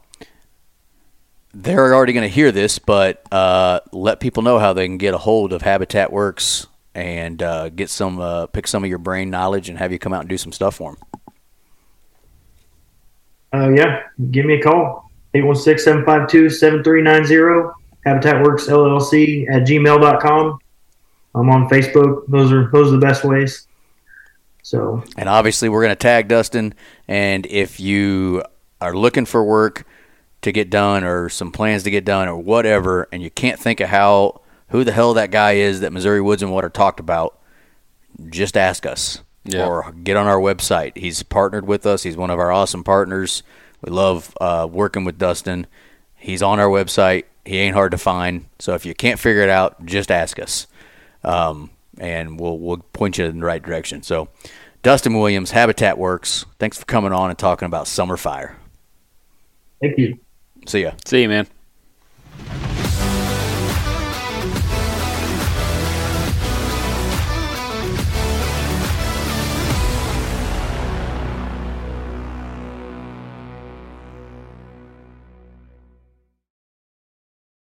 they're 1.52 1.94
already 1.94 2.12
going 2.12 2.28
to 2.28 2.34
hear 2.34 2.52
this, 2.52 2.78
but 2.78 3.22
uh, 3.32 3.80
let 3.92 4.20
people 4.20 4.42
know 4.42 4.58
how 4.58 4.72
they 4.72 4.86
can 4.86 4.98
get 4.98 5.14
a 5.14 5.18
hold 5.18 5.52
of 5.52 5.62
Habitat 5.62 6.12
Works 6.12 6.66
and 6.94 7.42
uh, 7.42 7.70
get 7.70 7.90
some, 7.90 8.20
uh, 8.20 8.46
pick 8.46 8.66
some 8.66 8.84
of 8.84 8.88
your 8.88 8.98
brain 8.98 9.30
knowledge 9.30 9.68
and 9.68 9.78
have 9.78 9.92
you 9.92 9.98
come 9.98 10.12
out 10.12 10.20
and 10.20 10.28
do 10.28 10.38
some 10.38 10.52
stuff 10.52 10.76
for 10.76 10.92
them. 10.92 11.00
Uh, 13.52 13.70
yeah, 13.70 14.02
give 14.30 14.46
me 14.46 14.54
a 14.54 14.62
call 14.62 15.10
816-752-7390 15.34 17.72
Habitat 18.04 18.42
Works 18.42 18.66
LLC 18.66 19.48
at 19.50 19.62
gmail.com. 19.62 20.58
I'm 21.34 21.50
on 21.50 21.68
Facebook. 21.68 22.26
Those 22.28 22.50
are 22.52 22.70
those 22.72 22.88
are 22.88 22.92
the 22.92 22.98
best 22.98 23.24
ways. 23.24 23.66
So, 24.62 25.04
and 25.16 25.28
obviously, 25.28 25.68
we're 25.68 25.82
going 25.82 25.90
to 25.90 25.96
tag 25.96 26.28
Dustin. 26.28 26.74
And 27.08 27.46
if 27.46 27.80
you 27.80 28.42
are 28.80 28.94
looking 28.94 29.26
for 29.26 29.44
work, 29.44 29.86
to 30.42 30.52
get 30.52 30.70
done 30.70 31.04
or 31.04 31.28
some 31.28 31.52
plans 31.52 31.82
to 31.82 31.90
get 31.90 32.04
done 32.04 32.28
or 32.28 32.36
whatever, 32.36 33.08
and 33.12 33.22
you 33.22 33.30
can't 33.30 33.60
think 33.60 33.80
of 33.80 33.88
how 33.88 34.40
who 34.68 34.84
the 34.84 34.92
hell 34.92 35.14
that 35.14 35.30
guy 35.30 35.52
is 35.52 35.80
that 35.80 35.92
Missouri 35.92 36.20
Woods 36.20 36.42
and 36.42 36.52
Water 36.52 36.68
talked 36.68 37.00
about, 37.00 37.38
just 38.30 38.56
ask 38.56 38.86
us 38.86 39.22
yeah. 39.44 39.66
or 39.66 39.92
get 39.92 40.16
on 40.16 40.26
our 40.26 40.38
website. 40.38 40.96
He's 40.96 41.22
partnered 41.22 41.66
with 41.66 41.86
us. 41.86 42.04
He's 42.04 42.16
one 42.16 42.30
of 42.30 42.38
our 42.38 42.52
awesome 42.52 42.84
partners. 42.84 43.42
We 43.82 43.90
love 43.90 44.36
uh, 44.40 44.68
working 44.70 45.04
with 45.04 45.18
Dustin. 45.18 45.66
He's 46.14 46.42
on 46.42 46.60
our 46.60 46.68
website. 46.68 47.24
He 47.44 47.58
ain't 47.58 47.74
hard 47.74 47.92
to 47.92 47.98
find. 47.98 48.46
So 48.58 48.74
if 48.74 48.84
you 48.84 48.94
can't 48.94 49.18
figure 49.18 49.42
it 49.42 49.48
out, 49.48 49.84
just 49.84 50.10
ask 50.10 50.38
us, 50.38 50.66
um, 51.24 51.70
and 51.98 52.38
we'll 52.38 52.58
we'll 52.58 52.78
point 52.78 53.18
you 53.18 53.24
in 53.26 53.40
the 53.40 53.46
right 53.46 53.62
direction. 53.62 54.02
So, 54.02 54.28
Dustin 54.82 55.14
Williams, 55.18 55.50
Habitat 55.50 55.98
Works. 55.98 56.44
Thanks 56.58 56.78
for 56.78 56.84
coming 56.84 57.12
on 57.12 57.30
and 57.30 57.38
talking 57.38 57.66
about 57.66 57.86
summer 57.86 58.16
fire. 58.16 58.56
Thank 59.80 59.98
you. 59.98 60.18
See 60.66 60.82
ya. 60.82 60.92
See 61.04 61.22
you, 61.22 61.28
man. 61.28 61.46